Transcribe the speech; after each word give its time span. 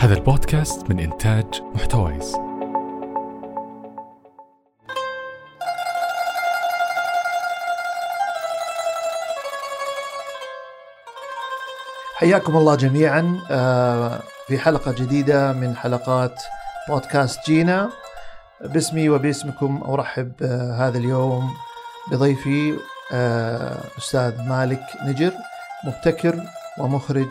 هذا 0.00 0.14
البودكاست 0.14 0.90
من 0.90 1.00
إنتاج 1.00 1.62
محتويس. 1.74 2.36
حياكم 12.14 12.56
الله 12.56 12.74
جميعا 12.74 13.40
آه، 13.50 14.20
في 14.46 14.58
حلقة 14.58 14.92
جديدة 14.92 15.52
من 15.52 15.76
حلقات 15.76 16.42
بودكاست 16.88 17.46
جينا. 17.46 17.90
باسمي 18.60 19.08
وباسمكم 19.08 19.82
أرحب 19.88 20.32
آه، 20.42 20.72
هذا 20.72 20.98
اليوم 20.98 21.50
بضيفي 22.10 22.78
آه، 23.12 23.80
أستاذ 23.98 24.42
مالك 24.42 24.82
نجر 25.04 25.32
مبتكر 25.84 26.42
ومخرج 26.78 27.28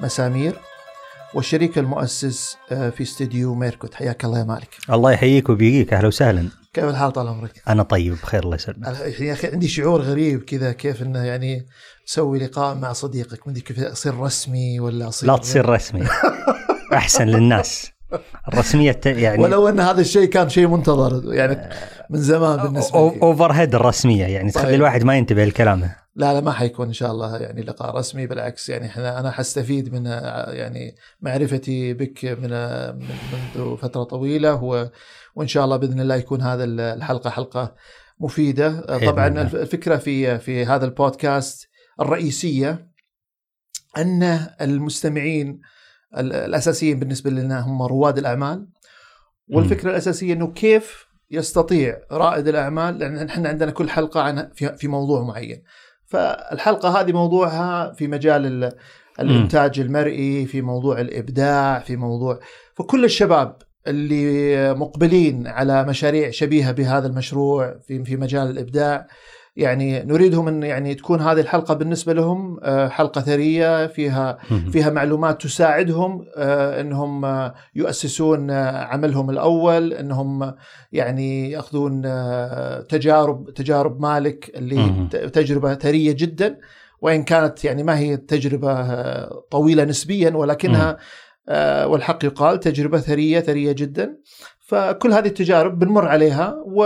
مسامير. 0.00 0.69
والشريك 1.34 1.78
المؤسس 1.78 2.56
آه، 2.72 2.90
في 2.90 3.02
استديو 3.02 3.54
ميركوت. 3.54 3.94
حياك 3.94 4.24
الله 4.24 4.38
يا 4.38 4.44
مالك. 4.44 4.68
الله 4.90 5.12
يحييك 5.12 5.48
وبيجيك 5.48 5.92
أهلا 5.92 6.08
وسهلا. 6.08 6.48
كيف 6.72 6.84
الحال 6.84 7.12
طال 7.12 7.28
عمرك؟ 7.28 7.62
أنا 7.68 7.82
طيب 7.82 8.12
بخير 8.12 8.44
الله 8.44 8.54
يسلمك 8.54 9.20
يا 9.20 9.32
أخي 9.32 9.48
عندي 9.48 9.68
شعور 9.68 10.00
غريب 10.00 10.42
كذا 10.44 10.72
كيف 10.72 11.02
إنه 11.02 11.24
يعني 11.24 11.66
تسوي 12.06 12.38
لقاء 12.38 12.74
مع 12.74 12.92
صديقك. 12.92 13.46
ما 13.46 13.52
أدري 13.52 13.60
كيف 13.60 13.80
أصير 13.80 14.18
رسمي 14.18 14.80
ولا 14.80 15.08
أصير 15.08 15.28
لا 15.28 15.36
تصير 15.36 15.68
رسمي. 15.68 16.06
أحسن 16.92 17.26
للناس. 17.26 17.90
الرسمية 18.48 19.00
يعني 19.06 19.42
ولو 19.42 19.68
أن 19.68 19.80
هذا 19.80 20.00
الشيء 20.00 20.24
كان 20.24 20.48
شيء 20.48 20.66
منتظر 20.66 21.34
يعني 21.34 21.70
من 22.10 22.18
زمان 22.20 22.56
بالنسبة 22.62 23.10
أو- 23.10 23.14
لي. 23.14 23.22
overhead 23.22 23.74
الرسمية 23.74 24.24
يعني 24.26 24.50
تخلي 24.50 24.64
طيب. 24.66 24.74
الواحد 24.74 25.04
ما 25.04 25.16
ينتبه 25.16 25.44
لكلامه. 25.44 25.96
لا 26.14 26.32
لا 26.34 26.40
ما 26.40 26.52
حيكون 26.52 26.86
إن 26.86 26.92
شاء 26.92 27.10
الله 27.10 27.36
يعني 27.38 27.62
لقاء 27.62 27.96
رسمي 27.96 28.26
بالعكس 28.26 28.68
يعني 28.68 28.86
إحنا 28.86 29.20
أنا 29.20 29.30
حستفيد 29.30 29.92
من 29.94 30.06
يعني 30.48 30.94
معرفتي 31.20 31.94
بك 31.94 32.24
من 32.24 32.50
من- 32.98 33.08
منذ 33.56 33.76
فترة 33.76 34.02
طويلة 34.02 34.54
وإن 35.34 35.48
شاء 35.48 35.64
الله 35.64 35.76
بإذن 35.76 36.00
الله 36.00 36.14
يكون 36.16 36.42
هذا 36.42 36.64
ال- 36.64 36.80
الحلقة 36.80 37.30
حلقة 37.30 37.74
مفيدة. 38.20 38.80
طبعا 39.06 39.28
الفكرة 39.42 39.96
في 39.96 40.38
في 40.38 40.66
هذا 40.66 40.84
البودكاست 40.84 41.68
الرئيسية 42.00 42.90
أن 43.96 44.46
المستمعين 44.60 45.60
ال- 46.18 46.32
الأساسيين 46.32 46.98
بالنسبة 46.98 47.30
لنا 47.30 47.60
هم 47.60 47.82
رواد 47.82 48.18
الأعمال 48.18 48.68
والفكرة 49.52 49.90
الأساسية 49.90 50.32
إنه 50.32 50.52
كيف 50.52 51.09
يستطيع 51.30 51.96
رائد 52.12 52.48
الأعمال 52.48 52.98
لأن 52.98 53.28
إحنا 53.28 53.48
عندنا 53.48 53.70
كل 53.70 53.90
حلقة 53.90 54.20
عن 54.22 54.50
في 54.76 54.88
موضوع 54.88 55.22
معين. 55.22 55.62
فالحلقة 56.06 57.00
هذه 57.00 57.12
موضوعها 57.12 57.92
في 57.92 58.08
مجال 58.08 58.46
ال- 58.46 58.72
الإنتاج 59.20 59.80
المرئي 59.80 60.46
في 60.46 60.62
موضوع 60.62 61.00
الإبداع 61.00 61.78
في 61.78 61.96
موضوع 61.96 62.40
فكل 62.74 63.04
الشباب 63.04 63.56
اللي 63.86 64.74
مقبلين 64.74 65.46
على 65.46 65.84
مشاريع 65.84 66.30
شبيهة 66.30 66.72
بهذا 66.72 67.06
المشروع 67.06 67.78
في 67.86 68.04
في 68.04 68.16
مجال 68.16 68.50
الإبداع 68.50 69.06
يعني 69.56 70.02
نريدهم 70.02 70.48
أن 70.48 70.62
يعني 70.62 70.94
تكون 70.94 71.20
هذه 71.20 71.40
الحلقة 71.40 71.74
بالنسبة 71.74 72.12
لهم 72.12 72.60
آه، 72.62 72.88
حلقة 72.88 73.20
ثرية 73.20 73.86
فيها 73.86 74.38
فيها 74.72 74.90
معلومات 74.90 75.42
تساعدهم 75.42 76.26
آه، 76.36 76.80
إنهم 76.80 77.24
آه، 77.24 77.54
يؤسسون 77.74 78.50
عملهم 78.50 79.30
الأول 79.30 79.92
إنهم 79.92 80.54
يعني 80.92 81.50
يأخذون 81.50 82.02
تجارب 82.88 83.50
تجارب 83.54 84.00
مالك 84.00 84.52
اللي 84.56 85.08
تجربة 85.32 85.74
ثرية 85.74 86.12
جدا. 86.12 86.58
وإن 87.02 87.22
كانت 87.22 87.64
يعني 87.64 87.82
ما 87.82 87.98
هي 87.98 88.16
تجربة 88.16 88.84
طويلة 89.50 89.84
نسبيا 89.84 90.30
ولكنها 90.30 90.96
والحق 91.84 92.24
يقال 92.24 92.60
تجربة 92.60 92.98
ثرية 92.98 93.40
ثرية 93.40 93.72
جدا. 93.72 94.16
فكل 94.60 95.12
هذه 95.12 95.26
التجارب 95.26 95.78
بنمر 95.78 96.08
عليها 96.08 96.56
و 96.66 96.84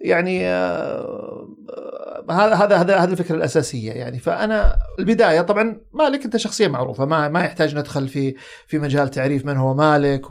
يعني 0.00 0.46
آه، 0.46 1.48
آه، 1.70 2.32
هذا 2.32 2.54
هذا 2.54 2.76
هذا 2.76 2.96
هذه 2.96 3.10
الفكرة 3.10 3.34
الأساسية 3.36 3.92
يعني. 3.92 4.18
فأنا 4.18 4.76
البداية 4.98 5.40
طبعا 5.40 5.80
مالك 5.92 6.24
أنت 6.24 6.36
شخصية 6.36 6.68
معروفة 6.68 7.04
ما 7.04 7.28
ما 7.28 7.40
يحتاج 7.40 7.76
ندخل 7.76 8.08
في 8.08 8.34
في 8.66 8.78
مجال 8.78 9.08
تعريف 9.08 9.46
من 9.46 9.56
هو 9.56 9.74
مالك 9.74 10.30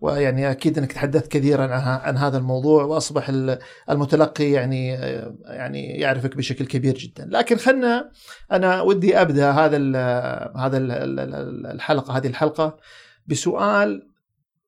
ويعني 0.00 0.50
أكيد 0.50 0.78
أنك 0.78 0.92
تحدثت 0.92 1.32
كثيرا 1.32 1.62
عن, 1.62 2.00
عن 2.02 2.16
هذا 2.16 2.38
الموضوع 2.38 2.84
وأصبح 2.84 3.28
ال- 3.28 3.58
المتلقي 3.90 4.50
يعني 4.50 4.94
آه، 4.96 5.34
يعني 5.44 5.86
يعرفك 5.86 6.36
بشكل 6.36 6.66
كبير 6.66 6.94
جدا. 6.94 7.28
لكن 7.30 7.56
خلنا 7.56 8.10
أنا 8.52 8.80
ودي 8.80 9.20
أبدأ 9.20 9.50
هذا 9.50 9.76
ال 9.76 9.96
هذا 10.56 10.76
ال- 10.76 10.90
ال- 10.92 11.20
ال- 11.20 11.66
الحلقة 11.66 12.16
هذه 12.16 12.26
الحلقة 12.26 12.76
بسؤال 13.26 14.11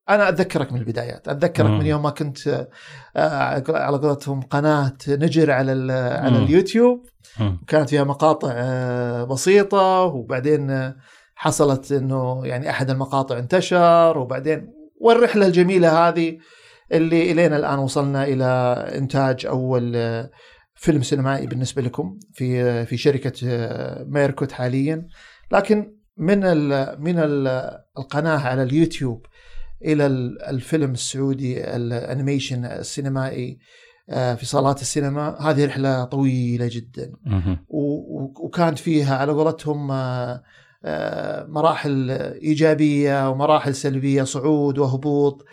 أنا 0.09 0.29
أتذكرك 0.29 0.73
من 0.73 0.81
البدايات 0.81 1.29
أتذكرك 1.29 1.71
مم. 1.71 1.79
من 1.79 1.87
يوم 1.87 2.03
ما 2.03 2.11
كنت 2.11 2.69
آه، 3.17 3.63
على 3.69 3.99
قولتهم 3.99 4.41
قناة 4.41 4.97
نجر 5.09 5.51
على 5.51 5.93
على 5.93 6.39
مم. 6.39 6.45
اليوتيوب 6.45 7.07
مم. 7.41 7.61
كانت 7.69 7.91
فيها 7.91 8.05
مقاطع 8.05 8.53
آه، 8.53 9.25
بسيطة 9.25 10.03
وبعدين 10.03 10.71
آه، 10.71 10.97
حصلت 11.35 11.93
إنه 11.93 12.47
يعني 12.47 12.71
أحد 12.71 12.91
المقاطع 12.91 13.39
انتشر 13.39 14.19
وبعدين 14.19 14.73
والرحلة 15.01 15.47
الجميلة 15.47 16.09
هذه 16.09 16.39
اللي 16.93 17.33
إلينا 17.33 17.57
الآن 17.57 17.79
وصلنا 17.79 18.25
إلى 18.25 18.45
إنتاج 18.99 19.47
أول 19.47 19.93
آه، 19.97 20.31
فيلم 20.75 21.03
سينمائي 21.03 21.47
بالنسبة 21.47 21.83
لكم 21.83 22.19
في 22.33 22.63
آه، 22.63 22.85
في 22.85 22.97
شركة 22.97 23.33
آه، 23.49 24.05
ميركوت 24.05 24.53
حاليا 24.53 25.09
لكن 25.53 25.97
من 26.17 26.45
ال 26.45 26.97
من 27.03 27.19
ال 27.19 27.49
القناة 27.99 28.39
على 28.39 28.63
اليوتيوب 28.63 29.27
إلى 29.85 30.07
ال- 30.07 30.43
الفيلم 30.43 30.93
السعودي 30.93 31.77
ال 31.77 31.85
animation 31.85 32.65
السينمائي 32.65 33.59
آه، 34.11 34.35
في 34.35 34.47
صالات 34.47 34.81
السينما. 34.83 35.37
هذه 35.41 35.67
رحلة 35.67 36.05
طويلة 36.05 36.69
جدا. 36.73 37.13
وكانت 37.69 38.79
فيها 38.79 39.17
على 39.17 39.33
قولتهم 39.33 39.91
آه، 39.91 40.43
آه، 40.85 41.47
مراحل 41.47 42.11
إيجابية 42.43 43.31
ومراحل 43.31 43.75
سلبية 43.75 44.23
صعود 44.23 44.79
وهبوط. 44.79 45.45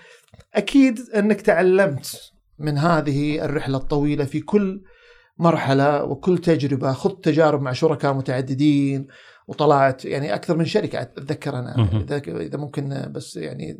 أكيد 0.55 0.99
أنك 1.15 1.41
تعلمت 1.41 2.31
من 2.59 2.77
هذه 2.77 3.45
الرحلة 3.45 3.77
الطويلة 3.77 4.25
في 4.25 4.39
كل 4.39 4.81
مرحلة 5.37 6.03
وكل 6.03 6.37
تجربة 6.37 6.91
خذت 6.93 7.23
تجارب 7.23 7.61
مع 7.61 7.71
شركاء 7.73 8.13
متعددين 8.13 9.07
وطلعت 9.47 10.05
يعني 10.05 10.33
أكثر 10.35 10.57
من 10.57 10.65
شركة 10.65 11.01
أتذكر 11.01 11.59
أنا. 11.59 11.75
إذا 12.27 12.57
ممكن 12.57 13.11
بس 13.11 13.37
يعني 13.37 13.77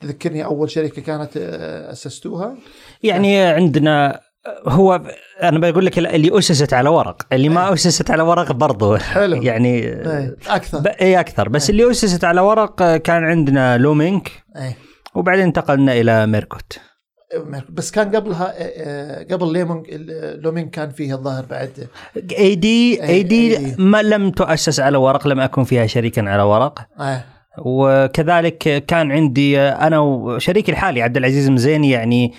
تذكرني 0.00 0.44
أول 0.44 0.70
شركة 0.70 1.02
كانت 1.02 1.36
آه، 1.36 1.92
أسستوها؟ 1.92 2.56
يعني 3.02 3.42
عندنا 3.42 4.20
هو 4.66 5.00
أنا 5.42 5.70
بقول 5.70 5.86
لك 5.86 5.98
اللي 5.98 6.38
أسست 6.38 6.72
على 6.72 6.88
ورق 6.88 7.26
اللي 7.32 7.48
ما 7.48 7.72
أسست 7.72 8.10
على 8.10 8.22
ورق 8.22 8.52
برضو. 8.52 8.96
حلو. 8.96 9.42
يعني 9.42 9.74
إيه، 9.74 10.36
أكثر. 10.48 10.88
إي 11.00 11.20
أكثر. 11.20 11.48
بس 11.48 11.70
إيه. 11.70 11.70
اللي 11.70 11.90
أسست 11.90 12.24
على 12.24 12.40
ورق 12.40 12.96
كان 12.96 13.24
عندنا 13.24 13.78
لومينك 13.78 14.32
إيه 14.56 14.76
وبعدين 15.14 15.44
انتقلنا 15.44 15.92
إلى 15.92 16.26
ميركوت. 16.26 16.78
بس 17.68 17.90
كان 17.90 18.16
قبلها 18.16 18.54
آه، 18.56 19.26
قبل 19.30 19.52
ليمون 19.52 19.82
لومين 20.42 20.68
كان 20.68 20.90
فيه 20.90 21.14
الظاهر 21.14 21.44
بعد. 21.44 21.88
إي 22.38 22.54
دي 22.54 23.04
أي 23.04 23.22
دي. 23.22 23.74
ما 23.78 24.02
لم 24.02 24.30
تؤسس 24.30 24.80
على 24.80 24.98
ورق 24.98 25.26
لم 25.26 25.40
أكن 25.40 25.64
فيها 25.64 25.86
شريكا 25.86 26.30
على 26.30 26.42
ورق. 26.42 26.78
آه. 27.00 27.24
وكذلك 27.64 28.84
كان 28.86 29.12
عندي 29.12 29.60
أنا 29.60 29.98
وشريكي 29.98 30.72
الحالي 30.72 31.02
عبد 31.02 31.16
العزيز 31.16 31.50
مزيني 31.50 31.90
يعني 31.90 32.32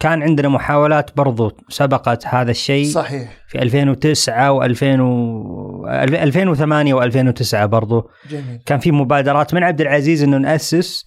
كان 0.00 0.22
عندنا 0.22 0.48
محاولات 0.48 1.16
برضو 1.16 1.52
سبقت 1.68 2.26
هذا 2.26 2.50
الشيء 2.50 2.86
صحيح. 2.86 3.30
في 3.48 3.62
2009 3.62 4.58
و2000 4.58 5.00
و 5.00 5.86
2008 5.88 6.94
و2009 6.94 7.64
برضو. 7.64 8.10
جميل. 8.30 8.60
كان 8.66 8.78
في 8.78 8.92
مبادرات 8.92 9.54
من 9.54 9.62
عبد 9.62 9.80
العزيز 9.80 10.22
إنه 10.22 10.38
نأسس. 10.38 11.04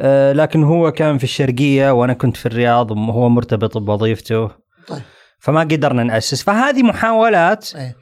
أه، 0.00 0.32
لكن 0.32 0.64
هو 0.64 0.92
كان 0.92 1.18
في 1.18 1.24
الشرقية 1.24 1.90
وأنا 1.90 2.12
كنت 2.12 2.36
في 2.36 2.46
الرياض 2.46 2.90
وهو 2.90 3.28
مرتبط 3.28 3.78
بوظيفته. 3.78 4.50
طيب. 4.88 5.02
فما 5.38 5.60
قدرنا 5.60 6.02
نأسس. 6.02 6.42
فهذه 6.42 6.82
محاولات 6.82 7.74
أه، 7.76 7.94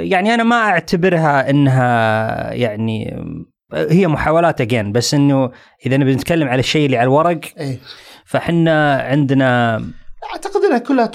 يعني 0.00 0.34
أنا 0.34 0.42
ما 0.42 0.56
أعتبرها 0.56 1.50
إنها 1.50 2.52
يعني 2.52 3.14
أه، 3.72 3.86
هي 3.92 4.06
محاولات 4.08 4.60
اجين 4.60 4.92
بس 4.92 5.14
إنه 5.14 5.50
إذا 5.86 5.96
نبي 5.96 6.14
نتكلم 6.14 6.48
على 6.48 6.60
الشيء 6.60 6.86
اللي 6.86 6.96
على 6.96 7.04
الورق 7.06 7.40
إيه. 7.58 7.78
فحنا 8.24 8.94
عندنا 9.00 9.76
أعتقد 10.32 10.60
إنها 10.64 10.78
كلها 10.78 11.10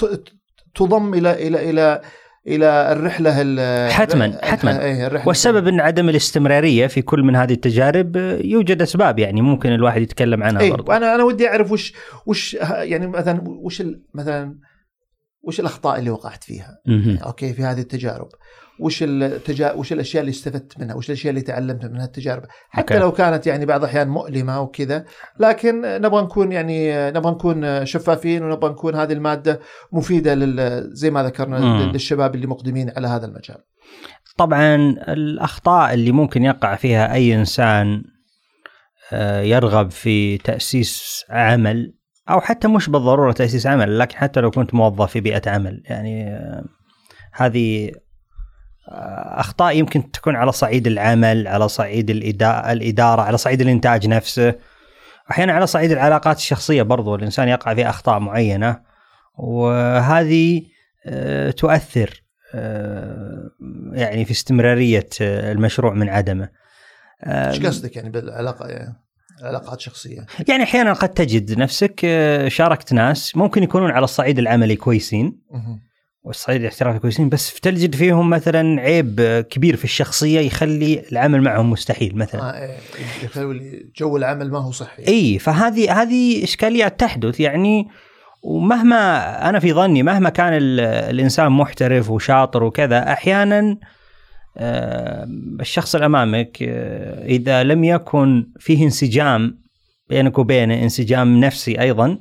تضم 0.76 1.14
إلى 1.14 1.48
إلى 1.48 1.70
إلى 1.70 2.02
إلى 2.48 2.92
الرحلة 2.92 3.42
ال- 3.42 3.92
حتماً، 3.92 4.38
حتماً. 4.44 4.82
إيه 4.82 5.08
الرحلة 5.08 5.28
والسبب 5.28 5.68
إن 5.68 5.80
عدم 5.80 6.10
الاستمرارية 6.10 6.88
في 6.88 7.02
كل 7.02 7.24
من 7.24 7.36
هذه 7.36 7.54
التجارب 7.54 8.18
أه، 8.18 8.38
يوجد 8.44 8.82
أسباب 8.82 9.20
يعني 9.20 9.42
ممكن 9.42 9.72
الواحد 9.72 10.02
يتكلم 10.02 10.44
عنها 10.44 10.62
إيه 10.62 10.72
برضو. 10.72 10.92
وأنا 10.92 11.16
أنا 11.16 11.24
ودي 11.24 11.48
أعرف 11.48 11.72
وش 11.72 11.94
وش 12.26 12.54
يعني 12.64 13.08
مثلا 13.08 13.42
وش 13.46 13.84
مثلا 14.14 14.56
وش 15.44 15.60
الأخطاء 15.60 16.00
اللي 16.00 16.10
وقعت 16.10 16.44
فيها 16.44 16.82
مهم. 16.86 17.18
أوكي 17.18 17.54
في 17.54 17.64
هذه 17.64 17.80
التجارب 17.80 18.30
وش 18.80 19.04
التجا... 19.04 19.72
وش 19.74 19.94
الأشياء 19.94 20.22
اللي 20.22 20.30
استفدت 20.30 20.80
منها 20.80 20.96
وش 20.96 21.10
الأشياء 21.10 21.30
اللي 21.30 21.42
تعلمت 21.42 21.86
من 21.86 21.98
هالتجارب 21.98 22.44
حتى 22.70 22.94
أوكي. 22.94 23.04
لو 23.04 23.12
كانت 23.12 23.48
يعني 23.48 23.66
بعض 23.66 23.84
الأحيان 23.84 24.10
مؤلمة 24.10 24.62
وكذا 24.62 25.06
لكن 25.40 25.82
نبغى 25.82 26.22
نكون 26.22 26.52
يعني 26.52 27.12
نبغى 27.12 27.32
نكون 27.32 27.86
شفافين 27.86 28.44
ونبغى 28.44 28.72
نكون 28.72 28.96
هذه 28.96 29.14
المادة 29.14 29.60
مفيدة 29.92 30.36
لل... 30.36 30.90
زي 30.94 31.12
ما 31.12 31.24
ذكرنا 31.24 31.60
مم. 31.60 31.92
للشباب 31.92 32.36
اللي 32.36 32.48
مقدمين 32.48 32.92
على 32.96 33.08
هذا 33.08 33.26
المجال 33.26 33.58
طبعا 34.38 34.76
الأخطاء 35.08 35.94
اللي 35.94 36.12
ممكن 36.12 36.44
يقع 36.44 36.76
فيها 36.76 37.14
أي 37.14 37.36
إنسان 37.36 38.04
آه، 39.14 39.42
يرغب 39.42 39.92
في 39.92 40.38
تأسيس 40.38 41.26
عمل 41.30 41.94
أو 42.30 42.42
حتى 42.42 42.68
مش 42.68 42.90
بالضرورة 42.90 43.32
تأسيس 43.32 43.68
عمل 43.68 44.00
لكن 44.00 44.18
حتى 44.18 44.40
لو 44.42 44.52
كنت 44.52 44.74
موظف 44.74 45.12
في 45.12 45.20
بيئة 45.20 45.50
عمل. 45.50 45.84
يعني 45.86 46.28
آه، 46.28 46.64
هذه 47.34 47.92
آه، 48.90 49.40
أخطاء 49.40 49.78
يمكن 49.78 50.12
تكون 50.12 50.36
على 50.36 50.52
صعيد 50.52 50.88
العمل 50.88 51.48
على 51.48 51.68
صعيد 51.68 52.10
الإدارة 52.10 53.22
على 53.22 53.38
صعيد 53.38 53.62
الإنتاج 53.62 54.08
نفسه. 54.08 54.56
أحيانا 55.32 55.54
على 55.54 55.68
صعيد 55.68 55.92
العلاقات 55.92 56.38
الشخصية 56.38 56.82
برضو 56.82 57.16
الإنسان 57.16 57.48
يقع 57.48 57.74
في 57.74 57.90
أخطاء 57.90 58.20
معينة. 58.20 58.82
وهذه 59.38 60.62
آه، 61.06 61.52
تؤثر 61.52 62.24
يعني 63.94 64.26
في 64.26 64.32
استمرارية 64.32 65.10
المشروع 65.22 65.94
من 65.94 66.10
عدمه. 66.10 66.50
إيش 67.24 67.66
قصدك 67.66 67.96
يعني 67.96 68.10
بالعلاقة؟ 68.10 68.68
يعني 68.68 68.96
علاقات 69.44 69.80
شخصية. 69.82 70.26
يعني 70.48 70.64
أحيانا 70.64 70.94
قد 70.94 71.10
تجد 71.10 71.58
نفسك 71.60 72.02
آه، 72.06 72.48
شاركت 72.48 72.94
ناس 72.94 73.38
ممكن 73.38 73.64
يكونون 73.64 73.92
على 73.92 74.04
الصعيد 74.04 74.40
العملي 74.40 74.76
كويسين. 74.76 75.42
والصعيد 76.24 76.62
الاحترافي 76.62 77.00
كويسين 77.00 77.30
بس 77.30 77.54
تجد 77.60 77.96
فيهم 77.96 78.30
مثلا 78.30 78.82
عيب 78.82 79.20
آه، 79.20 79.42
كبير 79.42 79.76
في 79.76 79.84
الشخصية 79.84 80.40
يخلي 80.40 81.04
العمل 81.12 81.42
معهم 81.42 81.70
مستحيل 81.72 82.18
مثلا. 82.18 82.42
آه 82.42 82.64
إيه، 82.64 82.78
يخلي 83.24 83.92
جو 83.98 84.18
العمل 84.18 84.52
ما 84.52 84.60
هو 84.60 84.72
صحي. 84.72 85.08
إي 85.08 85.40
فهذه 85.40 86.02
هذه 86.02 86.44
اشكاليات 86.44 87.00
تحدث 87.00 87.40
يعني 87.40 87.88
ومهما 88.44 89.50
أنا 89.50 89.60
في 89.60 89.74
ظني 89.74 90.04
مهما 90.04 90.30
كان 90.30 90.54
ال- 90.54 90.80
الإنسان 90.80 91.52
محترف 91.52 92.10
وشاطر 92.10 92.64
وكذا 92.64 93.14
أحيانا 93.14 93.60
آه، 93.60 93.78
الشخص 94.58 95.96
اللي 95.96 96.06
امامك 96.06 96.58
آه، 96.64 97.26
إذا 97.26 97.64
لم 97.64 97.84
يكن 97.84 98.48
فيه 98.60 98.84
انسجام 98.84 99.62
بينك 100.10 100.40
وبينه 100.40 100.84
انسجام 100.84 101.40
نفسي 101.40 101.82
أيضا 101.82 102.18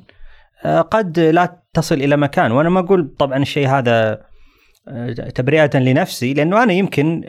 آه، 0.65 0.81
قد 0.81 1.21
لا 1.21 1.63
تصل 1.75 1.95
إلى 1.95 2.17
مكان 2.17 2.53
وأنا 2.53 2.69
ما 2.69 2.81
أقول 2.81 3.15
طبعا 3.19 3.39
الشيء 3.43 3.69
هذا 3.69 4.23
آه، 4.89 5.13
تبرئه 5.13 5.79
لنفسي 5.79 6.35
لأنه 6.35 6.63
أنا 6.63 6.73
يمكن 6.73 7.25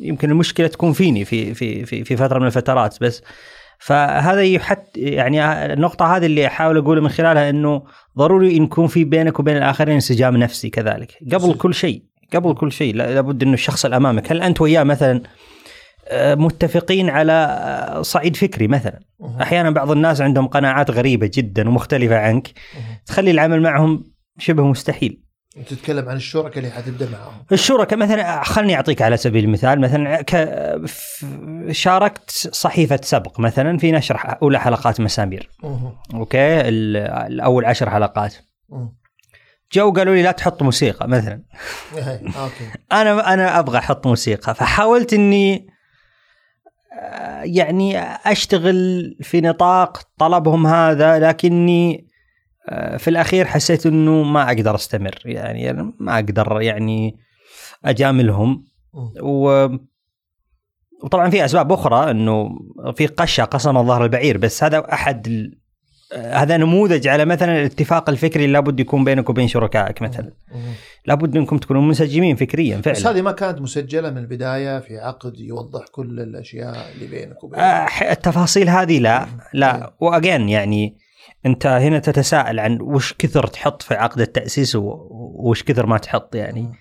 يمكن 0.00 0.30
المشكلة 0.30 0.66
تكون 0.66 0.92
فيني 0.92 1.24
في 1.24 1.54
في 1.54 1.84
في 1.84 2.04
في 2.04 2.16
فترة 2.16 2.38
من 2.38 2.46
الفترات 2.46 2.96
بس 3.00 3.22
فهذا 3.78 4.42
يحت 4.42 4.96
يعني 4.96 5.72
النقطة 5.72 6.16
هذه 6.16 6.26
اللي 6.26 6.46
أحاول 6.46 6.78
أقوله 6.78 7.00
من 7.00 7.08
خلالها 7.08 7.50
أنه 7.50 7.82
ضروري 8.18 8.56
أن 8.56 8.62
يكون 8.62 8.86
في 8.86 9.04
بينك 9.04 9.40
وبين 9.40 9.56
الآخرين 9.56 9.94
انسجام 9.94 10.36
نفسي 10.36 10.70
كذلك 10.70 11.18
قبل. 11.32 11.54
كل 11.54 11.74
شيء 11.74 12.02
قبل 12.34 12.54
كل 12.54 12.72
شيء 12.72 12.94
لا- 12.94 13.14
لابد 13.14 13.42
أنه 13.42 13.54
الشخص 13.54 13.84
اللي 13.84 13.96
أمامك 13.96 14.32
هل 14.32 14.42
أنت 14.42 14.60
وياه 14.60 14.82
مثلا 14.82 15.22
آه، 16.08 16.34
متفقين 16.34 17.10
على 17.10 17.32
آه، 17.32 18.02
صعيد 18.02 18.36
فكري 18.36 18.68
مثلا؟ 18.68 19.00
مهم. 19.20 19.40
أحيانا 19.40 19.70
بعض 19.70 19.90
الناس 19.90 20.20
عندهم 20.20 20.46
قناعات 20.46 20.90
غريبة 20.90 21.30
جدا 21.34 21.68
ومختلفة 21.68 22.18
عنك. 22.18 22.48
تخلي 23.06 23.30
العمل 23.30 23.62
معهم 23.62 24.04
شبه 24.38 24.64
مستحيل. 24.66 25.22
انت 25.56 25.68
تتكلم 25.74 26.08
عن 26.08 26.16
الشركاء 26.16 26.58
اللي 26.58 26.70
حتبدأ 26.70 27.08
معهم. 27.10 27.32
الشركاء 27.52 27.98
مثلا 27.98 28.42
خلني 28.42 28.74
أعطيك 28.74 29.02
على 29.02 29.16
سبيل 29.16 29.44
المثال. 29.44 29.80
مثلا 29.80 30.24
شاركت 31.72 32.30
صحيفة 32.52 33.00
سبق 33.02 33.40
مثلا 33.40 33.78
في 33.78 33.92
نشر 33.92 34.20
أولى 34.42 34.60
حلقات 34.60 35.00
مسامير. 35.00 35.50
أوكي؟ 36.14 36.38
الأول 36.68 37.64
عشر 37.64 37.90
حلقات. 37.90 38.34
مهم. 38.68 38.96
جو 39.72 39.92
قالوا 39.92 40.14
لي 40.14 40.22
لا 40.22 40.32
تحط 40.32 40.62
موسيقى 40.62 41.08
مثلا 41.08 41.42
أوكي 42.42 42.70
أنا 42.92 43.32
أنا 43.34 43.58
أبغى 43.58 43.78
أحط 43.78 44.06
موسيقى 44.06 44.54
فحاولت 44.54 45.12
إني 45.12 45.66
آه، 47.00 47.42
يعني 47.42 47.98
أشتغل 48.02 49.16
في 49.22 49.40
نطاق 49.40 50.02
طلبهم 50.18 50.66
هذا 50.66 51.18
لكني 51.18 52.06
آه، 52.68 52.96
في 52.96 53.10
الأخير 53.10 53.44
حسيت 53.44 53.86
إنه 53.86 54.22
ما 54.22 54.42
أقدر 54.42 54.74
أستمر 54.74 55.18
يعني 55.24 55.72
ما 55.98 56.14
أقدر 56.14 56.60
يعني 56.60 57.18
أجاملهم. 57.84 58.64
و 59.22 59.66
وطبعا 61.04 61.30
في 61.30 61.44
أسباب 61.44 61.72
أخرى 61.72 62.10
إنه 62.10 62.58
في 62.96 63.06
قشة 63.06 63.44
قسم 63.44 63.86
ظهر 63.86 64.04
البعير 64.04 64.38
بس 64.38 64.64
هذا 64.64 64.92
أحد. 64.92 65.50
هذا 66.14 66.56
نموذج 66.56 67.08
على 67.08 67.24
مثلا 67.24 67.58
الاتفاق 67.60 68.10
الفكري 68.10 68.44
اللي 68.44 68.52
لابد 68.52 68.80
يكون 68.80 69.04
بينك 69.04 69.30
وبين 69.30 69.48
شركائك 69.48 70.02
مثلا. 70.02 70.32
لابد 71.06 71.36
انكم 71.36 71.58
تكونوا 71.58 71.82
منسجمين 71.82 72.36
فكريا 72.36 72.76
بس 72.76 73.02
فعلا 73.02 73.16
هذه 73.16 73.22
ما 73.22 73.32
كانت 73.32 73.60
مسجلة 73.60 74.10
من 74.10 74.18
البداية 74.18 74.80
في 74.80 74.98
عقد 74.98 75.40
يوضح 75.40 75.84
كل 75.92 76.20
الأشياء 76.20 76.92
اللي 76.94 77.06
بينك 77.06 77.44
وبين 77.44 77.60
آه، 77.60 77.86
التفاصيل 78.10 78.68
هذه 78.68 78.98
لا 78.98 79.26
لا. 79.52 79.94
وأجين 80.00 80.48
يعني 80.48 80.96
أنت 81.46 81.66
هنا 81.66 81.98
تتساءل 81.98 82.60
عن 82.60 82.78
وش 82.80 83.14
كثر 83.18 83.46
تحط 83.46 83.82
في 83.82 83.94
عقد 83.94 84.20
التأسيس 84.20 84.76
وش 84.76 85.62
كثر 85.62 85.86
ما 85.86 85.98
تحط 85.98 86.34
يعني. 86.34 86.72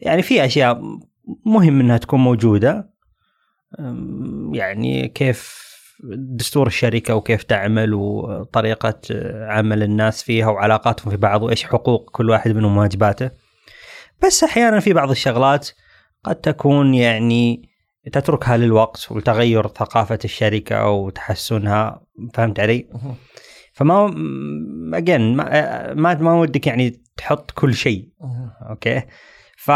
يعني 0.00 0.22
في 0.22 0.44
أشياء 0.44 0.80
مهم 1.46 1.80
إنها 1.80 1.96
تكون 1.96 2.20
موجودة. 2.20 2.90
يعني 4.52 5.08
كيف 5.08 5.67
دستور 6.16 6.66
الشركة 6.66 7.14
وكيف 7.14 7.42
تعمل 7.42 7.94
وطريقة 7.94 9.00
عمل 9.48 9.82
الناس 9.82 10.22
فيها 10.22 10.46
وعلاقاتهم 10.46 11.10
في 11.10 11.16
بعض 11.16 11.42
وإيش 11.42 11.64
حقوق 11.64 12.10
كل 12.10 12.30
واحد 12.30 12.50
منهم 12.50 12.76
وواجباته 12.76 13.30
بس 14.22 14.44
أحيانا 14.44 14.80
في 14.80 14.92
بعض 14.92 15.10
الشغلات 15.10 15.68
قد 16.24 16.34
تكون 16.34 16.94
يعني 16.94 17.68
تتركها 18.12 18.56
للوقت 18.56 19.06
ولتغير 19.10 19.68
ثقافة 19.68 20.18
الشركة 20.24 20.76
أو 20.76 21.10
تحسنها 21.10 22.06
فهمت 22.34 22.60
علي؟ 22.60 22.88
فما 23.72 24.14
اجين 24.94 25.36
ما 25.36 26.14
ما 26.14 26.34
ودك 26.34 26.66
يعني 26.66 27.02
تحط 27.16 27.50
كل 27.50 27.74
شيء. 27.74 28.08
أوكي 28.70 29.02
ف 29.56 29.68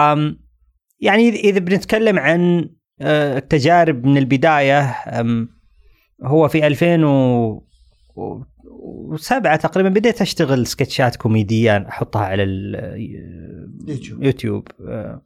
يعني 1.00 1.28
إذا 1.28 1.58
بنتكلم 1.58 2.19
عن 2.19 2.70
آه، 3.00 3.38
التجارب 3.38 4.04
من 4.04 4.19
البداية 4.19 4.80
هو 6.24 6.48
في 6.48 6.67
2007 6.67 9.56
تقريبا 9.56 9.88
بديت 9.88 10.20
أشتغل 10.20 10.67
سكتشات 10.67 11.17
كوميدية 11.17 11.76
أحطها 11.88 12.22
على 12.24 12.43
يوتيوب. 13.88 14.20
اليوتيوب 14.20 14.69
آه، 14.88 15.22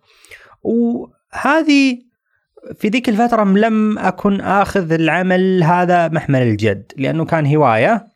وهذه 0.63 1.99
في 2.75 2.89
ذيك 2.89 3.09
الفترة 3.09 3.45
لم 3.45 3.99
أكن 3.99 4.41
آخذ 4.41 4.93
العمل 4.93 5.63
هذا 5.63 6.09
محمل 6.09 6.43
الجد 6.43 6.93
لأنه 6.97 7.25
كان 7.25 7.57
هواية 7.57 8.07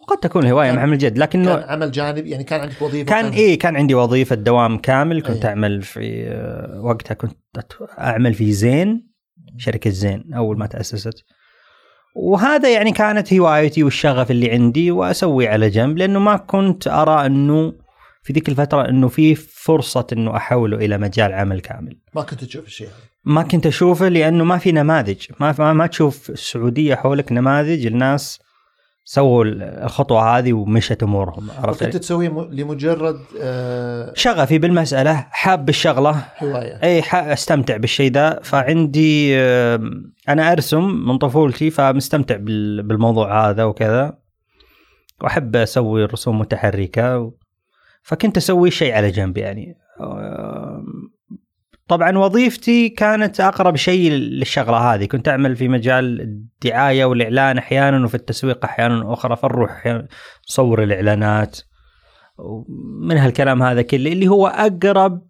وقد 0.00 0.18
تكون 0.18 0.42
كان- 0.42 0.76
محمل 0.76 0.92
الجد 0.92 1.18
لكنه 1.18 1.54
كان 1.56 1.68
عمل 1.68 1.90
جانب 1.90 2.26
يعني 2.26 2.44
كان 2.44 2.60
عندك 2.60 2.82
وظيفة 2.82 3.10
كان. 3.10 3.24
إيه 3.32 3.58
كان 3.58 3.76
عندي 3.76 3.94
وظيفة 3.94 4.36
دوام 4.36 4.78
كامل 4.78 5.22
كنت 5.22 5.44
أي. 5.44 5.48
أعمل 5.50 5.82
في 5.82 6.24
آه، 6.28 6.80
وقتها 6.80 7.14
كنت 7.14 7.36
أعمل 7.98 8.34
في 8.34 8.52
زين 8.52 9.06
شركة 9.56 9.90
زين 9.90 10.34
أول 10.34 10.58
ما 10.58 10.66
تأسست 10.66 11.24
وهذا 12.14 12.72
يعني 12.72 12.92
كانت 12.92 13.32
هوايتي 13.32 13.82
والشغف 13.82 14.30
اللي 14.30 14.50
عندي 14.50 14.90
وأسوي 14.90 15.48
على 15.48 15.70
جنب 15.70 15.98
لأنه 15.98 16.18
ما 16.18 16.36
كنت 16.36 16.88
أرى 16.88 17.26
إنه 17.26 17.72
في 18.22 18.32
ذيك 18.32 18.48
الفترة 18.48 18.88
إنه 18.88 19.08
في 19.08 19.34
فرصة 19.34 20.06
إنه 20.12 20.36
أحوله 20.36 20.76
إلى 20.76 20.98
مجال 20.98 21.32
عمل 21.32 21.60
كامل. 21.60 21.96
ما 22.14 22.22
كنت 22.22 22.44
تشوف 22.44 22.66
الشيء 22.66 22.86
هذا؟ 22.86 22.94
ما 23.24 23.42
كنت 23.42 23.66
أشوفه 23.66 24.08
لأنه 24.08 24.44
ما 24.44 24.58
في 24.58 24.72
نماذج. 24.72 25.26
ما 25.40 25.54
ما, 25.58 25.72
ما 25.72 25.86
تشوف 25.86 26.30
السعودية 26.30 26.94
حولك 26.94 27.32
نماذج. 27.32 27.86
الناس 27.86 28.40
سووا 29.06 29.44
الخطوة 29.84 30.38
هذه 30.38 30.52
ومشت 30.52 31.02
أمورهم 31.02 31.48
عرفت 31.58 31.82
وكنت 31.82 31.96
تسويه 31.96 32.28
لمجرد 32.50 33.20
آه 33.40 34.12
شغفي 34.16 34.58
بالمسألة 34.58 35.26
حاب 35.30 35.68
الشغلة 35.68 36.24
هواية. 36.42 36.82
اي 36.82 37.02
أستمتع 37.12 37.76
بالشيء 37.76 38.12
ذا 38.12 38.40
فعندي 38.42 39.36
آم، 39.38 40.12
أنا 40.28 40.52
أرسم 40.52 40.84
من 41.08 41.18
طفولتي 41.18 41.70
فمستمتع 41.70 42.36
بال- 42.36 42.82
بالموضوع 42.82 43.48
هذا 43.50 43.64
وكذا. 43.64 44.18
وأحب 45.22 45.56
أسوي 45.56 46.04
رسوم 46.04 46.38
متحركة 46.38 47.18
و- 47.18 47.32
فكنت 48.02 48.36
أسوي 48.36 48.70
شيء 48.70 48.94
على 48.94 49.10
جنب 49.10 49.38
يعني 49.38 49.76
طبعا 51.88 52.18
وظيفتي 52.18 52.88
كانت 52.88 53.40
أقرب 53.40 53.76
شيء 53.76 54.10
للشغلة 54.10 54.76
هذه. 54.76 55.04
كنت 55.04 55.28
أعمل 55.28 55.56
في 55.56 55.68
مجال 55.68 56.20
الدعاية 56.20 57.04
والإعلان 57.04 57.58
أحيانا 57.58 58.04
وفي 58.04 58.14
التسويق 58.14 58.64
أحيانا 58.64 59.12
أخرى. 59.12 59.36
فنروح 59.36 60.00
نصور 60.50 60.82
الإعلانات. 60.82 61.60
من 63.00 63.16
هالكلام 63.16 63.62
هذا 63.62 63.82
كله 63.82 64.12
اللي 64.12 64.28
هو 64.28 64.46
أقرب 64.46 65.26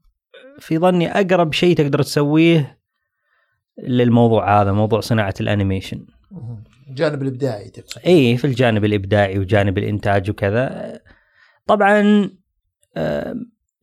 في 0.58 0.78
ظني 0.78 1.20
أقرب 1.20 1.52
شيء 1.52 1.76
تقدر 1.76 2.02
تسويه 2.02 2.78
للموضوع 3.82 4.62
هذا 4.62 4.72
موضوع 4.72 5.00
صناعة 5.00 5.34
الأنيميشن. 5.40 6.06
الجانب 6.88 7.22
الإبداعي 7.22 7.70
تقصد 7.70 8.00
إي 8.06 8.36
في 8.36 8.44
الجانب 8.44 8.84
الإبداعي 8.84 9.38
وجانب 9.38 9.78
الإنتاج 9.78 10.30
وكذا. 10.30 11.00
طبعا 11.66 12.30
آه، 12.96 13.34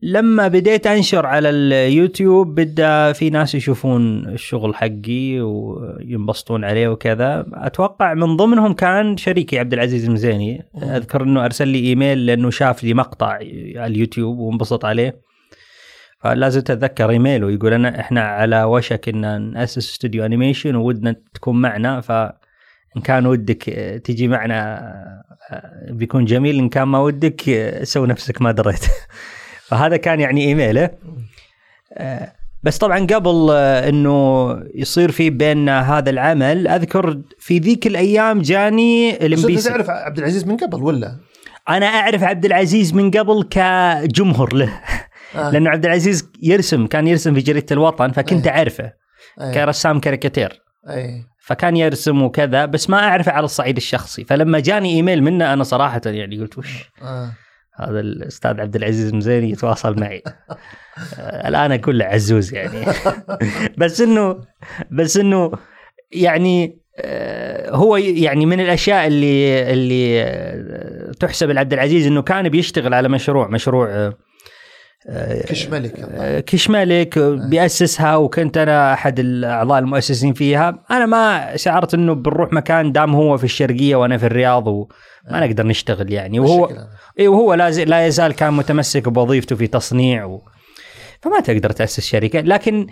لما 0.02 0.48
بديت 0.48 0.86
أنشر 0.86 1.26
على 1.26 1.50
اليوتيوب 1.50 2.54
بدأ 2.60 3.12
في 3.12 3.30
ناس 3.30 3.54
يشوفون 3.54 4.28
الشغل 4.28 4.74
حقي 4.74 5.40
وينبسطون 5.40 6.64
عليه 6.64 6.88
وكذا. 6.88 7.46
أتوقع 7.52 8.14
من 8.14 8.36
ضمنهم 8.36 8.72
كان 8.72 9.16
شريكي 9.16 9.58
عبد 9.58 9.72
العزيز 9.72 10.04
المزيني. 10.04 10.66
أذكر 10.82 11.22
إنه 11.22 11.44
أرسل 11.44 11.68
لي 11.68 11.78
إيميل 11.78 12.26
لأنه 12.26 12.50
شاف 12.50 12.84
لي 12.84 12.94
مقطع 12.94 13.26
على 13.26 13.86
اليوتيوب 13.86 14.38
وانبسط 14.38 14.84
عليه. 14.84 15.20
فلا 16.20 16.48
زلت 16.48 16.70
أتذكر 16.70 17.10
إيميله 17.10 17.50
يقول 17.50 17.72
انا 17.72 18.00
إحنا 18.00 18.20
على 18.20 18.64
وشك 18.64 19.08
إن 19.08 19.52
نأسس 19.52 19.78
استوديو 19.78 20.24
animation 20.24 20.74
وودنا 20.74 21.16
تكون 21.34 21.60
معنا 21.60 22.00
ف 22.00 22.12
إن 22.96 23.02
كان 23.04 23.26
ودك 23.26 23.62
تجي 24.04 24.28
معنا 24.28 24.78
آه، 25.50 25.92
بيكون 25.92 26.24
جميل 26.24 26.58
إن 26.58 26.68
كان 26.68 26.88
ما 26.88 26.98
ودك 26.98 27.48
آه، 27.48 27.84
سوي 27.84 28.06
نفسك 28.06 28.42
ما 28.42 28.52
دريت. 28.52 28.84
فهذا 29.72 29.96
كان 29.96 30.20
يعني 30.20 30.44
إيميله 30.44 30.90
آه، 31.92 32.32
بس 32.62 32.78
طبعا 32.78 32.98
قبل 32.98 33.48
آه، 33.50 33.88
إنه 33.88 34.48
يصير 34.74 35.10
في 35.10 35.30
بيننا 35.30 35.98
هذا 35.98 36.10
العمل 36.10 36.68
أذكر 36.68 37.20
في 37.38 37.58
ذيك 37.58 37.86
الأيام 37.86 38.42
جاني 38.42 39.12
بس 39.12 39.18
الام 39.22 39.42
بي 39.42 39.47
سي 39.47 39.52
أنت 39.52 39.68
تعرف 39.68 39.90
عبد 39.90 40.18
العزيز 40.18 40.44
من 40.44 40.56
قبل 40.56 40.82
ولا؟ 40.82 41.16
أنا 41.68 41.86
أعرف 41.86 42.22
عبد 42.22 42.44
العزيز 42.44 42.94
من 42.94 43.10
قبل 43.10 43.42
كجمهور 43.50 44.54
له 44.54 44.80
آه. 45.34 45.50
لأنه 45.52 45.70
عبد 45.70 45.86
العزيز 45.86 46.28
يرسم 46.42 46.86
كان 46.86 47.06
يرسم 47.06 47.34
في 47.34 47.40
جريدة 47.40 47.66
الوطن 47.70 48.10
فكنت. 48.10 48.48
أعرفه 48.48 48.92
أي. 49.40 49.54
كرسام 49.54 50.00
كاريكاتير 50.00 50.62
فكان 51.40 51.76
يرسم 51.76 52.22
وكذا 52.22 52.64
بس 52.66 52.90
ما 52.90 52.98
أعرفه 52.98 53.32
على 53.32 53.44
الصعيد 53.44 53.76
الشخصي 53.76 54.24
فلما 54.24 54.60
جاني 54.60 54.94
إيميل 54.94 55.22
منه 55.22 55.52
أنا 55.52 55.64
صراحة 55.64 56.00
يعني 56.06 56.40
قلت 56.40 56.58
وش 56.58 56.90
آه. 57.02 57.32
هذا 57.74 58.00
الأستاذ 58.00 58.60
عبد 58.60 58.76
العزيز 58.76 59.14
مزيني 59.14 59.50
يتواصل 59.50 60.00
معي. 60.00 60.22
آه، 61.18 61.48
الآن 61.48 61.72
أقول 61.72 61.98
له 61.98 62.04
عزوز 62.04 62.54
يعني. 62.54 62.86
بس 63.78 64.00
إنه 64.00 64.40
بس 64.90 65.16
إنه 65.16 65.52
يعني 66.12 66.82
آه، 66.98 67.70
هو 67.70 67.96
يعني 67.96 68.46
من 68.46 68.60
الأشياء 68.60 69.06
اللي 69.06 69.72
اللي 69.72 70.22
آه، 70.22 71.12
تحسب 71.20 71.50
لعبد 71.50 71.72
العزيز 71.72 72.06
إنه 72.06 72.22
كان 72.22 72.48
بيشتغل 72.48 72.94
على 72.94 73.08
مشروع 73.08 73.48
مشروع 73.48 74.12
كش 75.46 75.66
ملك 75.66 75.92
كش 76.46 76.70
ملك 76.70 77.18
بيأسسها 77.18 78.16
وكنت 78.16 78.56
أنا 78.56 78.92
أحد 78.92 79.18
الأعضاء 79.18 79.78
المؤسسين 79.78 80.32
فيها. 80.32 80.84
أنا 80.90 81.06
ما 81.06 81.56
شعرت 81.56 81.94
إنه 81.94 82.14
بنروح 82.14 82.52
مكان 82.52 82.92
دام 82.92 83.14
هو 83.14 83.36
في 83.36 83.44
الشرقية 83.44 83.96
وأنا 83.96 84.18
في 84.18 84.26
الرياض 84.26 84.68
وما 85.30 85.46
نقدر 85.46 85.66
نشتغل 85.66 86.12
يعني 86.12 86.40
وهو. 86.40 86.86
اي 87.20 87.28
وهو 87.28 87.54
لا, 87.54 87.70
زي- 87.70 87.84
لا 87.84 88.06
يزال 88.06 88.32
كان 88.32 88.54
متمسك 88.54 89.08
بوظيفته 89.08 89.56
في 89.56 89.66
تصنيع 89.66 90.24
و... 90.24 90.42
فما 91.20 91.40
تقدر 91.40 91.70
تأسس 91.70 92.00
شركة 92.00 92.40
لكن 92.40 92.86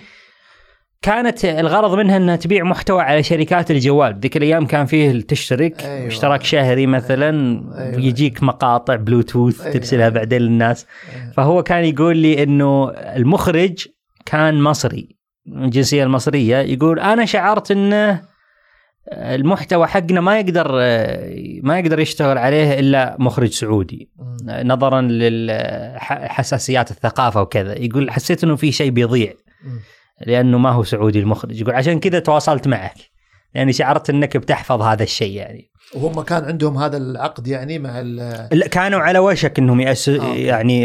كانت 1.02 1.44
الغرض 1.44 1.94
منها 1.99 2.16
إنها 2.16 2.37
تبيع 2.37 2.64
محتوى 2.64 3.02
على 3.02 3.22
شركات 3.22 3.70
الجوال 3.70 4.20
ذيك 4.20 4.37
الأيام 4.37 4.66
كان 4.66 4.87
فيه 4.87 5.20
تشترك 5.20 5.82
أيوة. 5.84 6.06
اشتراك 6.08 6.42
شهري 6.44 6.87
مثلا 6.87 7.30
أيوة. 7.78 8.00
يجيك 8.00 8.42
مقاطع 8.42 8.96
بلوتوث 8.96 9.54
أيوة. 9.60 9.66
أيوة. 9.66 9.78
ترسلها 9.78 10.08
بعدين 10.08 10.42
للناس 10.42 10.87
أيوة. 11.16 11.32
فهو 11.32 11.62
كان 11.62 11.84
يقول 11.84 12.16
لي 12.16 12.42
إنه 12.42 12.90
المخرج 12.90 13.87
كان 14.26 14.62
مصري 14.62 15.08
من 15.46 15.64
الجنسيه 15.64 16.04
المصريه 16.04 16.56
يقول 16.56 17.00
أنا 17.00 17.25
شعرت 17.25 17.70
إنه 17.70 18.22
المحتوى 19.12 19.87
حقنا 19.87 20.21
ما 20.21 20.40
يقدر 20.40 20.73
ما 21.62 21.78
يقدر 21.78 22.00
يشتغل 22.00 22.38
عليه 22.38 22.78
إلا 22.78 23.16
مخرج 23.19 23.50
سعودي. 23.50 24.11
نظرا 24.47 25.09
لحساسيات 25.11 26.90
الثقافة 26.90 27.42
وكذا. 27.42 27.78
يقول 27.78 28.11
حسيت 28.11 28.45
إنه 28.45 28.57
في 28.57 28.73
شيء 28.73 28.90
بيضيع. 28.90 29.33
لأنه 30.26 30.59
ما 30.59 30.71
هو 30.71 30.83
سعودي 30.83 31.19
المخرج. 31.21 31.61
يقول 31.61 31.75
عشان 31.75 32.00
كذا 32.00 32.19
تواصلت 32.19 32.69
معك. 32.69 32.95
لاني 33.54 33.73
شعرت 33.73 34.11
إنك 34.11 34.37
بتحفظ 34.37 34.83
هذا 34.83 35.02
الشيء 35.02 35.37
يعني. 35.37 35.71
وهم 35.95 36.23
كان 36.23 36.45
عندهم 36.45 36.78
هذا 36.78 36.97
العقد 36.97 37.47
يعني 37.49 37.78
مع 37.78 38.00
ال 38.00 38.16
لا، 38.52 38.66
كانوا 38.66 39.00
على 39.00 39.19
وشك 39.19 39.59
إنهم 39.59 39.80
يأس... 39.80 40.09
آه،. 40.09 40.35
يعني 40.35 40.85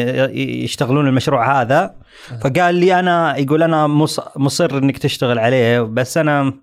يشتغلون 0.64 1.08
المشروع 1.08 1.62
هذا. 1.62 1.96
فقال 2.42 2.76
لي 2.76 3.00
أنا 3.00 3.38
يقول 3.38 3.64
أنا 3.64 3.88
مص... 3.88 4.20
مصر 4.38 4.78
إنك 4.78 4.98
تشتغل 4.98 5.40
عليه 5.40 5.82
بس 5.82 6.18
أنا 6.18 6.54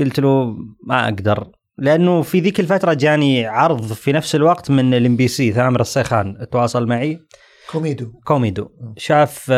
قلت 0.00 0.20
له 0.20 0.56
ما 0.86 1.04
أقدر. 1.04 1.50
لأنه 1.78 2.22
في 2.22 2.40
ذيك 2.40 2.60
الفترة 2.60 2.92
جاني 2.92 3.46
عرض 3.46 3.92
في 3.92 4.12
نفس 4.12 4.34
الوقت 4.34 4.70
من 4.70 4.94
الام 4.94 5.16
بي 5.16 5.28
سي 5.28 5.52
ثامر 5.52 5.80
الصيخان 5.80 6.46
تواصل 6.52 6.86
معي. 6.86 7.18
كوميدو. 7.70 8.12
كوميدو. 8.24 8.68
شاف 8.96 9.52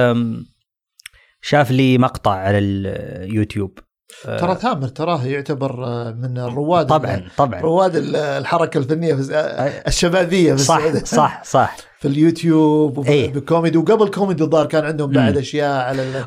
شاف 1.40 1.70
لي 1.70 1.99
مقطع 1.99 2.30
على 2.30 2.58
اليوتيوب 2.58 3.78
ترى 4.25 4.54
ثامر 4.54 4.88
تراه 4.88 5.26
يعتبر 5.26 5.85
آه، 5.85 6.11
من 6.11 6.38
الرواد 6.38 6.87
طبعا 6.87 7.23
طبعا 7.37 7.61
رواد 7.61 7.97
ال- 7.97 8.16
الحركة 8.16 8.78
الفنية 8.78 9.14
في 9.14 9.35
آه، 9.35 9.88
الشبابية 9.88 10.52
في 10.54 10.59
صح. 10.62 10.95
صح 11.04 11.45
صح 11.45 11.76
في 12.00 12.09
اليوتيوب 12.09 12.99
وفي. 12.99 13.26
بالكوميدي 13.28 13.78
وقبل 13.78 14.09
كوميدي 14.09 14.42
الظاهر 14.45 14.66
كان 14.66 14.85
عندهم 14.85 15.11
بعد. 15.11 15.37
أشياء 15.37 15.85
على 15.88 16.25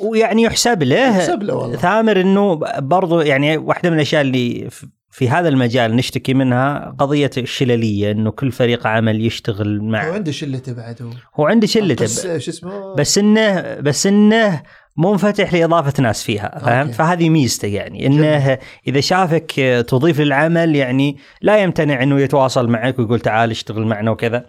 ويعني 0.00 0.42
يحسب 0.42 0.82
له 0.82 0.96
يحسب 0.96 1.42
له 1.42 1.54
والله. 1.54 1.76
ثامر 1.76 2.20
إنه 2.20 2.54
برضو 2.78 3.20
يعني 3.20 3.56
واحدة 3.56 3.90
من 3.90 3.96
الأشياء 3.96 4.22
اللي 4.22 4.68
في- 4.70 5.28
هذا 5.28 5.48
المجال 5.48 5.96
نشتكي 5.96 6.34
منها 6.34 6.94
قضية 6.98 7.30
الشللية 7.36 8.10
إنه 8.10 8.30
كل 8.30 8.52
فريق 8.52 8.86
عمل 8.86 9.26
يشتغل 9.26 9.80
مع 9.82 10.08
وعنده 10.08 10.32
شلته 10.32 10.72
بعد 10.72 11.02
هو 11.02 11.08
هو 11.34 11.46
عنده 11.46 11.66
شلته 11.66 12.04
بس 12.04 12.26
شو 12.26 12.50
اسمه 12.50 12.94
بس 12.94 13.18
إنه 13.18 13.74
بس 13.80 14.06
إنه 14.06 14.62
منفتح 14.96 15.54
لإضافة 15.54 16.02
ناس 16.02 16.22
فيها 16.22 16.46
أوكي. 16.46 16.92
فهذه 16.92 17.28
ميزته 17.28 17.68
يعني 17.68 18.06
إنه 18.06 18.58
إذا 18.88 19.00
شافك 19.00 19.50
تضيف 19.88 20.20
للعمل 20.20 20.76
يعني 20.76 21.16
لا 21.40 21.58
يمتنع 21.58 22.02
إنه 22.02 22.20
يتواصل 22.20 22.68
معك 22.68 22.98
ويقول 22.98 23.20
تعال 23.20 23.50
اشتغل 23.50 23.86
معنا 23.86 24.10
وكذا. 24.10 24.46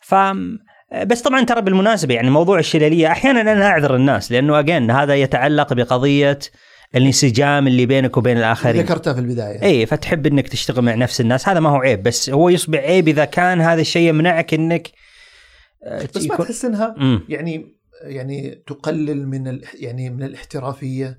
ف 0.00 0.14
بس 1.06 1.22
طبعا 1.22 1.44
ترى 1.44 1.62
بالمناسبة 1.62 2.14
يعني 2.14 2.30
موضوع 2.30 2.58
الشلليه 2.58 3.06
أحيانا 3.06 3.40
أنا 3.40 3.66
أعذر 3.66 3.96
الناس 3.96 4.32
لأنه 4.32 4.58
اجين 4.58 4.90
هذا 4.90 5.14
يتعلق 5.14 5.72
بقضية 5.72 6.38
الانسجام 6.96 7.66
اللي 7.66 7.86
بينك 7.86 8.16
وبين 8.16 8.38
الآخرين. 8.38 8.82
ذكرتها 8.82 9.12
في 9.12 9.20
البداية. 9.20 9.62
اي 9.62 9.86
فتحب 9.86 10.26
إنك 10.26 10.48
تشتغل 10.48 10.84
مع 10.84 10.94
نفس 10.94 11.20
الناس 11.20 11.48
هذا 11.48 11.60
ما 11.60 11.70
هو 11.70 11.76
عيب 11.76 12.02
بس 12.02 12.30
هو 12.30 12.48
يصبح 12.48 12.78
عيب 12.78 13.08
إذا 13.08 13.24
كان 13.24 13.60
هذا 13.60 13.80
الشيء 13.80 14.08
يمنعك 14.08 14.54
إنك 14.54 14.88
آه، 15.84 16.08
بس 16.14 16.26
ما 16.26 16.36
تحس 16.36 16.64
إنها. 16.64 16.94
يعني 17.28 17.74
يعني 18.06 18.62
تقلل 18.66 19.28
من 19.28 19.48
ال 19.48 19.64
يعني 19.80 20.10
من 20.10 20.22
الاحترافية 20.22 21.18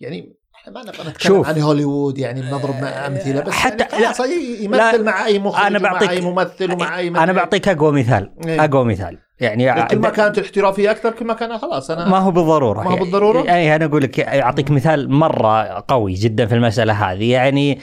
يعني 0.00 0.36
إحنا 0.54 0.72
ما 0.72 0.80
نبغى 0.82 1.00
نتكلم 1.10 1.12
شوف. 1.34 1.48
عن 1.48 1.60
هوليوود 1.60 2.18
يعني 2.18 2.40
بنضرب 2.42 2.74
مع 2.82 3.06
أمثلة 3.06 3.40
بس 3.40 3.52
حتى- 3.52 3.92
يعني 3.92 4.14
خلاص 4.14 4.20
يمثل 4.60 4.76
لا، 4.76 5.02
مع 5.02 5.26
أي 5.26 5.38
مخرج 5.38 5.76
ومع 5.76 5.92
بعطيك- 5.92 6.10
أي 6.10 6.20
ممثل 6.20 6.72
ومع 6.72 6.98
أي 6.98 7.08
أنا. 7.08 7.32
بعطيك 7.32 7.68
أقوى 7.68 7.92
مثال 8.00 8.34
إيه. 8.46 8.64
أقوى 8.64 8.84
مثال 8.84 9.18
يعني 9.40 9.86
كل 9.86 9.98
ما 9.98 10.10
كانت 10.10 10.38
الاحترافية 10.38 10.90
أكثر 10.90 11.10
كل 11.12 11.24
ما 11.26 11.34
كان 11.34 11.58
خلاص 11.58 11.90
أنا 11.90 12.08
ما 12.08 12.18
هو 12.18 12.30
بالضرورة 12.30 12.82
ما 12.82 12.90
هو 12.90 12.96
بالضرورة؟ 12.96 13.42
يعني 13.42 13.76
أنا 13.76 13.84
أقول 13.84 14.02
لك 14.02 14.20
أعطيك 14.20 14.70
مثال 14.70 15.10
مرة 15.12 15.84
قوي 15.88 16.14
جدا 16.14 16.46
في 16.46 16.54
المسألة 16.54 16.92
هذه 17.12 17.32
يعني 17.32 17.78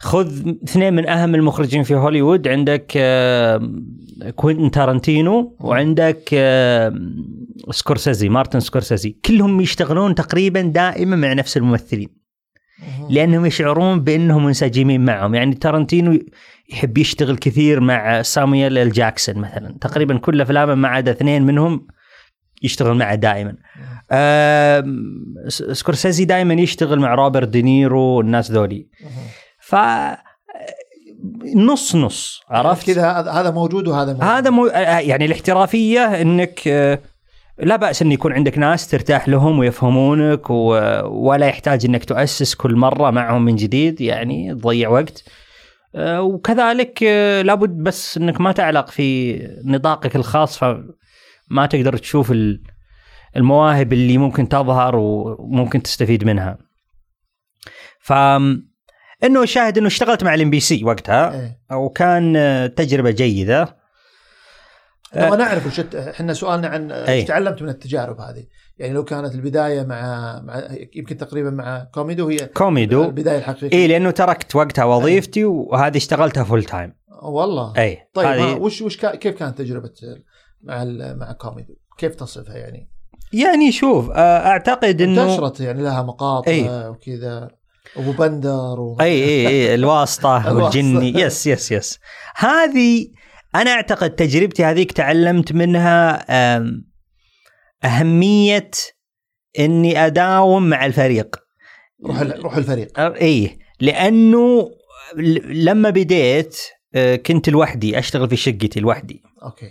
خذ 0.00 0.48
اثنين 0.64 0.94
من 0.94 1.08
أهم 1.08 1.34
المخرجين 1.34 1.82
في 1.82 1.94
هوليوود 1.94 2.48
عندك 2.48 2.92
آه، 2.96 3.70
كوينتن 4.36 4.70
تارنتينو 4.70 5.56
وعندك 5.60 6.30
آه، 6.34 6.94
سكورسيزي 7.70 8.28
مارتن 8.28 8.60
سكورسيزي. 8.60 9.16
كلهم 9.24 9.60
يشتغلون 9.60 10.14
تقريبا 10.14 10.60
دائما 10.60 11.16
مع 11.16 11.32
نفس 11.32 11.56
الممثلين. 11.56 12.08
لأنهم 13.10 13.46
يشعرون 13.46 14.00
بأنهم 14.00 14.44
منسجمين 14.44 15.04
معهم. 15.04 15.34
يعني 15.34 15.54
تارنتينو 15.54 16.18
يحب 16.72 16.98
يشتغل 16.98 17.36
كثير 17.36 17.80
مع 17.80 18.22
سامويل 18.22 18.78
ال 18.78 18.92
جاكسون 18.92 19.38
مثلا. 19.38 19.76
تقريبا 19.80 20.18
كل 20.18 20.40
أفلامه 20.40 20.74
ما 20.74 20.88
عدا 20.88 21.10
اثنين 21.10 21.42
منهم 21.42 21.86
يشتغل 22.62 22.96
معه 22.96 23.14
دائما. 23.14 23.54
سكورسيزي 25.48 26.24
دائما 26.24 26.54
يشتغل 26.54 27.00
مع 27.00 27.14
روبرت 27.14 27.48
دينيرو 27.48 28.00
والناس 28.00 28.50
ذولي. 28.50 28.86
ف 29.68 29.76
نص 31.56 31.96
نص 31.96 32.42
عرفت؟ 32.50 32.86
كذا 32.86 33.10
هذا 33.12 33.50
موجود 33.50 33.88
وهذا 33.88 34.12
موجود. 34.12 34.28
هذا 34.28 34.50
مو 34.50 34.66
يعني 34.66 35.24
الاحترافية 35.24 36.00
إنك 36.00 36.68
آه، 36.68 36.98
لا 37.58 37.76
بأس 37.76 38.02
إن 38.02 38.12
يكون 38.12 38.32
عندك 38.32 38.58
ناس 38.58 38.88
ترتاح 38.88 39.28
لهم 39.28 39.58
ويفهمونك 39.58 40.50
و... 40.50 40.80
ولا 41.04 41.46
يحتاج 41.46 41.84
إنك 41.84 42.04
تؤسس 42.04 42.54
كل 42.54 42.76
مرة 42.76 43.10
معهم 43.10 43.44
من 43.44 43.56
جديد 43.56 44.00
يعني 44.00 44.54
تضيع 44.54 44.88
وقت. 44.88 45.24
آه، 45.94 46.22
وكذلك 46.22 47.02
آه، 47.02 47.42
لابد 47.42 47.70
بس 47.82 48.16
إنك 48.16 48.40
ما 48.40 48.52
تعلق 48.52 48.90
في 48.90 49.38
نطاقك 49.64 50.16
الخاص 50.16 50.58
فما 50.58 51.66
تقدر 51.70 51.96
تشوف 51.96 52.32
ال... 52.32 52.62
المواهب 53.36 53.92
اللي 53.92 54.18
ممكن 54.18 54.48
تظهر 54.48 54.96
وممكن 54.96 55.82
تستفيد 55.82 56.24
منها. 56.24 56.58
ف 58.00 58.12
إنه 59.24 59.42
الشاهد 59.42 59.78
إنه 59.78 59.86
اشتغلت 59.86 60.24
مع 60.24 60.34
الإم 60.34 60.50
بي 60.50 60.60
سي 60.60 60.84
وقتها. 60.84 61.32
إيه. 61.40 61.76
وكان 61.76 62.36
آه، 62.36 62.66
تجربة 62.66 63.10
جيدة. 63.10 63.76
نبغى 65.16 65.36
نعرف 65.38 65.66
وش 65.66 65.80
إحنا 65.94 66.32
سؤالنا 66.32 66.68
عن 66.68 66.92
أي. 66.92 67.12
إيش 67.14 67.24
تعلمت 67.24 67.62
من 67.62 67.68
التجارب 67.68 68.20
هذه. 68.20 68.44
يعني 68.78 68.92
لو 68.94 69.04
كانت 69.04 69.34
البداية 69.34 69.82
مع, 69.82 70.40
مع 70.40 70.68
يمكن 70.94 71.16
تقريبا 71.16 71.50
مع 71.50 71.84
كوميدو 71.84 72.28
هي 72.28 72.36
كوميدو. 72.38 73.04
البداية 73.04 73.38
الحقيقية. 73.38 73.78
اي 73.78 73.86
لأنه 73.86 74.10
تركت 74.10 74.56
وقتها 74.56 74.84
وظيفتي 74.84 75.44
وهذه 75.44 75.96
اشتغلتها 75.96 76.44
full 76.44 76.64
time 76.64 76.94
والله. 77.22 77.72
اي 77.78 77.98
طيب 78.14 78.26
هذه 78.26 78.54
وش 78.56 78.82
وش 78.82 78.96
كا 78.96 79.14
كيف 79.14 79.34
كانت 79.34 79.58
تجربة 79.58 79.92
مع 80.62 80.82
ال- 80.82 81.18
مع 81.18 81.32
كوميدو؟ 81.32 81.74
كيف 81.98 82.14
تصفها 82.14 82.56
يعني؟ 82.56 82.90
يعني 83.32 83.72
شوف 83.72 84.10
آه، 84.10 84.46
أعتقد 84.46 85.00
إنه 85.02 85.22
انتشرت 85.24 85.60
يعني 85.60 85.82
لها 85.82 86.02
مقاطع. 86.02 86.88
وكذا. 86.88 87.48
أبو 87.96 88.12
بندر 88.12 88.80
و... 88.80 88.96
أي 89.00 89.24
أي 89.24 89.48
أي 89.48 89.74
الواسطة. 89.74 90.54
والجني. 90.54 91.20
yes 91.20 91.46
yes 91.46 91.72
yes. 91.72 91.98
هذه 92.36 93.08
أنا 93.54 93.70
أعتقد 93.70 94.10
تجربتي 94.10 94.64
هذيك 94.64 94.92
تعلمت 94.92 95.52
منها 95.52 96.24
أهمية 97.84 98.70
إني 99.58 100.06
أداوم 100.06 100.68
مع 100.68 100.86
الفريق. 100.86 101.36
روح 102.06 102.20
روح 102.20 102.56
الفريق. 102.56 103.00
إي. 103.00 103.58
لأنه 103.80 104.70
لما 105.44 105.90
بديت 105.90 106.56
آه، 106.94 107.16
كنت 107.16 107.48
لوحدي 107.48 107.98
أشتغل 107.98 108.28
في 108.28 108.36
شقتي 108.36 108.80
لوحدي. 108.80 109.22
أوكي. 109.42 109.70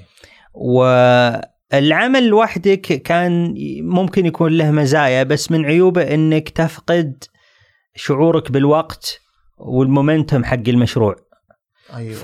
والعمل 0.54 2.28
لوحدك 2.28 2.82
كان 2.82 3.56
ممكن 3.82 4.26
يكون 4.26 4.52
له 4.58 4.72
مزايا 4.72 5.24
بس 5.24 5.52
من 5.52 5.66
عيوبه 5.66 6.14
إنك 6.14 6.50
تفقد 6.50 7.24
شعورك 7.98 8.52
بالوقت 8.52 9.20
والمومنتم 9.58 10.44
حق 10.44 10.68
المشروع. 10.68 11.16
أيوه. 11.96 12.16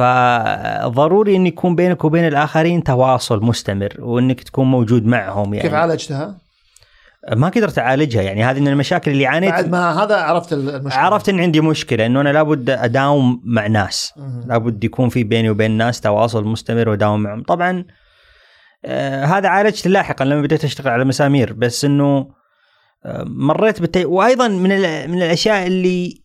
فضروري 0.89 1.35
إن 1.35 1.47
يكون 1.47 1.75
بينك 1.75 2.05
وبين 2.05 2.27
الآخرين 2.27 2.83
تواصل 2.83 3.43
مستمر 3.43 3.93
وإنك 3.99 4.43
تكون 4.43 4.71
موجود 4.71 5.05
معهم 5.05 5.53
يعني. 5.53 5.69
كيف 5.69 5.77
عالجتها؟ 5.77 6.37
ما 7.35 7.49
قدرت 7.49 7.79
أعالجها 7.79 8.21
يعني 8.21 8.43
هذه 8.43 8.59
من 8.59 8.67
المشاكل 8.67 9.11
اللي 9.11 9.25
عانيت. 9.25 9.51
بعد 9.51 9.71
ما 9.71 10.03
هذا 10.03 10.15
عرفت 10.15 10.53
المشكلة. 10.53 11.01
عرفت 11.01 11.29
إن 11.29 11.39
عندي 11.39 11.61
مشكلة 11.61 12.05
إنه 12.05 12.21
أنا 12.21 12.29
لابد 12.29 12.69
أداوم 12.69 13.41
مع 13.45 13.67
ناس. 13.67 14.13
مهم. 14.17 14.43
لابد 14.47 14.83
يكون 14.83 15.09
في 15.09 15.23
بيني 15.23 15.49
وبين 15.49 15.71
الناس 15.71 16.01
تواصل 16.01 16.45
مستمر 16.45 16.89
وأداوم 16.89 17.23
معهم. 17.23 17.43
طبعا 17.43 17.85
آه 18.85 19.25
هذا 19.25 19.49
عالجته 19.49 19.89
لاحقا 19.89 20.25
لما 20.25 20.41
بديت 20.41 20.63
أشتغل 20.63 20.87
على 20.87 21.05
مسامير 21.05 21.53
بس 21.53 21.85
إنه 21.85 22.27
مريت 23.25 23.81
بالتي... 23.81 24.05
وأيضا 24.05 24.48
من 24.48 24.72
ال... 24.72 25.12
من 25.12 25.17
الأشياء 25.17 25.67
اللي 25.67 26.24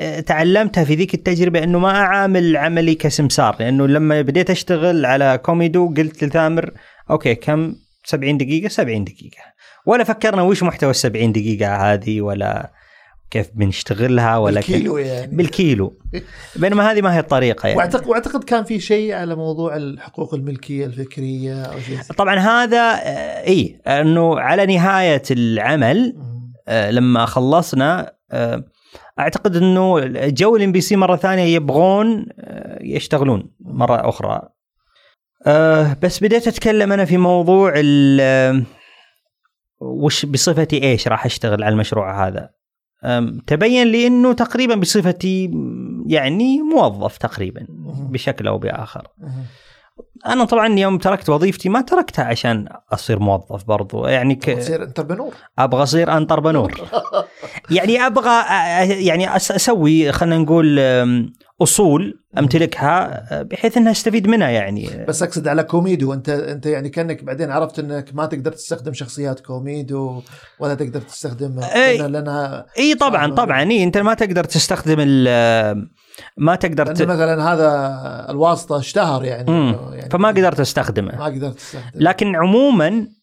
آه 0.00 0.20
تعلمتها 0.20 0.84
في 0.84 0.94
ذيك 0.94 1.14
التجربة 1.14 1.62
إنه 1.64 1.78
ما 1.78 1.90
أعامل 1.90 2.56
عملي 2.56 2.94
كسمسار 2.94 3.56
لأنه 3.60 3.86
لما 3.86 4.22
بديت 4.22 4.50
أشتغل 4.50 5.06
على 5.06 5.38
كوميدو 5.44 5.94
قلت 5.94 6.24
لثامر 6.24 6.70
أوكي 7.10 7.34
كم؟ 7.34 7.74
70 8.04 8.36
دقيقة؟ 8.36 8.68
70 8.68 9.04
دقيقة. 9.04 9.42
ولا 9.86 10.04
فكرنا 10.04 10.42
وش 10.42 10.62
محتوى 10.62 10.90
ال 10.90 10.96
70 10.96 11.32
دقيقة 11.32 11.92
هذه 11.92 12.20
ولا 12.20 12.72
كيف 13.30 13.50
بنشتغلها 13.54 14.36
ولا 14.36 14.54
بالكيلو 14.54 14.98
يعني. 14.98 15.36
بالكيلو. 15.36 15.98
بينما 16.56 16.92
هذه 16.92 17.00
ما 17.00 17.14
هي 17.14 17.18
الطريقة 17.18 17.66
يعني. 17.66 17.78
واعتقد 17.78 18.06
وأعتقد 18.06 18.44
كان 18.44 18.64
في 18.64 18.80
شيء 18.80 19.14
على 19.14 19.34
موضوع 19.34 19.76
الحقوق 19.76 20.34
الملكية 20.34 20.86
الفكرية 20.86 21.62
أو 21.62 21.78
شيء 21.80 21.98
طبعا 22.16 22.38
هذا 22.38 22.92
آه، 22.94 23.46
إي 23.46 23.80
أنه 23.86 24.40
على 24.40 24.66
نهاية 24.66 25.22
العمل. 25.30 26.16
آه، 26.68 26.90
لما 26.90 27.26
خلصنا 27.26 28.12
آه، 28.30 28.64
أعتقد 29.18 29.56
أنه 29.56 30.00
جو 30.28 30.56
الام 30.56 30.72
بي 30.72 30.80
سي 30.80 30.96
مرة 30.96 31.16
ثانية 31.16 31.42
يبغون 31.42 32.26
يشتغلون 32.80 33.50
مرة 33.60 34.08
أخرى. 34.08 34.42
بس 36.02 36.24
بديت 36.24 36.48
أتكلم 36.48 36.92
أنا 36.92 37.04
في 37.04 37.16
موضوع 37.16 37.72
ال- 37.76 38.64
وش 39.80 40.26
بصفتي 40.26 40.82
إيش 40.82 41.08
راح 41.08 41.24
أشتغل 41.26 41.64
على 41.64 41.72
المشروع 41.72 42.26
هذا. 42.28 42.50
تبين 43.46 43.86
لي 43.86 44.06
إنه 44.06 44.32
تقريبا 44.32 44.74
بصفتي 44.74 45.50
يعني 46.06 46.62
موظف 46.62 47.18
تقريبا. 47.18 47.66
بشكل 48.10 48.48
أو 48.48 48.58
بآخر. 48.58 49.08
أنا 50.26 50.44
طبعا 50.44 50.78
يوم 50.78 50.98
تركت 50.98 51.28
وظيفتي 51.28 51.68
ما 51.68 51.80
تركتها 51.80 52.24
عشان 52.24 52.68
أصير 52.92 53.18
موظف 53.18 53.64
برضو 53.64 54.06
يعني 54.06 54.34
ك... 54.34 54.44
تصير 54.44 54.82
entrepreneur 54.82 55.34
أبغى 55.58 55.82
أصير 55.82 56.16
entrepreneur 56.16 56.74
يعني 57.76 58.06
أبغى 58.06 58.44
يعني 59.06 59.36
أسوي 59.36 60.12
خلينا 60.12 60.38
نقول 60.38 60.78
أصول 61.62 62.20
أمتلكها 62.38 63.24
أه، 63.40 63.42
بحيث 63.42 63.76
إنها 63.76 63.92
استفيد 63.92 64.28
منها 64.28 64.48
يعني 64.48 65.04
بس 65.08 65.22
أقصد 65.22 65.48
على 65.48 65.62
كوميدو 65.62 66.12
إنت 66.12 66.28
أنت 66.28 66.66
يعني 66.66 66.88
كأنك 66.88 67.24
بعدين 67.24 67.50
عرفت 67.50 67.78
إنك 67.78 68.14
ما 68.14 68.26
تقدر 68.26 68.52
تستخدم 68.52 68.92
شخصيات 68.92 69.40
كوميدو 69.40 70.22
ولا 70.60 70.74
تقدر 70.74 71.00
تستخدم. 71.00 71.60
لأن- 71.60 71.76
لانها 72.00 72.66
إي 72.78 72.94
طبعا. 72.94 73.34
طبعا 73.34 73.62
إي 73.70 73.84
أنت 73.84 73.98
ما 73.98 74.14
تقدر 74.14 74.44
تستخدم 74.44 74.96
ال 75.00 75.88
ما 76.36 76.54
تقدر 76.54 76.86
ت... 76.86 77.02
مثلا 77.02 77.52
هذا 77.52 77.96
الواسطة 78.30 78.78
اشتهر 78.78 79.24
يعني. 79.24 79.72
يعني 79.92 80.10
فما 80.10 80.28
قدرت 80.28 80.60
أستخدمه 80.60 81.16
ما 81.16 81.24
قدرت 81.24 81.54
تستخدم 81.56 81.90
لكن 81.94 82.36
عموما 82.36 82.88
آه، 82.88 83.17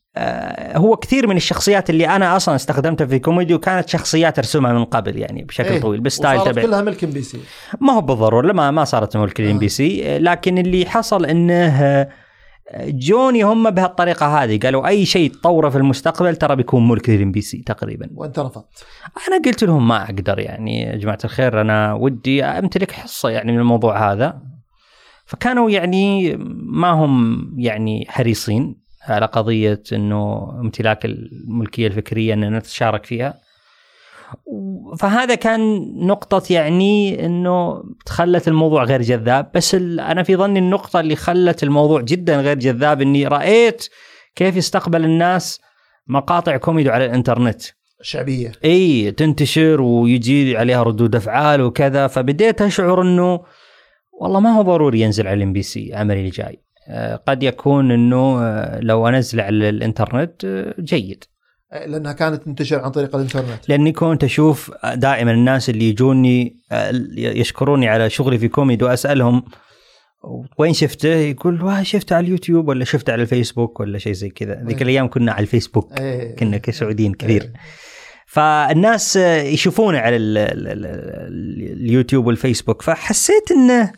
هو 0.76 0.96
كثير 0.96 1.28
من 1.28 1.38
الشخصيات 1.38 1.90
اللي 1.90 2.08
أنا 2.08 2.36
أصلا 2.36 2.56
استخدمتها 2.56 3.06
في 3.06 3.20
كوميدي 3.20 3.54
وكانت 3.54 3.90
شخصيات 3.90 4.38
ارسمها 4.38 4.74
من 4.74 4.86
قبل 4.86 5.18
يعني 5.18 5.44
بشكل 5.44 5.70
إيه. 5.70 5.82
طويل 5.82 6.00
بال 6.00 6.12
style 6.12 6.44
تبعي 6.44 6.66
كلها 6.66 6.82
ملك 6.82 7.04
إم 7.04 7.10
بي 7.10 7.22
سي. 7.22 7.40
ما 7.82 7.94
هو 7.94 8.02
بالضرورة 8.02 8.54
ما 8.54 8.72
ما 8.72 8.84
صارت 8.84 9.18
ملك 9.18 9.40
الإم 9.40 9.60
بي 9.60 9.70
سي. 9.70 10.20
لكن 10.20 10.58
اللي 10.58 10.86
حصل 10.86 11.26
إنه 11.26 11.54
آه، 11.64 12.10
جوني 12.90 13.44
هم 13.44 13.70
بهالطريقة 13.70 14.44
هذه 14.44 14.60
قالوا 14.60 14.88
أي 14.88 15.06
شيء 15.06 15.32
تطوره 15.32 15.70
في 15.70 15.78
المستقبل 15.78 16.36
ترى 16.36 16.56
بيكون 16.56 16.88
ملك 16.88 17.10
للام 17.10 17.32
بي 17.32 17.42
سي 17.42 17.58
تقريبا. 17.58 18.10
وانت 18.16 18.40
رفضت 18.40 18.86
أنا 19.28 19.42
قلت 19.46 19.64
لهم 19.64 19.88
ما 19.88 20.04
أقدر 20.04 20.40
يعني 20.40 20.82
يا 20.82 20.96
جماعة 20.96 21.20
الخير 21.24 21.62
أنا 21.62 21.94
ودي 21.94 22.44
أمتلك 22.44 22.92
حصة 22.92 23.30
يعني 23.30 23.52
من 23.52 23.60
الموضوع 23.60 24.12
هذا. 24.12 24.42
فكانوا 25.26 25.70
يعني 25.70 26.36
ما 26.56 26.90
هم 26.90 27.48
يعني 27.58 28.06
حريصين. 28.10 28.85
على 29.12 29.26
قضية 29.26 29.84
إنه 29.94 30.52
امتلاك 30.60 31.06
الملكية 31.06 31.88
الفكرية 31.88 32.34
إننا 32.34 32.60
نتشارك 32.60 33.06
فيها. 33.06 33.40
فهذا 35.00 35.36
كان 35.36 35.92
نقطة 36.08 36.54
يعني 36.54 37.26
إنه 37.26 37.84
خلت 38.08 38.48
الموضوع 38.48 38.84
غير 38.84 39.02
جذاب. 39.02 39.52
بس 39.56 39.76
أنا 39.76 40.24
في 40.24 40.36
ظني 40.36 40.60
النقطة 40.60 41.00
اللي 41.00 41.16
خلت 41.16 41.64
الموضوع 41.64 42.02
جدا 42.02 42.42
غير 42.42 42.60
جذاب 42.60 43.02
إني 43.02 43.28
رأيت 43.28 43.88
كيف 44.36 44.56
يستقبل 44.56 45.06
الناس 45.06 45.62
مقاطع 46.08 46.58
كوميدي 46.58 46.90
على 46.90 47.06
الإنترنت. 47.06 47.62
الشعبيه 48.02 48.52
إي 48.66 49.12
تنتشر 49.12 49.82
ويجي 49.82 50.58
عليها 50.58 50.84
ردود 50.84 51.16
أفعال 51.16 51.62
وكذا. 51.62 52.08
فبديت 52.08 52.62
أشعر 52.62 53.02
إنه 53.02 53.44
والله 54.22 54.40
ما 54.40 54.50
هو 54.50 54.62
ضروري 54.62 55.02
ينزل 55.02 55.28
على 55.28 55.38
الإم 55.38 55.54
بي 55.54 55.62
سي 55.62 55.94
عملي 55.94 56.26
الجاي 56.26 56.65
قد 57.28 57.44
يكون 57.44 57.92
إنه 57.92 58.42
آه، 58.42 58.80
لو 58.80 59.08
أنزل 59.08 59.42
على 59.42 59.70
الإنترنت 59.70 60.46
آه، 60.46 60.76
جيد 60.80 61.24
لأنها 61.86 62.14
كانت 62.14 62.44
تنتشر 62.44 62.80
عن 62.80 62.92
طريق 62.92 63.16
الإنترنت 63.16 63.70
لأني 63.70 63.92
كنت 63.92 64.24
أشوف 64.24 64.72
دائما 64.94 65.32
الناس 65.32 65.70
اللي 65.70 65.90
يجوني 65.90 66.58
آه، 66.72 66.92
يشكروني 67.18 67.88
على 67.88 68.10
شغلي 68.10 68.38
في 68.38 68.48
كوميدي 68.48 68.86
وأسألهم 68.86 69.44
وين 70.58 70.74
شفته؟ 70.74 71.10
يقول 71.10 71.62
واه 71.62 71.84
شفته 71.84 72.16
على 72.16 72.26
اليوتيوب 72.26 72.68
ولا 72.68 72.86
شفته 72.86 73.14
على 73.14 73.22
الفيسبوك 73.22 73.80
ولا 73.80 73.98
شيء 73.98 74.14
زي 74.14 74.30
كذا، 74.30 74.64
ذيك. 74.64 74.82
الأيام 74.82 75.08
كنا 75.08 75.32
على 75.32 75.42
الفيسبوك. 75.42 75.94
كنا 76.40 76.58
كسعوديين 76.58 77.14
كثير. 77.14 77.52
فالناس 78.36 79.18
آه، 79.18 79.42
يشوفونه 79.42 79.98
على 80.00 80.16
ال 80.16 80.38
ال 80.38 80.68
ال 80.68 80.86
اليوتيوب 81.82 82.28
والفيسبوك 82.28 82.82
فحسيت 82.82 83.52
إنه 83.52 83.92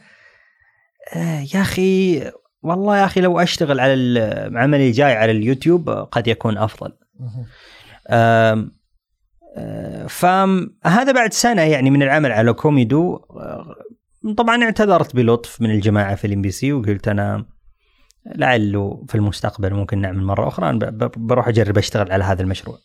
آه، 1.15 1.45
يا 1.55 1.61
أخي 1.61 2.21
والله 2.61 2.97
يا 2.97 3.05
أخي 3.05 3.21
لو 3.21 3.39
أشتغل 3.39 3.79
على 3.79 4.51
عملي 4.55 4.87
الجاي 4.87 5.13
على 5.13 5.31
اليوتيوب 5.31 5.89
آه، 5.89 6.03
قد 6.03 6.27
يكون 6.27 6.57
أفضل. 6.57 6.93
آه، 8.09 8.67
فهذا 10.07 11.11
بعد 11.11 11.33
سنة 11.33 11.61
يعني 11.61 11.89
من 11.89 12.03
العمل 12.03 12.31
على 12.31 12.53
كوميدو 12.53 13.15
آه، 13.15 13.75
طبعا 14.37 14.63
اعتذرت 14.63 15.15
بلطف 15.15 15.61
من 15.61 15.71
الجماعة 15.71 16.15
في 16.15 16.27
الإم 16.27 16.41
بي 16.41 16.51
سي 16.51 16.73
وقلت 16.73 17.07
أنا 17.07 17.45
لعله 18.35 19.05
في 19.09 19.15
المستقبل 19.15 19.73
ممكن 19.73 20.01
نعمل 20.01 20.23
مرة 20.23 20.47
أخرى 20.47 20.73
ب- 20.79 21.11
بروح 21.27 21.47
أجرب 21.47 21.77
أشتغل 21.77 22.11
على 22.11 22.23
هذا 22.23 22.41
المشروع. 22.41 22.77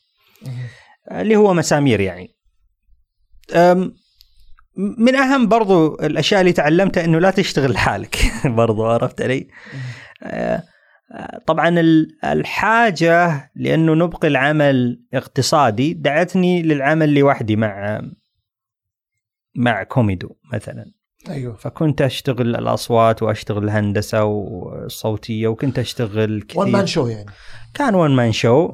مهم. 0.47 0.55
اللي 1.21 1.37
هو 1.37 1.55
مسامير 1.55 2.01
يعني 2.01 2.29
من 4.77 5.15
أهم 5.15 5.49
برضو 5.49 5.95
الأشياء 5.95 6.41
اللي 6.41 6.53
تعلمتها 6.53 7.05
إنه 7.05 7.19
لا 7.19 7.31
تشتغل 7.31 7.73
لحالك. 7.73 8.17
برضو 8.45 8.87
عرفت 8.87 9.23
علي؟ 9.23 9.49
أه، 10.23 10.63
طبعا 11.47 11.69
ال- 11.69 12.19
الحاجة 12.25 13.51
لأنه 13.57 13.95
نبقي 13.95 14.29
العمل 14.29 15.03
اقتصادي 15.15 15.95
دعتني 15.95 16.63
للعمل 16.63 17.15
لوحدي 17.15 17.57
مع 17.57 18.03
مع 19.57 19.83
كوميدو 19.83 20.29
مثلا. 20.53 20.85
أيوه. 21.29 21.55
فكنت 21.57 22.03
أشتغل 22.03 22.57
الأصوات 22.57 23.23
وأشتغل 23.23 23.65
الهندسة 23.65 24.25
والصوتية 24.25 25.49
وكنت 25.49 25.79
أشتغل 25.79 26.43
كثير. 26.43 26.61
one 26.61 26.71
man 26.71 26.87
show 26.87 27.07
يعني. 27.07 27.31
كان 27.75 27.95
one 27.95 28.17
man 28.17 28.33
show 28.33 28.73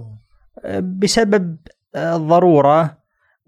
بسبب 0.81 1.57
الضروره 1.97 2.98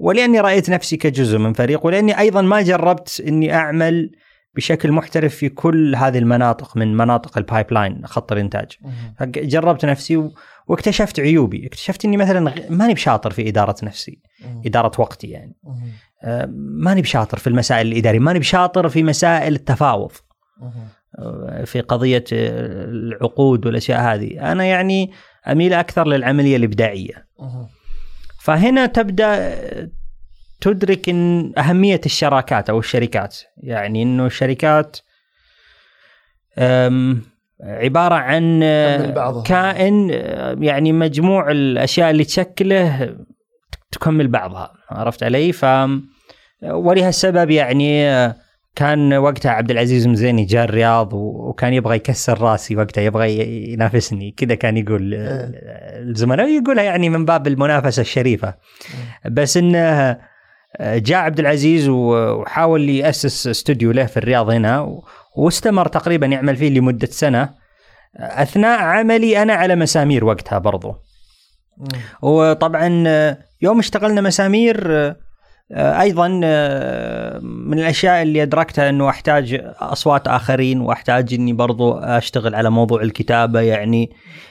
ولأني 0.01 0.41
رأيت 0.41 0.71
نفسي 0.71 0.97
كجزء 0.97 1.39
من 1.39 1.53
فريق 1.53 1.87
ولأني 1.87 2.19
أيضا 2.19 2.43
ما 2.43 2.63
جربت 2.63 3.23
إني 3.29 3.55
أعمل 3.55 4.11
بشكل 4.57 4.93
محترف 4.93 5.35
في 5.35 5.49
كل 5.49 5.95
هذه 5.97 6.19
المناطق 6.19 6.77
من 6.77 6.97
مناطق 6.97 7.39
ال 7.39 7.73
pipeline 7.73 8.07
خط 8.07 8.33
الإنتاج. 8.33 8.73
جربت 9.23 9.85
نفسي 9.85 10.17
و- 10.17 10.33
واكتشفت 10.69 11.21
عيوبي. 11.21 11.67
اكتشفت 11.67 12.05
إني 12.05 12.17
مثلا 12.17 12.55
ماني 12.71 12.95
بشاطر 12.95 13.31
في 13.31 13.49
إدارة 13.49 13.75
نفسي 13.83 14.21
إدارة 14.67 15.01
وقتي 15.01 15.27
يعني. 15.27 15.57
آه، 16.23 16.49
ماني 16.55 17.03
بشاطر 17.03 17.39
في 17.39 17.47
المسائل 17.47 17.87
الإدارية 17.87 18.19
ماني 18.19 18.39
بشاطر 18.39 18.89
في 18.89 19.03
مسائل 19.03 19.55
التفاوض. 19.55 20.13
آه، 21.19 21.65
في 21.65 21.81
قضية 21.81 22.25
آه، 22.33 22.85
العقود 22.85 23.67
والأشياء 23.67 24.01
هذه. 24.01 24.53
أنا 24.53 24.65
يعني 24.65 25.11
أميل 25.49 25.73
أكثر 25.73 26.07
للعملية 26.07 26.57
الإبداعية. 26.57 27.27
فهنا 28.41 28.87
تبدأ 28.87 29.59
تدرك 30.61 31.09
إن 31.09 31.53
أهمية 31.59 32.01
الشراكات 32.07 32.71
أو 32.71 32.79
الشركات. 32.79 33.39
يعني 33.57 34.03
إنه 34.03 34.27
الشركات 34.27 34.99
عبارة 37.63 38.15
عن 38.15 38.61
بعضها. 39.15 39.43
كائن 39.43 40.11
أه، 40.13 40.57
يعني 40.61 40.93
مجموع 40.93 41.51
الأشياء 41.51 42.11
اللي 42.11 42.25
تشكله 42.25 43.17
تكمل 43.91 44.29
بعضها. 44.29 44.73
عرفت 44.91 45.23
علي؟ 45.23 45.53
ف 45.53 45.67
ولهالسبب 46.63 47.51
يعني 47.51 48.07
كان 48.77 49.15
وقتها 49.15 49.51
عبد 49.51 49.71
العزيز 49.71 50.07
مزيني 50.07 50.45
جاء 50.45 50.65
الرياض 50.65 51.13
وكان 51.13 51.73
يبغى 51.73 51.97
يكسر 51.97 52.41
راسي 52.41 52.77
وقتها 52.77 53.03
يبغى 53.03 53.73
ينافسني. 53.73 54.31
كذا 54.31 54.55
كان 54.55 54.77
يقول 54.77 55.15
إيه. 55.15 55.51
الزملاء 56.01 56.49
يقولها 56.49 56.85
يعني 56.85 57.09
من 57.09 57.25
باب 57.25 57.47
المنافسة 57.47 58.01
الشريفة. 58.01 58.55
بس 59.31 59.57
إنه 59.57 60.19
جاء 60.81 61.19
عبد 61.19 61.41
العزيز 61.41 61.89
وحاول 61.89 62.89
يأسس 62.89 63.47
استوديو 63.47 63.93
له 63.93 64.07
في 64.07 64.17
الرياض 64.17 64.51
هنا 64.51 65.01
واستمر 65.37 65.89
تقريبا 65.89 66.27
يعمل 66.27 66.57
فيه 66.57 66.71
لمدة 66.71 67.07
سنة. 67.07 67.49
أثناء 68.17 68.81
عملي 68.81 69.43
أنا 69.43 69.53
على 69.53 69.77
مسامير 69.77 70.25
وقتها 70.25 70.59
برضو. 70.59 70.95
وطبعا 72.23 73.05
يوم 73.63 73.79
اشتغلنا 73.79 74.21
مسامير 74.21 74.91
أيضا 75.73 76.29
من 77.43 77.79
الأشياء 77.79 78.23
اللي 78.23 78.43
أدركتها 78.43 78.89
إنه 78.89 79.09
أحتاج 79.09 79.61
أصوات 79.81 80.29
آخرين 80.29 80.81
وأحتاج 80.81 81.35
إني 81.35 81.53
برضو 81.53 81.93
أشتغل 81.93 82.55
على 82.55 82.71
موضوع 82.71 83.03
الكتابة 83.03 83.61
يعني. 83.61 84.11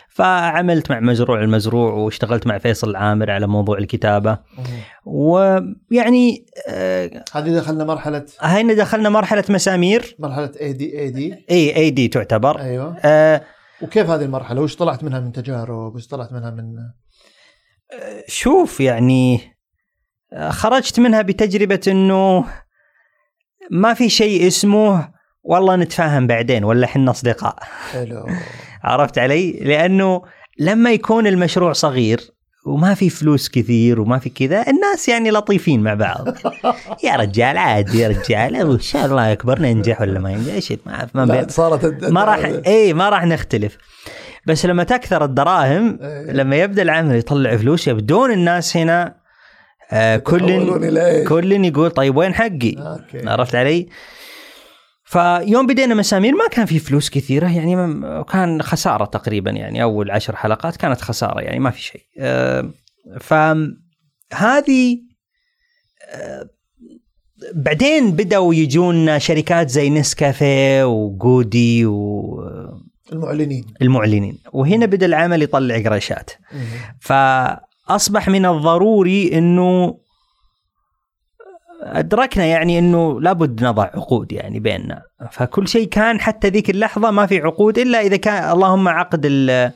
فعملت 0.10 0.91
مع 0.91 0.99
مزروع 0.99 1.41
المزروع 1.43 1.93
واشتغلت 1.93 2.47
مع 2.47 2.58
فيصل 2.58 2.89
العامر 2.89 3.32
على 3.32 3.47
موضوع 3.47 3.77
الكتابة. 3.77 4.38
ويعني 5.05 6.45
آه، 6.69 7.23
هذه 7.34 7.49
دخلنا 7.49 7.84
مرحلة 7.84 8.25
هنا 8.41 8.73
دخلنا 8.73 9.10
مرحلة 9.10 9.43
مسامير. 9.49 10.15
مرحلة 10.19 10.51
اي 10.62 10.73
دي 10.73 10.99
اي 10.99 11.10
دي 11.10 11.45
إي 11.51 11.75
اي 11.75 11.89
دي 11.89 12.08
تعتبر. 12.08 12.60
أيوه. 12.60 12.97
آه، 13.05 13.41
وكيف 13.82 14.10
هذه 14.10 14.23
المرحلة؟ 14.25 14.62
وش 14.62 14.75
طلعت 14.75 15.03
منها 15.03 15.19
من 15.19 15.32
تجارب؟ 15.32 15.95
وش 15.95 16.08
طلعت 16.08 16.34
منها 16.34 16.51
من 16.51 16.75
شوف 18.27 18.79
يعني 18.79 19.36
آه، 19.36 19.59
خرجت 20.50 21.00
منها 21.00 21.22
بتجربة 21.22 21.82
إنه 21.88 22.46
ما 23.72 23.94
في 23.94 24.10
شيء 24.10 24.48
اسمه 24.48 25.10
والله 25.44 25.76
نتفاهم 25.76 26.28
بعدين 26.28 26.63
ولا 26.63 26.86
إحنا 26.86 27.12
أصدقاء. 27.12 27.56
حلو. 27.92 28.28
عرفت 28.84 29.18
علي؟ 29.18 29.52
لأنه 29.52 30.22
لما 30.60 30.92
يكون 30.92 31.28
المشروع 31.28 31.74
صغير 31.74 32.22
وما 32.65 32.94
في 32.94 33.10
فلوس 33.10 33.50
كثير 33.50 34.02
وما 34.02 34.20
في 34.20 34.30
كذا 34.30 34.65
الناس 34.68 35.10
يعني 35.10 35.32
لطيفين 35.32 35.84
مع 35.84 35.94
بعض. 35.94 36.28
يا 37.04 37.15
رجال 37.15 37.58
عادي 37.58 38.00
يا 38.00 38.08
رجال. 38.08 38.56
إن 38.56 38.80
شاء 38.80 39.06
الله 39.06 39.28
يكبر 39.28 39.60
ننجح 39.60 40.02
ولا 40.02 40.20
ما 40.20 40.32
ينجح؟ 40.32 40.54
إيش 40.54 40.74
ما 40.86 41.10
ما 41.13 41.48
صارت 41.50 42.04
ما 42.04 42.24
راح 42.24 42.52
اي 42.68 42.94
ما 42.94 43.10
راح 43.10 43.26
نختلف. 43.26 43.78
بس 44.46 44.65
لما 44.65 44.84
تكثر 44.84 45.24
الدراهم 45.24 46.00
إيه. 46.02 46.32
لما 46.32 46.56
يبدأ 46.56 46.82
العمل 46.82 47.15
يطلع 47.15 47.58
فلوس 47.58 47.88
يبدون 47.88 48.32
الناس 48.32 48.78
هنا 48.78 49.18
آه 49.91 50.17
كل؟ 50.17 51.23
كل 51.28 51.65
يقول 51.65 51.91
طيب 51.91 52.17
وين 52.17 52.34
حقي؟ 52.34 52.75
أوكي 52.78 53.30
عرفت 53.30 53.56
علي؟ 53.56 53.89
فيوم 55.04 55.67
بدينا 55.67 55.95
مسامير 55.95 56.34
ما 56.36 56.47
كان 56.47 56.65
في 56.65 56.80
فلوس 56.80 57.10
كثيرة 57.10 57.47
يعني 57.47 58.02
كان 58.23 58.62
خسارة 58.62 59.06
تقريبا 59.06 59.52
يعني 59.52 59.84
أول 59.84 60.12
عشر 60.12 60.36
حلقات 60.36 60.78
كانت 60.78 61.02
خسارة 61.02 61.41
يعني 61.41 61.60
ما 61.60 61.69
في 61.71 61.82
شيء. 61.82 62.02
آه، 62.19 62.71
فهذه 63.19 64.99
آه، 66.10 66.49
بعدين 67.54 68.12
بدأوا 68.12 68.54
يجون 68.54 69.19
شركات 69.19 69.69
زي 69.69 69.89
نسكافيه 69.89 70.84
وجودي 70.88 71.86
المعلنين 73.13 73.65
والمعلنين 73.82 74.38
وهنا 74.54 74.86
بدأ 74.86 75.06
العمل 75.06 75.41
يطلع 75.41 75.78
قرشات 75.78 76.30
فأصبح 77.89 78.30
من 78.30 78.45
الضروري 78.45 79.38
أنه 79.38 79.97
أدركنا 81.82 82.45
يعني 82.45 82.80
أنه 82.80 83.21
لابد 83.21 83.63
نضع 83.63 83.84
عقود 83.84 84.32
يعني 84.32 84.60
بيننا. 84.60 85.02
فكل 85.32 85.67
شيء 85.67 85.88
كان 85.88 86.19
حتى 86.21 86.49
ذيك 86.49 86.69
اللحظة 86.69 87.12
ما 87.12 87.25
في 87.25 87.39
عقود 87.41 87.78
إلا 87.78 88.02
إذا 88.02 88.17
كان 88.17 88.52
اللهم 88.52 88.88
عقد 88.88 89.21
ال- 89.25 89.71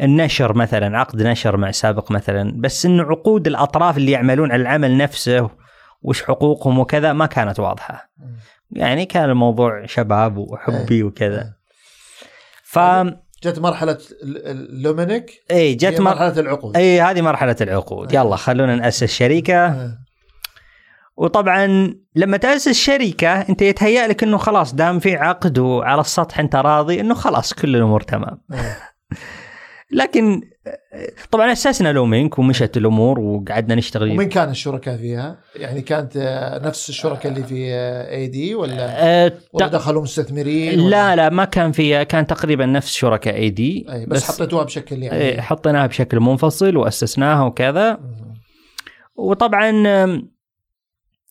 النشر 0.00 0.56
مثلا 0.56 0.98
عقد 0.98 1.22
نشر 1.22 1.56
مع 1.56 1.70
سابق 1.70 2.12
مثلا. 2.12 2.52
بس 2.60 2.86
انه 2.86 3.02
عقود 3.02 3.46
الأطراف 3.46 3.96
اللي 3.96 4.12
يعملون 4.12 4.52
على 4.52 4.62
العمل 4.62 4.96
نفسه 4.96 5.50
وش 6.02 6.22
حقوقهم 6.22 6.78
وكذا 6.78 7.12
ما 7.12 7.26
كانت 7.26 7.60
واضحة. 7.60 8.10
يعني 8.70 9.06
كان 9.06 9.30
الموضوع 9.30 9.86
شباب 9.86 10.36
وحبي 10.36 11.02
وكذا. 11.02 11.54
ف 12.64 12.78
جت 13.42 13.58
مرحلة 13.58 13.92
ال- 14.22 14.46
ال- 14.46 14.70
اللومينيك 14.70 15.44
إي 15.50 15.74
جت 15.74 16.00
مر... 16.00 16.10
مرحلة 16.10 16.40
العقود. 16.40 16.76
إي 16.76 17.00
هذه 17.00 17.20
مرحلة 17.20 17.56
العقود. 17.60 18.12
يلا 18.14 18.36
خلونا 18.36 18.76
نأسس 18.76 19.04
شركه 19.04 19.66
آه. 19.66 19.98
وطبعا 21.16 21.94
لما 22.14 22.36
تأسس 22.36 22.72
شركه 22.72 23.28
أنت 23.40 23.62
يتهيأ 23.62 24.06
لك 24.06 24.22
إنه 24.22 24.38
خلاص 24.38 24.74
دام 24.74 24.98
في 24.98 25.16
عقد 25.16 25.58
وعلى 25.58 26.00
السطح 26.00 26.40
أنت 26.40 26.56
راضي 26.56 27.00
إنه 27.00 27.14
خلاص 27.14 27.54
كل 27.54 27.76
الأمور 27.76 28.00
تمام. 28.00 28.40
آه. 28.52 28.76
لكن 29.90 30.40
طبعا 31.30 31.52
اسسنا 31.52 31.92
لومينك 31.92 32.38
ومشت 32.38 32.76
الأمور 32.76 33.20
وقعدنا 33.20 33.74
نشتغل. 33.74 34.10
ومين 34.10 34.28
كان 34.28 34.50
الشركاء 34.50 34.96
فيها؟ 34.96 35.38
يعني 35.56 35.80
كانت 35.80 36.16
آه، 36.16 36.58
نفس 36.66 36.88
الشركاء 36.88 37.32
اللي 37.32 37.44
في 37.44 37.64
اي 38.10 38.26
دي 38.26 38.54
ولا؟ 38.54 38.86
آه، 39.26 39.32
ولا 39.52 39.66
دخلوا 39.68 40.02
مستثمرين 40.02 40.80
ولا- 40.80 40.90
لا 40.90 41.16
لا 41.16 41.28
ما 41.28 41.44
كان 41.44 41.72
في 41.72 42.04
كان 42.04 42.26
تقريبا 42.26 42.66
نفس 42.66 42.94
شركاء 42.94 43.34
اي 43.34 43.50
دي 43.50 43.86
أي 43.92 44.06
بس, 44.06 44.22
بس 44.22 44.28
حطيتوها 44.30 44.64
بشكل 44.64 45.02
يعني. 45.02 45.18
إيه، 45.18 45.40
حطيناها 45.40 45.86
بشكل 45.86 46.20
منفصل 46.20 46.76
وأسسناها 46.76 47.44
وكذا. 47.44 47.92
مم. 47.92 48.34
وطبعا 49.16 49.70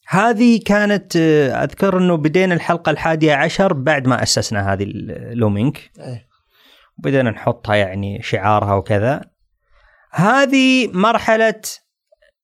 هذه 0.07 0.59
كانت 0.65 1.15
آه، 1.15 1.63
أذكر 1.63 1.97
إنه 1.97 2.15
بدينا 2.17 2.53
الحلقة 2.55 2.89
الحادية 2.89 3.33
عشر 3.33 3.73
بعد 3.73 4.07
ما 4.07 4.23
أسسنا 4.23 4.73
هذه 4.73 4.83
اللومينك 4.83 5.91
إيه. 5.99 6.26
بدينا 6.97 7.31
نحطها 7.31 7.75
يعني 7.75 8.21
شعارها 8.23 8.73
وكذا. 8.73 9.21
هذه 10.11 10.87
مرحلة 10.93 11.61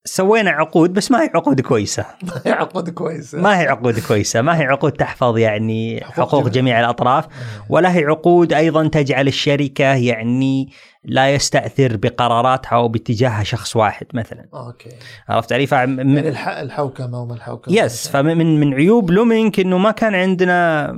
سوينا 0.05 0.51
عقود 0.51 0.93
بس 0.93 1.11
ما 1.11 1.23
هي 1.23 1.29
عقود 1.35 1.61
كويسة. 1.61 2.05
عقود 2.45 2.89
كويسة. 2.89 3.41
ما 3.41 3.59
هي 3.59 3.67
عقود 3.67 3.99
كويسة 3.99 4.41
ما 4.41 4.57
هي 4.59 4.63
عقود 4.63 4.91
تحفظ 4.91 5.37
يعني 5.37 6.03
حقوق 6.03 6.47
جميع- 6.49 6.79
الأطراف 6.79 7.25
ولا 7.69 7.95
هي 7.95 8.03
عقود 8.05 8.53
أيضا 8.53 8.87
تجعل 8.87 9.27
الشركة 9.27 9.83
يعني 9.95 10.69
لا 11.03 11.33
يستأثر 11.33 11.97
بقراراتها 11.97 12.75
أو 12.75 12.87
باتجاهها 12.87 13.43
شخص 13.43 13.75
واحد 13.75 14.05
مثلا. 14.13 14.45
أوكي. 14.53 14.89
عرفت 15.29 15.53
علي؟ 15.53 15.65
فم... 15.67 15.99
يعني 15.99 16.29
الح... 16.29 16.47
الحوكمة 16.47 17.21
وما 17.21 17.33
الحوكمة. 17.35 17.75
yes 17.75 18.07
فمن 18.07 18.59
من 18.59 18.73
عيوب 18.73 19.11
لومينك 19.11 19.59
إنه 19.59 19.77
ما 19.77 19.91
كان 19.91 20.15
عندنا 20.15 20.91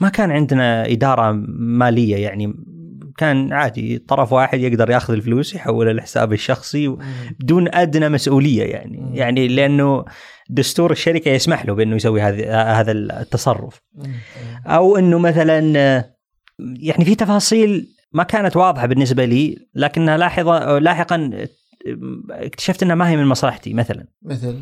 ما 0.00 0.08
كان 0.08 0.30
عندنا 0.30 0.86
إدارة 0.86 1.32
مالية 1.58 2.16
يعني 2.16 2.54
كان 3.18 3.52
عادي 3.52 3.98
طرف 3.98 4.32
واحد 4.32 4.60
يقدر 4.60 4.90
ياخذ 4.90 5.14
الفلوس 5.14 5.54
يحولها 5.54 5.92
لحسابه 5.92 6.34
الشخصي. 6.34 6.96
بدون 7.40 7.74
أدنى 7.74 8.08
مسؤولية 8.08 8.62
يعني 8.62 8.98
مم. 8.98 9.14
يعني 9.14 9.48
لأنه 9.48 10.04
دستور 10.50 10.90
الشركة 10.92 11.28
يسمح 11.28 11.66
له 11.66 11.74
بأنه 11.74 11.96
يسوي 11.96 12.22
هذه 12.22 12.62
هذا 12.80 12.92
التصرف 12.92 13.80
مم. 13.94 14.14
أو 14.66 14.96
إنه 14.96 15.18
مثلا 15.18 15.58
يعني 16.58 17.04
في 17.04 17.14
تفاصيل 17.14 17.94
ما 18.12 18.22
كانت 18.22 18.56
واضحة 18.56 18.86
بالنسبة 18.86 19.24
لي 19.24 19.68
لكنها 19.74 20.16
لاحظه 20.16 20.78
لاحقا 20.78 21.46
اكتشفت 22.30 22.82
إنها 22.82 22.94
ما 22.94 23.08
هي 23.08 23.16
من 23.16 23.26
مصلحتي 23.26 23.74
مثلا 23.74 24.06
مثل 24.22 24.60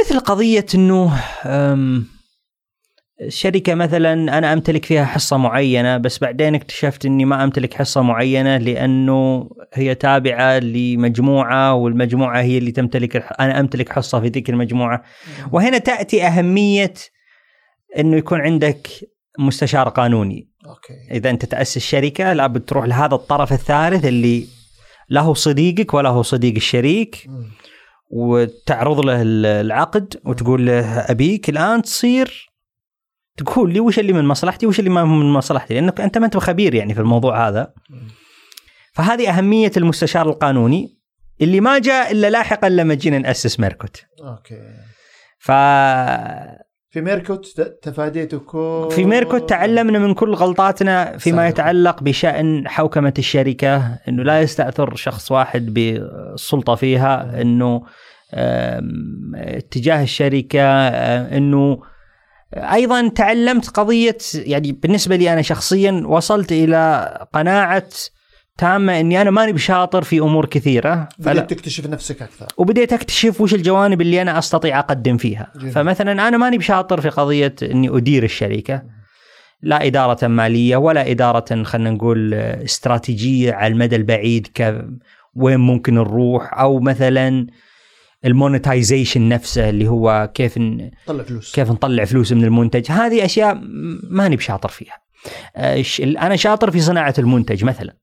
مثل 0.00 0.20
قضية 0.20 0.66
إنه 0.74 1.22
شركة 3.28 3.74
مثلا 3.74 4.12
أنا 4.38 4.52
أمتلك 4.52 4.84
فيها 4.84 5.04
حصة 5.04 5.36
معينة 5.36 5.96
بس 5.96 6.18
بعدين 6.18 6.54
اكتشفت 6.54 7.06
إني 7.06 7.24
ما 7.24 7.44
أمتلك 7.44 7.74
حصة 7.74 8.02
معينة 8.02 8.56
لأنه 8.56 9.50
هي 9.74 9.94
تابعة 9.94 10.58
لمجموعة 10.58 11.74
والمجموعة 11.74 12.40
هي 12.40 12.58
اللي 12.58 12.70
تمتلك 12.72 13.16
أنا 13.40 13.60
أمتلك 13.60 13.92
حصة 13.92 14.20
في 14.20 14.28
ذيك 14.28 14.50
المجموعة. 14.50 15.02
وهنا 15.52 15.78
تأتي 15.78 16.22
أهمية 16.26 16.94
إنه 17.98 18.16
يكون 18.16 18.40
عندك 18.40 18.88
مستشار 19.38 19.88
قانوني. 19.88 20.48
أوكي. 20.66 21.16
إذا 21.16 21.30
أنت 21.30 21.44
تأسس 21.44 21.78
شركة 21.78 22.32
لابد 22.32 22.60
تروح 22.64 22.84
لهذا 22.84 23.14
الطرف 23.14 23.52
الثالث 23.52 24.04
اللي 24.04 24.46
لا 25.08 25.20
هو 25.20 25.34
صديقك 25.34 25.94
ولا 25.94 26.08
هو 26.08 26.22
صديق 26.22 26.54
الشريك. 26.54 27.26
وتعرض 28.10 29.00
له 29.00 29.22
ال- 29.22 29.46
العقد 29.46 30.20
وتقول 30.24 30.66
له 30.66 30.80
أبيك 31.00 31.48
الآن 31.48 31.82
تصير 31.82 32.50
تقول 33.36 33.72
لي 33.72 33.80
وش 33.80 33.98
اللي 33.98 34.12
من 34.12 34.24
مصلحتي 34.24 34.66
وش 34.66 34.78
اللي 34.78 34.90
ما 34.90 35.00
هو 35.00 35.06
من 35.06 35.32
مصلحتي 35.32 35.74
لأنك 35.74 36.00
أنت 36.00 36.18
ما 36.18 36.26
أنت 36.26 36.36
خبير 36.36 36.74
يعني 36.74 36.94
في 36.94 37.00
الموضوع 37.00 37.48
هذا. 37.48 37.72
فهذه 38.94 39.30
أهمية 39.38 39.72
المستشار 39.76 40.28
القانوني 40.28 40.98
اللي 41.40 41.60
ما 41.60 41.78
جاء 41.78 42.12
إلا 42.12 42.30
لاحقا 42.30 42.68
لما 42.68 42.94
جينا 42.94 43.18
نأسس 43.18 43.60
ميركوت 43.60 44.02
أوكي 44.24 44.60
ف 45.38 45.52
في 46.90 47.00
ميركوت 47.02 47.46
ت- 47.60 47.78
تفاديتوا 47.82 48.38
كل 48.38 48.88
في 48.94 49.04
ميركوت 49.04 49.48
تعلمنا 49.50 49.98
من 49.98 50.14
كل 50.14 50.34
غلطاتنا 50.34 51.04
فيما 51.18 51.36
سابقاً. 51.36 51.48
يتعلق 51.48 52.02
بشأن 52.02 52.68
حوكمة 52.68 53.14
الشركة 53.18 53.98
إنه 54.08 54.22
لا 54.22 54.40
يستأثر 54.40 54.94
شخص 54.94 55.32
واحد 55.32 55.74
بالسلطة 55.74 56.74
فيها 56.74 57.40
إنه 57.42 57.82
اتجاه 59.34 60.02
الشركة 60.02 60.60
آه، 60.62 61.36
إنه 61.36 61.78
أيضا 62.54 63.08
تعلمت 63.08 63.68
قضية 63.68 64.18
يعني 64.34 64.72
بالنسبة 64.72 65.16
لي 65.16 65.32
أنا 65.32 65.42
شخصيا 65.42 66.02
وصلت 66.06 66.52
إلى 66.52 67.26
قناعة 67.32 67.88
تامة 68.58 69.00
إني 69.00 69.22
أنا 69.22 69.30
ماني 69.30 69.52
بشاطر 69.52 70.02
في 70.02 70.20
أمور 70.20 70.46
كثيرة. 70.46 71.08
فلا. 71.22 71.42
بديت 71.42 71.50
تكتشف 71.58 71.86
نفسك 71.86 72.22
أكثر. 72.22 72.46
وبديت 72.56 72.92
أكتشف 72.92 73.40
وش 73.40 73.54
الجوانب 73.54 74.00
اللي 74.00 74.22
أنا 74.22 74.38
أستطيع 74.38 74.78
أقدم 74.78 75.16
فيها. 75.16 75.52
جميل. 75.56 75.72
فمثلا 75.72 76.28
أنا 76.28 76.36
ماني 76.36 76.58
بشاطر 76.58 77.00
في 77.00 77.08
قضية 77.08 77.54
إني 77.62 77.96
أدير 77.96 78.24
الشركة. 78.24 78.82
لا 79.62 79.86
إدارة 79.86 80.26
مالية 80.26 80.76
ولا 80.76 81.10
إدارة 81.10 81.62
خلينا 81.62 81.90
نقول 81.90 82.34
استراتيجية 82.34 83.52
على 83.52 83.72
المدى 83.72 83.96
البعيد 83.96 84.48
ك 84.54 84.84
وين 85.34 85.60
ممكن 85.60 85.94
نروح 85.94 86.58
أو 86.60 86.80
مثلا 86.80 87.46
ال 88.24 88.32
monetization 88.32 89.28
نفسه 89.28 89.68
اللي 89.68 89.88
هو 89.88 90.30
كيف 90.34 90.58
ن... 90.58 90.90
طلع 91.06 91.22
فلوس 91.22 91.54
كيف 91.54 91.70
نطلع 91.70 92.04
فلوس 92.04 92.32
من 92.32 92.44
المنتج 92.44 92.90
هذه 92.90 93.24
أشياء 93.24 93.60
ماني 94.10 94.36
بشاطر 94.36 94.68
فيها 94.68 95.06
آه، 95.56 95.84
أنا 96.00 96.36
شاطر 96.36 96.70
في 96.70 96.80
صناعة 96.80 97.14
المنتج 97.18 97.64
مثلا. 97.64 97.96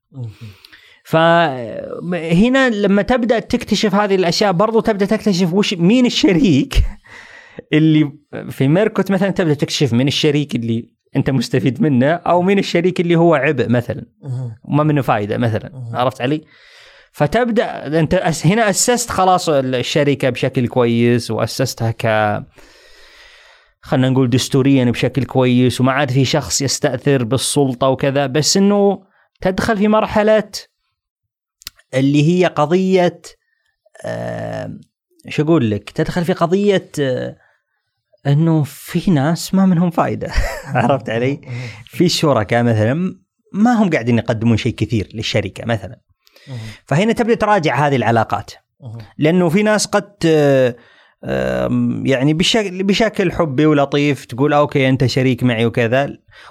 فهنا 1.06 2.70
لما 2.70 3.02
تبدأ 3.02 3.40
تكتشف 3.40 3.96
هذه 3.96 4.16
الأشياء 4.16 4.52
برضو 4.52 4.80
تبدأ 4.80 5.06
تكتشف 5.06 5.54
وش 5.54 5.74
مين 5.74 6.06
الشريك 6.06 6.84
اللي 7.74 8.12
في 8.50 8.68
ميركوت 8.68 9.12
مثلا 9.12 9.30
تبدأ 9.30 9.54
تكتشف 9.54 9.94
من 9.94 10.08
الشريك 10.08 10.56
اللي 10.56 10.94
أنت 11.16 11.30
مستفيد 11.30 11.82
منه 11.82 12.12
أو 12.12 12.42
مين 12.42 12.60
الشريك 12.60 13.00
اللي 13.00 13.16
هو 13.16 13.36
عبء 13.36 13.70
مثلا. 13.70 14.06
وما 14.64 14.84
منه 14.84 15.02
فائده 15.02 15.38
مثلا. 15.38 15.72
عرفت 15.94 16.22
علي؟ 16.22 16.42
فتبدأ 17.14 18.00
أنت 18.00 18.16
هنا 18.46 18.70
أسست 18.70 19.10
خلاص 19.10 19.50
الشركة 19.50 20.30
بشكل 20.30 20.68
كويس 20.68 21.32
وأسستها 21.32 21.92
ك 21.92 22.06
خلينا 23.82 24.10
نقول 24.10 24.30
دستوريا 24.30 24.86
بشكل 24.86 25.24
كويس 25.24 25.82
وما 25.82 25.92
عاد 25.92 26.12
في 26.12 26.26
شخص 26.26 26.62
يستأثر 26.62 27.24
بالسلطة 27.24 27.88
وكذا 27.88 28.26
بس 28.26 28.58
إنه 28.58 29.04
تدخل 29.42 29.78
في 29.78 29.88
مرحلة 29.88 30.50
اللي 31.94 32.30
هي 32.30 32.46
قضية 32.46 33.22
آه، 34.06 34.80
شو 35.30 35.44
أقول 35.44 35.72
لك؟ 35.72 35.90
تدخل 35.90 36.26
في 36.26 36.34
قضية 36.34 36.90
آه، 37.00 37.38
إنه 38.28 38.64
في 38.64 39.12
ناس 39.12 39.54
ما 39.54 39.66
منهم 39.66 39.90
فائده 39.90 40.32
عرفت 40.66 41.10
علي؟ 41.10 41.42
في 41.86 42.10
شركاء 42.10 42.64
مثلا 42.64 43.20
ما 43.54 43.74
هم 43.74 43.90
قاعدين 43.90 44.18
يقدمون 44.18 44.58
شيء 44.58 44.76
كثير 44.76 45.10
للشركة 45.14 45.66
مثلا. 45.66 46.02
فهنا 46.86 47.14
تبدأ 47.14 47.36
تراجع 47.36 47.88
هذه 47.88 47.96
العلاقات. 47.96 48.52
لأنه 49.18 49.50
في 49.50 49.64
ناس 49.64 49.86
قد 49.86 50.14
يعني 52.06 52.34
بشكل 52.34 52.84
بشكل 52.84 53.32
حبي 53.32 53.66
ولطيف 53.66 54.26
تقول 54.26 54.54
أوكي 54.54 54.90
أنت 54.90 55.06
شريك 55.06 55.44
معي 55.44 55.66
وكذا. 55.66 56.10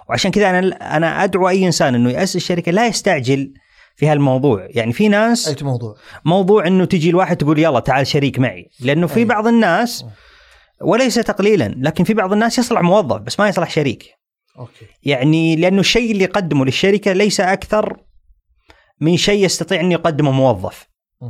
وعشان 0.09 0.31
كذا 0.31 0.51
أنا 0.51 0.97
أنا 0.97 1.25
أدعو 1.25 1.49
أي 1.49 1.67
إنسان 1.67 1.95
إنه 1.95 2.11
يأسس 2.11 2.37
شركة 2.37 2.73
لا 2.73 2.87
يستعجل 2.87 3.55
في 3.97 4.07
هالموضوع. 4.07 4.67
يعني 4.71 4.93
في 4.93 5.09
ناس 5.09 5.49
أي 5.49 5.57
موضوع؟ 5.63 5.97
موضوع 6.25 6.67
إنه 6.67 6.85
تجي 6.85 7.11
الواحد 7.11 7.37
تقول 7.37 7.59
يلا 7.59 7.81
تعال 7.81 8.07
شريك 8.07 8.39
معي. 8.39 8.69
لأنه 8.81 9.07
في 9.07 9.21
أي. 9.21 9.25
بعض 9.25 9.47
الناس 9.47 10.05
وليس 10.81 11.15
تقليلا 11.15 11.75
لكن 11.79 12.05
في 12.05 12.15
بعض 12.15 12.33
الناس 12.33 12.59
يصلح 12.59 12.81
موظف 12.81 13.21
بس 13.21 13.41
ما 13.41 13.49
يصلح 13.49 13.71
شريك. 13.71 14.05
أوكي. 14.59 14.87
يعني 15.03 15.57
لأنه 15.57 15.81
الشيء 15.81 16.13
اللي 16.13 16.25
يقدمه 16.25 16.65
للشركة 16.65 17.13
ليس 17.13 17.41
أكثر 17.41 17.97
من 19.03 19.17
شيء 19.17 19.45
يستطيع 19.45 19.81
أن 19.81 19.93
يقدمه 19.93 20.31
موظف 20.31 20.89
مم. 21.21 21.29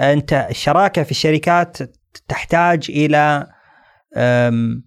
أنت 0.00 0.46
الشراكه 0.50 1.02
في 1.02 1.10
الشركات 1.10 1.76
تحتاج 2.28 2.86
إلى 2.90 3.46
أم، 4.16 4.84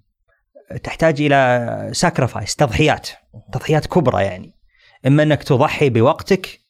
تحتاج 0.83 1.21
إلى 1.21 1.89
sacrifice 1.93 2.55
تضحيات 2.55 3.09
تضحيات 3.53 3.85
كبرى 3.87 4.23
يعني 4.23 4.55
إما 5.07 5.23
أنك 5.23 5.43
تضحي 5.43 5.89
بوقتك 5.89 6.61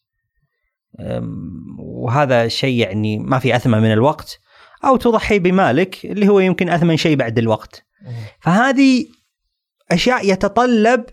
وهذا 1.79 2.47
شيء 2.47 2.79
يعني 2.79 3.17
ما 3.17 3.39
في 3.39 3.55
أثمن 3.55 3.77
من 3.81 3.91
الوقت 3.91 4.39
أو 4.85 4.95
تضحي 4.97 5.39
بمالك 5.39 6.05
اللي 6.05 6.27
هو 6.27 6.39
يمكن 6.39 6.69
أثمن 6.69 6.97
شيء 6.97 7.15
بعد 7.15 7.37
الوقت. 7.37 7.85
فهذه 8.39 9.05
أشياء 9.91 10.31
يتطلب 10.31 11.05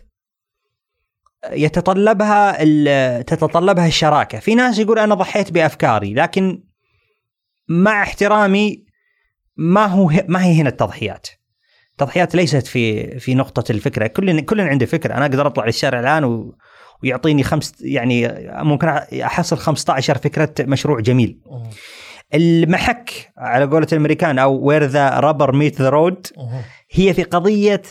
يتطلبها 1.53 2.65
تتطلبها 3.23 3.87
الشراكة، 3.87 4.39
في 4.39 4.55
ناس 4.55 4.79
يقول 4.79 4.99
أنا 4.99 5.15
ضحيت 5.15 5.53
بأفكاري 5.53 6.15
لكن 6.15 6.63
مع 7.69 8.03
احترامي 8.03 8.85
ما 9.57 9.87
هو 9.87 10.11
ما 10.29 10.45
هي 10.45 10.61
هنا 10.61 10.69
التضحيات. 10.69 11.29
التضحيات 11.91 12.35
ليست 12.35 12.67
في 12.67 13.19
في 13.19 13.35
نقطة 13.35 13.73
الفكرة، 13.73 14.07
كل 14.07 14.41
كل 14.41 14.61
عنده 14.61 14.87
فكرة، 14.87 15.15
أنا 15.15 15.27
أقدر 15.27 15.47
أطلع 15.47 15.65
للشارع 15.65 16.01
الآن 16.01 16.25
و 16.25 16.55
ويعطيني 17.03 17.43
خمس 17.43 17.75
يعني 17.81 18.29
ممكن 18.49 18.89
أحصل 19.23 19.59
15 19.59 20.19
فكرة 20.19 20.55
مشروع 20.61 21.01
جميل. 21.01 21.41
المحك 22.35 23.33
على 23.39 23.65
قولة 23.65 23.87
الأمريكان 23.93 24.39
أو 24.39 24.67
where 24.67 24.85
the 24.85 25.09
rubber 25.11 25.53
meet 25.53 25.83
the 25.83 25.89
road. 25.89 26.27
هي 26.91 27.15
في 27.15 27.23
قضية 27.23 27.83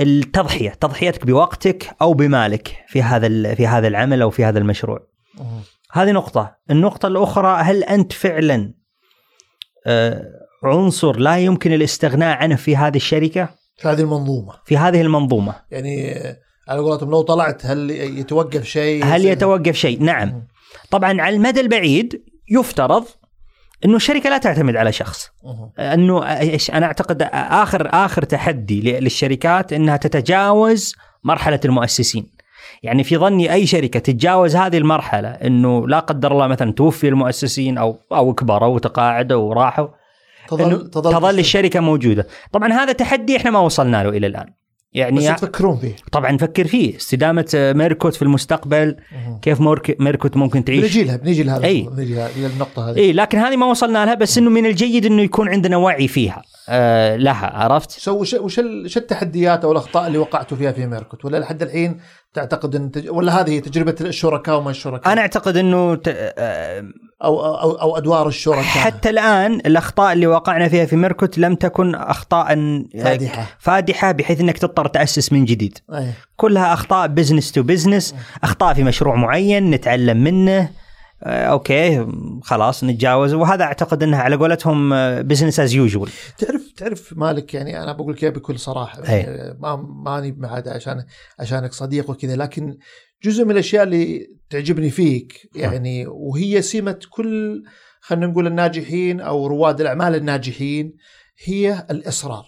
التضحية، 0.00 0.70
تضحيتك 0.70 1.26
بوقتك 1.26 1.96
أو 2.02 2.14
بمالك 2.14 2.84
في 2.88 3.02
هذا 3.02 3.54
في 3.54 3.66
هذا 3.66 3.88
العمل 3.88 4.22
أو 4.22 4.30
في 4.30 4.44
هذا 4.44 4.58
المشروع. 4.58 5.08
مم. 5.38 5.60
هذه 5.92 6.12
نقطة، 6.12 6.56
النقطة 6.70 7.06
الأخرى 7.06 7.62
هل 7.62 7.84
أنت 7.84 8.12
فعلا 8.12 8.74
آه، 9.86 10.22
عنصر 10.64 11.16
لا 11.16 11.38
يمكن 11.38 11.72
الاستغناء 11.72 12.36
عنه 12.36 12.56
في 12.56 12.76
هذه 12.76 12.96
الشركة؟ 12.96 13.48
في 13.76 13.88
هذه 13.88 14.00
المنظومة 14.00 14.52
في 14.64 14.76
هذه 14.76 15.00
المنظومة، 15.00 15.54
يعني 15.70 16.12
آه، 16.12 16.36
على 16.68 16.80
قولتهم 16.80 17.10
لو 17.10 17.22
طلعت 17.22 17.66
هل 17.66 17.90
يتوقف 17.90 18.64
شيء 18.64 19.04
هل 19.04 19.24
يتوقف 19.24 19.74
شيء؟ 19.74 20.02
نعم. 20.02 20.46
طبعا 20.90 21.20
على 21.20 21.36
المدى 21.36 21.60
البعيد 21.60 22.22
يفترض 22.50 23.04
إنه 23.84 23.96
الشركة 23.96 24.30
لا 24.30 24.38
تعتمد 24.38 24.76
على 24.76 24.92
شخص. 24.92 25.30
إنه 25.78 26.22
أنا 26.72 26.86
أعتقد 26.86 27.28
آخر 27.32 27.88
آخر 27.92 28.22
تحدي 28.22 29.00
للشركات 29.00 29.72
إنها 29.72 29.96
تتجاوز 29.96 30.94
مرحلة 31.24 31.60
المؤسسين. 31.64 32.38
يعني 32.82 33.04
في 33.04 33.16
ظني 33.16 33.52
أي 33.52 33.66
شركة 33.66 34.00
تتجاوز 34.00 34.56
هذه 34.56 34.78
المرحلة 34.78 35.28
إنه 35.28 35.88
لا 35.88 35.98
قدر 35.98 36.32
الله 36.32 36.46
مثلا 36.46 36.72
توفي 36.72 37.08
المؤسسين 37.08 37.78
أو 37.78 37.98
أو 38.12 38.34
كبروا 38.34 38.74
وتقاعدوا 38.74 39.42
وراحوا 39.42 39.88
تظل 40.48 40.90
تظل, 40.90 41.12
تظل 41.12 41.38
الشركة 41.38 41.80
موجودة. 41.80 42.26
طبعا 42.52 42.72
هذا 42.72 42.92
تحدي 42.92 43.36
إحنا 43.36 43.50
ما 43.50 43.58
وصلنا 43.58 44.04
له 44.04 44.08
إلى 44.08 44.26
الآن. 44.26 44.46
بس 44.92 44.96
يعني 44.98 45.34
تفكرون 45.34 45.76
فيه 45.76 45.96
طبعا 46.12 46.32
نفكر 46.32 46.66
فيه 46.66 46.96
استدامة 46.96 47.72
ميركوت 47.76 48.14
في 48.14 48.22
المستقبل. 48.22 48.96
كيف 49.42 49.60
مورك- 49.60 49.96
ميركوت 50.00 50.36
ممكن 50.36 50.64
تعيش 50.64 50.80
بنجي 50.82 51.04
لها 51.04 51.16
بنجي 51.16 51.42
لها 51.42 51.64
أي. 51.64 51.88
بنجي 51.92 52.14
لها 52.14 52.28
إلى 52.36 52.46
النقطة 52.46 52.90
هذه 52.90 52.96
إي 52.98 53.12
لكن 53.12 53.38
هذه 53.38 53.56
ما 53.56 53.66
وصلنا 53.66 54.04
لها 54.04 54.14
بس 54.14 54.38
إنه 54.38 54.50
من 54.50 54.66
الجيد 54.66 55.06
إنه 55.06 55.22
يكون 55.22 55.48
عندنا 55.48 55.76
وعي 55.76 56.08
فيها 56.08 56.42
آه 56.68 57.16
لها 57.16 57.46
عرفت؟ 57.46 57.90
so 57.90 58.20
وش 58.20 58.96
التحديات 58.96 59.64
أو 59.64 59.72
الأخطاء 59.72 60.06
اللي 60.06 60.18
وقعتوا 60.18 60.56
فيها 60.56 60.72
في 60.72 60.86
ميركوت 60.86 61.24
ولا 61.24 61.36
لحد 61.38 61.62
الحين 61.62 62.00
تعتقد 62.38 62.74
إن 62.74 62.90
تج... 62.90 63.10
ولا 63.10 63.40
هذه 63.40 63.58
تجربة 63.58 63.94
الشركاء 64.00 64.58
وما 64.58 64.70
الشركاء؟ 64.70 65.12
أنا 65.12 65.20
أعتقد 65.20 65.56
إنه 65.56 65.94
ت... 65.94 66.08
آه 66.08 66.84
أو 67.24 67.40
أو 67.40 67.70
أو 67.70 67.96
أدوار 67.96 68.28
الشركاء. 68.28 68.62
حتى 68.62 69.10
الآن 69.10 69.54
الأخطاء 69.54 70.12
اللي 70.12 70.26
وقعنا 70.26 70.68
فيها 70.68 70.86
في 70.86 70.96
ميركوت 70.96 71.38
لم 71.38 71.54
تكن 71.54 71.94
أخطاء 71.94 72.46
فادحة. 73.02 73.46
فادحة 73.58 74.12
بحيث 74.12 74.40
إنك 74.40 74.58
تضطر 74.58 74.86
تأسس 74.86 75.32
من 75.32 75.44
جديد. 75.44 75.78
أي. 75.94 76.12
كلها 76.36 76.72
أخطاء 76.72 77.06
business 77.06 77.52
to 77.52 77.62
business 77.62 78.14
أخطاء 78.44 78.74
في 78.74 78.84
مشروع 78.84 79.14
معين 79.14 79.70
نتعلم 79.70 80.24
منه. 80.24 80.70
أوكي 81.22 82.06
خلاص 82.42 82.84
نتجاوز. 82.84 83.34
وهذا 83.34 83.64
أعتقد 83.64 84.02
إنها 84.02 84.22
على 84.22 84.36
قولتهم 84.36 84.90
business 85.22 85.60
as 85.60 85.74
usual 85.74 86.10
تعرف 86.38 86.72
تعرف 86.76 87.12
مالك 87.16 87.54
يعني 87.54 87.82
أنا 87.82 87.92
بقول 87.92 88.14
كذا 88.14 88.30
بكل 88.30 88.58
صراحة. 88.58 89.08
أي. 89.08 89.20
يعني 89.20 89.58
ما 89.60 89.76
ماني 89.76 90.32
بعد 90.32 90.68
عشان 90.68 91.04
عشانك 91.40 91.72
صديق 91.72 92.10
وكذا 92.10 92.36
لكن 92.36 92.78
جزء 93.24 93.44
من 93.44 93.50
الأشياء 93.50 93.82
اللي 93.82 94.26
تعجبني 94.50 94.90
فيك 94.90 95.50
يعني 95.54 96.06
وهي 96.06 96.62
سمة 96.62 96.98
كل 97.10 97.62
خلينا 98.00 98.26
نقول 98.26 98.46
الناجحين 98.46 99.20
أو 99.20 99.46
رواد 99.46 99.80
الأعمال 99.80 100.14
الناجحين 100.14 100.92
هي 101.44 101.86
الإصرار. 101.90 102.46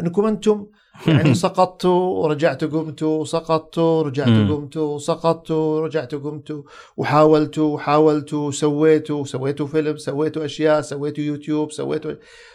أنكم 0.00 0.24
أنتم 0.26 0.66
يعني 1.06 1.34
سقطتوا 1.34 2.22
ورجعتوا 2.22 2.68
قمتوا 2.68 3.24
سقطتوا 3.24 4.02
رجعتوا 4.02 4.32
مم. 4.32 4.54
قمتوا 4.54 4.98
سقطتوا 4.98 5.80
رجعتوا 5.80 6.18
قمتوا 6.18 6.62
وحاولتوا 6.96 7.74
وحاولتوا 7.74 8.50
سويتوا 8.50 9.24
سويتوا 9.24 9.66
فيلم 9.66 9.96
سويتوا 9.96 10.44
أشياء 10.44 10.80
سويتوا 10.80 11.24
يوتيوب 11.24 11.72
سويتوا 11.72 12.12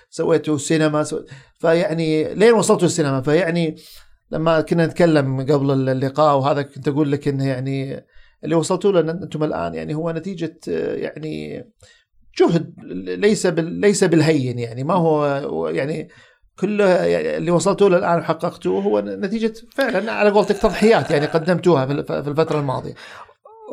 سويتوا 0.10 0.58
سينما. 0.58 1.06
فيعني 1.60 2.34
لين 2.34 2.54
وصلتوا 2.54 2.86
السينما 2.86 3.22
فيعني 3.22 3.76
لما 4.32 4.62
كنا 4.62 4.86
نتكلم 4.86 5.42
قبل 5.42 5.90
اللقاء 5.90 6.38
وهذا 6.38 6.62
كنت 6.62 6.88
أقول 6.88 7.12
لك 7.12 7.28
إنه 7.28 7.48
يعني 7.48 8.06
اللي 8.44 8.56
وصلتوا 8.56 8.92
له 8.92 9.00
أنتم 9.00 9.44
الآن 9.44 9.74
يعني 9.74 9.96
هو 9.96 10.12
نتيجة 10.12 10.60
يعني 10.68 11.64
جهد 12.40 12.74
ليس 13.08 13.48
بال... 13.48 13.66
ليس 13.66 14.04
بالهين 14.04 14.60
يعني 14.60 14.84
ما 14.84 14.94
هو 14.94 15.68
يعني 15.68 16.10
كل 16.60 16.82
اللي 16.82 17.52
وصلتوا 17.52 17.90
له 17.90 17.98
الآن 17.98 18.20
وحققتوه 18.20 18.84
هو 18.84 19.00
نتيجة 19.00 19.54
فعلا 19.76 20.12
على 20.12 20.30
قولتك 20.30 20.58
تضحيات 20.58 21.12
يعني 21.12 21.26
قدمتوها 21.26 21.86
في 21.86 21.92
الفترة 22.28 22.60
الماضية. 22.60 22.94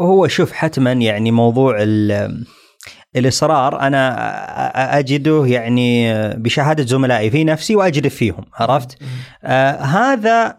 هو 0.00 0.28
شوف 0.28 0.52
حتما 0.52 0.92
يعني 0.92 1.30
موضوع 1.30 1.76
ال- 1.82 2.44
الإصرار 3.16 3.80
أنا 3.80 4.98
أجده 4.98 5.44
يعني 5.46 6.14
بشهادة 6.34 6.84
زملائي 6.86 7.30
في 7.30 7.44
نفسي 7.44 7.76
واجد 7.76 8.08
فيهم 8.08 8.44
عرفت؟ 8.54 8.98
آه 9.44 9.72
هذا 9.72 10.56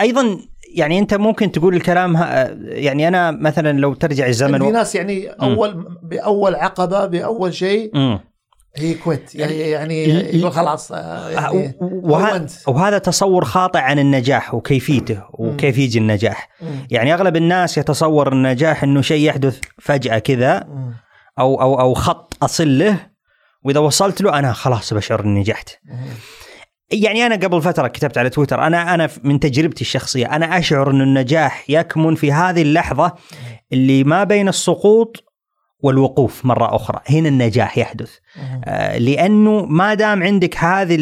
أيضا 0.00 0.38
يعني 0.74 0.98
أنت 0.98 1.14
ممكن 1.14 1.52
تقول 1.52 1.76
الكلام 1.76 2.14
يعني 2.62 3.08
أنا 3.08 3.30
مثلا 3.30 3.78
لو 3.78 3.94
ترجع 3.94 4.26
الزمن 4.26 4.58
في. 4.58 4.70
ناس 4.70 4.94
يعني 4.94 5.28
اول 5.28 5.98
بأول 6.02 6.54
عقبة 6.54 7.06
بأول 7.06 7.54
شيء. 7.54 7.90
هي 8.76 8.94
كويت 8.94 9.34
يعني 9.34 9.54
يعني 9.58 10.04
ال- 10.04 10.36
يقول 10.36 10.52
خلاص 10.52 10.92
آه، 10.92 11.30
يعني 11.30 11.74
وه... 11.80 12.46
وهذا 12.68 12.98
تصور 12.98 13.44
خاطئ 13.44 13.78
عن 13.78 13.98
النجاح 13.98 14.54
وكيفيته 14.54 15.22
وكيف 15.32 15.78
يجي 15.78 15.98
النجاح. 15.98 16.48
يعني 16.90 17.14
أغلب 17.14 17.36
الناس 17.36 17.78
يتصور 17.78 18.32
النجاح 18.32 18.82
إنه 18.82 19.00
شيء 19.00 19.26
يحدث 19.28 19.58
فجأة 19.78 20.18
كذا. 20.18 20.66
أو 21.38 21.60
أو 21.62 21.80
أو 21.80 21.94
خط 21.94 22.36
أصل 22.42 22.78
له 22.78 22.96
وإذا 23.64 23.80
وصلت 23.80 24.20
له 24.22 24.38
أنا 24.38 24.52
خلاص 24.52 24.94
بشعر 24.94 25.24
اني 25.24 25.40
نجحت. 25.40 25.68
يعني 26.92 27.26
أنا 27.26 27.34
قبل 27.34 27.62
فترة 27.62 27.88
كتبت 27.88 28.18
على 28.18 28.30
تويتر 28.30 28.66
أنا 28.66 28.94
أنا 28.94 29.08
من 29.24 29.40
تجربتي 29.40 29.80
الشخصية 29.80 30.26
أنا 30.36 30.58
أشعر 30.58 30.90
ان 30.90 31.00
النجاح 31.00 31.64
يكمن 31.70 32.14
في 32.14 32.32
هذه 32.32 32.62
اللحظة 32.62 33.12
اللي 33.72 34.04
ما 34.04 34.24
بين 34.24 34.48
السقوط 34.48 35.24
والوقوف 35.82 36.44
مرة 36.44 36.76
أخرى، 36.76 37.00
هنا 37.10 37.28
النجاح 37.28 37.78
يحدث. 37.78 38.12
آه، 38.64 38.98
لأنه 38.98 39.64
ما 39.66 39.94
دام 39.94 40.22
عندك 40.22 40.56
هذه 40.56 40.96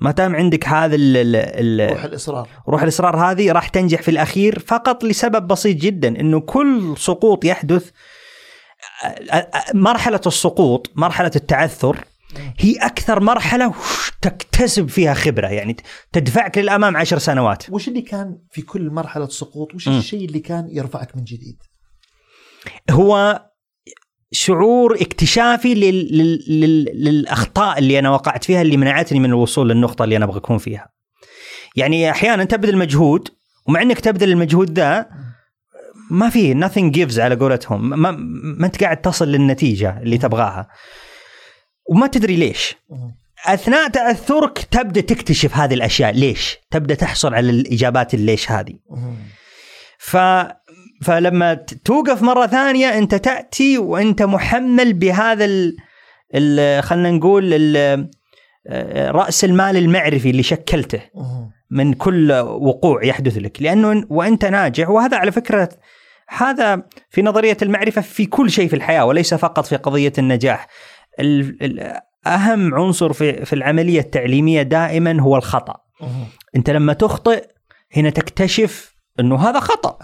ما 0.00 0.10
دام 0.10 0.36
عندك 0.36 0.68
هذا 0.68 0.94
ال- 0.94 1.16
ال- 1.16 1.80
ال- 1.80 1.90
روح 1.92 2.04
الإصرار. 2.04 2.48
روح 2.68 2.82
الإصرار 2.82 3.16
هذه 3.16 3.52
راح 3.52 3.68
تنجح 3.68 4.02
في 4.02 4.10
الأخير 4.10 4.58
فقط 4.58 5.04
لسبب 5.04 5.46
بسيط 5.46 5.76
جدا 5.76 6.08
إنه 6.20 6.40
كل 6.40 6.94
سقوط 6.98 7.44
يحدث 7.44 7.90
أ- 7.90 9.32
أ- 9.32 9.74
مرحلة 9.74 10.20
السقوط 10.26 10.90
مرحلة 10.96 11.30
التعثر 11.36 12.04
هي 12.58 12.76
أكثر 12.76 13.20
مرحلة 13.20 13.74
تكتسب 14.22 14.88
فيها 14.88 15.14
خبرة. 15.14 15.46
يعني 15.46 15.76
تدفعك 16.12 16.58
للأمام 16.58 16.96
عشر 16.96 17.18
سنوات. 17.18 17.70
وش 17.70 17.88
اللي 17.88 18.02
كان 18.02 18.38
في 18.50 18.62
كل 18.62 18.90
مرحلة 18.90 19.26
سقوط؟ 19.28 19.74
وش. 19.74 19.88
الشيء 19.88 20.24
اللي 20.24 20.40
كان 20.40 20.68
يرفعك 20.70 21.16
من 21.16 21.24
جديد؟ 21.24 21.56
هو 22.90 23.42
شعور 24.30 24.94
اكتشافي 24.94 25.74
لل... 25.74 26.18
لل... 26.18 26.60
لل... 26.60 26.84
للأخطاء 27.04 27.78
اللي 27.78 27.98
أنا 27.98 28.10
وقعت 28.10 28.44
فيها 28.44 28.62
اللي 28.62 28.76
منعتني 28.76 29.20
من 29.20 29.28
الوصول 29.28 29.68
للنقطة 29.68 30.04
اللي 30.04 30.16
أنا 30.16 30.24
أبغى 30.24 30.38
أكون 30.38 30.58
فيها. 30.58 30.88
يعني 31.76 32.10
أحيانا 32.10 32.44
تبذل 32.44 32.76
مجهود 32.76 33.28
ومع 33.66 33.82
إنك 33.82 34.00
تبذل 34.00 34.32
المجهود 34.32 34.78
ذا 34.78 35.06
ما 36.10 36.30
في 36.30 36.54
nothing 36.54 36.96
gives 36.96 37.18
على 37.18 37.34
قولتهم 37.34 37.88
ما 37.88 38.10
ما 38.58 38.66
أنت 38.66 38.84
قاعد 38.84 39.00
تصل 39.00 39.28
للنتيجة 39.28 39.98
اللي 40.02 40.18
تبغاها. 40.18 40.68
وما 41.90 42.06
تدري 42.06 42.36
ليش. 42.36 42.76
أثناء 43.46 43.88
تعثرك 43.88 44.58
تبدأ 44.70 45.00
تكتشف 45.00 45.56
هذه 45.56 45.74
الأشياء، 45.74 46.12
ليش؟ 46.12 46.56
تبدأ 46.70 46.94
تحصل 46.94 47.34
على 47.34 47.50
الإجابات 47.50 48.14
الليش 48.14 48.50
هذه. 48.50 48.74
ف 49.98 50.16
فلما 51.02 51.54
توقف 51.84 52.22
مرة 52.22 52.46
ثانية 52.46 52.98
أنت 52.98 53.14
تأتي 53.14 53.78
وأنت 53.78 54.22
محمل 54.22 54.92
بهذا 54.92 55.44
ال... 55.44 55.76
ال... 56.34 56.82
خلينا 56.82 57.10
نقول 57.10 57.54
ال... 57.54 57.76
آه، 58.66 59.10
رأس 59.10 59.44
المال 59.44 59.76
المعرفي 59.76 60.30
اللي 60.30 60.42
شكلته. 60.42 61.00
من 61.70 61.92
كل 61.92 62.32
وقوع 62.42 63.04
يحدث 63.04 63.36
لك 63.38 63.62
لأنه 63.62 64.04
وأنت 64.10 64.44
ناجح 64.44 64.90
وهذا 64.90 65.16
على 65.16 65.32
فكرة 65.32 65.68
هذا 66.28 66.82
في 67.10 67.22
نظرية 67.22 67.56
المعرفة 67.62 68.00
في 68.00 68.26
كل 68.26 68.50
شيء 68.50 68.68
في 68.68 68.76
الحياة 68.76 69.04
وليس 69.04 69.34
فقط 69.34 69.66
في 69.66 69.76
قضية 69.76 70.12
النجاح 70.18 70.68
ال... 71.20 71.64
ال... 71.64 72.00
أهم 72.26 72.74
عنصر 72.74 73.12
في 73.12 73.44
في 73.44 73.52
العملية 73.52 74.00
التعليمية 74.00 74.62
دائما 74.62 75.20
هو 75.20 75.36
الخطأ. 75.36 75.76
أنت 76.56 76.70
لما 76.70 76.92
تخطئ 76.92 77.44
هنا 77.96 78.10
تكتشف 78.10 78.97
إنه 79.20 79.36
هذا 79.48 79.60
خطأ. 79.60 79.98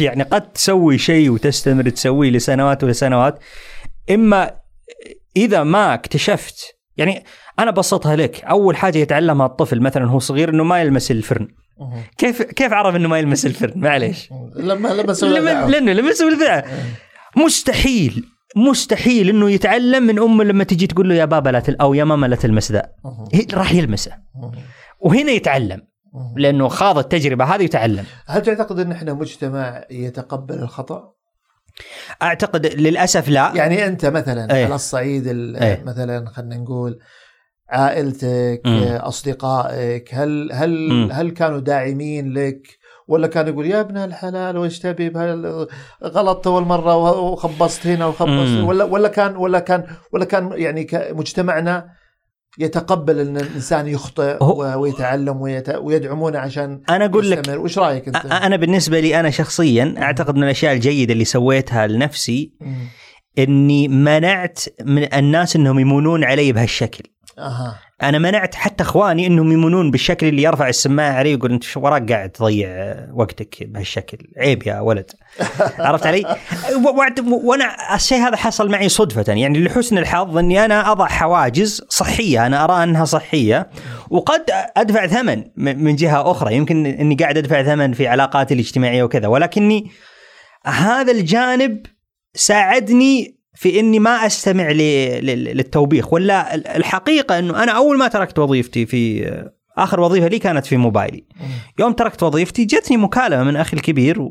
يعني 0.00 0.22
قد 0.22 0.52
تسوي 0.52 0.98
شيء 0.98 1.30
وتستمر 1.30 1.88
تسويه 1.88 2.30
لسنوات 2.30 2.84
ولسنوات 2.84 3.38
إما 4.10 4.50
إذا 5.36 5.62
ما 5.62 5.94
اكتشفت 5.94 6.76
يعني 6.96 7.24
أنا 7.58 7.70
بسطها 7.70 8.16
لك 8.16 8.44
أول 8.44 8.76
حاجة 8.76 8.98
يتعلمها 8.98 9.46
الطفل 9.46 9.80
مثلا 9.80 10.08
هو 10.10 10.18
صغير 10.18 10.50
إنه 10.50 10.64
ما 10.64 10.80
يلمس 10.80 11.10
الفرن. 11.10 11.48
كيف 12.18 12.42
كيف 12.42 12.72
عرف 12.72 12.96
إنه 12.96 13.08
ما 13.08 13.18
يلمس 13.18 13.46
الفرن 13.46 13.72
معليش 13.76 14.30
لما 14.56 14.92
الدعوة. 15.50 15.70
لأنه 15.70 16.08
يسوي 16.08 16.32
الذا 16.34 16.64
مستحيل 17.36 18.24
مستحيل 18.56 19.28
إنه 19.28 19.50
يتعلم 19.50 20.02
من 20.02 20.18
أمه 20.18 20.44
لما 20.44 20.64
تجي 20.64 20.86
تقول 20.86 21.08
له 21.08 21.14
يا 21.14 21.24
بابا 21.24 21.50
لا 21.50 21.60
تل 21.60 21.76
أو 21.76 21.94
يا 21.94 22.04
ماما 22.04 22.26
لا 22.26 22.36
تلمس 22.36 22.72
ذا 22.72 22.92
راح 23.54 23.72
يلمسه. 23.72 24.12
وهنا 25.00 25.32
يتعلم. 25.32 25.82
لأنه 26.36 26.68
خاض 26.68 26.98
التجربة 26.98 27.44
هذه 27.44 27.62
يتعلم 27.62 28.04
هل 28.26 28.42
تعتقد 28.42 28.78
أن 28.78 28.92
إحنا 28.92 29.12
مجتمع 29.12 29.84
يتقبل 29.90 30.54
الخطأ؟ 30.54 31.12
أعتقد 32.22 32.66
للأسف 32.66 33.28
لا 33.28 33.52
يعني 33.54 33.86
أنت 33.86 34.06
مثلا 34.06 34.54
إيه. 34.56 34.64
على 34.64 34.74
الصعيد 34.74 35.26
ال- 35.26 35.56
إيه. 35.56 35.82
مثلا 35.84 36.28
خلينا 36.30 36.56
نقول 36.56 36.98
عائلتك 37.70 38.60
مم. 38.64 38.82
أصدقائك 38.82 40.14
هل 40.14 40.50
هل 40.52 40.88
مم. 40.88 41.08
هل 41.12 41.30
كانوا 41.30 41.58
داعمين 41.60 42.32
لك 42.32 42.62
ولا 43.08 43.26
كان 43.26 43.48
يقول 43.48 43.66
يا 43.66 43.80
ابن 43.80 43.96
الحلال 43.96 44.56
وش 44.58 44.78
تبي 44.78 45.08
غلطت 46.04 46.46
أول 46.46 46.62
مرة 46.62 46.96
وخبصت 46.96 47.86
هنا 47.86 48.06
وخبصت. 48.06 48.62
ولا 48.64 48.84
ولا 48.84 49.08
كان 49.08 49.36
ولا 49.36 49.58
كان 49.58 49.84
ولا 50.12 50.24
كان 50.24 50.50
يعني 50.52 50.86
مجتمعنا 50.92 51.88
يتقبل 52.58 53.18
أن 53.18 53.36
الإنسان 53.36 53.86
يخطئ 53.88 54.44
ويتعلم 54.76 55.40
ويت- 55.40 55.74
ويدعمونه 55.76 56.38
عشان 56.38 56.80
أنا 56.90 57.04
أقول 57.04 57.30
لك 57.30 57.38
يستمر 57.38 57.58
وش 57.58 57.78
رأيك 57.78 58.06
أنت؟ 58.06 58.16
أنا 58.32 58.56
بالنسبة 58.56 59.00
لي 59.00 59.20
أنا 59.20 59.30
شخصيا 59.30 59.94
أعتقد 59.98 60.36
من 60.36 60.42
الأشياء 60.42 60.72
الجيدة 60.72 61.12
اللي 61.12 61.24
سويتها 61.24 61.86
لنفسي. 61.86 62.52
إني 63.38 63.88
منعت 63.88 64.60
من 64.84 65.14
الناس 65.14 65.56
إنهم 65.56 65.78
يمونون 65.78 66.24
علي 66.24 66.52
بهالشكل 66.52 67.04
أها. 67.38 67.78
أنا 68.02 68.18
منعت 68.18 68.54
حتى 68.54 68.82
إخواني 68.82 69.26
إنهم 69.26 69.52
يمنون 69.52 69.90
بالشكل 69.90 70.26
اللي 70.26 70.42
يرفع 70.42 70.68
السماعة 70.68 71.12
علي 71.12 71.34
ويقول 71.34 71.52
أنت 71.52 71.64
شو 71.64 71.80
وراك 71.80 72.12
قاعد 72.12 72.30
تضيع 72.30 72.96
وقتك 73.12 73.56
بهالشكل؟ 73.62 74.18
عيب 74.36 74.66
يا 74.66 74.80
ولد. 74.80 75.10
عرفت 75.78 76.06
علي؟ 76.06 76.36
وأنا 77.26 77.94
الشيء 77.94 78.18
هذا 78.18 78.36
حصل 78.36 78.70
معي 78.70 78.88
صدفة. 78.88 79.32
يعني 79.32 79.64
لحسن 79.64 79.98
الحظ 79.98 80.38
إني 80.38 80.64
أنا 80.64 80.92
أضع 80.92 81.06
حواجز 81.06 81.82
صحية 81.88 82.46
أنا 82.46 82.64
أرى 82.64 82.82
أنها 82.82 83.04
صحية 83.04 83.70
وقد 84.10 84.44
أدفع 84.76 85.06
ثمن 85.06 85.44
من 85.56 85.96
جهة 85.96 86.30
أخرى. 86.30 86.54
يمكن 86.56 86.86
إني 86.86 87.14
قاعد 87.14 87.38
أدفع 87.38 87.62
ثمن 87.62 87.92
في 87.92 88.06
علاقاتي 88.06 88.54
الاجتماعية 88.54 89.02
وكذا 89.02 89.28
ولكني 89.28 89.90
هذا 90.66 91.12
الجانب 91.12 91.86
ساعدني 92.34 93.41
في 93.54 93.80
إني 93.80 93.98
ما 93.98 94.26
أستمع 94.26 94.70
للتوبيخ 94.70 96.12
ولا 96.12 96.54
ال- 96.54 96.66
الحقيقة 96.66 97.38
إنه 97.38 97.62
أنا 97.62 97.72
أول 97.72 97.98
ما 97.98 98.08
تركت 98.08 98.38
وظيفتي 98.38 98.86
في 98.86 99.30
آخر 99.78 100.00
وظيفة 100.00 100.28
لي 100.28 100.38
كانت 100.38 100.66
في 100.66 100.76
موبايلي. 100.76 101.24
يوم 101.78 101.92
تركت 101.92 102.22
وظيفتي 102.22 102.64
جتني 102.64 102.96
مكالمة 102.96 103.42
من 103.44 103.56
أخي 103.56 103.76
الكبير 103.76 104.28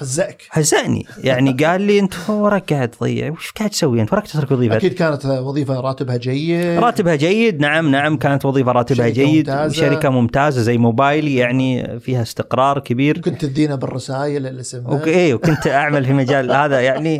هزأك. 0.00 0.42
وهزأني 0.56 1.06
يعني 1.24 1.52
قال 1.64 1.80
لي 1.80 1.98
أنت 1.98 2.14
وراك 2.28 2.72
قاعد 2.72 2.88
تضيع. 2.88 3.30
وش 3.30 3.50
قاعد 3.50 3.70
تسوي 3.70 4.00
أنت؟ 4.02 4.12
وراك 4.12 4.26
تترك 4.26 4.50
وظيفتك 4.50 4.76
أكيد 4.76 4.92
كانت 4.94 5.26
وظيفة 5.26 5.80
راتبها 5.80 6.16
جيد. 6.16 6.78
راتبها 6.78 7.14
جيد. 7.14 7.60
نعم 7.60 7.90
نعم 7.90 8.16
كانت 8.16 8.44
وظيفة 8.44 8.72
راتبها 8.72 9.06
شركة 9.06 9.12
جيد. 9.24 9.50
ممتازة. 9.50 9.74
شركة 9.74 10.08
ممتازة 10.10 10.60
زي 10.62 10.78
موبايلي 10.78 11.36
يعني 11.36 12.00
فيها 12.00 12.22
استقرار 12.22 12.78
كبير. 12.78 13.18
كنت 13.18 13.44
تدينا 13.44 13.74
بالرسائل 13.74 14.46
ال 14.46 14.74
SMS 14.74 15.34
وكنت 15.34 15.66
أعمل 15.66 16.04
في 16.04 16.12
مجال 16.12 16.52
هذا. 16.52 16.80
يعني 16.80 17.18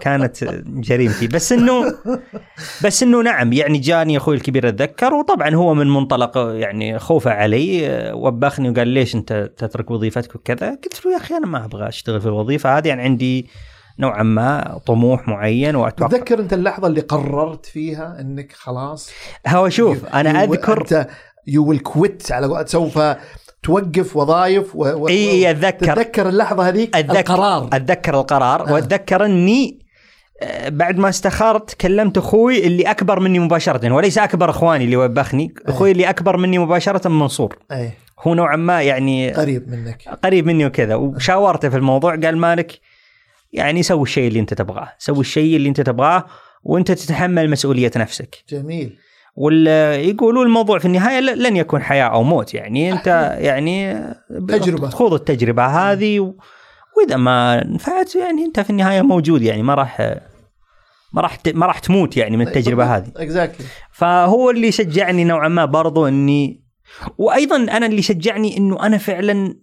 كانت 0.00 0.44
جريمتي 0.66 1.26
بس 1.26 1.52
انه 1.52 1.94
بس 2.84 3.02
إنه 3.02 3.22
نعم 3.22 3.52
يعني 3.52 3.78
جاني 3.78 4.16
أخوي 4.16 4.36
الكبير 4.36 4.68
اتذكر 4.68 5.14
وطبعا 5.14 5.54
هو 5.54 5.74
من 5.74 5.86
منطلق 5.90 6.38
يعني 6.38 6.98
خوفه 6.98 7.30
علي. 7.30 7.90
وبخني 8.14 8.70
وقال 8.70 8.88
ليش 8.88 9.14
أنت 9.14 9.50
تترك 9.56 9.90
وظيفتك 9.90 10.34
وكذا؟ 10.36 10.70
قلت 10.70 11.06
له 11.06 11.12
يا 11.12 11.16
أخي 11.16 11.36
أنا 11.36 11.46
ما 11.46 11.64
أبغى 11.64 11.88
أشتغل 11.88 12.19
في 12.20 12.26
الوظيفة 12.26 12.78
هذه 12.78 12.88
يعني 12.88 13.02
عندي 13.02 13.46
نوعا 13.98 14.22
ما 14.22 14.80
طموح 14.86 15.28
معين 15.28 15.76
واتوقع 15.76 16.08
تتذكر 16.08 16.38
أنت 16.40 16.52
اللحظة 16.52 16.86
اللي 16.86 17.00
قررت 17.00 17.66
فيها 17.66 18.20
إنك 18.20 18.52
خلاص 18.52 19.10
هو 19.46 19.68
شوف 19.68 20.06
أنا 20.06 20.44
اذكر 20.44 20.80
أنت 20.80 21.06
يو 21.46 21.66
ويل 21.66 21.78
كويت 21.78 22.32
على 22.32 22.64
سوف 22.66 22.98
توقف 23.62 24.16
وظائف 24.16 24.76
و... 24.76 24.84
و... 24.84 25.08
إي 25.08 25.50
أتذكر. 25.50 25.94
تتذكر 25.94 26.28
اللحظة 26.28 26.68
هذيك؟ 26.68 26.96
اتذكر 26.96 27.34
القرار. 27.34 27.68
أتذكر 27.72 28.20
القرار. 28.20 28.68
آه. 28.68 28.72
وأتذكر 28.72 29.24
إني 29.24 29.78
آه، 30.42 30.68
بعد 30.68 30.98
ما 30.98 31.08
استخرت 31.08 31.74
كلمت 31.74 32.18
أخوي 32.18 32.66
اللي 32.66 32.82
أكبر 32.82 33.20
مني 33.20 33.38
مباشرة 33.38 33.92
وليس 33.92 34.18
أكبر 34.18 34.50
إخواني 34.50 34.84
اللي 34.84 34.96
وبخني 34.96 35.54
أخوي 35.66 35.90
اللي 35.90 36.10
أكبر 36.10 36.36
مني 36.36 36.58
مباشرة 36.58 37.08
منصور. 37.08 37.58
اي 37.72 37.90
هو 38.20 38.34
نوعا 38.34 38.56
ما 38.56 38.82
يعني 38.82 39.32
قريب 39.32 39.68
منك. 39.68 40.02
قريب 40.24 40.46
مني 40.46 40.66
وكذا. 40.66 40.94
وشاورته 40.94 41.68
في 41.68 41.76
الموضوع 41.76 42.16
قال 42.16 42.38
مالك 42.38 42.80
يعني 43.52 43.82
سوي 43.82 44.02
الشيء 44.02 44.28
اللي 44.28 44.40
انت 44.40 44.54
تبغاه. 44.54 44.92
سوي 44.98 45.20
الشيء 45.20 45.56
اللي 45.56 45.68
انت 45.68 45.80
تبغاه 45.80 46.24
وانت 46.62 46.92
تتحمل 46.92 47.50
مسؤولية 47.50 47.90
نفسك. 47.96 48.36
جميل. 48.48 48.96
ولا 49.36 49.94
يقولوا 49.96 50.44
الموضوع 50.44 50.78
في 50.78 50.84
النهاية 50.84 51.20
لن 51.20 51.56
يكون 51.56 51.82
حياة 51.82 52.04
أو 52.04 52.22
موت. 52.22 52.54
يعني 52.54 52.92
انت 52.92 53.36
يعني 53.40 54.04
تجربة. 54.48 54.88
تخوض 54.88 55.12
التجربة 55.14 55.66
هذه 55.66 56.20
و... 56.20 56.34
وإذا 56.98 57.16
ما 57.16 57.64
نفعت 57.66 58.14
يعني 58.14 58.44
انت 58.44 58.60
في 58.60 58.70
النهاية 58.70 59.02
موجود. 59.02 59.42
يعني 59.42 59.62
ما 59.62 59.74
راح 59.74 60.00
ما 61.12 61.22
راح 61.22 61.36
ت- 61.36 61.54
ما 61.54 61.66
راح 61.66 61.78
تموت 61.78 62.16
يعني 62.16 62.36
من 62.36 62.46
التجربة 62.48 62.96
هذه. 62.96 63.12
exactly 63.16 63.66
فهو 63.92 64.50
اللي 64.50 64.72
شجعني 64.72 65.24
نوعا 65.24 65.48
ما 65.48 65.64
برضو 65.64 66.08
إني 66.08 66.69
وأيضا 67.18 67.56
أنا 67.56 67.86
اللي 67.86 68.02
شجعني 68.02 68.56
إنه 68.56 68.86
أنا 68.86 68.98
فعلا 68.98 69.54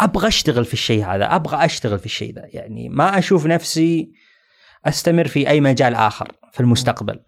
أبغى 0.00 0.28
أشتغل 0.28 0.64
في 0.64 0.72
الشيء 0.72 1.04
هذا 1.04 1.34
أبغى 1.34 1.64
أشتغل 1.64 1.98
في 1.98 2.06
الشيء 2.06 2.34
ذا. 2.34 2.42
يعني 2.48 2.88
ما 2.88 3.18
أشوف 3.18 3.46
نفسي 3.46 4.10
أستمر 4.86 5.28
في 5.28 5.48
أي 5.48 5.60
مجال 5.60 5.94
آخر 5.94 6.32
في 6.52 6.60
المستقبل. 6.60 7.20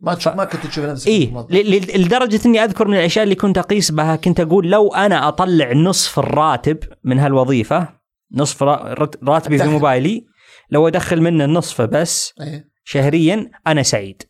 ما 0.00 0.14
تشوف 0.14 0.34
ما 0.34 0.44
كنت 0.44 0.66
تشوف 0.66 0.84
نفسك. 0.84 1.08
ل- 1.50 1.70
ل- 1.70 2.02
لدرجة 2.02 2.40
إني 2.46 2.64
أذكر 2.64 2.88
من 2.88 2.96
الأشياء 2.96 3.24
اللي 3.24 3.34
كنت 3.34 3.58
أقيس 3.58 3.90
بها 3.90 4.16
كنت 4.16 4.40
أقول 4.40 4.70
لو 4.70 4.94
أنا 4.94 5.28
أطلع 5.28 5.72
نصف 5.72 6.18
الراتب 6.18 6.78
من 7.04 7.18
هالوظيفة 7.18 7.88
نصف 8.32 8.62
راتبي 8.62 9.58
في. 9.58 9.64
موبايلي 9.68 10.26
لو 10.70 10.88
أدخل 10.88 11.20
منه 11.20 11.44
نصفه 11.46 11.84
بس 11.84 12.34
اي 12.40 12.64
شهريا 12.84 13.50
أنا 13.66 13.82
سعيد. 13.82 14.22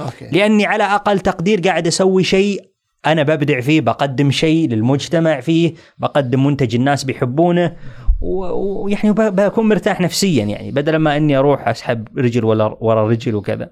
okay. 0.00 0.28
لأني 0.32 0.66
على 0.66 0.84
أقل 0.84 1.20
تقدير 1.20 1.60
قاعد 1.60 1.86
أسوي 1.86 2.24
شيء 2.24 2.60
أنا 3.06 3.22
ببدع 3.22 3.60
فيه 3.60 3.80
بقدم 3.80 4.30
شيء 4.30 4.68
للمجتمع 4.68 5.40
فيه 5.40 5.74
بقدم 5.98 6.46
منتج 6.46 6.74
الناس 6.74 7.04
بيحبونه 7.04 7.76
ويعني 8.20 9.12
بكون 9.12 9.68
مرتاح 9.68 10.00
نفسيا 10.00 10.44
يعني 10.44 10.70
بدل 10.70 10.96
ما 10.96 11.16
إني 11.16 11.36
أروح 11.36 11.68
أسحب 11.68 12.18
رجل 12.18 12.44
ورا 12.44 13.08
رجل 13.08 13.34
وكذا. 13.34 13.70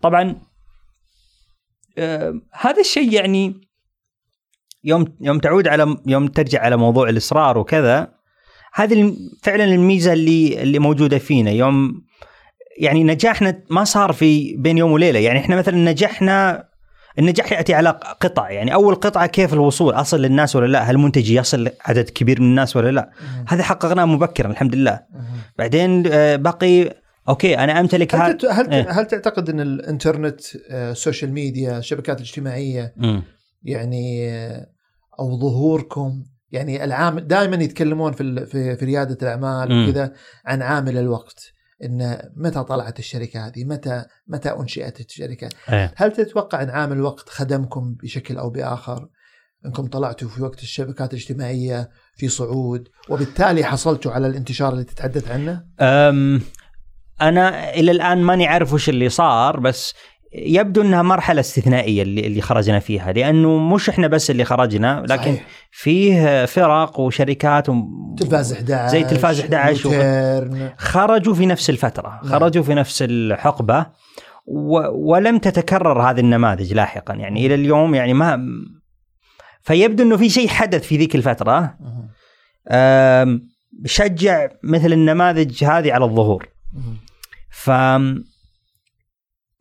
طبعا 0.00 0.36
آه 1.98 2.40
هذا 2.52 2.80
الشيء 2.80 3.12
يعني 3.12 3.54
يوم 4.84 5.04
يوم 5.20 5.38
تعود 5.38 5.68
على 5.68 5.96
يوم 6.06 6.26
ترجع 6.26 6.60
على 6.60 6.76
موضوع 6.76 7.08
الإصرار 7.08 7.58
وكذا 7.58 8.12
هذه 8.74 9.16
فعلا 9.42 9.64
الميزة 9.64 10.12
اللي 10.12 10.62
اللي 10.62 10.78
موجودة 10.78 11.18
فينا. 11.18 11.50
يوم 11.50 12.02
يعني 12.78 13.04
نجاحنا 13.04 13.62
ما 13.70 13.84
صار 13.84 14.12
في 14.12 14.56
بين 14.56 14.78
يوم 14.78 14.92
وليلة. 14.92 15.18
يعني 15.18 15.38
إحنا 15.38 15.56
مثلا 15.56 15.76
نجحنا 15.76 16.68
النجاح 17.18 17.52
يأتي 17.52 17.74
على 17.74 17.88
قطع 18.20 18.50
يعني 18.50 18.74
أول 18.74 18.94
قطعة 18.94 19.26
كيف 19.26 19.52
الوصول 19.54 19.94
أصل 19.94 20.22
للناس 20.22 20.56
ولا 20.56 20.66
لا 20.66 20.82
هل 20.82 20.94
المنتج 20.94 21.30
يصل 21.30 21.68
عدد 21.84 22.10
كبير 22.10 22.40
من 22.40 22.46
الناس 22.46 22.76
ولا 22.76 22.90
لا 22.90 23.10
هذا 23.48 23.62
حققناه 23.62 24.04
مبكرا 24.04 24.50
الحمد 24.50 24.74
لله 24.74 25.00
بعدين 25.58 26.04
آه، 26.12 26.36
بقي 26.36 26.94
okay 27.28 27.58
أنا 27.58 27.80
أمتلك 27.80 28.14
هل 28.14 28.36
تت- 28.36 28.44
هل 28.44 28.70
إيه. 28.70 28.90
هل 28.90 29.06
تعتقد 29.06 29.50
إن 29.50 29.60
الإنترنت 29.60 30.40
آه، 30.70 30.90
ال 30.92 30.98
social 30.98 31.32
media 31.32 31.78
الشبكات 31.78 32.16
الاجتماعيه 32.16 32.94
مم. 32.96 33.22
يعني 33.62 34.30
آه، 34.30 34.66
أو 35.20 35.40
ظهوركم 35.40 36.24
يعني 36.52 36.84
العامل 36.84 37.26
دائما 37.26 37.56
يتكلمون 37.56 38.12
في 38.12 38.46
في, 38.46 38.76
في 38.76 38.84
ريادة 38.84 39.18
الأعمال. 39.22 39.88
وكذا 39.88 40.12
عن 40.46 40.62
عامل 40.62 40.98
الوقت 40.98 41.52
إن 41.84 42.18
متى 42.36 42.64
طلعت 42.64 42.98
الشركة 42.98 43.46
هذه؟ 43.46 43.64
متى 43.64 44.04
متى 44.28 44.48
أنشئت 44.48 45.00
الشركة؟ 45.00 45.48
إيه. 45.68 45.94
هل 45.96 46.12
تتوقع 46.12 46.62
إن 46.62 46.70
عامل 46.70 46.96
الوقت 46.96 47.28
خدمكم 47.28 47.94
بشكل 48.02 48.38
أو 48.38 48.50
بآخر؟ 48.50 49.08
إنكم 49.66 49.86
طلعتوا 49.86 50.28
في 50.28 50.42
وقت 50.42 50.62
الشبكات 50.62 51.12
الاجتماعية 51.12 51.90
في 52.14 52.28
صعود 52.28 52.88
وبالتالي 53.08 53.64
حصلتوا 53.64 54.12
على 54.12 54.26
الانتشار 54.26 54.72
اللي 54.72 54.84
تتحدث 54.84 55.30
عنه؟ 55.30 55.64
أم 55.80 56.42
أنا 57.20 57.74
إلى 57.74 57.90
الآن 57.90 58.18
ماني 58.18 58.46
عارف 58.46 58.72
وش 58.72 58.88
اللي 58.88 59.08
صار 59.08 59.60
بس 59.60 59.94
يبدو 60.32 60.82
إنها 60.82 61.02
مرحلة 61.02 61.40
استثنائية 61.40 62.02
اللي 62.02 62.26
اللي 62.26 62.40
خرجنا 62.40 62.78
فيها 62.78 63.12
لأنه 63.12 63.58
مش 63.58 63.88
إحنا 63.88 64.06
بس 64.06 64.30
اللي 64.30 64.44
خرجنا 64.44 65.04
لكن 65.08 65.34
صحيح. 65.34 65.46
فيه 65.70 66.44
فرق 66.44 67.00
وشركات 67.00 67.68
و... 67.68 67.74
تلفاز 68.18 68.52
11 68.52 68.88
زي 68.92 69.04
تلفاز 69.04 69.40
11 69.40 69.88
و-. 69.88 70.68
خرجوا 70.78 71.34
في 71.34 71.46
نفس 71.46 71.70
الفترة 71.70 72.08
نعم. 72.08 72.32
خرجوا 72.32 72.62
في 72.62 72.74
نفس 72.74 73.02
الحقبة 73.02 73.86
و... 74.46 74.78
ولم 75.12 75.38
تتكرر 75.38 76.10
هذه 76.10 76.20
النماذج 76.20 76.74
لاحقا 76.74 77.14
يعني 77.14 77.46
إلى 77.46 77.54
اليوم 77.54 77.94
يعني 77.94 78.14
ما 78.14 78.46
فيبدو 79.62 80.02
إنه 80.02 80.16
في 80.16 80.30
شيء 80.30 80.48
حدث 80.48 80.82
في 80.82 80.96
ذيك 80.96 81.14
الفترة 81.16 81.74
شجع 83.84 84.48
مثل 84.62 84.92
النماذج 84.92 85.64
هذه 85.64 85.92
على 85.92 86.04
الظهور. 86.04 86.48
ف 87.50 87.70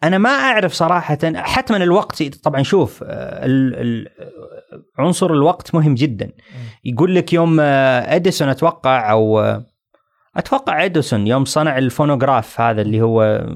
أنا 0.04 0.18
ما 0.18 0.30
أعرف 0.30 0.74
صراحة 0.74 1.18
حتما 1.36 1.78
الوقت 1.78 2.24
طبعا 2.24 2.64
شوف 2.64 3.04
آه، 3.08 4.06
عنصر 4.98 5.34
الوقت 5.34 5.76
مهم 5.76 5.96
جدا. 5.96 6.32
يقول 6.86 7.16
لك 7.16 7.34
يوم 7.34 7.60
آه، 7.60 8.16
إديسون 8.16 8.50
أتوقع 8.50 9.12
أو 9.12 9.40
آه، 9.40 9.66
أتوقع 10.36 10.86
إديسون 10.86 11.28
يوم 11.28 11.46
صنع 11.46 11.78
الفونوغراف 11.78 12.62
هذا 12.62 12.82
اللي 12.82 13.02
هو 13.02 13.48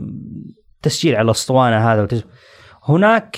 تسجيل 0.81 1.15
على 1.15 1.25
الأسطوانة 1.25 1.93
هذا. 1.93 2.07
هناك 2.83 3.37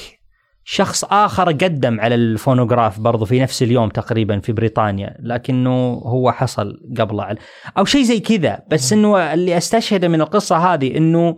شخص 0.66 1.04
آخر 1.04 1.52
قدم 1.52 2.00
على 2.00 2.16
الفونوغراف 2.16 3.00
برضو 3.00 3.26
في 3.26 3.40
نفس 3.40 3.64
اليوم 3.64 3.90
تقريبا 3.90 4.40
في 4.40 4.52
بريطانيا 4.52 5.18
لكنه 5.20 5.94
هو 5.94 6.32
حصل 6.32 6.80
قبله 7.00 7.24
على 7.24 7.38
أو 7.78 7.86
شيء 7.86 8.04
زي 8.04 8.20
كذا. 8.20 8.60
بس 8.72 8.94
إنه 8.94 9.34
اللي 9.34 9.58
استشهده 9.58 10.08
من 10.08 10.22
القصة 10.22 10.74
هذه 10.74 10.98
إنه 10.98 11.38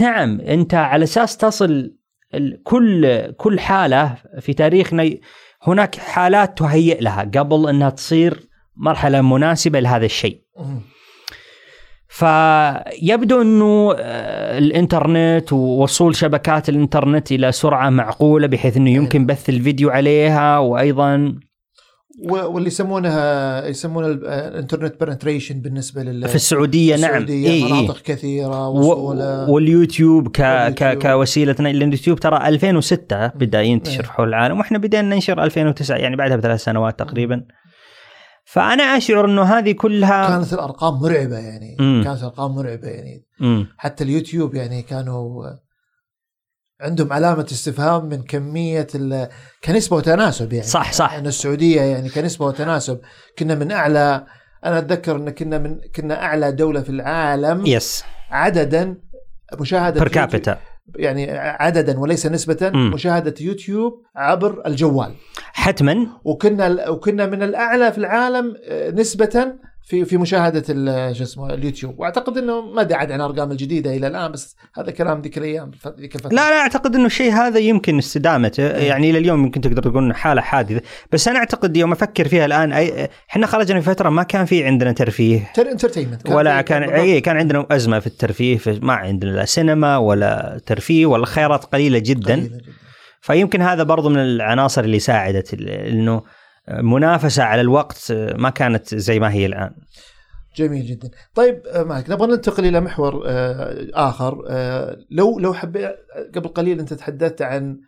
نعم 0.00 0.40
أنت 0.40 0.74
على 0.74 1.04
أساس 1.04 1.36
تصل 1.36 1.94
كل 2.64 3.22
كل 3.32 3.60
حالة 3.60 4.14
في 4.40 4.52
تاريخنا 4.52 5.10
هناك 5.62 5.94
حالات 5.94 6.58
تهيئ 6.58 7.00
لها 7.00 7.22
قبل 7.22 7.68
أنها 7.68 7.90
تصير 7.90 8.48
مرحلة 8.76 9.20
مناسبة 9.20 9.80
لهذا 9.80 10.04
الشيء. 10.04 10.42
فيبدو 12.08 13.42
أنه 13.42 13.94
آه، 13.98 14.58
الإنترنت 14.58 15.52
ووصول 15.52 16.16
شبكات 16.16 16.68
الإنترنت 16.68 17.32
إلى 17.32 17.52
سرعة 17.52 17.90
معقولة 17.90 18.46
بحيث 18.46 18.76
أنه 18.76 18.90
يمكن 18.90 19.26
بث 19.26 19.48
الفيديو 19.48 19.90
عليها 19.90 20.58
وأيضا 20.58 21.34
واللي 22.22 22.66
يسمونها 22.66 23.66
يسمونها 23.66 24.10
ال 24.48 24.54
internet 24.54 25.00
penetration 25.04 25.60
بالنسبة 25.60 26.02
لل 26.02 26.28
في 26.28 26.34
السعودية 26.34 26.96
نعم 26.96 27.04
السعودية 27.10 27.48
إي 27.50 27.54
إي. 27.64 27.72
مناطق 27.72 28.02
كثيرة 28.02 28.68
و- 28.68 28.78
وصوله 28.78 29.50
واليوتيوب 29.50 30.28
ك... 30.28 30.42
ك... 30.74 30.98
كوسيلة 31.02 31.52
لأن 31.52 31.66
اليوتيوب 31.66 32.20
ترى 32.20 32.48
2006 32.48 33.26
بدا 33.26 33.62
ينتشر 33.62 34.00
إيه. 34.04 34.06
حول 34.08 34.28
العالم 34.28 34.58
وإحنا 34.58 34.78
بدينا 34.78 35.14
ننشر 35.14 35.42
2009 35.44 35.96
يعني 35.96 36.16
بعدها 36.16 36.36
بثلاث 36.36 36.60
سنوات 36.64 36.98
تقريبا 36.98 37.44
فأنا 38.44 38.82
أشعر 38.82 39.24
إنه 39.24 39.42
هذه 39.42 39.72
كلها 39.72 40.28
كانت 40.28 40.52
الأرقام 40.52 40.94
مرعبة 40.94 41.38
يعني 41.38 41.76
مم. 41.80 42.02
كانت 42.04 42.18
الأرقام 42.18 42.50
مرعبة 42.54 42.88
يعني 42.88 43.24
مم. 43.40 43.66
حتى 43.76 44.04
اليوتيوب 44.04 44.54
يعني 44.54 44.82
كانوا 44.82 45.42
عندهم 46.80 47.12
علامة 47.12 47.46
استفهام 47.52 48.04
من 48.04 48.22
كمية 48.22 48.86
ال... 48.94 49.28
كنسبة 49.64 49.96
وتناسب 49.96 50.52
يعني. 50.52 50.66
صح، 50.66 50.92
صح. 50.92 51.12
أن 51.12 51.26
السعودية 51.26 51.80
يعني 51.80 52.08
كنسبة 52.08 52.46
وتناسب 52.46 53.00
كنا 53.38 53.54
من 53.54 53.72
أعلى 53.72 54.26
أنا 54.64 54.78
أتذكر 54.78 55.16
أن 55.16 55.30
كنا 55.30 55.58
من 55.58 55.80
كنا 55.96 56.22
أعلى 56.24 56.52
دولة 56.52 56.80
في 56.80 56.90
العالم 56.90 57.66
yes 57.66 58.04
عددا 58.30 58.96
مشاهدة 59.60 60.00
per 60.00 60.08
capita 60.08 60.58
يعني 60.96 61.30
عددا 61.38 61.98
وليس 61.98 62.26
نسبة. 62.26 62.70
مشاهدة 62.70 63.34
يوتيوب 63.40 63.92
عبر 64.16 64.62
الجوال. 64.66 65.14
حتما. 65.52 66.06
وكنا 66.24 66.88
وكنا 66.88 67.26
من 67.26 67.42
الأعلى 67.42 67.92
في 67.92 67.98
العالم 67.98 68.54
آه، 68.68 68.90
نسبة 68.90 69.52
في 69.88 70.04
في 70.04 70.16
مشاهدة 70.16 70.64
ال- 70.68 71.16
شو 71.16 71.22
اسمه 71.22 71.54
اليوتيوب. 71.54 72.00
وأعتقد 72.00 72.38
إنه 72.38 72.60
ما 72.60 72.80
أدري 72.80 72.94
عاد 72.94 73.12
عن 73.12 73.20
الارقام 73.20 73.50
الجديدة 73.50 73.96
إلى 73.96 74.06
الآن 74.06 74.32
بس 74.32 74.56
هذا 74.76 74.90
كلام 74.90 75.20
ذيك 75.20 75.38
الأيام 75.38 75.70
ذيك 76.00 76.14
الفترة. 76.14 76.34
لا 76.34 76.50
لا 76.50 76.56
أعتقد 76.60 76.94
إنه 76.94 77.06
الشيء 77.06 77.32
هذا 77.32 77.58
يمكن 77.58 77.98
استدامته. 77.98 78.62
يعني 78.62 79.10
إلى 79.10 79.18
اليوم 79.18 79.44
يمكن 79.44 79.60
تقدر 79.60 79.82
تقول 79.82 80.04
إنه 80.04 80.14
حالة 80.14 80.40
حادثة. 80.40 80.80
بس 81.12 81.28
أنا 81.28 81.38
أعتقد 81.38 81.76
يوم 81.76 81.92
أفكر 81.92 82.28
فيها 82.28 82.44
الآن 82.44 82.72
أي 82.72 83.08
إحنا 83.30 83.46
خرجنا 83.46 83.80
في 83.80 83.86
فترة 83.86 84.08
ما 84.08 84.22
كان 84.22 84.44
في 84.44 84.64
عندنا 84.64 84.92
ترفيه. 84.92 85.52
entertainment 85.58 86.30
ولا 86.30 86.60
كان 86.60 86.82
اي 86.82 87.20
كان 87.20 87.36
عندنا 87.36 87.66
أزمة 87.70 87.98
في 87.98 88.06
الترفيه 88.06 88.56
في 88.56 88.78
ما 88.82 88.92
عندنا 88.92 89.30
لا 89.30 89.44
سينما 89.44 89.96
ولا 89.96 90.60
ترفيه 90.66 91.06
ولا 91.06 91.26
خيارات 91.26 91.64
قليلة 91.64 91.98
جدا. 91.98 92.60
فيمكن 93.20 93.62
هذا 93.62 93.82
برضو 93.82 94.08
من 94.08 94.18
العناصر 94.18 94.84
اللي 94.84 94.98
ساعدت 94.98 95.54
إنه 95.54 96.22
منافسة 96.70 97.42
على 97.42 97.60
الوقت 97.60 98.12
ما 98.36 98.50
كانت 98.50 98.94
زي 98.94 99.20
ما 99.20 99.32
هي 99.32 99.46
الآن. 99.46 99.70
جميل 100.56 100.86
جدا. 100.86 101.10
طيب 101.34 101.62
آه، 101.66 101.82
معك 101.82 102.10
نبغى 102.10 102.26
ننتقل 102.30 102.66
إلى 102.66 102.80
محور 102.80 103.22
آه، 103.26 103.86
آخر. 103.94 104.44
آه، 104.48 104.96
لو 105.10 105.38
لو 105.38 105.54
حبيت 105.54 105.90
قبل 106.34 106.48
قليل 106.48 106.80
أنت 106.80 106.94
تحدثت 106.94 107.42
عن 107.42 107.80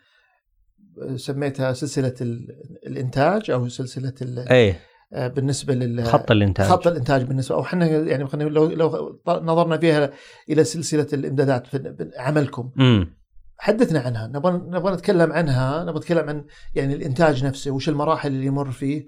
سميتها 1.16 1.72
سلسلة 1.72 2.14
ال- 2.20 2.46
الإنتاج 2.86 3.50
أو 3.50 3.68
سلسلة 3.68 4.14
ال- 4.22 4.48
إيه. 4.48 4.80
بالنسبة 5.12 5.74
لل 5.74 6.04
خط 6.04 6.30
الإنتاج. 6.30 6.66
خط 6.66 6.86
الإنتاج 6.86 7.22
بالنسبة 7.22 7.54
أو 7.54 7.62
إحنا 7.62 7.86
يعني 7.86 8.26
خلينا 8.26 8.48
لو 8.48 8.66
لو 8.66 9.20
نظرنا 9.28 9.78
فيها 9.78 10.10
إلى 10.50 10.64
سلسلة 10.64 11.06
الإمدادات 11.12 11.66
في 11.66 12.10
عملكم. 12.16 12.70
امم 12.78 13.19
حدثنا 13.62 14.00
عنها. 14.00 14.26
نبغى 14.26 14.52
نبغى 14.52 14.92
نتكلم 14.94 15.32
عنها. 15.32 15.82
نبغى 15.84 15.98
نتكلم 15.98 16.28
عن 16.28 16.44
يعني 16.74 16.94
الإنتاج 16.94 17.44
نفسه 17.44 17.70
وش 17.70 17.88
المراحل 17.88 18.28
اللي 18.28 18.46
يمر 18.46 18.70
فيه. 18.70 19.06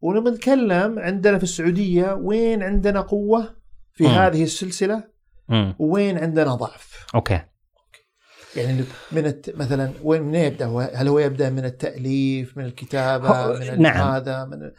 ونبغى 0.00 0.34
نتكلم 0.34 0.98
عندنا 0.98 1.38
في 1.38 1.44
السعودية 1.44 2.12
وين 2.12 2.62
عندنا 2.62 3.00
قوة 3.00 3.56
في 3.92 4.04
مم. 4.04 4.10
هذه 4.10 4.42
السلسلة 4.42 5.04
امم 5.50 5.74
وين 5.78 6.18
عندنا 6.18 6.54
ضعف. 6.54 7.06
okay. 7.14 7.40
يعني 8.56 8.84
من 9.12 9.26
الت... 9.26 9.56
مثلا 9.56 9.90
وين 10.02 10.22
من 10.22 10.34
يبدأ؟ 10.34 10.66
هو- 10.66 10.90
هل 10.94 11.08
هو 11.08 11.18
يبدأ 11.18 11.50
من 11.50 11.64
التأليف 11.64 12.58
من 12.58 12.64
الكتابة 12.64 13.28
هو- 13.28 13.58
من 13.58 13.82
نعم. 13.82 14.08
هذا 14.12 14.44
من 14.44 14.70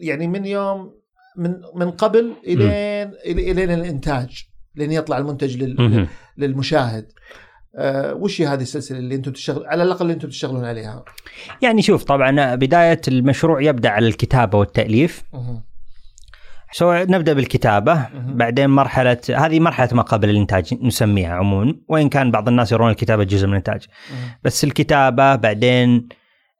يعني 0.00 0.26
من 0.26 0.46
يوم 0.46 0.94
من 1.36 1.56
من 1.74 1.90
قبل 1.90 2.32
الين 2.46 3.12
إلين 3.26 3.70
الإنتاج 3.70 4.44
لين 4.74 4.92
يطلع 4.92 5.18
المنتج 5.18 5.62
لل... 5.62 6.08
للمشاهد. 6.38 7.12
آه 7.76 8.14
وش 8.14 8.40
هي 8.40 8.46
هذه 8.46 8.62
السلسلة 8.62 8.98
اللي 8.98 9.14
أنتم 9.14 9.32
تشتغل 9.32 9.66
على 9.66 9.82
الأقل 9.82 10.02
اللي 10.02 10.14
أنتم 10.14 10.28
تشتغلون 10.28 10.64
عليها 10.64 11.04
يعني 11.62 11.82
شوف 11.82 12.04
طبعا 12.04 12.54
بداية 12.54 13.00
المشروع 13.08 13.62
يبدأ 13.62 13.88
على 13.88 14.08
الكتابة 14.08 14.58
والتأليف. 14.58 15.22
سو 16.72 16.92
نبدأ 16.92 17.32
بالكتابة. 17.32 18.06
بعدين 18.14 18.70
مرحلة 18.70 19.18
هذه 19.36 19.60
مرحلة 19.60 19.88
ما 19.92 20.02
قبل 20.02 20.30
الإنتاج 20.30 20.74
نسميها 20.82 21.34
عموما 21.34 21.74
وإن 21.88 22.08
كان 22.08 22.30
بعض 22.30 22.48
الناس 22.48 22.72
يرون 22.72 22.90
الكتابة 22.90 23.24
جزء 23.24 23.46
من 23.46 23.52
الإنتاج. 23.52 23.86
بس 24.44 24.64
الكتابة 24.64 25.34
بعدين 25.34 26.08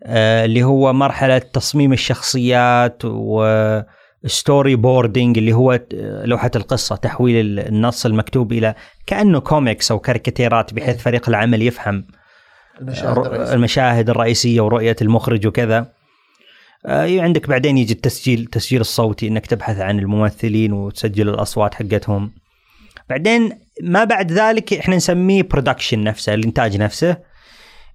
آه 0.04 0.44
اللي 0.44 0.62
هو 0.62 0.92
مرحلة 0.92 1.38
تصميم 1.38 1.92
الشخصيات 1.92 3.02
و 3.04 3.44
storyboarding 4.26 5.38
اللي 5.38 5.52
هو 5.52 5.72
آه، 5.72 6.24
لوحة 6.26 6.50
القصة 6.56 6.96
تحويل 6.96 7.58
النص 7.60 8.06
المكتوب 8.06 8.52
إلى 8.52 8.74
كأنه 9.06 9.40
كوميكس 9.40 9.90
أو 9.90 9.98
كاريكاتيرات 9.98 10.74
بحيث 10.74 10.96
فريق 11.02 11.28
العمل 11.28 11.62
يفهم 11.62 12.04
المشاهد 12.80 13.08
الر- 13.18 13.26
الرئيسية. 13.26 13.54
المشاهد 13.54 14.10
الرئيسية 14.10 14.60
ورؤية 14.60 14.96
المخرج 15.02 15.46
وكذا. 15.46 15.92
آه، 16.86 17.20
عندك 17.20 17.48
بعدين 17.48 17.78
يجي 17.78 17.92
التسجيل 17.92 18.40
التسجيل 18.40 18.80
الصوتي 18.80 19.28
إنك 19.28 19.46
تبحث 19.46 19.78
عن 19.80 19.98
الممثلين 19.98 20.72
وتسجل 20.72 21.28
الأصوات 21.28 21.74
حقتهم. 21.74 22.32
بعدين 23.10 23.58
ما 23.82 24.04
بعد 24.04 24.32
ذلك 24.32 24.72
إحنا 24.74 24.96
نسميه 24.96 25.42
production 25.42 26.04
نفسه 26.04 26.34
الإنتاج 26.34 26.76
نفسه 26.76 27.16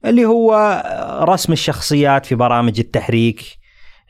اللي 0.06 0.26
هو 0.26 0.54
آه، 0.86 1.24
رسم 1.24 1.54
الشخصيات 1.54 2.26
في 2.26 2.36
برامج 2.36 2.80
التحريك. 2.80 3.42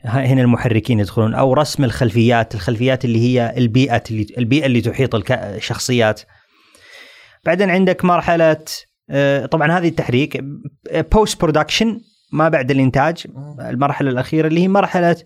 هنا 0.04 0.42
المحركين 0.42 1.00
يدخلون 1.00 1.34
أو 1.34 1.52
رسم 1.52 1.84
الخلفيات 1.84 2.54
الخلفيات 2.54 3.04
اللي 3.04 3.18
هي 3.18 3.54
البيئة 3.56 4.02
اللي 4.10 4.26
البيئة 4.38 4.66
اللي 4.66 4.80
تحيط 4.80 5.32
الشخصيات 5.32 6.20
بعدين 7.44 7.70
عندك 7.70 8.04
مرحلة 8.04 8.64
آه، 9.10 9.46
طبعا 9.46 9.78
هذه 9.78 9.88
التحريك 9.88 10.44
post 10.92 11.40
production 11.40 12.00
ما 12.32 12.48
بعد 12.48 12.70
الإنتاج. 12.70 13.26
المرحلة 13.60 14.10
الأخيرة 14.10 14.46
اللي 14.46 14.60
هي 14.60 14.68
مرحلة 14.68 15.16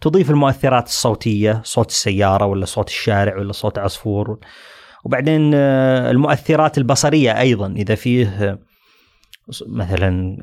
تضيف 0.00 0.30
المؤثرات 0.30 0.86
الصوتية 0.86 1.60
صوت 1.64 1.88
السيارة 1.88 2.46
ولا 2.46 2.64
صوت 2.64 2.88
الشارع 2.88 3.38
ولا 3.38 3.52
صوت 3.52 3.78
عصفور 3.78 4.38
وبعدين 5.04 5.50
آه، 5.54 6.10
المؤثرات 6.10 6.78
البصرية 6.78 7.40
أيضا 7.40 7.74
إذا 7.76 7.94
فيه 7.94 8.58
مثلا 9.66 10.36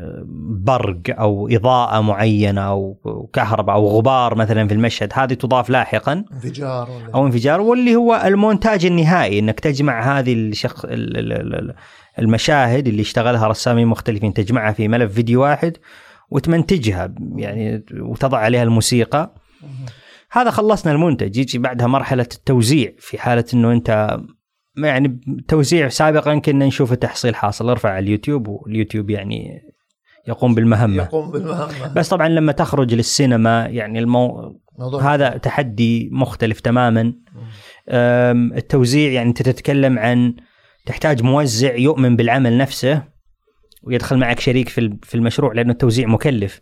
برق 0.63 1.01
أو 1.09 1.47
إضاءة 1.47 2.01
معينة 2.01 2.61
أو 2.61 2.97
كهرباء 3.33 3.75
أو 3.75 3.87
غبار 3.87 4.35
مثلا 4.35 4.67
في 4.67 4.73
المشهد 4.73 5.11
هذه 5.13 5.33
تضاف 5.33 5.69
لاحقا. 5.69 6.25
انفجار 6.33 6.89
أو 7.15 7.25
انفجار 7.25 7.61
واللي 7.61 7.95
هو 7.95 8.21
المونتاج 8.25 8.85
النهائي 8.85 9.39
إنك 9.39 9.59
تجمع 9.59 10.19
هذه 10.19 10.33
الشخ... 10.33 10.85
ال- 10.85 11.17
ال- 11.17 11.53
ال- 11.55 11.75
المشاهد 12.19 12.87
اللي 12.87 13.01
اشتغلها 13.01 13.47
رسامين 13.47 13.87
مختلفين 13.87 14.33
تجمعها 14.33 14.71
في 14.71 14.87
ملف 14.87 15.13
فيديو 15.13 15.41
واحد 15.41 15.77
وتمنتجها 16.29 17.13
يعني 17.35 17.85
وتضع 17.93 18.37
عليها 18.37 18.63
الموسيقى. 18.63 19.35
هذا 20.31 20.49
خلصنا 20.49 20.91
المنتج. 20.91 21.37
يجي 21.37 21.57
بعدها 21.57 21.87
مرحلة 21.87 22.27
التوزيع 22.35 22.91
في 22.99 23.17
حالة 23.17 23.45
إنه 23.53 23.71
أنت 23.71 24.17
يعني 24.77 25.19
توزيع 25.47 25.87
سابقا 25.87 26.39
كنا 26.39 26.65
نشوف 26.65 26.93
تحصيل 26.93 27.35
حاصل. 27.35 27.69
ارفع 27.69 27.89
على 27.89 28.03
اليوتيوب 28.03 28.47
واليوتيوب 28.47 29.09
يعني 29.09 29.61
يقوم 30.27 30.55
بالمهمة. 30.55 31.03
يقوم 31.03 31.31
بالمهمة. 31.31 31.93
بس 31.95 32.09
طبعا 32.09 32.29
لما 32.29 32.51
تخرج 32.51 32.93
للسينما 32.93 33.65
يعني 33.65 33.99
المو... 33.99 34.59
موضوع 34.79 35.13
هذا 35.13 35.29
تحدي 35.29 36.09
مختلف 36.11 36.59
تماما. 36.59 37.13
التوزيع 38.57 39.11
يعني 39.11 39.29
أنت 39.29 39.41
تتكلم 39.41 39.99
عن 39.99 40.35
تحتاج 40.85 41.23
موزع 41.23 41.75
يؤمن 41.75 42.15
بالعمل 42.15 42.57
نفسه 42.57 43.03
ويدخل 43.83 44.17
معك 44.17 44.39
شريك 44.39 44.69
في 44.69 44.97
في 45.03 45.15
المشروع 45.15 45.53
لأنه 45.53 45.71
التوزيع 45.71 46.07
مكلف. 46.07 46.61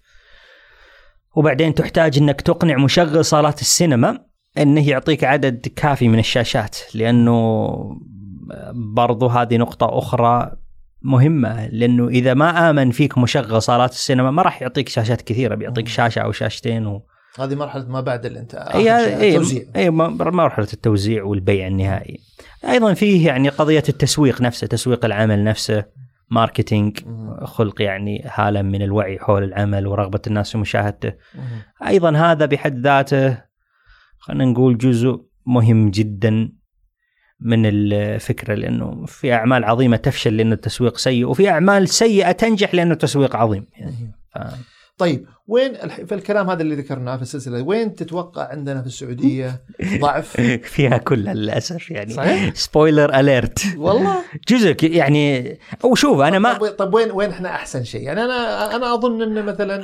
وبعدين 1.36 1.74
تحتاج 1.74 2.18
إنك 2.18 2.42
تقنع 2.42 2.78
مشغل 2.78 3.26
صالات 3.26 3.62
السينما. 3.62 4.26
إنه 4.58 4.90
يعطيك 4.90 5.24
عدد 5.24 5.68
كافي 5.76 6.08
من 6.08 6.20
الشاشات 6.20 6.78
لأنه 6.96 7.70
برضو 8.74 9.28
هذه 9.28 9.58
نقطة 9.58 9.98
أخرى 9.98 10.52
مهمة 11.02 11.68
لأنه 11.68 12.08
إذا 12.08 12.34
ما 12.34 12.70
آمن 12.70 12.92
فيك 12.92 13.18
مشغل 13.18 13.62
صالات 13.62 13.92
السينما 13.92 14.32
ما 14.32 14.42
راح 14.42 14.62
يعطيك 14.62 14.90
شاشات 14.90 15.22
كثيرة 15.22 15.56
بيعطيك. 15.56 15.88
شاشة 15.88 16.20
أو 16.20 16.32
شاشتين 16.32 16.88
و... 16.88 17.06
هذه 17.40 17.56
مرحلة 17.56 17.88
ما 17.88 18.02
بعد 18.02 18.28
شيء، 18.28 18.58
اي 18.58 19.30
التوزيع 19.30 19.64
اي 19.76 19.90
مرحلة 19.90 20.68
التوزيع 20.74 21.24
والبيع 21.24 21.68
النهائي 21.68 22.20
أيضا 22.70 22.94
فيه 22.94 23.28
يعني 23.28 23.50
قضية 23.50 23.84
التسويق 23.90 24.42
نفسه 24.42 24.68
تسويق 24.68 25.06
العمل 25.06 25.44
نفسه 25.44 25.86
marketing. 26.30 27.00
خلق 27.44 27.82
يعني 27.82 28.24
حاله 28.30 28.62
من 28.62 28.82
الوعي 28.82 29.20
حول 29.20 29.44
العمل 29.44 29.88
ورغبة 29.88 30.22
الناس 30.28 30.52
في 30.52 30.58
مشاهدته. 30.58 31.14
أيضا 31.88 32.18
هذا 32.18 32.46
بحد 32.46 32.80
ذاته 32.80 33.53
خلينا 34.24 34.46
نقول 34.46 34.78
جزء 34.78 35.26
مهم 35.46 35.90
جدا 35.90 36.52
من 37.40 37.66
الفكرة 37.66 38.54
لأنه 38.54 39.06
في 39.06 39.34
أعمال 39.34 39.64
عظيمة 39.64 39.98
تفشل 39.98 40.38
لأن 40.38 40.52
التسويق 40.52 40.98
سيء 40.98 41.26
وفي 41.26 41.50
أعمال 41.50 41.90
سيئة 41.90 42.32
تنجح 42.32 42.76
لأنه 42.76 42.94
التسويق 42.94 43.36
عظيم. 43.36 43.66
يعني 43.74 44.12
ف... 44.34 44.38
طيب 44.98 45.26
وين 45.48 45.72
الح- 45.76 46.02
في 46.02 46.16
الكلام 46.16 46.50
هذا 46.50 46.62
اللي 46.62 46.76
ذكرناه 46.76 47.16
في 47.16 47.22
السلسلة 47.22 47.62
وين 47.62 47.96
تتوقع 47.96 48.48
عندنا 48.48 48.82
في 48.82 48.88
السعودية 48.88 49.64
ضعف؟ 50.00 50.42
فيها 50.74 50.98
كلها 50.98 51.34
للأسف 51.34 51.92
يعني. 51.92 52.14
صحيح؟ 52.14 52.56
سبويلر 52.56 53.20
اليرت 53.20 53.64
والله؟ 53.78 54.16
جزء 54.50 54.76
يعني 54.82 55.58
أو 55.84 55.96
شوف 55.96 56.20
أنا 56.20 56.40
ما 56.40 56.54
طب, 56.54 56.68
طب 56.68 56.94
وين 56.94 57.12
وين 57.12 57.30
إحنا 57.30 57.50
أحسن 57.50 57.84
شيء؟ 57.84 58.02
يعني 58.02 58.22
أنا 58.24 58.76
أنا 58.76 58.94
أظن 58.94 59.22
إن 59.22 59.46
مثلا 59.46 59.84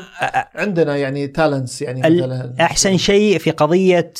عندنا 0.55 0.97
يعني 0.97 1.27
تالنتس 1.27 1.81
يعني 1.81 1.99
مثلا 2.01 2.55
أحسن 2.61 2.97
شيء. 2.97 3.37
في 3.39 3.51
قضية 3.51 4.13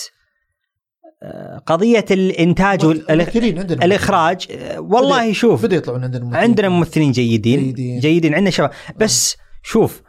آه، 1.23 1.57
قضية 1.65 2.05
الإنتاج 2.11 2.85
والاخراج 2.85 4.47
والله 4.77 5.33
شوف 5.33 5.63
بدأ 5.63 5.75
يطلعون 5.75 6.03
عندنا 6.03 6.23
ممثلين. 6.23 6.43
عندنا 6.43 6.69
ممثلين 6.69 7.11
جيدين. 7.11 7.59
جيدين. 7.59 7.99
جيدين 7.99 8.33
عندنا 8.35 8.49
شباب. 8.51 8.71
بس 8.97 9.37
شوف 9.63 10.01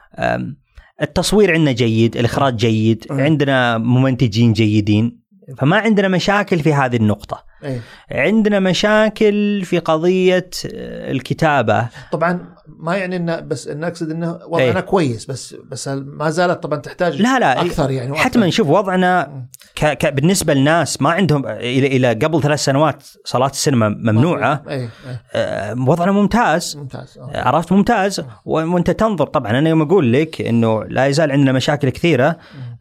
التصوير 1.02 1.52
عندنا 1.52 1.72
جيد 1.72 2.16
الإخراج 2.16 2.56
جيد 2.56 3.06
أه. 3.10 3.14
عندنا 3.14 3.78
ممنتجين 3.78 4.52
جيدين 4.52 5.20
فما 5.58 5.76
عندنا 5.76 6.08
مشاكل 6.08 6.58
في 6.58 6.74
هذه 6.74 6.96
النقطة 6.96 7.44
إيه. 7.64 7.80
عندنا 8.10 8.60
مشاكل 8.60 9.62
في 9.64 9.78
قضية 9.78 10.50
آه، 10.74 11.12
الكتابة 11.12 11.88
طبعا 12.12 12.54
ما 12.78 12.96
يعني 12.96 13.16
انه 13.16 13.40
بس 13.40 13.68
إن 13.68 13.84
أقصد 13.84 14.10
إنه 14.10 14.38
وضعنا 14.48 14.76
إيه. 14.76 14.80
كويس 14.80 15.26
بس 15.26 15.56
بس 15.70 15.88
ما 15.88 16.30
زالت 16.30 16.62
طبعا 16.62 16.78
تحتاج 16.78 17.22
لا 17.22 17.38
لا 17.38 17.60
أكثر 17.60 17.90
يعني 17.90 18.10
وأكثر. 18.10 18.24
حتما 18.24 18.50
شوف 18.50 18.68
وضعنا 18.68 19.44
ك... 19.74 19.84
ك... 19.86 20.06
بالنسبة 20.06 20.54
للناس 20.54 21.02
ما 21.02 21.10
عندهم 21.10 21.46
إلى 21.46 21.86
إلى 21.86 22.08
قبل 22.08 22.42
ثلاث 22.42 22.64
سنوات 22.64 23.02
صلاة 23.24 23.50
السينما 23.50 23.88
ممنوعة. 23.88 24.62
اي 24.68 24.74
اي 24.82 24.88
آه، 25.34 25.74
وضعنا 25.78 26.12
ممتاز. 26.12 26.76
ممتاز 26.76 27.18
آه. 27.18 27.48
عرفت 27.48 27.72
ممتاز. 27.72 28.22
وأنت 28.44 28.90
تنظر 28.90 29.26
طبعا 29.26 29.58
أنا 29.58 29.68
يوم 29.68 29.82
أقول 29.82 30.12
لك 30.12 30.40
إنه 30.40 30.84
لا 30.84 31.06
يزال 31.06 31.32
عندنا 31.32 31.52
مشاكل 31.52 31.88
كثيرة. 31.88 32.36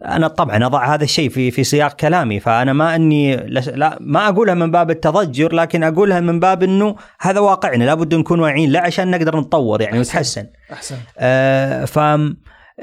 أنا 0.05 0.27
طبعا 0.27 0.65
أضع 0.65 0.95
هذا 0.95 1.03
الشيء 1.03 1.29
في 1.29 1.51
في 1.51 1.63
سياق 1.63 1.93
كلامي 1.93 2.39
فأنا 2.39 2.73
ما 2.73 2.95
إني 2.95 3.35
لا 3.35 3.97
ما 4.01 4.29
أقولها 4.29 4.53
من 4.53 4.71
باب 4.71 4.91
التضجر 4.91 5.55
لكن 5.55 5.83
أقولها 5.83 6.19
من 6.19 6.39
باب 6.39 6.63
إنه 6.63 6.95
هذا 7.21 7.39
واقعنا 7.39 7.83
لابد 7.83 8.15
نكون 8.15 8.39
واعيين 8.39 8.69
لا 8.69 8.81
عشان 8.81 9.11
نقدر 9.11 9.39
نتطور. 9.39 9.78
يعني 9.83 9.97
ونتحسن 9.97 10.45
أحسن. 10.73 10.95
آه 11.17 11.85
ف 11.85 11.99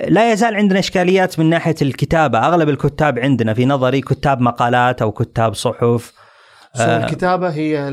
لا 0.09 0.33
يزال 0.33 0.57
عندنا 0.57 0.79
إشكاليات 0.79 1.39
من 1.39 1.51
ناحية 1.51 1.75
الكتابة. 1.83 2.39
أغلب 2.39 2.69
الكتاب 2.69 3.19
عندنا 3.19 3.55
في 3.55 3.67
نظري 3.67 4.01
كتاب 4.01 4.41
مقالات 4.41 5.03
أو 5.03 5.13
كتاب 5.13 5.55
صحف. 5.55 6.13
سو 6.75 6.85
الكتابة 6.85 7.51
هي 7.51 7.89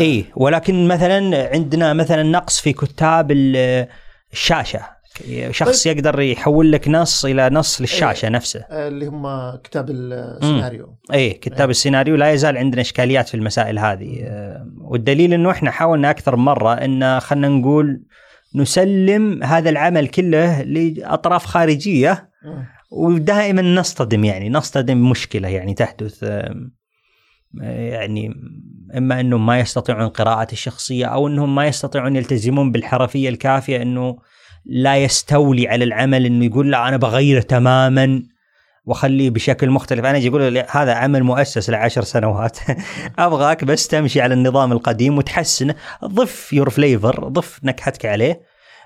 إي 0.00 0.24
ولكن 0.36 0.88
مثلا 0.88 1.48
عندنا 1.52 1.92
مثلا 1.92 2.22
نقص 2.22 2.60
في 2.60 2.72
كتاب 2.72 3.30
ال- 3.30 3.86
الشاشة. 4.32 4.80
شخص 5.50 5.84
طيب. 5.84 5.96
يقدر 5.96 6.20
يحول 6.20 6.72
لك 6.72 6.88
نص 6.88 7.24
إلى 7.24 7.50
نص 7.50 7.80
للشاشة 7.80 8.28
نفسه. 8.28 8.64
اللي 8.70 9.06
هم 9.06 9.56
كتاب 9.64 9.86
السيناريو. 9.90 10.98
إي 11.14 11.30
كتاب 11.30 11.70
السيناريو. 11.70 12.16
لا 12.16 12.32
يزال 12.32 12.56
عندنا 12.56 12.80
إشكاليات 12.80 13.28
في 13.28 13.34
المسائل 13.34 13.78
هذه. 13.78 14.22
آه، 14.22 14.66
والدليل 14.80 15.32
إنه 15.32 15.50
إحنا 15.50 15.70
حاولنا 15.70 16.10
أكثر 16.10 16.36
مرة 16.36 16.74
إن 16.74 17.20
خلينا 17.20 17.48
نقول 17.48 18.00
نسلم 18.54 19.42
هذا 19.42 19.70
العمل 19.70 20.08
كله 20.08 20.62
لأطراف 20.62 21.46
خارجية. 21.46 22.30
ودائما 22.90 23.62
نصطدم 23.62 24.24
يعني 24.24 24.50
نصطدم 24.50 24.94
بمشكله 25.04 25.48
يعني 25.48 25.74
تحدث 25.74 26.22
يعني 27.62 28.34
إما 28.96 29.20
أنهم 29.20 29.46
ما 29.46 29.58
يستطيعون 29.58 30.08
قراءه 30.08 30.52
الشخصية 30.52 31.06
أو 31.06 31.28
أنهم 31.28 31.54
ما 31.54 31.66
يستطيعون 31.66 32.16
يلتزمون 32.16 32.72
بالحرفية 32.72 33.28
الكافية 33.28 33.82
أنه 33.82 34.18
لا 34.64 34.96
يستولي 34.96 35.68
على 35.68 35.84
العمل 35.84 36.26
أنه 36.26 36.44
يقول 36.44 36.70
لا 36.70 36.88
أنا 36.88 36.96
بغيره 36.96 37.40
تماما 37.40 38.22
واخليه 38.88 39.30
بشكل 39.30 39.70
مختلف 39.70 40.04
أنا 40.04 40.18
أجي 40.18 40.28
أقول 40.28 40.64
هذا 40.70 40.94
عمل 40.94 41.22
مؤسس 41.22 41.70
لعشر 41.70 42.04
سنوات 42.04 42.58
أبغاك 43.18 43.64
بس 43.64 43.88
تمشي 43.88 44.20
على 44.20 44.34
النظام 44.34 44.72
القديم 44.72 45.18
وتحسنه 45.18 45.74
ضف 46.04 46.52
your 46.52 46.70
flavor 46.70 47.28
ضف 47.28 47.60
نكهتك 47.64 48.06
عليه 48.06 48.40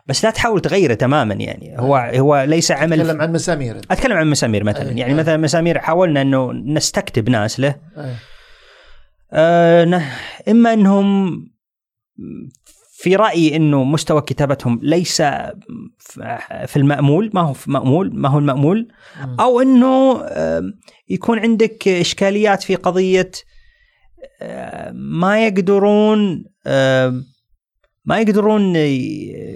بس 0.06 0.24
لا 0.24 0.30
تحاول 0.30 0.60
تغيره 0.60 0.94
تماما 0.94 1.34
يعني 1.34 1.78
هو 1.78 1.96
هو 1.96 2.44
ليس 2.48 2.72
عمل 2.72 3.06
تكلم 3.06 3.20
عن 3.20 3.32
مسامير. 3.32 3.80
أتكلم 3.90 4.16
عن 4.16 4.30
مسامير 4.30 4.64
مثلا 4.64 4.90
أي. 4.90 4.98
يعني. 4.98 5.14
مثلا 5.14 5.36
مسامير 5.36 5.78
حاولنا 5.78 6.22
إنه 6.22 6.52
نستكتب 6.52 7.30
ناس 7.30 7.60
له 7.60 7.76
أي. 7.98 8.14
آه 9.32 10.02
إما 10.48 10.72
إنهم 10.72 11.36
في 13.02 13.16
رأيي 13.16 13.56
إنه 13.56 13.84
مستوى 13.84 14.20
كتابتهم 14.20 14.80
ليس 14.82 15.22
في 16.66 16.76
المأمول 16.76 17.30
ما 17.34 17.40
هو 17.40 17.52
في 17.52 17.70
مأمول 17.70 18.16
ما 18.16 18.28
هو 18.28 18.38
المأمول. 18.38 18.88
أو 19.40 19.60
إنه 19.60 20.22
يكون 21.08 21.38
عندك 21.38 21.88
إشكاليات 21.88 22.62
في 22.62 22.74
قضية 22.74 23.30
ما 24.92 25.46
يقدرون 25.46 26.44
ما 28.04 28.18
يقدرون 28.20 28.74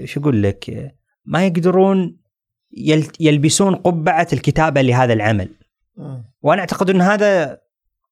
شو 0.06 0.20
أقول 0.20 0.42
لك 0.42 0.94
ما 1.24 1.46
يقدرون 1.46 2.16
يل- 2.76 3.12
يلبسون 3.20 3.74
قبعة 3.74 4.28
الكتابة 4.32 4.80
لهذا 4.80 5.12
العمل. 5.12 5.48
وأنا 6.42 6.60
أعتقد 6.60 6.90
إن 6.90 7.00
هذا 7.00 7.58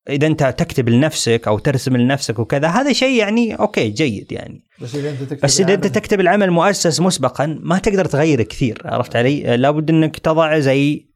إذا 0.08 0.26
أنت 0.26 0.54
تكتب 0.58 0.88
لنفسك 0.88 1.42
أو 1.46 1.58
ترسم 1.58 1.96
لنفسك 1.96 2.38
وكذا 2.38 2.68
هذا 2.68 2.92
شيء 2.92 3.18
يعني 3.18 3.54
أوكي 3.54 3.88
جيد 3.88 4.32
يعني 4.32 4.64
بس 4.80 4.94
إذا 4.94 5.10
أنت 5.10 5.22
تكتب 5.22 5.44
بس 5.44 5.60
إذا 5.60 5.74
أنت 5.74 5.86
تكتب 5.86 6.20
العمل 6.20 6.50
مؤسس 6.50 7.00
مسبقا 7.00 7.58
ما 7.62 7.78
تقدر 7.78 8.04
تغير 8.04 8.42
كثير 8.42 8.82
عرفت 8.84 9.16
علي؟ 9.16 9.56
لابد 9.56 9.90
إنك 9.90 10.18
تضع 10.18 10.58
زي 10.58 11.08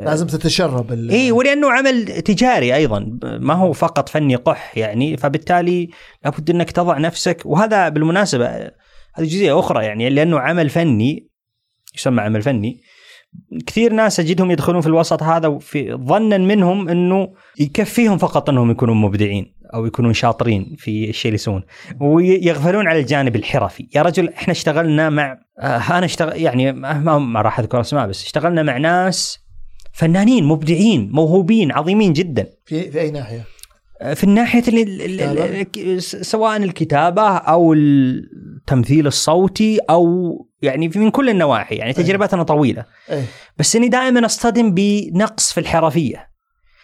لازم 0.00 0.26
تتشرب 0.26 0.92
ال- 0.92 1.10
اي 1.10 1.32
ولأنه 1.32 1.70
عمل 1.72 2.04
تجاري 2.06 2.74
أيضا 2.74 3.18
ما 3.22 3.54
هو 3.54 3.72
فقط 3.72 4.08
فني 4.08 4.36
قح 4.36 4.78
يعني 4.78 5.16
فبالتالي 5.16 5.88
لابد 6.24 6.50
إنك 6.50 6.70
تضع 6.70 6.98
نفسك 6.98 7.42
وهذا 7.44 7.88
بالمناسبة 7.88 8.46
هذه 9.14 9.24
جزئية 9.24 9.58
أخرى 9.58 9.84
يعني 9.84 10.10
لأنه 10.10 10.38
عمل 10.40 10.70
فني 10.70 11.28
يسمى 11.96 12.20
عمل 12.20 12.42
فني 12.42 12.80
كثير 13.66 13.92
ناس 13.92 14.20
أجدهم 14.20 14.50
يدخلون 14.50 14.80
في 14.80 14.86
الوسط 14.86 15.22
هذا 15.22 15.58
في 15.58 15.94
ظنا 15.94 16.38
منهم 16.38 16.88
إنه 16.88 17.28
يكفيهم 17.60 18.18
فقط 18.18 18.48
إنهم 18.50 18.70
يكونوا 18.70 18.94
مبدعين 18.94 19.54
أو 19.74 19.86
يكونون 19.86 20.12
شاطرين 20.12 20.76
في 20.78 21.08
الشيء 21.10 21.28
اللي 21.28 21.34
يسوون. 21.34 21.62
ويغفلون 22.00 22.86
على 22.86 23.00
الجانب 23.00 23.36
الحرفي. 23.36 23.88
يا 23.94 24.02
رجل 24.02 24.28
إحنا 24.28 24.52
اشتغلنا 24.52 25.10
مع 25.10 25.38
آه، 25.58 25.98
أنا 25.98 26.04
اشتغل 26.04 26.40
يعني 26.40 26.72
ما, 26.72 27.18
ما- 27.18 27.42
راح 27.42 27.58
أذكر 27.58 27.80
أسماء 27.80 28.08
بس 28.08 28.24
اشتغلنا 28.24 28.62
مع 28.62 28.76
ناس 28.78 29.38
فنانين 29.92 30.44
مبدعين 30.44 31.10
موهوبين 31.12 31.72
عظيمين 31.72 32.12
جدا. 32.12 32.46
في 32.66 32.90
في 32.90 33.00
أي 33.00 33.10
ناحية؟ 33.10 33.44
في 34.14 34.24
الناحية 34.24 34.62
ال- 34.68 34.78
ال- 34.78 35.20
ال- 35.20 35.66
ال- 35.78 36.02
سواء 36.02 36.56
الكتابة 36.56 37.22
أو 37.36 37.72
التمثيل 37.72 39.06
الصوتي 39.06 39.78
أو 39.90 40.32
يعني 40.62 40.90
في- 40.90 40.98
من 40.98 41.10
كل 41.10 41.28
النواحي 41.28 41.74
يعني 41.74 41.92
تجربتنا 41.92 42.42
طويلة. 42.42 42.84
إيه 43.10 43.24
بس 43.58 43.76
إني 43.76 43.88
دائما 43.88 44.26
أصطدم 44.26 44.74
بنقص 44.74 45.52
في 45.52 45.60
الحرفية. 45.60 46.32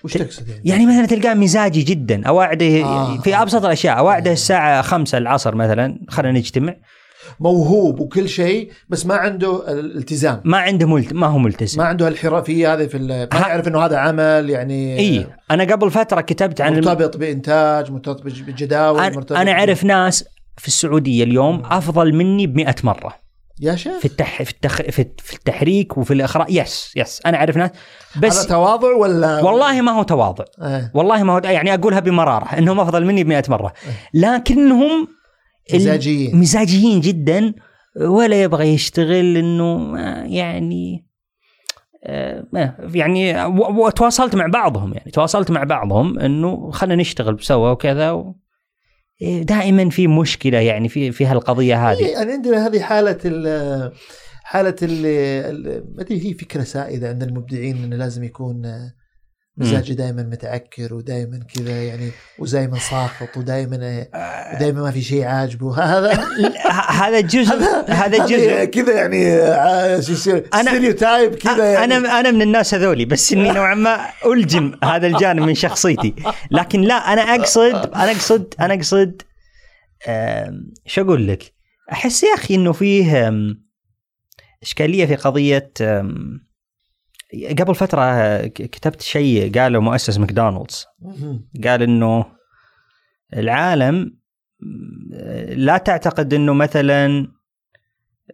وش 0.05 0.13
تقصد 0.13 0.49
يعني؟ 0.49 0.61
يعني 0.65 0.87
مثلا 0.87 1.07
تلقاه 1.07 1.35
مزاجي 1.35 1.83
جدا 1.83 2.27
اواعده 2.29 2.83
آه. 2.85 3.19
في 3.21 3.35
أبسط 3.37 3.65
الأشياء 3.65 3.99
اواعده 3.99 4.33
الساعة 4.33 4.83
5 4.83 5.19
العصر 5.19 5.55
مثلا 5.55 5.99
خلينا 6.09 6.39
نجتمع. 6.39 6.75
موهوب 7.41 8.01
وكل 8.01 8.29
شيء 8.29 8.71
بس 8.89 9.07
ما 9.07 9.15
عنده 9.15 9.73
الالتزام. 9.73 10.41
ما 10.45 10.59
عنده 10.59 10.87
ملت... 10.87 11.13
ما 11.13 11.27
هو 11.27 11.39
ملتزم. 11.39 11.79
ما 11.83 11.89
عنده 11.89 12.09
الحرفيه 12.09 12.75
هذه 12.75 12.87
في 12.87 12.97
ال- 12.97 13.29
ما 13.33 13.41
ها- 13.45 13.49
يعرف 13.49 13.69
إنه 13.69 13.85
هذا 13.87 13.97
عمل 13.99 14.51
يعني 14.51 14.99
إي. 14.99 15.27
أنا 15.51 15.65
قبل 15.65 15.91
فترة 15.91 16.21
كتبت 16.21 16.61
عن 16.61 16.75
الم... 16.79 16.85
مرتبط 16.85 17.17
بإنتاج 17.17 17.91
مرتبط 17.91 18.23
بج- 18.23 18.43
بالجداول 18.43 19.01
أنا, 19.01 19.17
مرتبط 19.17 19.39
أنا 19.39 19.53
أعرف 19.53 19.85
ناس 19.85 20.25
في 20.57 20.69
السعودية 20.69 21.25
اليوم 21.25 21.63
أفضل 21.65 22.15
مني 22.15 22.47
ب 22.47 22.57
100 22.57 22.75
مرة. 22.85 23.28
يا 23.61 23.77
شيخ. 23.77 23.99
في 23.99 24.05
التح... 24.05 24.43
في, 24.43 24.51
التخ... 24.51 24.77
في 24.83 25.07
في 25.19 25.35
التحريك 25.35 25.99
وفي 25.99 26.15
الاخراج 26.15 26.51
yes 26.51 26.93
yes 26.97 27.21
أنا 27.27 27.37
أعرف 27.37 27.57
ناس. 27.57 27.71
هذا 28.13 28.29
بس 28.29 28.47
تواضع 28.47 28.95
ولا 28.97 29.41
والله 29.45 29.81
ما 29.81 29.93
هو 29.93 30.03
تواضع. 30.03 30.45
إيه. 30.63 30.91
والله 30.95 31.23
ما 31.23 31.33
هو 31.33 31.39
يعني 31.45 31.75
أقولها 31.75 32.01
بمرارة 32.01 32.45
إنهم 32.59 32.81
أفضل 32.81 33.05
مني 33.07 33.25
ب 33.25 33.27
100 33.29 33.43
مره 33.49 33.73
لكنهم 34.15 35.09
ال- 35.75 35.77
مزاجيين. 35.77 36.37
مزاجيين 36.37 37.01
جدا. 37.01 37.55
ولا 38.01 38.43
يبغى 38.43 38.67
يشتغل 38.69 39.37
إنه 39.37 39.99
آه، 39.99 40.25
يعني 40.25 41.07
آه، 42.05 42.45
ما- 42.53 42.75
يعني 42.95 43.45
وتواصلت 43.57 44.35
مع 44.35 44.47
بعضهم 44.47 44.95
يعني. 44.95 45.11
تواصلت 45.11 45.51
مع 45.51 45.65
بعضهم 45.65 46.19
إنه 46.19 46.71
خلينا 46.71 47.01
نشتغل 47.03 47.41
سوا 47.41 47.71
وكذا 47.71 48.11
و 48.11 48.21
إيه، 48.21 48.35
دائما 49.21 49.91
في 49.91 50.07
مشكلة 50.07 50.59
يعني 50.59 50.89
في 50.89 51.13
في 51.13 51.27
هالقضية 51.27 51.91
هذه. 51.91 51.99
إيه، 51.99 52.13
يعني 52.13 52.33
عندنا 52.33 52.67
هذه 52.67 52.81
حالة 52.81 53.19
ال 53.25 53.93
حالة 54.45 54.77
ال 54.83 55.07
ال- 55.07 55.85
ما 55.97 56.03
أدري 56.03 56.27
هي 56.27 56.35
فكرة 56.35 56.63
سائدة 56.63 57.09
عند 57.09 57.23
المبدعين 57.23 57.85
إنه 57.85 57.97
لازم 57.97 58.25
يكون 58.25 58.91
مزاجي 59.59 59.95
دائما 59.95 60.23
متعكر 60.23 60.95
ودائما 60.95 61.39
كذا 61.55 61.83
يعني 61.83 62.11
ودائما 62.39 62.79
ساخط 62.79 63.37
ودائما 63.37 63.77
دائما 64.61 64.83
ما 64.83 64.91
في 64.91 65.03
شيء 65.03 65.25
عاجبه. 65.25 65.75
هذا 65.83 66.25
هذا 66.89 67.21
جزء 67.21 67.55
هذا 67.89 68.27
جزء. 68.27 68.65
كذا 68.65 68.93
يعني 68.93 69.33
آه، 69.33 70.01
شو 70.01 70.13
يصير 70.13 70.47
ستيريوتايب 70.55 71.35
كذا 71.35 71.73
يعني 71.73 71.97
أنا 71.97 72.21
أنا 72.21 72.31
من 72.31 72.43
الناس 72.43 72.75
هذولي 72.75 73.05
بس 73.05 73.33
إني 73.33 73.53
نوعا 73.53 73.75
ما 73.75 74.07
ألجم 74.27 74.73
هذا 74.85 75.07
الجانب 75.07 75.43
من 75.43 75.55
شخصيتي. 75.55 76.15
لكن 76.51 76.81
لا 76.81 76.95
أنا 76.95 77.23
اقصد 77.23 77.91
أنا 77.95 78.11
اقصد 78.11 78.55
أنا 78.61 78.75
أقصد 78.75 79.23
شو 80.87 81.03
أقول 81.03 81.29
لك؟ 81.29 81.53
أحس 81.93 82.23
يا 82.23 82.35
أخي 82.35 82.55
إنه 82.55 82.73
فيه 82.73 83.33
إشكالية 84.63 85.07
في 85.07 85.15
قضية 85.15 85.73
قبل 87.59 87.75
فترة 87.75 88.37
كتبت 88.47 89.01
شيء 89.01 89.59
قاله 89.59 89.81
مؤسس 89.81 90.19
ماكدونالدز. 90.19 90.87
قال 91.65 91.83
إنه 91.83 92.27
العالم 93.37 94.19
لا 95.49 95.79
تعتقد 95.79 96.35
إنه 96.35 96.53
مثلا 96.53 97.39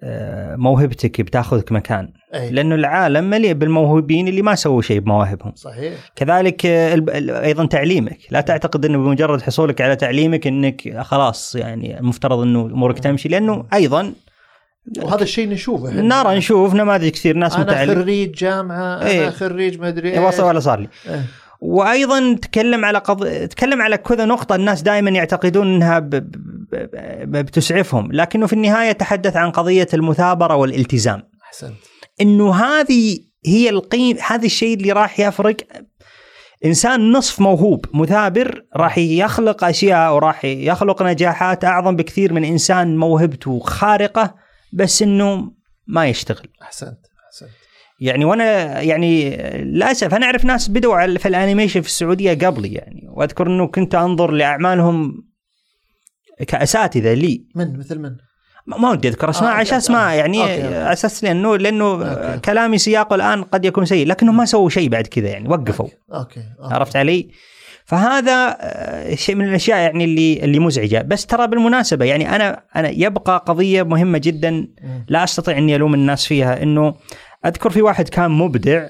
آه، 0.02 0.56
موهبتك 0.56 1.20
بتاخذك 1.20 1.72
مكان. 1.72 2.12
لأنه 2.50 2.74
العالم 2.74 3.30
مليء 3.30 3.52
بالموهوبين 3.52 4.28
اللي 4.28 4.42
ما 4.42 4.54
سووا 4.54 4.82
شيء 4.82 5.00
بمواهبهم. 5.00 5.52
صحيح. 5.54 5.94
كذلك 6.16 6.66
آه، 6.66 7.04
أيضا 7.44 7.66
تعليمك. 7.66 8.18
لا 8.30 8.40
تعتقد 8.40 8.84
إنه 8.84 8.98
بمجرد 8.98 9.42
حصولك 9.42 9.80
على 9.80 9.96
تعليمك 9.96 10.46
إنك 10.46 11.00
خلاص 11.00 11.54
يعني 11.54 12.00
المفترض 12.00 12.38
إنه 12.38 12.60
أمورك 12.60 12.98
تمشي. 12.98 13.28
لأنه 13.28 13.66
أيضا 13.72 14.12
وهذا 14.98 15.22
الشيء 15.22 15.48
نشوفه. 15.48 15.90
نرى 15.90 16.36
نشوف. 16.36 16.74
نماذج 16.74 17.08
كثير 17.08 17.36
ناس 17.36 17.54
أنا 17.54 17.64
متعلم 17.64 18.02
خريج 18.02 18.30
جامعة 18.34 18.96
أنا 18.96 19.06
إيه. 19.06 19.30
خريج 19.30 19.80
ما 19.80 19.88
أدري 19.88 20.10
إيه، 20.10 20.26
إيش. 20.28 20.40
ولا 20.40 20.60
صار 20.60 20.80
لي. 20.80 20.88
إيه. 21.08 21.22
وأيضا 21.60 22.34
تكلم 22.42 22.84
على 22.84 22.98
قض... 22.98 23.26
تكلم 23.26 23.82
على 23.82 23.96
كذا 23.96 24.24
نقطة 24.24 24.54
الناس 24.54 24.82
دائما 24.82 25.10
يعتقدون 25.10 25.74
إنها 25.74 25.98
ب... 25.98 26.10
ب... 26.10 26.24
ب... 27.24 27.36
بتسعفهم. 27.36 28.12
لكنه 28.12 28.46
في 28.46 28.52
النهاية 28.52 28.92
تحدث 28.92 29.36
عن 29.36 29.50
قضية 29.50 29.88
المثابرة 29.94 30.56
والالتزام. 30.56 31.22
أحسنت. 31.46 31.74
إنه 32.20 32.54
هذه 32.54 33.18
هي 33.46 33.70
القيم 33.70 34.16
هذا 34.26 34.46
الشيء 34.46 34.76
اللي 34.76 34.92
راح 34.92 35.20
يفرق. 35.20 35.56
إنسان 36.64 37.12
نصف 37.12 37.40
موهوب 37.40 37.86
مثابر 37.94 38.64
راح 38.76 38.98
يخلق 38.98 39.64
أشياء 39.64 40.14
وراح 40.14 40.44
يخلق 40.44 41.02
نجاحات 41.02 41.64
أعظم 41.64 41.96
بكثير 41.96 42.32
من 42.32 42.44
إنسان 42.44 42.96
موهبته 42.96 43.60
خارقة. 43.60 44.43
بس 44.74 45.02
إنه 45.02 45.52
ما 45.86 46.06
يشتغل 46.06 46.48
أحسنت 46.62 46.98
أحسنت 47.26 47.50
يعني 48.00 48.24
وأنا 48.24 48.80
يعني 48.80 49.36
للأسف 49.62 50.14
أنا 50.14 50.26
أعرف 50.26 50.44
ناس 50.44 50.68
بدوا 50.68 51.16
في 51.18 51.28
ال 51.28 51.34
animation 51.34 51.80
في 51.80 51.86
السعودية 51.86 52.46
قبلي 52.46 52.72
يعني 52.72 53.08
وأذكر 53.08 53.46
إنه 53.46 53.66
كنت 53.66 53.94
أنظر 53.94 54.30
لأعمالهم 54.30 55.24
كأساتذة 56.46 57.14
لي 57.14 57.46
من 57.54 57.78
مثل 57.78 57.98
من؟ 57.98 58.16
ما 58.66 58.90
ودي 58.90 59.08
أذكر 59.08 59.30
أسماء 59.30 59.52
آه، 59.52 59.54
عشان 59.54 59.74
okay، 59.74 59.86
أسماء 59.86 60.10
آه. 60.10 60.12
يعني 60.12 60.40
okay، 60.40 60.52
okay. 60.52 60.66
على 60.66 60.92
أساس 60.92 61.24
لأنه 61.24 61.56
لأنه 61.56 61.84
okay. 61.84 62.40
كلامي 62.40 62.78
سياقه 62.78 63.14
الآن 63.14 63.42
قد 63.42 63.64
يكون 63.64 63.84
سيء 63.84 64.06
لكنهم 64.06 64.36
ما 64.36 64.44
سووا 64.44 64.68
شيء 64.68 64.88
بعد 64.88 65.06
كذا 65.06 65.28
يعني 65.28 65.48
وقفوا 65.48 65.88
okay, 66.14 66.40
okay. 66.60 66.74
عرفت 66.74 66.96
علي؟ 66.96 67.30
فهذا 67.84 68.56
آه، 68.60 69.14
شيء 69.14 69.34
من 69.34 69.48
الأشياء 69.48 69.78
يعني 69.78 70.04
اللي 70.04 70.44
اللي 70.44 70.58
مزعجة. 70.58 71.02
بس 71.02 71.26
ترى 71.26 71.46
بالمناسبة 71.46 72.04
يعني 72.04 72.36
أنا 72.36 72.62
أنا 72.76 72.88
يبقى 72.88 73.44
قضية 73.46 73.82
مهمة 73.82 74.18
جدا. 74.18 74.68
لا 75.08 75.24
أستطيع 75.24 75.58
أني 75.58 75.76
ألوم 75.76 75.94
الناس 75.94 76.26
فيها 76.26 76.62
إنه 76.62 76.94
أذكر 77.46 77.70
في 77.70 77.82
واحد 77.82 78.08
كان 78.08 78.30
مبدع 78.30 78.88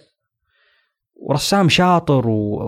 ورسام 1.16 1.68
شاطر 1.68 2.28
و... 2.28 2.58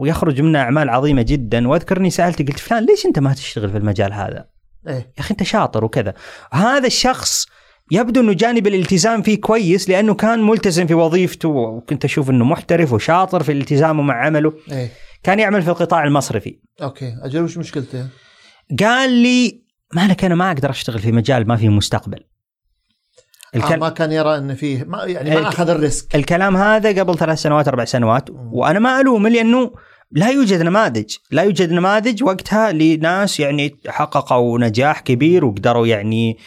ويخرج 0.00 0.40
منه 0.40 0.58
أعمال 0.58 0.90
عظيمة 0.90 1.22
جدا. 1.22 1.68
واذكر 1.68 1.96
اني 1.96 2.10
سألته 2.10 2.44
قلت 2.44 2.58
فلان 2.58 2.86
ليش 2.86 3.06
أنت 3.06 3.18
ما 3.18 3.32
تشتغل 3.32 3.70
في 3.70 3.76
المجال 3.76 4.12
هذا؟ 4.12 4.46
إيه. 4.88 4.94
يا 4.94 5.04
أخي 5.18 5.30
أنت 5.30 5.42
شاطر 5.42 5.84
وكذا. 5.84 6.14
هذا 6.52 6.86
الشخص 6.86 7.46
يبدو 7.90 8.20
إنه 8.20 8.32
جانب 8.32 8.66
الالتزام 8.66 9.22
فيه 9.22 9.40
كويس 9.40 9.88
لأنه 9.88 10.14
كان 10.14 10.42
ملتزم 10.42 10.86
في 10.86 10.94
وظيفته 10.94 11.48
وكنت 11.48 12.04
أشوف 12.04 12.30
إنه 12.30 12.44
محترف 12.44 12.92
وشاطر 12.92 13.42
في 13.42 13.52
التزامه 13.52 14.02
مع 14.02 14.26
عمله. 14.26 14.52
إيه. 14.72 14.90
كان 15.22 15.38
يعمل 15.38 15.62
في 15.62 15.68
القطاع 15.70 16.04
المصرفي. 16.04 16.58
أوكي 16.82 17.14
أجل 17.22 17.42
وش 17.42 17.58
مشكلته؟ 17.58 18.06
قال 18.80 19.10
لي 19.12 19.62
مالك 19.94 20.24
أنا 20.24 20.34
ما 20.34 20.50
أقدر 20.52 20.70
أشتغل 20.70 20.98
في 20.98 21.12
مجال 21.12 21.48
ما 21.48 21.56
فيه 21.56 21.68
مستقبل. 21.68 22.24
آه 23.54 23.76
ما 23.76 23.88
كان 23.88 24.12
يرى 24.12 24.36
إن 24.38 24.54
فيه 24.54 24.84
ما 24.84 25.04
يعني 25.04 25.30
ما 25.30 25.38
الك- 25.38 25.46
أخذ 25.46 25.70
ال 25.70 25.77
risk. 25.77 26.14
الكلام 26.16 26.56
هذا 26.56 27.00
قبل 27.02 27.18
ثلاث 27.18 27.38
سنوات 27.38 27.68
أربع 27.68 27.84
سنوات 27.84 28.28
وأنا 28.30 28.78
ما 28.78 29.00
ألومه 29.00 29.28
لأنه 29.28 29.70
لا 30.12 30.28
يوجد 30.30 30.62
نماذج. 30.62 31.16
لا 31.30 31.42
يوجد 31.42 31.72
نماذج 31.72 32.22
وقتها 32.24 32.72
لناس 32.72 33.40
يعني 33.40 33.76
حققوا 33.88 34.58
نجاح 34.58 35.00
كبير 35.00 35.44
وقدروا 35.44 35.86
يعني 35.86 36.38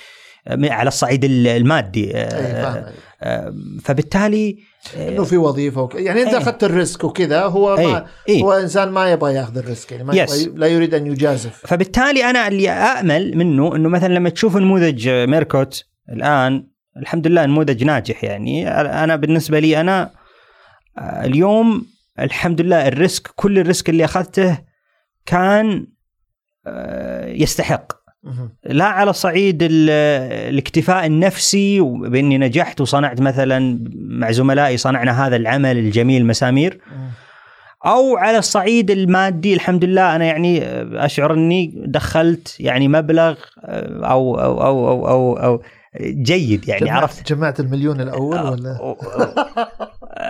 من- 0.51 0.71
على 0.71 0.87
الصعيد 0.87 1.23
ال- 1.25 1.47
المادي 1.47 2.11
آه، 2.17 2.93
آه، 3.21 3.53
فبالتالي 3.83 4.57
إنه 4.97 5.23
في 5.23 5.37
وظيفة 5.37 5.81
وك... 5.81 5.95
يعني 5.95 6.21
انت 6.21 6.29
إيه. 6.29 6.37
أخذت 6.37 6.63
ال 6.63 6.71
risk 6.71 7.03
وكذا 7.03 7.41
هو 7.43 7.75
ما 7.75 7.81
إيه. 7.81 8.05
إيه. 8.29 8.43
هو 8.43 8.53
إنسان 8.53 8.89
ما 8.89 9.11
يبغى 9.11 9.33
ياخذ 9.33 9.57
ال 9.57 9.64
risk 9.64 9.91
يعني 9.91 10.03
ما 10.03 10.15
yes. 10.15 10.41
يبغى 10.41 10.59
لا 10.59 10.67
يريد 10.67 10.93
أن 10.93 11.07
يجازف 11.07 11.61
فبالتالي 11.67 12.29
أنا 12.29 12.47
اللي 12.47 12.69
امل 12.69 13.37
منه 13.37 13.75
إنه 13.75 13.89
مثلا 13.89 14.13
لما 14.13 14.29
تشوف 14.29 14.57
نموذج 14.57 15.09
ميركوت 15.09 15.85
الآن 16.09 16.67
الحمد 16.97 17.27
لله 17.27 17.45
نموذج 17.45 17.83
ناجح 17.83 18.23
يعني 18.23 18.69
أنا 19.03 19.15
بالنسبة 19.15 19.59
لي 19.59 19.81
أنا 19.81 20.11
آه، 20.97 21.25
اليوم 21.25 21.85
الحمد 22.19 22.61
لله 22.61 22.87
ال 22.87 22.95
risk 22.95 23.27
كل 23.35 23.59
ال 23.59 23.65
risk 23.65 23.89
اللي 23.89 24.05
أخذته 24.05 24.57
كان 25.25 25.87
آه، 26.67 27.27
يستحق. 27.27 28.02
لا 28.65 28.85
على 28.85 29.13
صعيد 29.13 29.63
ال- 29.63 29.89
الاكتفاء 30.49 31.05
النفسي 31.05 31.79
بإني 31.81 32.37
نجحت 32.37 32.81
وصنعت 32.81 33.21
مثلا 33.21 33.79
مع 33.95 34.31
زملائي 34.31 34.77
صنعنا 34.77 35.27
هذا 35.27 35.35
العمل 35.35 35.77
الجميل 35.77 36.25
مسامير. 36.25 36.79
أو 37.85 38.17
على 38.17 38.37
الصعيد 38.37 38.91
المادي 38.91 39.53
الحمد 39.53 39.83
لله 39.83 40.15
أنا 40.15 40.25
يعني 40.25 40.63
أشعر 41.05 41.33
إني 41.33 41.73
دخلت 41.85 42.55
يعني 42.59 42.87
مبلغ 42.87 43.35
أو 43.65 44.39
أو 44.39 44.61
أو 44.63 44.87
أو, 44.89 45.07
أو, 45.07 45.33
أو 45.37 45.61
جيد 46.01 46.67
يعني 46.67 46.85
جمعت 46.85 47.01
عرفت؟ 47.01 47.33
جمعت 47.33 47.59
المليون 47.59 48.01
الأول 48.01 48.39
ولا؟ 48.39 48.95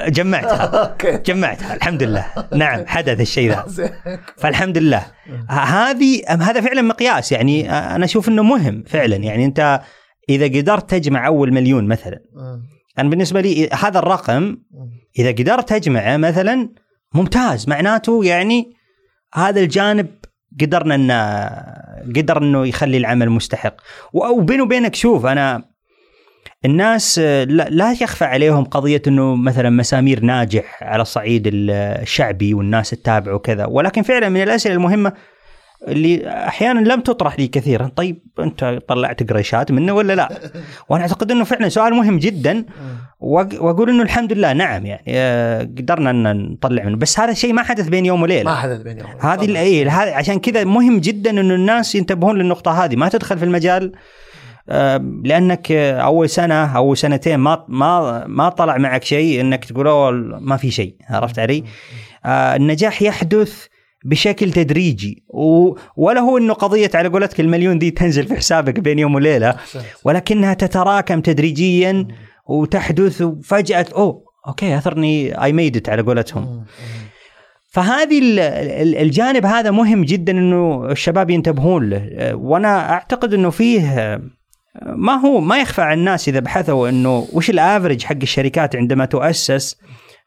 جمعتها. 0.07 0.97
جمعتها 1.27 1.75
الحمد 1.75 2.03
لله. 2.03 2.25
نعم 2.55 2.85
حدث 2.85 3.21
الشيء 3.21 3.49
ذا. 3.49 3.91
فالحمد 4.41 4.77
لله. 4.77 5.05
هذه 5.49 6.21
هذا 6.27 6.61
فعلا 6.61 6.81
مقياس 6.81 7.31
يعني 7.31 7.71
أنا 7.71 8.05
أشوف 8.05 8.29
إنه 8.29 8.43
مهم 8.43 8.83
فعلا 8.87 9.15
يعني 9.15 9.45
أنت 9.45 9.81
إذا 10.29 10.45
قدرت 10.45 10.89
تجمع 10.89 11.27
أول 11.27 11.53
مليون 11.53 11.87
مثلا. 11.87 12.19
أنا 12.99 13.09
بالنسبة 13.09 13.41
لي 13.41 13.69
هذا 13.69 13.99
الرقم. 13.99 14.57
إذا 15.19 15.31
قدرت 15.31 15.69
تجمعه 15.69 16.17
مثلا 16.17 16.69
ممتاز 17.13 17.69
معناته 17.69 18.25
يعني 18.25 18.73
هذا 19.33 19.61
الجانب 19.61 20.07
قدرنا 20.61 20.95
ان 20.95 21.11
قدر 22.15 22.37
إنه 22.37 22.67
يخلي 22.67 22.97
العمل 22.97 23.29
مستحق. 23.29 23.75
وبيني 24.13 24.61
وبينك 24.61 24.95
شوف 24.95 25.25
أنا 25.25 25.63
الناس 26.65 27.19
لا, 27.19 27.91
يخفى 28.01 28.25
عليهم 28.25 28.63
قضية 28.63 29.01
إنه 29.07 29.35
مثلا 29.35 29.69
مسامير 29.69 30.19
ناجح 30.19 30.83
على 30.83 31.01
الصعيد 31.01 31.47
ال- 31.47 31.69
الشعبي 32.01 32.53
والناس 32.53 32.89
تتابعه 32.89 33.35
وكذا. 33.35 33.65
ولكن 33.65 34.01
فعلا 34.01 34.29
من 34.29 34.43
الأسئلة 34.43 34.75
المهمة 34.75 35.13
اللي 35.87 36.27
أحيانا 36.47 36.79
لم 36.93 37.01
تطرح 37.01 37.39
لي 37.39 37.47
كثيرا. 37.47 37.91
طيب 37.95 38.23
أنت 38.39 38.79
طلعت 38.87 39.29
قريشات 39.31 39.71
منه 39.71 39.93
ولا 39.93 40.13
لا؟ 40.13 40.29
وأنا 40.89 41.01
أعتقد 41.03 41.31
إنه 41.31 41.43
فعلا 41.43 41.69
سؤال 41.69 41.93
مهم 41.93 42.19
جدا. 42.19 42.65
وأقول 43.19 43.89
إنه 43.89 44.03
الحمد 44.03 44.33
لله 44.33 44.53
نعم 44.53 44.85
يعني 44.85 45.03
آه، 45.07 45.61
قدرنا 45.63 46.09
أن 46.09 46.51
نطلع 46.51 46.83
منه. 46.83 46.95
بس 46.97 47.19
هذا 47.19 47.31
الشيء 47.31 47.53
ما 47.53 47.63
حدث 47.63 47.87
بين 47.87 48.05
يوم 48.05 48.21
وليلة. 48.21 48.43
ما 48.51 48.55
حدث 48.55 48.81
بيني 48.81 49.03
وبينك. 49.03 49.25
هذه 49.25 49.45
ال- 49.45 49.57
اي 49.57 49.85
هذا 49.89 50.13
عشان 50.15 50.39
كذا 50.39 50.63
مهم 50.63 50.99
جدا 50.99 51.29
إنه 51.29 51.55
الناس 51.55 51.95
ينتبهون 51.95 52.37
للنقطة 52.37 52.85
هذه. 52.85 52.95
ما 52.95 53.09
تدخل 53.09 53.37
في 53.37 53.45
المجال 53.45 53.91
آه، 54.69 54.97
لأنك 55.23 55.71
أول 55.71 56.29
سنة 56.29 56.77
أو 56.77 56.95
سنتين 56.95 57.39
ما 57.39 57.65
ما 57.67 58.23
ما 58.27 58.49
طلع 58.49 58.77
معك 58.77 59.03
شيء 59.03 59.41
إنك 59.41 59.65
تقول 59.65 59.87
ما 60.41 60.57
في 60.57 60.71
شيء. 60.71 60.95
عرفت 61.09 61.39
علي؟ 61.39 61.63
آه، 62.25 62.55
النجاح 62.55 63.01
يحدث 63.01 63.65
بشكل 64.03 64.51
تدريجي. 64.51 65.23
و- 65.29 65.75
ولا 65.97 66.21
هو 66.21 66.37
إنه 66.37 66.53
قضية 66.53 66.91
على 66.93 67.09
قولتك 67.09 67.39
المليون 67.39 67.79
دي 67.79 67.91
تنزل 67.91 68.27
في 68.27 68.35
حسابك 68.35 68.79
بين 68.79 68.99
يوم 68.99 69.15
وليلة. 69.15 69.55
ولكنها 70.05 70.53
تتراكم 70.53 71.21
تدريجيا 71.21 72.07
وتحدث 72.47 73.21
وفجأة 73.21 73.85
أوه 73.95 74.23
okay 74.47 74.77
أثرني 74.77 75.43
I 75.43 75.53
made 75.53 75.77
it 75.77 75.89
على 75.89 76.01
قولتهم. 76.01 76.63
فهذه 77.71 78.19
ال- 78.19 78.39
ال- 78.39 78.95
الجانب 78.95 79.45
هذا 79.45 79.71
مهم 79.71 80.03
جدا 80.03 80.31
إنه 80.31 80.85
الشباب 80.91 81.29
ينتبهون 81.29 81.89
له. 81.89 82.35
وأنا 82.35 82.89
أعتقد 82.91 83.33
إنه 83.33 83.49
فيه 83.49 84.21
ما 84.85 85.13
هو 85.13 85.39
ما 85.41 85.57
يخفى 85.57 85.81
على 85.81 85.99
الناس 85.99 86.27
إذا 86.29 86.39
بحثوا 86.39 86.89
إنه 86.89 87.27
وش 87.33 87.49
ال 87.49 87.56
average 87.56 88.03
حق 88.03 88.15
الشركات 88.21 88.75
عندما 88.75 89.05
تؤسس. 89.05 89.75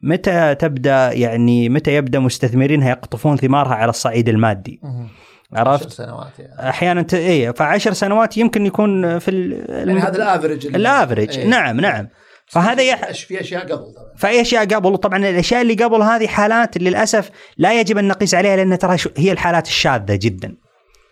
متى 0.01 0.55
تبدأ 0.55 1.11
يعني 1.11 1.69
متى 1.69 1.95
يبدأ 1.95 2.19
مستثمرينها 2.19 2.89
يقطفون 2.89 3.37
ثمارها 3.37 3.75
على 3.75 3.89
الصعيد 3.89 4.29
المادي؟ 4.29 4.79
مهم. 4.83 5.09
عشر 5.53 5.69
عرفت 5.69 5.91
سنوات 5.91 6.39
يعني. 6.39 6.69
أحيانا 6.69 7.01
ت... 7.01 7.13
إيه 7.13 7.51
فعشر 7.51 7.93
سنوات 7.93 8.37
يمكن 8.37 8.65
يكون 8.65 9.19
في 9.19 9.31
ال... 9.31 9.65
يعني 9.69 9.99
هذا 9.99 10.15
ال 10.15 10.22
average 10.22 10.67
ال 10.67 10.76
average 10.76 11.37
إيه. 11.37 11.47
نعم 11.47 11.79
نعم. 11.79 12.07
فهذا 12.47 12.83
يح... 12.83 13.11
في 13.11 13.41
أشياء 13.41 13.63
قبل 13.63 13.93
طبعا. 13.93 14.15
في 14.15 14.41
أشياء 14.41 14.65
قبل؟ 14.65 14.97
طبعا 14.97 15.17
الأشياء 15.17 15.61
اللي 15.61 15.73
قبل 15.73 16.01
هذه 16.01 16.27
حالات 16.27 16.77
للأسف 16.77 17.29
لا 17.57 17.79
يجب 17.79 17.97
أن 17.97 18.07
نقيس 18.07 18.35
عليها 18.35 18.55
لأن 18.55 18.77
ترى 18.77 18.97
هي 19.17 19.31
الحالات 19.31 19.67
الشاذة 19.67 20.15
جدا. 20.15 20.55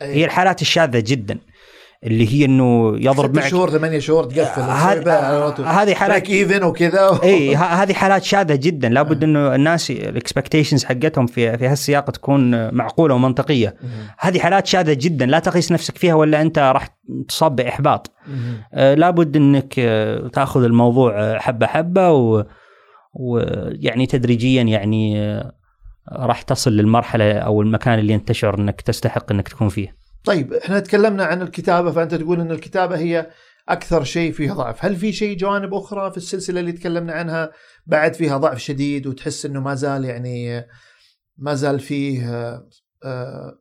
إيه. 0.01 0.13
هي 0.15 0.25
الحالات 0.25 0.61
الشاذة 0.61 0.99
جدا. 0.99 1.39
اللي 2.05 2.33
هي 2.33 2.45
إنه 2.45 2.93
يضرب 2.97 3.35
معك. 3.35 3.47
شهور 3.47 3.69
ثمانية 3.69 3.99
شهور 3.99 4.23
تقفل 4.23 4.61
هذه- 4.61 5.01
هذه 5.65 5.93
حالات- 5.93 6.29
even 6.29 6.63
وكذا. 6.63 7.19
إي 7.23 7.55
هذه 7.55 7.93
حالات 7.93 8.23
شاذة 8.23 8.55
جدا. 8.55 8.89
لابد 8.89 9.23
إنه 9.23 9.55
الناس 9.55 9.91
ال 9.91 9.98
expectations 9.98 10.83
حقتهم 10.85 11.25
في 11.27 11.57
في 11.57 11.67
هالسياق 11.67 12.11
تكون 12.11 12.73
معقولة 12.75 13.15
ومنطقية. 13.15 13.75
هذه 14.19 14.39
حالات 14.39 14.67
شاذة 14.67 14.93
جدا. 14.93 15.25
لا 15.25 15.39
تقيس 15.39 15.71
نفسك 15.71 15.97
فيها 15.97 16.13
ولا 16.13 16.41
أنت 16.41 16.59
راح 16.59 16.87
تصاب 17.27 17.55
بإحباط. 17.55 18.11
آه، 18.73 18.93
لابد 18.93 19.35
إنك 19.35 19.73
آه، 19.79 20.27
تأخذ 20.27 20.63
الموضوع 20.63 21.13
آه، 21.19 21.39
حبة 21.39 21.67
حبة 21.67 22.11
و- 22.11 22.43
ويعني 23.13 24.05
تدريجيا 24.05 24.63
يعني 24.63 25.19
آه، 25.21 25.51
راح 26.11 26.41
تصل 26.41 26.71
للمرحلة 26.71 27.33
أو 27.33 27.61
المكان 27.61 27.99
اللي 27.99 28.15
أنت 28.15 28.27
تشعر 28.27 28.59
إنك 28.59 28.81
تستحق 28.81 29.31
إنك 29.31 29.47
تكون 29.47 29.69
فيه. 29.69 30.04
طيب 30.25 30.53
إحنا 30.53 30.79
تكلمنا 30.79 31.25
عن 31.25 31.41
الكتابة 31.41 31.91
فأنت 31.91 32.15
تقول 32.15 32.41
إن 32.41 32.51
الكتابة 32.51 32.97
هي 32.97 33.31
أكثر 33.69 34.03
شيء 34.03 34.31
فيه 34.31 34.51
ضعف، 34.51 34.85
هل 34.85 34.95
في 34.95 35.13
شيء 35.13 35.37
جوانب 35.37 35.73
أخرى 35.73 36.11
في 36.11 36.17
السلسلة 36.17 36.59
اللي 36.59 36.71
تكلمنا 36.71 37.13
عنها 37.13 37.51
بعد 37.85 38.13
فيها 38.13 38.37
ضعف 38.37 38.57
شديد 38.57 39.07
وتحس 39.07 39.45
إنه 39.45 39.59
ما 39.59 39.75
زال 39.75 40.05
يعني 40.05 40.67
ما 41.37 41.55
زال 41.55 41.79
فيه 41.79 42.35
آه، 42.35 42.69
آه، 43.03 43.59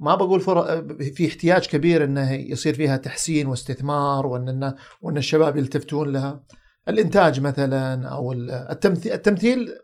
ما 0.00 0.14
بقول. 0.14 0.40
في 1.14 1.28
احتياج 1.28 1.66
كبير 1.66 2.04
إنه 2.04 2.32
يصير 2.32 2.74
فيها 2.74 2.96
تحسين 2.96 3.46
واستثمار 3.46 4.26
وإن 4.26 4.74
وإن 5.02 5.16
الشباب 5.16 5.56
يلتفتون 5.56 6.12
لها 6.12 6.44
الإنتاج 6.88 7.40
مثلا 7.40 8.08
أو 8.08 8.32
التمثيل 8.32 9.12
التمثيل 9.12 9.74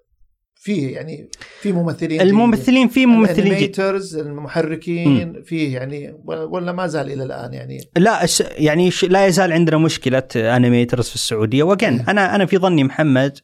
فيه 0.61 0.95
يعني 0.95 1.31
في 1.61 1.73
ممثلين. 1.73 2.21
الممثلين 2.21 2.89
في 2.89 3.07
ممثلين. 3.07 3.47
ال 3.47 3.54
animators 3.54 4.17
المحركين 4.17 5.43
فيه 5.45 5.75
يعني 5.75 6.15
ولا 6.27 6.73
ما 6.73 6.87
زال 6.87 7.13
إلى 7.13 7.23
الآن 7.23 7.55
يعني 7.55 7.79
لا 7.97 8.27
يعني 8.59 8.91
لا 9.03 9.27
يزال 9.27 9.53
عندنا 9.53 9.79
مشكلة 9.79 10.29
animators 10.37 11.09
في 11.09 11.15
السعودية 11.15 11.63
وكان 11.63 12.05
أنا 12.09 12.35
أنا 12.35 12.47
في 12.47 12.59
ظني 12.59 12.85
محمد 12.85 13.39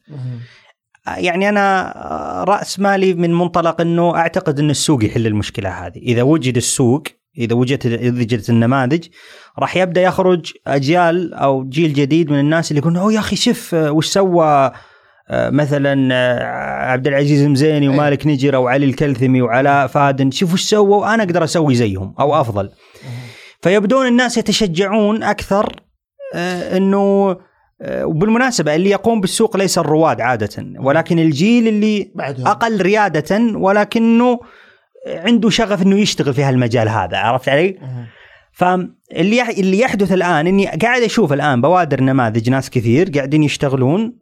يعني 1.17 1.49
أنا 1.49 1.93
رأس 2.47 2.79
مالي 2.79 3.13
من 3.13 3.33
منطلق 3.33 3.81
إنه 3.81 4.15
أعتقد 4.15 4.59
إن 4.59 4.69
السوق 4.69 5.05
يحل 5.05 5.27
المشكلة 5.27 5.69
هذه، 5.69 5.97
إذا 5.97 6.21
وجد 6.21 6.57
السوق 6.57 7.03
إذا 7.37 7.55
وجدت 7.55 7.85
إذا 7.85 8.21
وجدت 8.21 8.49
النماذج 8.49 9.07
راح 9.59 9.77
يبدأ 9.77 10.01
يخرج 10.01 10.53
أجيال 10.67 11.33
أو 11.33 11.69
جيل 11.69 11.93
جديد 11.93 12.31
من 12.31 12.39
الناس 12.39 12.71
اللي 12.71 12.79
يقولون 12.79 12.97
أوه 12.97 13.13
يا 13.13 13.19
أخي 13.19 13.35
شوف 13.35 13.75
آه، 13.75 13.91
وش 13.91 14.07
سوى 14.07 14.71
مثلا 15.31 16.09
آه، 16.13 16.43
عبد 16.91 17.07
العزيز 17.07 17.43
المزيني 17.43 17.87
ومالك 17.87 18.27
نجر 18.27 18.55
أو 18.55 18.67
علي 18.67 18.85
الكلثمي 18.85 19.41
وعلاء 19.41 19.87
فادن 19.87 20.31
شوف 20.31 20.53
وش 20.53 20.61
سووا 20.61 21.13
أنا 21.13 21.23
أقدر 21.23 21.43
أسوي 21.43 21.75
زيهم 21.75 22.15
أو 22.19 22.41
أفضل. 22.41 22.69
فيبدون 23.61 24.07
الناس 24.07 24.37
يتشجعون 24.37 25.23
أكثر 25.23 25.75
آه، 26.35 26.77
إنه 26.77 27.37
آه، 27.81 28.05
وبالمناسبة 28.05 28.75
اللي 28.75 28.89
يقوم 28.89 29.21
بالسوق 29.21 29.57
ليس 29.57 29.77
الرواد 29.77 30.21
عادة 30.21 30.65
ولكن 30.79 31.19
الجيل 31.19 31.67
اللي 31.67 32.11
بعدهم 32.15 32.47
أقل 32.47 32.81
ريادة 32.81 33.39
ولكنه 33.55 34.39
عنده 35.07 35.49
شغف 35.49 35.81
إنه 35.81 35.99
يشتغل 35.99 36.33
في 36.33 36.43
هالمجال 36.43 36.89
هذا 36.89 37.17
عرفت 37.17 37.49
علي؟ 37.49 37.77
مهم. 37.81 38.05
فاللي 38.55 39.49
اللي 39.49 39.79
يحدث 39.79 40.11
الآن 40.11 40.47
إني 40.47 40.67
قاعد 40.67 41.01
أشوف 41.01 41.33
الآن 41.33 41.61
بوادر 41.61 42.01
نماذج 42.01 42.49
ناس 42.49 42.69
كثير 42.69 43.09
قاعدين 43.09 43.43
يشتغلون. 43.43 44.15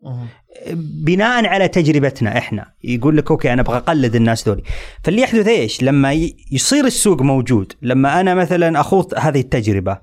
بناء 1.05 1.45
على 1.45 1.67
تجربتنا 1.67 2.37
إحنا 2.37 2.73
يقول 2.83 3.17
لك 3.17 3.31
أوكي 3.31 3.53
أنا 3.53 3.61
أبغى 3.61 3.77
أقلد 3.77 4.15
الناس 4.15 4.47
ذولي 4.47 4.63
فاللي 5.03 5.21
يحدث 5.21 5.47
إيش 5.47 5.83
لما 5.83 6.13
يصير 6.51 6.85
السوق 6.85 7.21
موجود 7.21 7.73
لما 7.81 8.19
أنا 8.19 8.33
مثلا 8.33 8.79
أخوض 8.79 9.13
هذه 9.17 9.39
التجربة 9.39 9.97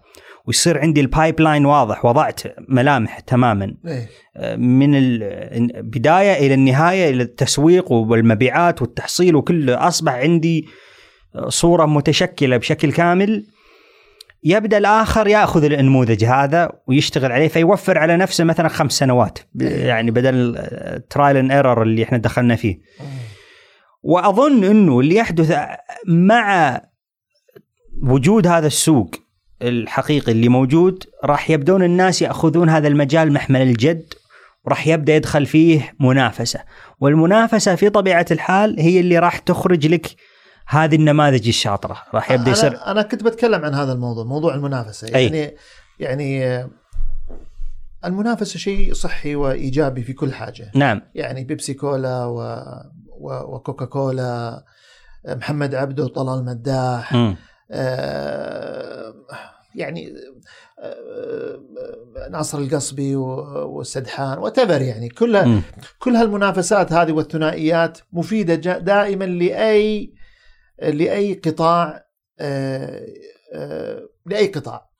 ويصير 0.46 0.78
عندي 0.78 1.00
ال 1.00 1.40
pipeline 1.40 1.66
واضح 1.66 2.04
وضعت 2.04 2.40
ملامح 2.68 3.20
تماما 3.20 3.74
إيه. 3.86 4.08
من 4.56 4.94
البدايه 4.94 6.46
إلى 6.46 6.54
النهاية 6.54 7.10
إلى 7.10 7.22
التسويق 7.22 7.92
والمبيعات 7.92 8.82
والتحصيل 8.82 9.36
وكل 9.36 9.70
أصبح 9.70 10.12
عندي 10.12 10.66
صورة 11.48 11.86
متشكلة 11.86 12.56
بشكل 12.56 12.92
كامل 12.92 13.46
يبدأ 14.44 14.78
الآخر 14.78 15.26
يأخذ 15.26 15.64
النموذج 15.64 16.24
هذا 16.24 16.72
ويشتغل 16.86 17.32
عليه 17.32 17.48
فيوفر 17.48 17.98
على 17.98 18.16
نفسه 18.16 18.44
مثلا 18.44 18.68
خمس 18.68 18.92
سنوات 18.92 19.38
يعني 19.60 20.10
بدل 20.10 20.56
ال 20.56 20.70
trial 20.70 21.36
and 21.36 21.52
error 21.52 21.82
اللي 21.82 22.02
إحنا 22.02 22.18
دخلنا 22.18 22.56
فيه. 22.56 22.80
وأظن 24.02 24.64
إنه 24.64 25.00
اللي 25.00 25.14
يحدث 25.14 25.58
مع 26.06 26.80
وجود 28.02 28.46
هذا 28.46 28.66
السوق 28.66 29.14
الحقيقي 29.62 30.32
اللي 30.32 30.48
موجود 30.48 31.04
راح 31.24 31.50
يبدون 31.50 31.82
الناس 31.82 32.22
يأخذون 32.22 32.68
هذا 32.68 32.88
المجال 32.88 33.32
محمل 33.32 33.62
الجد 33.62 34.14
وراح 34.64 34.86
يبدأ 34.86 35.16
يدخل 35.16 35.46
فيه 35.46 35.94
منافسة. 36.00 36.60
والمنافسة 37.00 37.74
في 37.74 37.90
طبيعة 37.90 38.26
الحال 38.30 38.80
هي 38.80 39.00
اللي 39.00 39.18
راح 39.18 39.38
تخرج 39.38 39.86
لك 39.86 40.06
هذه 40.70 40.94
النماذج 40.96 41.48
الشاطرة 41.48 41.96
راح 42.14 42.30
يبدأ 42.30 42.50
يصير 42.50 42.70
أنا 42.70 42.90
أنا 42.90 43.02
كنت 43.02 43.22
بتكلم 43.22 43.64
عن 43.64 43.74
هذا 43.74 43.92
الموضوع 43.92 44.24
موضوع 44.24 44.54
المنافسة 44.54 45.14
أي. 45.14 45.24
يعني 45.26 45.56
يعني 45.98 46.46
آه، 46.46 46.70
المنافسة 48.04 48.58
شيء 48.58 48.92
صحي 48.94 49.34
وإيجابي 49.34 50.02
في 50.02 50.12
كل 50.12 50.32
حاجة 50.32 50.70
نعم 50.74 51.02
يعني 51.14 51.44
بيبسي 51.44 51.74
كولا 51.74 52.24
و... 52.24 52.38
و... 53.08 53.54
وكوكا 53.56 53.84
كولا 53.84 54.64
محمد 55.28 55.74
عبده 55.74 56.04
وطلال 56.04 56.44
مداح 56.44 57.12
مم. 57.14 57.36
آه، 57.70 59.14
يعني 59.74 60.12
آه، 60.78 61.60
ناصر 62.30 62.58
القصبي 62.58 63.16
و- 63.16 63.68
والسدحان 63.76 64.38
وتفر 64.38 64.82
يعني 64.82 65.08
كلها 65.08 65.44
مم. 65.44 65.62
كل 65.98 66.16
هالمنافسات 66.16 66.92
هذه 66.92 67.12
والثنائيات 67.12 67.98
مفيدة 68.12 68.78
دائما 68.78 69.24
لأي 69.24 70.19
لأي 70.82 71.34
قطاع 71.34 72.04
آه، 72.40 73.06
آه، 73.54 74.08
لأي 74.26 74.46
قطاع. 74.46 74.90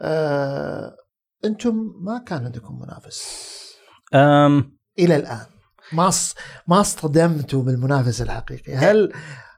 آه، 0.00 0.96
أنتم 1.44 1.94
ما 2.00 2.18
كان 2.18 2.44
عندكم 2.44 2.80
منافس؟ 2.82 3.44
أم. 4.14 4.78
إلى 4.98 5.16
الآن. 5.16 5.46
ما 5.92 6.10
ما 6.68 6.80
اصطدمتوا 6.80 7.62
بالمنافس 7.62 8.22
الحقيقي 8.22 8.74
هل 8.74 9.12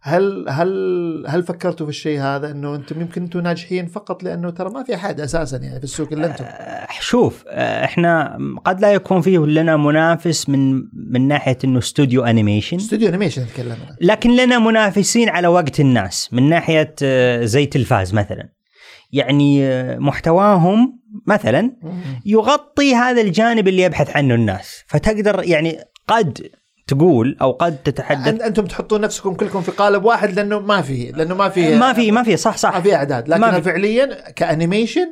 هل 0.07 0.45
هل 0.49 1.25
هل 1.29 1.43
فكرتوا 1.43 1.87
في 1.87 1.91
الشيء 1.91 2.21
هذا 2.21 2.51
إنه 2.51 2.75
أنتم 2.75 3.01
يمكن 3.01 3.23
أنتم 3.23 3.41
ناجحين 3.41 3.87
فقط؟ 3.87 4.23
لأنه 4.23 4.51
ترى 4.51 4.71
ما 4.71 4.83
في 4.83 4.95
أحد 4.95 5.21
أساسا 5.21 5.57
يعني 5.57 5.79
في 5.79 5.85
السوق 5.85 6.13
إلا 6.13 6.27
أنتم. 6.27 6.45
أه، 6.45 6.87
شوف 7.01 7.45
أه، 7.49 7.85
إحنا 7.85 8.39
قد 8.65 8.81
لا 8.81 8.93
يكون 8.93 9.21
فيه 9.21 9.39
لنا 9.39 9.77
منافس 9.77 10.49
من 10.49 10.75
من 10.93 11.29
ناحية 11.29 11.59
إنه 11.65 11.79
استوديو 11.79 12.25
animation 12.25 12.77
استوديو 12.77 13.09
animation 13.09 13.43
نتكلم 13.43 13.77
لكن 14.01 14.37
لنا 14.37 14.59
منافسين 14.59 15.29
على 15.29 15.49
وقت 15.49 15.81
الناس 15.81 16.29
من 16.33 16.49
ناحية 16.49 16.95
أه، 17.03 17.45
زي 17.45 17.67
تلفاز 17.67 18.15
مثلا. 18.15 18.49
يعني 19.13 19.69
محتواهم 19.99 21.01
مثلا 21.27 21.77
يغطي 22.27 22.95
هذا 22.95 23.21
الجانب 23.21 23.69
اللي 23.69 23.83
يبحث 23.83 24.17
عنه 24.17 24.35
الناس. 24.35 24.85
فتقدر 24.87 25.43
يعني 25.45 25.79
قد 26.09 26.49
تقول 26.97 27.37
أو 27.43 27.53
قد 27.53 27.77
تتحدث. 27.83 28.43
أنتم 28.43 28.65
تحطون 28.65 29.01
نفسكم 29.01 29.35
كلكم 29.35 29.61
في 29.61 29.71
قالب 29.71 30.05
واحد 30.05 30.33
لأنه 30.35 30.59
ما 30.61 30.83
في 30.83 31.13
لأنه 31.13 31.35
ما 31.35 31.49
في 31.49 31.77
ما 31.79 31.93
في 31.93 32.11
ما 32.11 32.23
في 32.23 32.37
صح 32.37 32.51
ما 32.51 32.57
صح 32.57 32.79
في 32.79 32.95
أعداد. 32.95 33.31
ما 33.31 33.47
لكن. 33.47 33.61
فعليا 33.61 34.31
كأنيميشن 34.31 35.07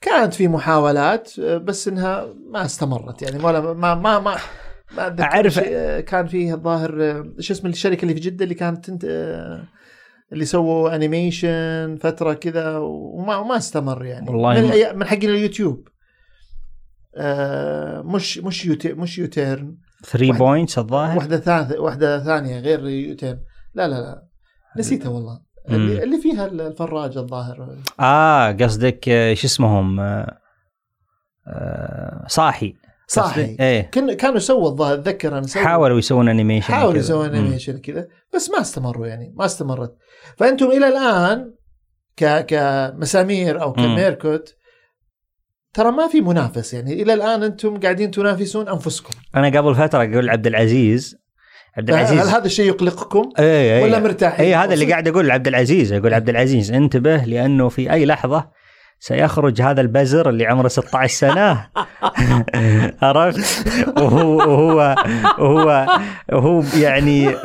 كانت 0.00 0.34
في 0.34 0.48
محاولات 0.48 1.40
بس 1.40 1.88
إنها 1.88 2.26
ما 2.50 2.64
استمرت. 2.64 3.22
يعني 3.22 3.44
ولا 3.44 3.60
ما 3.60 3.94
ما 3.94 4.18
ما 4.18 4.36
ما 4.96 5.48
شيء- 5.48 6.00
كان 6.00 6.26
فيه 6.26 6.54
الظاهر 6.54 7.22
إيش 7.38 7.50
اسم 7.50 7.66
الشركة 7.66 8.02
اللي 8.02 8.14
في 8.14 8.20
جدة 8.20 8.44
اللي 8.44 8.54
كانت 8.54 8.84
تنت... 8.90 9.04
اللي 10.32 10.44
سووا 10.44 10.94
أنيميشن 10.94 11.98
فترة 12.00 12.32
كذا 12.32 12.76
وما 12.78 13.36
وما 13.36 13.56
استمر 13.56 14.04
يعني. 14.04 14.30
والله 14.30 14.60
من 14.60 14.68
ما- 14.68 14.92
من 14.92 15.04
حقين 15.06 15.30
اليوتيوب. 15.30 15.88
آه، 17.16 18.02
مش 18.02 18.38
مش 18.38 18.66
يوتي 18.66 18.92
مش 18.92 19.18
يوتيرن. 19.18 19.76
3 20.04 20.28
واحد- 20.28 20.38
بوينتس 20.38 20.78
الظاهر. 20.78 21.16
واحدة 21.18 21.36
ثالثه 21.38 21.80
واحدة 21.80 22.24
ثانية 22.24 22.58
غير 22.60 22.88
يوتيرن 22.88 23.38
لا 23.74 23.88
لا 23.88 23.94
لا. 23.94 24.22
نسيتها 24.78 25.08
والله. 25.08 25.40
مم. 25.68 25.74
اللي, 25.74 26.02
اللي 26.02 26.18
فيها 26.18 26.46
الفراج 26.46 27.16
الظاهر. 27.18 27.76
آه 28.00 28.52
قصدك 28.52 29.08
آه، 29.08 29.34
شو 29.34 29.46
اسمهم؟ 29.46 30.00
آه، 30.00 30.38
آه، 31.48 32.24
صاحي. 32.28 32.74
صاحي. 33.08 33.56
إيه. 33.60 33.90
كن 33.90 34.12
كانوا 34.12 34.38
سووا 34.38 34.68
الظاهر 34.68 34.94
اتذكر 34.94 35.38
أنا 35.38 35.46
حاولوا 35.54 35.98
يسوون 35.98 36.28
انيميشن 36.28 36.74
حاولوا. 36.74 36.98
يسوون. 36.98 37.28
انيميشن 37.34 37.78
كذا 37.78 38.08
بس 38.34 38.50
ما 38.50 38.60
استمروا 38.60 39.06
يعني 39.06 39.34
ما 39.36 39.44
استمرت. 39.44 39.96
فأنتم 40.36 40.66
إلى 40.66 40.88
الآن 40.88 41.54
ك 42.16 42.46
كمسامير 42.46 43.62
أو. 43.62 43.72
كميركوت 43.72 44.54
ترى 45.74 45.90
ما 45.90 46.08
في 46.08 46.20
منافس 46.20 46.74
يعني. 46.74 47.02
إلى 47.02 47.14
الآن 47.14 47.42
أنتم 47.42 47.80
قاعدين 47.80 48.10
تنافسون 48.10 48.68
أنفسكم. 48.68 49.13
أنا 49.36 49.58
قبل 49.58 49.74
فترة 49.74 50.04
أقول 50.04 50.30
عبد 50.30 50.46
العزيز. 50.46 51.16
عبد 51.76 51.90
هل 51.90 51.96
العزيز. 51.96 52.28
هذا 52.28 52.46
الشيء 52.46 52.66
يقلقكم؟ 52.66 53.30
إيه 53.38 53.82
ولا 53.82 53.96
إيه. 53.96 54.02
مرتاحين؟ 54.02 54.46
اي 54.46 54.54
هذا 54.54 54.74
اللي 54.74 54.90
قاعد 54.90 55.08
أقول 55.08 55.28
لعبد 55.28 55.48
العزيز. 55.48 55.92
أقول 55.92 56.14
عبد 56.14 56.28
العزيز 56.28 56.72
انتبه 56.72 57.16
لأنه 57.16 57.68
في 57.68 57.92
أي 57.92 58.06
لحظة 58.06 58.50
سيخرج 59.00 59.62
هذا 59.62 59.80
البزر 59.80 60.28
اللي 60.28 60.46
عمره 60.46 60.68
16 60.68 61.14
سنة. 61.14 61.66
عرفت؟ 63.02 63.66
وهو 63.98 64.36
وهو 65.38 65.86
وهو 66.32 66.62
يعني 66.76 67.36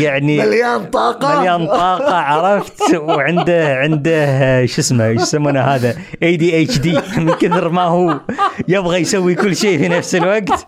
يعني 0.00 0.38
مليان 0.38 0.84
طاقة. 0.84 1.40
مليان 1.40 1.66
طاقة 1.66 2.14
عرفت؟ 2.14 2.94
وعنده 2.94 3.76
عنده 3.76 4.66
شو 4.66 4.80
اسمه 4.80 5.06
إيش 5.06 5.22
يسمونه 5.22 5.60
هذا؟ 5.60 5.96
اي 6.22 6.36
دي 6.36 6.62
اتش 6.62 6.78
دي 6.78 6.98
من 7.16 7.32
كثر 7.32 7.68
ما 7.68 7.82
هو 7.82 8.20
يبغى 8.68 9.00
يسوي 9.00 9.34
كل 9.34 9.56
شيء 9.56 9.78
في 9.78 9.88
نفس 9.88 10.14
الوقت. 10.14 10.66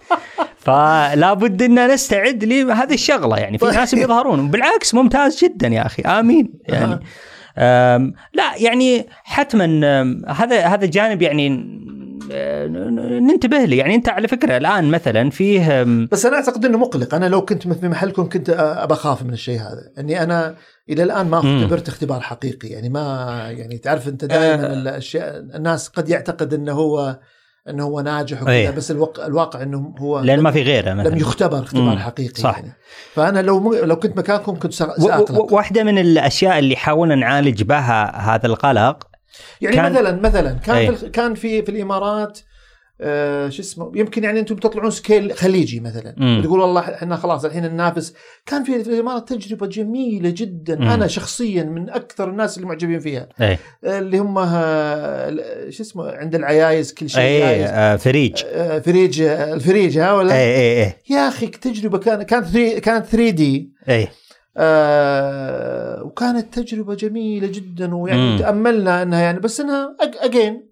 فلا 0.58 1.34
بد 1.34 1.62
ان 1.62 1.90
نستعد 1.90 2.44
لهذه 2.44 2.94
الشغلة. 2.94 3.36
يعني 3.36 3.58
في 3.58 3.66
ناس 3.66 3.94
بيظهرون 3.94 4.50
بالعكس 4.50 4.94
ممتاز 4.94 5.44
جدا 5.44 5.68
يا 5.68 5.86
أخي. 5.86 6.02
آمين. 6.02 6.52
يعني 6.68 7.00
لا 8.34 8.56
يعني 8.56 9.06
حتما 9.24 9.66
هذا 10.28 10.66
هذا 10.66 10.86
جانب 10.86 11.22
يعني 11.22 11.48
ننتبه 13.20 13.64
له 13.64 13.76
يعني 13.76 13.94
أنت 13.94 14.08
على 14.08 14.28
فكرة 14.28 14.56
الآن 14.56 14.90
مثلا 14.90 15.30
فيه 15.30 15.82
بس 16.12 16.26
أنا 16.26 16.36
أعتقد 16.36 16.64
إنه 16.64 16.78
مقلق 16.78 17.14
أنا 17.14 17.26
لو 17.26 17.44
كنت 17.44 17.68
في 17.68 17.88
محلكم 17.88 18.28
كنت 18.28 18.50
أبى 18.58 18.94
أخاف 18.94 19.22
من 19.22 19.32
الشيء 19.32 19.60
هذا 19.60 19.90
إني 19.98 20.22
أنا 20.22 20.54
إلى 20.90 21.02
الآن 21.02 21.26
ما. 21.26 21.38
اختبرت 21.38 21.88
اختبار 21.88 22.20
حقيقي 22.20 22.68
يعني 22.68 22.88
ما 22.88 23.36
يعني 23.50 23.78
تعرف 23.78 24.08
أنت 24.08 24.24
دائما 24.24 24.70
آه. 24.70 24.72
الأشياء 24.72 25.38
الناس 25.38 25.88
قد 25.88 26.08
يعتقد 26.08 26.54
إنه 26.54 26.72
هو 26.72 27.18
إنه 27.68 27.84
هو 27.84 28.00
ناجح 28.00 28.42
وكذا 28.42 28.52
أيه. 28.54 28.70
بس 28.70 28.90
الواقع, 28.90 29.26
الواقع 29.26 29.62
إنه 29.62 29.94
هو 29.98 30.20
لأن 30.20 30.40
ما 30.40 30.50
في 30.50 30.62
غيره 30.62 30.94
مثلا 30.94 31.08
لم 31.10 31.18
يختبر 31.18 31.58
اختبار 31.58 31.82
مم. 31.94 31.98
حقيقي 31.98 32.40
صح. 32.42 32.56
يعني 32.58 32.72
فأنا 33.14 33.42
لو 33.42 33.60
م... 33.60 33.74
لو 33.74 33.96
كنت 33.96 34.16
مكانكم 34.18 34.58
كنت 34.58 34.74
سأ- 34.74 34.82
و- 34.82 34.92
و- 35.04 35.06
سأقلق 35.08 35.52
واحدة 35.52 35.84
من 35.84 35.98
الأشياء 35.98 36.58
اللي 36.58 36.76
حاولنا 36.76 37.14
نعالج 37.14 37.62
بها 37.62 38.16
هذا 38.34 38.46
القلق 38.46 39.06
يعني 39.60 39.76
كان- 39.76 39.92
مثلا 39.92 40.20
مثلا 40.20 40.52
كان 40.52 40.76
أيه. 40.76 40.90
في 40.90 41.08
كان 41.08 41.34
في 41.34 41.62
في 41.62 41.68
الإمارات 41.70 42.38
آه 43.00 43.48
شو 43.48 43.62
اسمه؟ 43.62 43.92
يمكن 43.94 44.24
يعني 44.24 44.40
أنتم 44.40 44.56
تطلعون 44.56 44.90
سكيل 44.90 45.32
خليجي 45.32 45.80
مثلا. 45.80 46.14
مم. 46.16 46.38
وتقول 46.38 46.60
والله 46.60 46.80
إحنا 46.80 47.16
خلاص 47.16 47.44
الحين 47.44 47.64
ننافس 47.64 48.14
كان 48.46 48.64
في 48.64 48.84
في 48.84 48.90
الإمارات 48.90 49.32
تجربة 49.32 49.66
جميلة 49.66 50.30
جدا. 50.36 50.76
مم. 50.76 50.88
أنا 50.88 51.06
شخصيا 51.06 51.62
من 51.62 51.90
أكثر 51.90 52.30
الناس 52.30 52.56
اللي 52.56 52.68
معجبين 52.68 53.00
فيها. 53.00 53.28
إيه. 53.40 53.58
آه، 53.84 53.98
اللي 53.98 54.18
هم 54.18 54.38
آه، 54.38 55.70
شو 55.70 55.82
اسمه؟ 55.82 56.10
عند 56.10 56.34
العيايز 56.34 56.94
كل 56.94 57.10
شيء. 57.10 57.44
عايز. 57.44 57.70
آه، 57.70 57.96
فريج. 57.96 58.42
آه، 58.46 58.78
فريج 58.78 59.22
آه، 59.22 59.54
الفريج 59.54 59.98
ها 59.98 60.12
ولا؟ 60.12 60.32
إيه 60.34 60.56
إيه 60.56 60.84
إيه. 60.84 60.96
يا 61.10 61.28
أخي 61.28 61.46
تجربه 61.46 61.98
كان 61.98 62.22
كانت 62.22 62.46
3 62.46 62.78
كانت 62.78 63.06
3 63.06 63.30
دي. 63.30 63.72
إيه. 63.88 64.08
آه 64.56 66.02
وكانت 66.02 66.58
تجربة 66.58 66.94
جميلة 66.94 67.46
جدا 67.46 67.94
ويعني 67.94 68.20
مم. 68.32 68.38
تأملنا 68.38 69.02
إنها 69.02 69.20
يعني 69.20 69.38
بس 69.40 69.60
إنها 69.60 69.96
اجين 70.00 70.68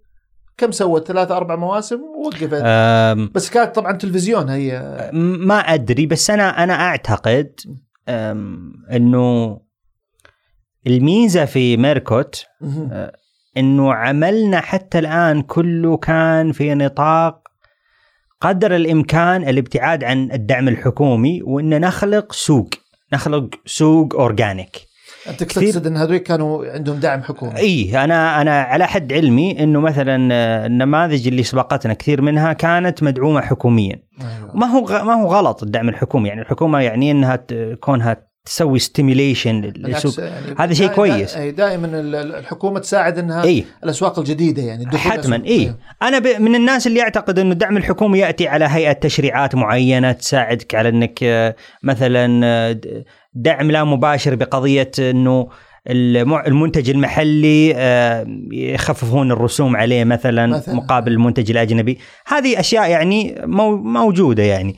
كم 0.59 0.71
سوت؟ 0.73 1.09
ثلاثة 1.09 1.37
أربع 1.37 1.57
مواسم؟ 1.57 2.01
ووقفت 2.01 2.63
بس 3.35 3.51
كانت 3.51 3.75
طبعا 3.75 3.93
تلفزيون 3.93 4.49
هي. 4.49 5.01
ما 5.13 5.59
أدري 5.59 6.07
بس 6.07 6.31
أنا 6.31 6.65
أنا 6.65 6.75
أعتقد 6.75 7.61
آم، 8.09 8.73
إنه 8.93 9.61
الميزة 10.87 11.45
في 11.45 11.77
ميركوت 11.77 12.45
مهم. 12.61 13.11
إنه 13.57 13.95
عملنا 13.95 14.61
حتى 14.61 14.99
الآن 14.99 15.43
كله 15.43 15.97
كان 15.97 16.53
في 16.53 16.75
نطاق 16.75 17.49
قدر 18.41 18.77
الإمكان 18.77 19.49
الابتعاد 19.49 20.05
عن 20.05 20.33
الدعم 20.33 20.69
الحكومي 20.69 21.43
وإن 21.43 21.81
نخلق 21.81 22.33
سوق. 22.33 22.69
نخلق 23.13 23.49
سوق 23.67 24.15
organic. 24.15 24.86
أنت 25.29 25.43
تقصد 25.43 25.87
إن 25.87 25.97
هذول 25.97 26.17
كانوا 26.17 26.67
عندهم 26.73 26.97
دعم 26.97 27.23
حكومي. 27.23 27.57
إي 27.57 28.05
أنا 28.05 28.41
أنا 28.43 28.63
على 28.63 28.87
حد 28.87 29.13
علمي 29.13 29.63
إنه 29.63 29.81
مثلا 29.81 30.29
آه، 30.35 30.67
النماذج 30.67 31.27
اللي 31.29 31.43
سبقتنا 31.43 31.95
كثير 31.95 32.23
منها 32.23 32.53
كانت 32.53 33.03
مدعومة 33.03 33.41
حكوميا. 33.41 33.97
أيوة. 34.21 34.57
ما 34.57 34.67
هو 34.67 34.81
ما 35.05 35.15
هو 35.15 35.27
غلط 35.27 35.63
الدعم 35.63 35.89
الحكومي. 35.89 36.29
يعني 36.29 36.41
الحكومة 36.41 36.81
يعني 36.81 37.11
إنها 37.11 37.39
كونها 37.81 38.27
تسوي 38.45 38.79
stimulation 38.79 39.61
للسوق 39.61 40.25
يعني 40.25 40.47
هذا 40.59 40.75
شيء 40.75 40.87
كويس. 40.89 41.37
أي 41.37 41.51
دائما 41.51 41.87
ال- 41.87 42.15
ال- 42.15 42.35
الحكومة 42.35 42.79
تساعد 42.81 43.19
إنها 43.19 43.45
إي. 43.45 43.65
الأسواق 43.85 44.19
الجديدة 44.19 44.63
يعني 44.63 44.99
حتما. 44.99 45.43
إي. 45.47 45.75
أنا 46.03 46.19
ب- 46.19 46.41
من 46.41 46.55
الناس 46.55 46.87
اللي 46.87 46.99
يعتقد 46.99 47.39
إنه 47.39 47.53
الدعم 47.53 47.77
الحكومي 47.77 48.19
يأتي 48.19 48.49
على 48.49 48.65
هيئة 48.69 48.93
تشريعات 48.93 49.55
معينة 49.55 50.13
تساعدك 50.13 50.75
على 50.75 50.89
إنك 50.89 51.19
آه، 51.23 51.55
مثلا 51.83 52.41
آه، 52.47 52.81
دعم 53.37 53.71
لا 53.71 53.85
مباشر 53.85 54.35
بقضية 54.35 54.91
إنه 54.99 55.49
المنتج 56.47 56.91
المحلي 56.91 57.73
آه، 57.77 58.27
يخففون 58.53 59.33
الرسوم 59.33 59.77
عليه 59.77 60.05
مثلا, 60.05 60.47
مثلاً. 60.47 60.75
مقابل 60.75 61.13
المنتج 61.13 61.51
الأجنبي 61.51 61.99
هذه 62.27 62.61
أشياء 62.61 62.91
يعني 62.91 63.35
مو- 63.45 63.77
موجودة 63.77 64.43
يعني 64.43 64.77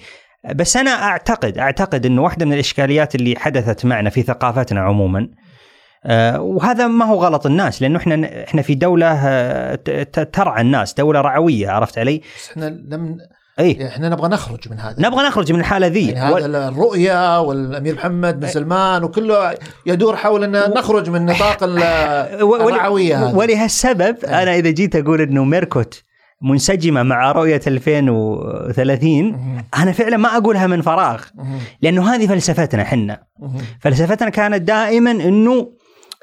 بس 0.54 0.76
أنا 0.76 0.90
أعتقد 0.90 1.58
أعتقد 1.58 2.06
إنه 2.06 2.22
واحدة 2.22 2.46
من 2.46 2.52
الإشكاليات 2.52 3.14
اللي 3.14 3.34
حدثت 3.38 3.84
معنا 3.84 4.10
في 4.10 4.22
ثقافتنا 4.22 4.80
عموما 4.80 5.28
آه، 6.04 6.40
وهذا 6.40 6.86
ما 6.86 7.04
هو 7.04 7.18
غلط 7.24 7.46
الناس 7.46 7.82
لأنه 7.82 7.98
إحنا 7.98 8.44
إحنا 8.44 8.62
في 8.62 8.74
دولة 8.74 9.06
آه، 9.26 9.74
ترعى 10.32 10.60
الناس 10.62 10.94
دولة 10.94 11.20
رعوية 11.20 11.70
عرفت 11.70 11.98
علي؟ 11.98 12.20
بس 12.36 12.50
إحنا 12.50 12.64
لم 12.88 13.16
اي 13.58 13.86
إحنا 13.88 14.08
نبغى 14.08 14.28
نخرج 14.28 14.58
من 14.70 14.78
هذا. 14.78 14.94
نبغى 14.98 15.26
نخرج 15.26 15.52
من 15.52 15.60
الحالة 15.60 15.86
ذي. 15.86 16.08
يعني 16.08 16.34
هذا 16.34 16.68
الرؤية 16.68 17.40
والأمير 17.40 17.94
محمد 17.94 18.40
بن 18.40 18.46
سلمان 18.48 19.04
وكله 19.04 19.54
يدور 19.86 20.16
حول 20.16 20.44
أن 20.56 20.70
نخرج 20.76 21.10
من 21.10 21.26
نطاق 21.26 21.58
ال- 21.62 22.42
و- 22.42 22.64
ول- 22.66 23.36
ولهالسبب 23.36 24.16
أنا 24.24 24.54
إذا 24.54 24.70
جيت 24.70 24.96
أقول 24.96 25.20
إنه 25.20 25.44
ميركوت 25.44 26.02
منسجمة 26.42 27.02
مع 27.02 27.32
رؤية 27.32 27.60
2030 27.66 29.30
مهم. 29.32 29.64
أنا 29.78 29.92
فعلا 29.92 30.16
ما 30.16 30.36
أقولها 30.36 30.66
من 30.66 30.82
فراغ. 30.82 31.22
لأنه 31.82 32.14
هذه 32.14 32.26
فلسفتنا 32.26 32.82
إحنا. 32.82 33.22
فلسفتنا 33.80 34.28
كانت 34.30 34.62
دائما 34.62 35.10
إنه 35.10 35.68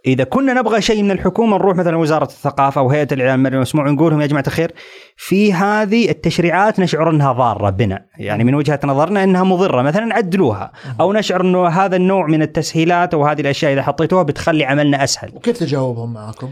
إذا 0.08 0.24
كنا 0.24 0.54
نبغى 0.54 0.82
شيء 0.82 1.04
من 1.04 1.12
الحكومة 1.12 1.58
نروح 1.58 1.78
مثلا 1.78 1.98
وزارة 1.98 2.24
الثقافة 2.24 2.82
أو 2.82 2.90
هيئة 2.90 3.08
الإعلام 3.12 3.48
المسموع 3.48 3.90
نقول 3.90 4.12
لهم 4.12 4.22
يا 4.22 4.28
جماعة 4.28 4.44
الخير 4.48 4.72
في 5.18 5.54
هذه 5.54 6.10
التشريعات 6.10 6.80
نشعر 6.80 7.10
انها 7.10 7.32
ضارة 7.32 7.70
بنا، 7.70 8.06
يعني 8.18 8.44
من 8.44 8.56
وجهة 8.56 8.80
نظرنا 8.84 9.24
إنها 9.24 9.44
مضرة 9.44 9.82
مثلا 9.82 10.14
عدلوها 10.14 10.72
أو 11.00 11.14
نشعر 11.14 11.42
إنه 11.42 11.68
هذا 11.68 11.96
النوع 11.96 12.28
من 12.28 12.42
التسهيلات 12.42 13.14
أو 13.14 13.26
هذه 13.26 13.42
الأشياء 13.42 13.74
إذا 13.74 13.82
حطيتوها 13.82 14.24
بتخلي 14.24 14.66
عملنا 14.66 15.04
أسهل. 15.04 15.32
وكيف 15.36 15.58
تجاوبهم 15.58 16.14
معكم؟ 16.14 16.50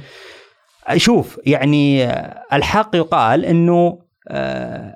شوف 0.95 1.39
يعني 1.45 2.09
الحق 2.53 2.95
يقال 2.95 3.45
إنه 3.45 3.99
آه، 4.27 4.95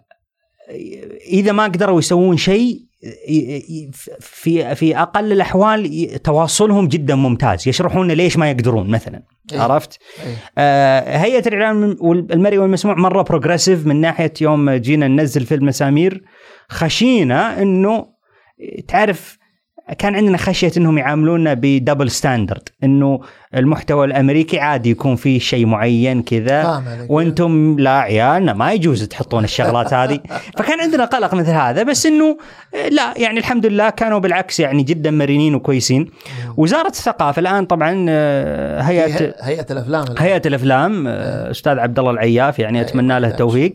إذا 1.32 1.52
ما 1.52 1.64
قدروا 1.64 2.00
يسوون 2.00 2.38
شيء 2.38 2.87
في 4.20 4.76
في 4.76 4.98
أقل 4.98 5.32
الأحوال 5.32 6.10
تواصلهم 6.24 6.88
جدا 6.88 7.16
ممتاز 7.16 7.68
يشرحون 7.68 8.12
ليش 8.12 8.38
ما 8.38 8.52
يقدرون 8.52 8.90
مثلا 8.90 9.24
إيه. 9.54 9.60
عرفت 9.60 10.00
إيه. 10.26 10.36
آه 10.58 11.18
هيئة 11.18 11.48
الإعلام 11.48 11.98
والمرئي 12.00 12.58
والمسموع 12.58 12.96
مرة 12.96 13.22
progressive 13.22 13.86
من 13.86 14.02
ناحية 14.02 14.34
يوم 14.42 14.70
جينا 14.72 15.08
ننزل 15.08 15.46
في 15.46 15.56
المسامير 15.56 16.24
خشينا 16.70 17.62
إنه 17.62 18.06
تعرف 18.88 19.38
كان 19.98 20.16
عندنا 20.16 20.38
خشية 20.38 20.72
إنهم 20.78 20.98
يعاملونا 20.98 21.54
ب 21.54 21.62
double 21.62 22.12
standard 22.12 22.70
إنه 22.84 23.20
المحتوى 23.56 24.06
الأمريكي 24.06 24.60
عادي 24.60 24.90
يكون 24.90 25.16
فيه 25.16 25.40
شيء 25.40 25.66
معين 25.66 26.24
كذا. 26.24 26.64
عليك. 26.64 27.12
وأنتم 27.12 27.76
لا 27.80 28.00
عيالنا 28.00 28.54
ما 28.54 28.74
يجوز 28.74 29.04
تحطون 29.04 29.44
الشغلات 29.44 29.94
هذه. 29.94 30.20
فكان 30.58 30.80
عندنا 30.80 31.06
قلق 31.06 31.34
مثل 31.34 31.52
هذا 31.52 31.84
بس 31.84 32.06
إنه 32.06 32.38
آه، 32.76 32.90
لا 32.90 33.14
يعني 33.18 33.40
الحمد 33.40 33.66
لله 33.66 33.90
كانوا 33.90 34.20
بالعكس 34.20 34.60
يعني 34.60 34.84
جدا 34.84 35.12
مرنين 35.12 35.56
وكويسين. 35.56 36.10
وزارة 36.58 36.88
الثقافة 36.88 37.40
الآن 37.40 37.66
طبعا 37.66 38.06
آه، 38.10 38.82
هيئة 38.82 39.34
هيئة 39.42 39.66
الأفلام 39.72 40.06
هيئة 40.18 40.42
الأفلام 40.46 41.08
آه، 41.08 41.52
أستاذ 41.52 41.80
عبد 41.80 42.00
الله 42.00 42.12
العياف 42.12 42.60
يعني 42.60 42.82
أتمنى 42.82 43.20
له 43.20 43.28
التوفيق. 43.28 43.74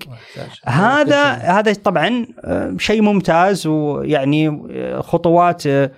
هذا 0.65 1.23
هذا 1.59 1.73
طبعا 1.73 2.27
آه، 2.45 2.75
شيء 2.79 3.03
ممتاز 3.03 3.67
ويعني 3.67 4.49
آه، 4.71 5.01
خطوات 5.01 5.67
آه، 5.67 5.91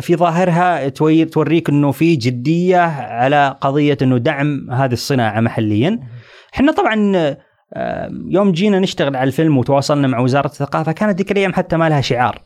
في 0.00 0.16
ظاهرها 0.16 0.88
توريك 1.24 1.68
إنه 1.68 1.90
في 1.92 2.16
جدية 2.16 2.80
على 2.80 3.56
قضية 3.60 3.98
إنه 4.02 4.18
دعم 4.18 4.70
هذه 4.70 4.92
الصناعة 4.92 5.40
محليا. 5.40 6.00
إحنا 6.54 6.72
طبعا 6.72 7.12
يوم 8.28 8.52
جينا 8.52 8.78
نشتغل 8.78 9.16
على 9.16 9.26
الفيلم 9.26 9.58
وتواصلنا 9.58 10.08
مع 10.08 10.18
وزارة 10.18 10.46
الثقافة 10.46 10.92
كانت 10.92 11.18
ذيك 11.18 11.32
الأيام 11.32 11.54
حتى 11.54 11.76
ما 11.76 11.88
لها 11.88 12.00
شعار. 12.00 12.42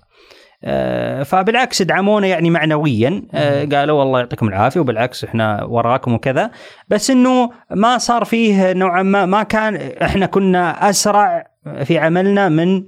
آه، 0.64 1.22
فبالعكس 1.22 1.82
دعمونا 1.82 2.26
يعني 2.26 2.50
معنويا. 2.50 3.22
آه، 3.34 3.64
قالوا 3.64 3.98
والله 3.98 4.18
يعطيكم 4.18 4.48
العافية 4.48 4.80
وبالعكس 4.80 5.24
إحنا 5.24 5.64
وراكم 5.64 6.14
وكذا. 6.14 6.50
بس 6.88 7.10
إنه 7.10 7.50
ما 7.70 7.98
صار 7.98 8.24
فيه 8.24 8.72
نوعا 8.72 9.02
ما 9.02 9.26
ما 9.26 9.42
كان 9.42 9.76
إحنا 10.02 10.26
كنا 10.26 10.90
أسرع 10.90 11.46
في 11.84 11.98
عملنا 11.98 12.48
من 12.48 12.86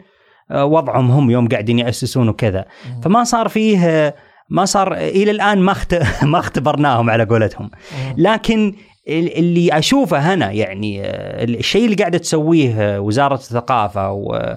آه، 0.51 0.65
وضعهم 0.65 1.11
هم 1.11 1.31
يوم 1.31 1.49
قاعدين 1.49 1.79
يأسسون 1.79 2.29
وكذا. 2.29 2.65
فما 3.03 3.25
صار 3.25 3.49
فيه 3.49 4.15
ما 4.49 4.65
صار 4.65 4.95
إلى 4.95 5.31
الآن 5.31 5.59
ما 5.59 5.75
ما 6.23 6.39
اختبرناهم 6.39 7.11
على 7.11 7.25
قولتهم. 7.25 7.71
لكن 8.17 8.75
ال- 9.09 9.39
اللي 9.39 9.79
أشوفه 9.79 10.19
هنا 10.19 10.51
يعني 10.53 11.01
آه، 11.03 11.45
الشيء 11.45 11.85
اللي 11.85 11.97
قاعدة 11.97 12.19
تسويه 12.19 12.75
آه، 12.81 13.01
وزارة 13.01 13.35
الثقافة 13.35 14.13
و- 14.13 14.57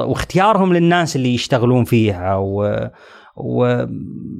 واختيارهم 0.00 0.72
للناس 0.72 1.16
اللي 1.16 1.34
يشتغلون 1.34 1.84
فيها 1.84 2.36
و 2.36 2.88
و 3.36 3.64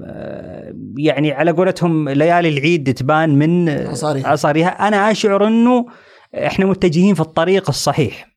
آه، 0.05 0.75
يعني 0.99 1.33
على 1.33 1.51
قولتهم 1.51 2.09
ليالي 2.09 2.49
العيد 2.49 2.95
تبان 2.95 3.39
من 3.39 3.69
عصاريها. 3.69 4.29
عصاريها. 4.29 4.89
أنا 4.89 5.11
أشعر 5.11 5.47
إنه 5.47 5.87
إحنا 6.47 6.67
متجهين 6.67 7.15
في 7.15 7.21
الطريق 7.21 7.69
الصحيح. 7.69 8.29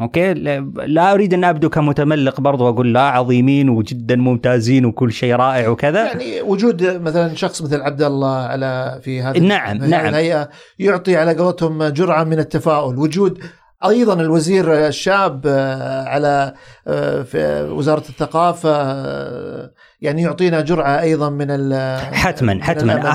أوكي؟ 0.00 0.34
لا- 0.34 1.12
أريد 1.12 1.34
أن 1.34 1.44
أبدو 1.44 1.68
كمتملق 1.68 2.40
برضو 2.40 2.64
وأقول 2.64 2.94
لا 2.94 3.00
عظيمين 3.00 3.68
وجدا 3.68 4.16
ممتازين 4.16 4.84
وكل 4.84 5.12
شيء 5.12 5.34
رائع 5.34 5.68
وكذا. 5.68 6.04
يعني 6.06 6.42
وجود 6.42 6.84
مثلا 6.84 7.34
شخص 7.34 7.62
مثل 7.62 7.80
عبد 7.82 8.02
الله 8.02 8.36
على 8.36 9.00
في 9.02 9.22
هذه 9.22 9.38
نعم، 9.38 9.78
في 9.80 9.86
نعم. 9.86 10.06
الهيئة 10.06 10.48
يعطي 10.78 11.16
على 11.16 11.34
قولتهم 11.34 11.84
جرعه 11.84 12.24
من 12.24 12.38
التفاؤل. 12.38 12.98
وجود 12.98 13.38
أيضا 13.84 14.14
الوزير 14.20 14.86
الشاب 14.86 15.42
آه، 15.46 16.04
على 16.08 16.54
آه، 16.86 17.22
في 17.22 17.62
وزارة 17.70 18.04
الثقافة 18.08 18.70
آه، 18.82 19.70
يعني 20.02 20.22
يعطينا 20.22 20.60
جرعة 20.60 21.00
أيضا 21.00 21.30
من 21.30 21.46
ال 21.50 21.74
حتما 22.14 22.58
حتما. 22.64 23.08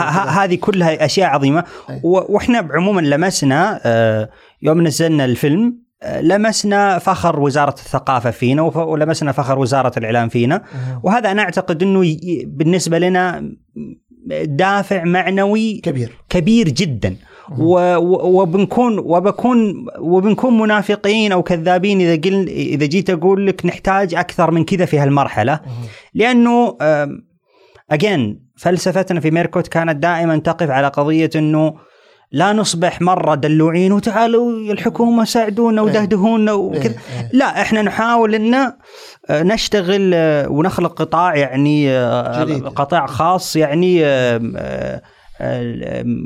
هذه 0.43 0.55
كلها 0.55 1.05
أشياء 1.05 1.29
عظيمة 1.29 1.63
أي. 1.89 1.99
وإحنا 2.03 2.67
عموما 2.71 3.01
لمسنا 3.01 3.79
آه، 3.85 4.29
يوم 4.61 4.87
نزلنا 4.87 5.25
الفيلم 5.25 5.77
آه، 6.03 6.21
لمسنا 6.21 6.99
فخر 6.99 7.39
وزارة 7.39 7.69
الثقافة 7.73 8.31
فينا 8.31 8.61
ولمسنا 8.61 9.31
فخر 9.31 9.59
وزارة 9.59 9.91
الإعلام 9.99 10.29
فينا. 10.29 10.61
وهذا 11.03 11.31
أنا 11.31 11.41
أعتقد 11.41 11.83
إنه 11.83 12.05
ي- 12.05 12.43
بالنسبة 12.47 12.99
لنا 12.99 13.51
دافع 14.45 15.03
معنوي 15.03 15.81
كبير 15.83 16.11
كبير 16.29 16.69
جدا 16.69 17.15
وبنكون 17.59 18.99
وبكون 18.99 19.85
وبنكون 19.99 20.59
منافقين 20.59 21.31
أو 21.31 21.43
كذابين 21.43 22.01
إذا 22.01 22.21
قل 22.21 22.47
إذا 22.47 22.85
جيت 22.85 23.09
أقول 23.09 23.47
لك 23.47 23.65
نحتاج 23.65 24.15
أكثر 24.15 24.51
من 24.51 24.65
كذا 24.65 24.85
في 24.85 24.99
هالمرحلة 24.99 25.59
لأنه 26.13 26.77
اجين 27.91 28.47
فلسفتنا 28.57 29.19
في 29.19 29.31
ميركوت 29.31 29.67
كانت 29.67 29.95
دائما 29.95 30.37
تقف 30.37 30.69
على 30.69 30.87
قضية 30.87 31.29
إنه 31.35 31.73
لا 32.31 32.53
نصبح 32.53 33.01
مرة 33.01 33.35
دلوعين 33.35 33.91
وتعالوا 33.91 34.51
الحكومة 34.51 35.23
ساعدونا 35.23 35.81
ودهدهونا 35.81 36.53
وكذا 36.53 36.83
إيه، 36.83 37.21
إيه. 37.21 37.29
لا 37.33 37.61
إحنا 37.61 37.81
نحاول 37.81 38.35
إن 38.35 38.53
آه، 38.53 38.73
نشتغل 39.29 40.11
آه، 40.13 40.49
ونخلق 40.49 40.93
قطاع 40.93 41.35
يعني 41.35 41.91
آه، 41.91 42.43
جديد. 42.43 42.67
قطاع 42.67 43.05
خاص 43.05 43.55
يعني 43.55 44.03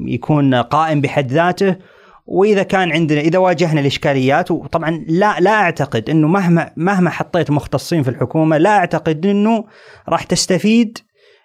يكون 0.07 0.55
قائم 0.55 1.01
بحد 1.01 1.31
ذاته. 1.31 1.75
وإذا 2.25 2.63
كان 2.63 2.91
عندنا 2.91 3.21
إذا 3.21 3.39
واجهنا 3.39 3.81
الإشكاليات 3.81 4.51
وطبعا 4.51 5.05
لا 5.07 5.39
لا 5.39 5.51
أعتقد 5.51 6.09
إنه 6.09 6.27
مهما 6.27 6.71
مهما 6.77 7.09
حطيت 7.09 7.51
مختصين 7.51 8.03
في 8.03 8.09
الحكومة 8.09 8.57
لا 8.57 8.69
أعتقد 8.69 9.25
إنه 9.25 9.65
راح 10.09 10.23
تستفيد 10.23 10.97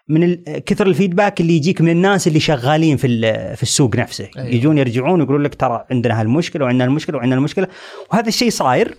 من 0.08 0.34
كثر 0.44 0.86
الفيدباك 0.86 1.40
اللي 1.40 1.56
يجيك 1.56 1.80
من 1.80 1.88
الناس 1.88 2.28
اللي 2.28 2.40
شغالين 2.40 2.96
في 2.96 3.08
في 3.56 3.62
السوق 3.62 3.96
نفسه. 3.96 4.28
أيوة. 4.36 4.48
يجون 4.48 4.78
يرجعون 4.78 5.20
يقولون 5.20 5.42
لك 5.42 5.54
ترى 5.54 5.84
عندنا 5.90 6.20
هالمشكلة 6.20 6.64
وعندنا 6.64 6.84
المشكلة 6.84 7.16
وعندنا 7.16 7.38
المشكلة 7.38 7.68
وهذا 8.12 8.28
الشيء 8.28 8.50
صاير. 8.50 8.94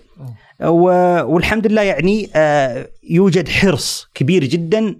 والحمد 0.60 1.66
لله 1.66 1.82
يعني 1.82 2.30
آه، 2.34 2.88
يوجد 3.10 3.48
حرص 3.48 4.08
كبير 4.14 4.44
جدا 4.44 4.96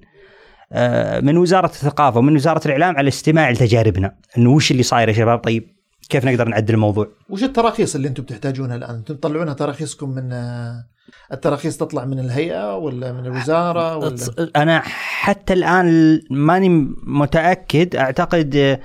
من 1.22 1.36
وزارة 1.36 1.66
الثقافة 1.66 2.18
ومن 2.18 2.34
وزارة 2.34 2.60
الإعلام 2.66 2.96
على 2.96 3.00
الاستماع 3.00 3.50
لتجاربنا. 3.50 4.14
انه 4.38 4.50
وش 4.50 4.70
اللي 4.70 4.82
صاير 4.82 5.08
يا 5.08 5.14
شباب؟ 5.14 5.38
طيب 5.38 5.78
كيف 6.08 6.24
نقدر 6.24 6.48
نعدل 6.48 6.74
الموضوع؟ 6.74 7.08
وش 7.30 7.42
التراخيص 7.42 7.94
اللي 7.94 8.08
أنتم 8.08 8.22
بتحتاجونها 8.22 8.76
الآن؟ 8.76 8.94
أنتم 8.94 9.14
تطلعونها 9.14 9.54
تراخيصكم 9.54 10.10
من 10.10 10.32
آه، 10.32 10.84
التراخيص 11.32 11.76
تطلع 11.76 12.04
من 12.04 12.18
الهيئة 12.18 12.76
ولا 12.76 13.12
من 13.12 13.26
الوزارة 13.26 13.96
ولا؟ 13.96 14.16
أنا 14.56 14.82
حتى 14.84 15.52
الآن 15.52 16.20
ماني 16.30 16.68
متأكد. 17.06 17.96
أعتقد 17.96 18.56
آه، 18.56 18.80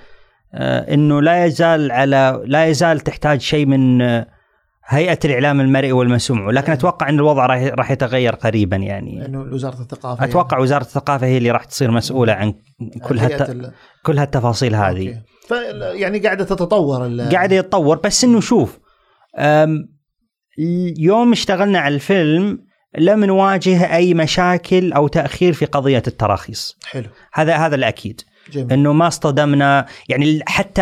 آه، 0.53 0.93
إنه 0.93 1.21
لا 1.21 1.45
يزال 1.45 1.91
على 1.91 2.43
لا 2.45 2.65
يزال 2.65 2.99
تحتاج 2.99 3.41
شيء 3.41 3.65
من 3.65 4.01
آه، 4.01 4.27
هيئة 4.85 5.19
الإعلام 5.25 5.61
المرئي 5.61 5.91
والمسموع. 5.91 6.51
لكن 6.51 6.71
أتوقع 6.71 7.09
إن 7.09 7.15
الوضع 7.15 7.45
راح 7.45 7.91
يتغير 7.91 8.35
قريبا 8.35 8.77
يعني. 8.77 9.25
إنه 9.25 9.39
وزارة 9.39 9.81
الثقافة 9.81 10.23
أتوقع 10.25 10.57
وزارة 10.59 10.81
الثقافة 10.81 11.27
هي 11.27 11.37
اللي 11.37 11.51
راح 11.51 11.63
تصير 11.63 11.91
مسؤولة 11.91 12.33
عن 12.33 12.53
كل 13.03 13.19
هالت... 13.19 13.49
ال- 13.49 13.71
كل 14.05 14.17
هالتفاصيل 14.19 14.75
هذه. 14.75 15.21
ف 15.47 15.51
يعني 15.93 16.19
قاعدة 16.19 16.43
تتطور 16.43 17.05
ال- 17.05 17.29
قاعد 17.29 17.51
يتطور. 17.51 17.97
بس 17.97 18.23
إنه 18.23 18.39
شوف 18.41 18.79
أم، 19.37 19.89
يوم 20.97 21.31
اشتغلنا 21.31 21.79
على 21.79 21.95
الفيلم 21.95 22.59
لم 22.97 23.25
نواجه 23.25 23.95
أي 23.95 24.13
مشاكل 24.13 24.93
أو 24.93 25.07
تأخير 25.07 25.53
في 25.53 25.65
قضية 25.65 26.03
التراخيص. 26.07 26.77
حلو. 26.85 27.05
هذا 27.33 27.55
هذا 27.55 27.75
الأكيد. 27.75 28.21
جميل 28.51 28.73
إنه 28.73 28.93
ما 28.93 29.07
اصطدمنا 29.07 29.85
يعني 30.09 30.39
حتى 30.45 30.81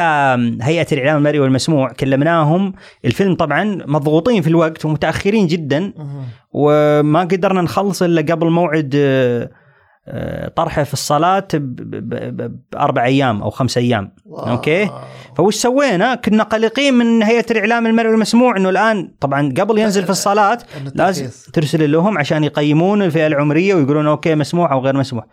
هيئة 0.62 0.88
الإعلام 0.92 1.18
المرئي 1.18 1.40
والمسموع 1.40 1.92
كلمناهم 1.92 2.74
الفيلم 3.06 3.36
طبعا 3.36 3.64
مضغوطين 3.88 4.42
في 4.42 4.48
الوقت 4.48 4.86
ومتأخرين 4.86 5.48
جدا. 5.48 5.94
وما 6.54 7.20
قدرنا 7.22 7.62
نخلص 7.62 8.02
إلا 8.04 8.22
قبل 8.34 8.50
موعد 8.50 8.94
آه، 8.96 9.50
آه، 10.08 10.48
طرحه 10.48 10.84
في 10.84 10.94
الصالات 10.94 11.48
ب- 11.54 11.76
ب- 12.10 12.38
ب- 12.42 12.60
باربع 12.72 13.06
أيام 13.06 13.42
أو 13.42 13.50
خمس 13.50 13.78
أيام 13.78 14.12
wow. 14.26 14.52
okay 14.52 14.90
فوش 15.38 15.56
سوينا؟ 15.56 16.16
كنا 16.16 16.44
قلقين 16.44 16.94
من 16.94 17.24
هيئة 17.24 17.46
الإعلام 17.52 17.88
المرئي 17.88 18.10
والمسموع 18.12 18.58
إنه 18.58 18.70
الآن 18.70 19.12
طبعا 19.20 19.54
قبل 19.60 19.78
ينزل 19.78 20.04
في 20.04 20.10
الصالات 20.10 20.58
إنه 20.82 20.92
لازم. 20.96 21.30
ترسل 21.54 21.92
لهم 21.92 22.18
عشان 22.18 22.44
يقيمون 22.44 23.02
الفئة 23.02 23.28
العمرية 23.28 23.76
ويقولون 23.76 24.08
okay 24.08 24.36
مسموح 24.36 24.72
أو 24.72 24.80
غير 24.80 24.98
مسموح. 24.98 25.26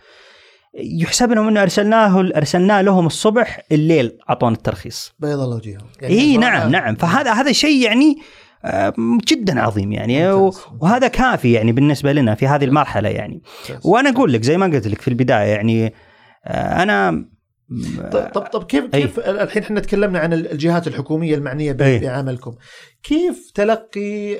يحسب 0.75 1.33
لهم 1.33 1.49
إنه 1.49 1.63
ارسلناه 1.63 2.21
ارسلنا 2.21 2.83
لهم 2.83 3.07
الصبح 3.07 3.61
الليل 3.73 4.19
أعطونا 4.31 4.55
الترخيص. 4.57 5.15
بيض 5.19 5.41
الله 5.41 5.57
وجههم 5.57 5.87
إي 6.03 6.35
صراحة- 6.37 6.39
نعم 6.39 6.71
نعم 6.71 6.95
فهذا 6.95 7.33
هذا 7.33 7.53
شيء 7.53 7.85
يعني 7.85 8.17
جدا 9.29 9.61
عظيم 9.61 9.93
يعني. 9.93 10.31
وهذا 10.81 11.09
كافي 11.09 11.53
يعني 11.53 11.73
بالنسبة 11.73 12.13
لنا 12.13 12.35
في 12.35 12.47
هذه 12.47 12.65
المرحلة 12.65 13.09
يعني. 13.09 13.43
وأنا 13.85 14.11
أقول 14.11 14.33
لك 14.33 14.43
زي 14.43 14.57
ما 14.57 14.67
قلت 14.67 14.87
لك 14.87 15.01
في 15.01 15.09
البداية 15.09 15.47
يعني 15.49 15.95
آه، 16.45 16.83
أنا 16.83 17.25
طب 18.13 18.31
طب, 18.35 18.43
طب 18.43 18.65
كيف 18.65 18.85
أي. 18.95 19.03
كيف 19.03 19.19
الحين 19.19 19.63
إحنا 19.63 19.81
تكلمنا 19.81 20.19
عن 20.19 20.33
الجهات 20.33 20.87
الحكومية 20.87 21.35
المعنية 21.35 21.77
أي. 21.81 21.99
بعملكم 21.99 22.55
كيف 23.03 23.51
تلقي 23.55 24.39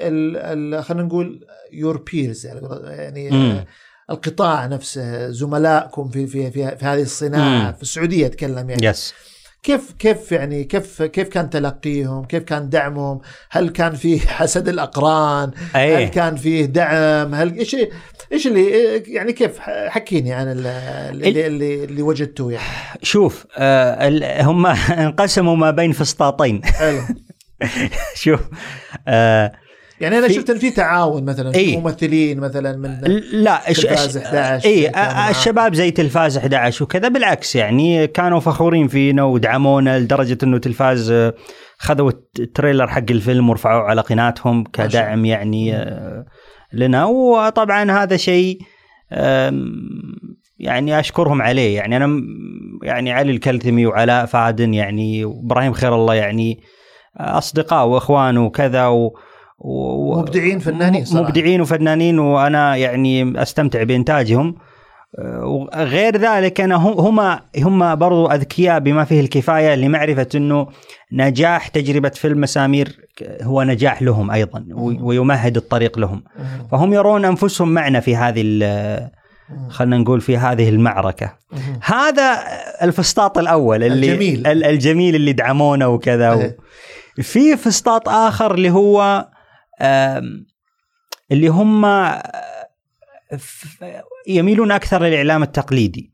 خلينا 0.83 1.03
نقول 1.03 1.41
your 1.73 2.05
peers 2.13 2.47
يعني. 2.47 3.65
القطاع 4.11 4.67
نفسه 4.67 5.31
زملائكم 5.31 6.09
في 6.09 6.27
في 6.27 6.51
في, 6.51 6.77
في 6.77 6.85
هذه 6.85 7.03
الصناعة 7.03 7.67
مم. 7.67 7.73
في 7.73 7.83
السعودية 7.83 8.27
أتكلم 8.27 8.71
يعني 8.71 8.87
yes 8.87 9.15
كيف 9.63 9.93
كيف 9.99 10.33
يعني 10.33 10.65
كيف 10.65 11.03
كيف 11.03 11.29
كان 11.29 11.51
تلقيهم؟ 11.51 12.25
كيف 12.25 12.43
كان 12.43 12.69
دعمهم؟ 12.69 13.21
هل 13.51 13.69
كان 13.69 13.95
فيه 13.95 14.21
حسد 14.39 14.69
الأقران؟ 14.69 15.51
هل 15.73 15.81
إيه 15.81 16.09
كان 16.09 16.37
فيه 16.37 16.65
دعم؟ 16.65 17.35
هل 17.35 17.59
إيش 17.59 17.77
إيش 18.33 18.47
اللي 18.47 18.97
يعني 19.07 19.33
كيف 19.33 19.61
حكيني 19.61 20.33
عن 20.33 20.47
ال- 20.53 20.67
اللي 21.27 21.47
اللي, 21.47 21.85
اللي 21.85 22.03
وجدتوه 22.03 22.53
يعني 22.53 22.65
شوف 23.03 23.47
آه 23.59 24.43
هم 24.43 24.67
انقسموا 25.07 25.57
ما 25.57 25.71
بين 25.71 25.93
فسطاطين 25.93 26.61
شوف 28.15 28.41
آه 29.09 29.53
يعني 30.01 30.19
أنا 30.19 30.29
شفت 30.29 30.51
إن 30.51 30.59
في 30.59 30.71
تعاون 30.71 31.25
مثلا 31.25 31.55
إيه. 31.55 31.81
ممثلين 31.81 32.41
مثلا 32.41 32.77
من 32.77 33.01
لا 33.33 33.61
تلفاز 33.67 34.19
إيش- 34.19 34.23
11 34.27 34.65
اي. 34.69 34.91
الشباب 35.31 35.75
زي 35.75 35.91
تلفاز 35.91 36.37
11 36.39 36.85
وكذا 36.85 37.09
بالعكس 37.09 37.57
يعني 37.57 38.07
كانوا 38.07 38.41
فخورين 38.41 38.89
فينا 38.89 39.23
ودعمونا 39.23 39.99
لدرجة 39.99 40.39
إنه 40.43 40.59
تلفاز 40.59 41.11
آه، 41.11 41.35
خذوا 41.79 42.11
التريلر 42.39 42.89
حق 42.89 43.11
الفيلم 43.11 43.51
ورفعوه 43.51 43.83
على 43.83 44.01
قناتهم 44.01 44.65
كدعم 44.65 45.25
يعني 45.25 45.75
آه، 45.77 46.27
لنا 46.73 47.05
وطبعا 47.05 47.91
هذا 47.91 48.17
شيء 48.17 48.59
يعني 50.59 51.01
أشكرهم 51.01 51.43
عليه 51.43 51.77
يعني 51.77 51.97
أنا 51.97 52.21
يعني 52.83 53.13
علي 53.13 53.31
الكلثمي 53.33 53.87
وعلاء 53.87 54.27
فادن 54.27 54.75
يعني 54.75 55.25
وإبراهيم 55.25 55.73
خير 55.73 55.95
الله 55.95 56.15
يعني 56.15 56.61
أصدقاء 57.17 57.87
وإخوان 57.87 58.39
وكذا 58.39 58.87
و 58.87 59.19
و- 59.59 60.19
مبدعين 60.21 60.59
فنانين 60.59 61.05
صراحة. 61.05 61.25
مبدعين 61.29 61.61
وفنانين 61.61 62.19
وأنا 62.19 62.77
يعني 62.77 63.43
أستمتع 63.43 63.83
بإنتاجهم 63.83 64.55
أه، 65.19 65.45
وغير 65.45 66.17
ذلك 66.17 66.61
أنا 66.61 66.75
هم 66.77 67.21
هم 67.59 67.95
برضو 67.95 68.27
أذكياء 68.27 68.79
بما 68.79 69.05
فيه 69.05 69.21
الكفاية 69.21 69.75
لمعرفة 69.75 70.27
إنه 70.35 70.67
نجاح 71.13 71.69
تجربة 71.69 72.09
فيلم 72.09 72.41
مسامير 72.41 72.97
هو 73.43 73.63
نجاح 73.63 74.03
لهم 74.03 74.31
أيضا 74.31 74.65
ويمهد 75.03 75.57
الطريق 75.57 75.99
لهم. 75.99 76.23
فهم 76.71 76.93
يرون 76.95 77.25
أنفسهم 77.25 77.69
معنا 77.75 78.01
في 78.01 78.17
هذه. 78.17 78.43
خلينا 79.69 79.99
نقول 79.99 80.21
في 80.21 80.37
هذه 80.37 80.69
المعركة 80.69 81.33
مم. 81.53 81.59
هذا 81.85 82.39
الفسطاط 82.83 83.39
الأول 83.39 83.85
اللي 83.85 84.13
الجميل. 84.13 84.47
ال- 84.47 84.65
الجميل 84.65 85.15
اللي 85.15 85.33
دعمونا 85.33 85.87
وكذا 85.87 86.33
و... 86.33 86.41
إيه. 86.41 86.57
في 87.23 87.57
فسطاط 87.57 88.09
آخر 88.09 88.55
اللي 88.55 88.71
هو 88.71 89.27
اللي 91.33 91.49
هم 91.49 91.85
آه، 91.85 92.23
يميلون 94.29 94.71
أكثر 94.73 95.03
للإعلام 95.03 95.43
التقليدي. 95.43 96.11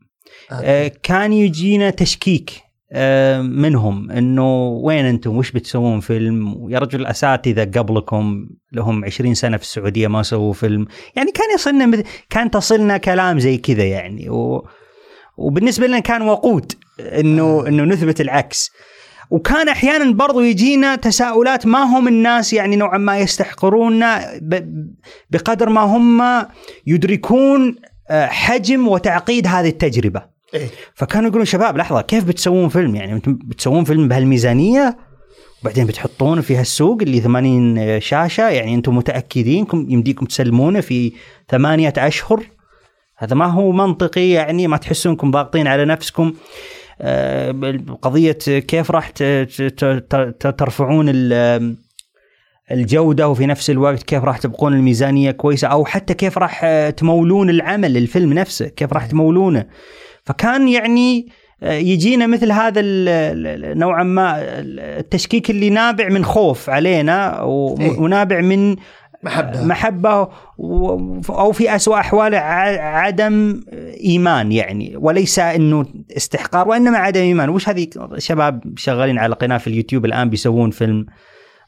آه، 0.51 0.91
كان 1.03 1.33
يجينا 1.33 1.89
تشكيك 1.89 2.51
آه، 2.91 3.41
منهم 3.41 4.11
إنه 4.11 4.67
وين 4.67 5.05
أنتم؟ 5.05 5.37
وش 5.37 5.51
بتسوون 5.51 5.99
فيلم؟ 5.99 6.67
يا 6.69 6.79
رجل 6.79 7.01
الاساتذه 7.01 7.63
قبلكم 7.79 8.49
لهم 8.71 9.05
20 9.05 9.33
سنة 9.33 9.57
في 9.57 9.63
السعودية 9.63 10.07
ما 10.07 10.23
سووا 10.23 10.53
فيلم. 10.53 10.87
يعني 11.15 11.31
كان 11.31 11.45
يصلنا 11.55 11.85
مثل- 11.85 12.03
كان 12.29 12.51
تصلنا 12.51 12.97
كلام 12.97 13.39
زي 13.39 13.57
كذا 13.57 13.83
يعني 13.83 14.29
و 14.29 14.67
وبالنسبة 15.37 15.87
لنا 15.87 15.99
كان 15.99 16.21
وقود 16.21 16.71
إنه 16.99 17.67
إنه 17.67 17.83
نثبت 17.83 18.21
العكس. 18.21 18.71
وكان 19.31 19.69
أحيانا 19.69 20.11
برضو 20.11 20.39
يجينا 20.41 20.95
تساؤلات 20.95 21.65
ما 21.67 21.83
هم 21.83 22.07
الناس 22.07 22.53
يعني 22.53 22.75
نوعا 22.75 22.97
ما 22.97 23.17
يستحقروننا 23.19 24.39
بقدر 25.31 25.69
ما 25.69 25.81
هم 25.81 26.45
يدركون 26.87 27.75
آه، 28.09 28.25
حجم 28.25 28.87
وتعقيد 28.87 29.47
هذه 29.47 29.69
التجربة. 29.69 30.21
إيه. 30.53 30.67
فكانوا 30.93 31.27
يقولون 31.29 31.45
شباب 31.45 31.77
لحظة 31.77 32.01
كيف 32.01 32.23
بتسوون 32.23 32.69
فيلم؟ 32.69 32.95
يعني 32.95 33.13
أنتم 33.13 33.33
بتسوون 33.43 33.83
فيلم 33.83 34.07
بهالميزانية؟ 34.07 34.97
وبعدين 35.61 35.85
بتحطونه 35.85 36.41
في 36.41 36.55
هالسوق 36.55 36.97
اللي 37.01 37.19
80 37.19 37.99
شاشة 37.99 38.49
يعني 38.49 38.75
أنتم 38.75 38.95
متاكدين 38.97 39.65
كم- 39.65 39.85
يمديكم 39.89 40.25
تسلمونه 40.25 40.81
في 40.81 41.11
ثمانية 41.49 41.93
أشهر. 41.97 42.43
هذا 43.17 43.35
ما 43.35 43.45
هو 43.45 43.71
منطقي 43.71 44.29
يعني 44.29 44.67
ما 44.67 44.77
تحسونكم 44.77 45.31
ضاغطين 45.31 45.67
على 45.67 45.85
نفسكم. 45.85 46.23
آه، 46.25 46.33
قضية 48.01 48.31
كيف 48.67 48.91
راح 48.91 49.09
ترفعون 50.57 51.05
ال- 51.09 51.75
الجودة 52.71 53.29
وفي 53.29 53.45
نفس 53.45 53.69
الوقت 53.69 54.03
كيف 54.03 54.23
راح 54.23 54.37
تبقون 54.37 54.73
الميزانية 54.73 55.31
كويسة 55.31 55.67
أو 55.67 55.85
حتى 55.85 56.13
كيف 56.13 56.37
راح 56.37 56.61
آه، 56.63 56.89
تمولون 56.89 57.49
العمل 57.49 57.97
الفيلم 57.97 58.33
نفسه 58.33 58.67
كيف 58.67 58.93
راح 58.93 59.05
تمولونه 59.05 59.65
فكان 60.23 60.67
يعني 60.67 61.27
آه، 61.63 61.73
يجينا 61.73 62.27
مثل 62.27 62.51
هذا 62.51 62.81
نوعا 63.73 64.03
ما 64.03 64.43
التشكيك 64.99 65.49
اللي 65.49 65.69
نابع 65.69 66.09
من 66.09 66.25
خوف 66.25 66.69
علينا 66.69 67.39
إيه. 67.39 67.99
ونابع 67.99 68.41
من 68.41 68.75
محبة. 69.25 69.63
محبة 69.65 70.29
أو 71.29 71.51
في 71.51 71.75
أسوأ 71.75 71.99
أحوال 71.99 72.35
ع- 72.35 72.97
عدم 72.97 73.61
إيمان 74.03 74.51
يعني 74.51 74.93
وليس 74.97 75.39
أنه 75.39 75.85
استحقار 76.17 76.67
وإنما 76.67 76.97
عدم 76.97 77.21
إيمان. 77.21 77.49
وش 77.49 77.69
هذه 77.69 77.87
شباب 78.17 78.63
شغالين 78.77 79.17
على 79.19 79.35
قناة 79.35 79.57
في 79.57 79.67
اليوتيوب 79.67 80.05
الآن 80.05 80.29
بيسوون 80.29 80.71
فيلم 80.71 81.05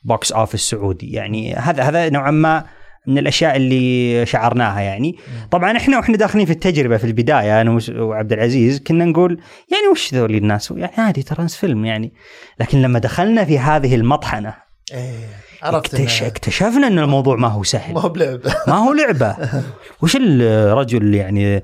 box 0.03 0.31
office 0.31 0.61
سعودي؟ 0.61 1.11
يعني 1.11 1.53
هذا 1.53 1.83
هذا 1.83 2.09
نوعا 2.09 2.31
ما 2.31 2.63
من 3.07 3.17
الأشياء 3.17 3.55
اللي 3.55 4.25
شعرناها 4.25 4.81
يعني. 4.81 5.15
طبعا 5.51 5.77
إحنا 5.77 5.97
وإحنا 5.97 6.17
داخلين 6.17 6.45
في 6.45 6.51
التجربة 6.51 6.97
في 6.97 7.03
البداية 7.03 7.61
أنا 7.61 7.79
وعبد 7.95 8.33
العزيز 8.33 8.79
كنا 8.79 9.05
نقول 9.05 9.31
يعني 9.71 9.87
وش 9.91 10.13
ذول 10.13 10.35
الناس؟ 10.35 10.71
يعني 10.77 10.93
عادي 10.97 11.23
ترانس 11.23 11.55
فيلم 11.55 11.85
يعني. 11.85 12.13
لكن 12.59 12.81
لما 12.81 12.99
دخلنا 12.99 13.45
في 13.45 13.59
هذه 13.59 13.95
المطحنة 13.95 14.66
إيه. 14.93 15.29
عرفت 15.61 15.95
اكتش 15.95 16.23
اكتشفنا 16.23 16.87
إن 16.87 16.99
الموضوع 16.99 17.35
ما 17.35 17.47
هو 17.47 17.63
سهل 17.63 17.93
ما 17.93 18.01
هو 18.01 18.09
بلعبة 18.09 18.55
ما 18.67 18.73
هو 18.73 18.93
لعبة 18.93 19.35
وش 20.01 20.17
الرجل 20.21 21.15
يعني 21.15 21.63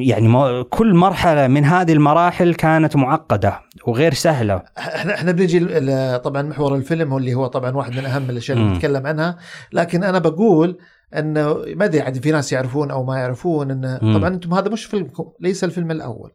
يعني 0.00 0.64
كل 0.64 0.94
مرحلة 0.94 1.46
من 1.46 1.64
هذه 1.64 1.92
المراحل 1.92 2.54
كانت 2.54 2.96
معقدة 2.96 3.60
وغير 3.86 4.14
سهلة 4.14 4.62
إحنا 4.78 5.14
إحنا 5.14 5.32
بنجي 5.32 5.60
طبعا 6.18 6.42
محور 6.42 6.74
الفيلم 6.74 7.12
واللي 7.12 7.34
هو 7.34 7.46
طبعا 7.46 7.70
واحد 7.70 7.92
من 7.96 8.04
أهم 8.04 8.30
الأشياء 8.30 8.58
اللي. 8.58 8.74
نتكلم 8.74 9.06
عنها 9.06 9.38
لكن 9.72 10.04
أنا 10.04 10.18
بقول 10.18 10.78
إنه 11.16 11.54
ما 11.66 11.84
أدري 11.84 12.00
عاد 12.00 12.22
في 12.22 12.30
ناس 12.30 12.52
يعرفون 12.52 12.90
أو 12.90 13.04
ما 13.04 13.18
يعرفون 13.18 13.70
إنه. 13.70 13.98
طبعا 14.18 14.28
أنتم 14.28 14.54
هذا 14.54 14.68
مش 14.68 14.84
فيلمكم 14.84 15.32
ليس 15.40 15.64
الفيلم 15.64 15.90
الأول 15.90 16.32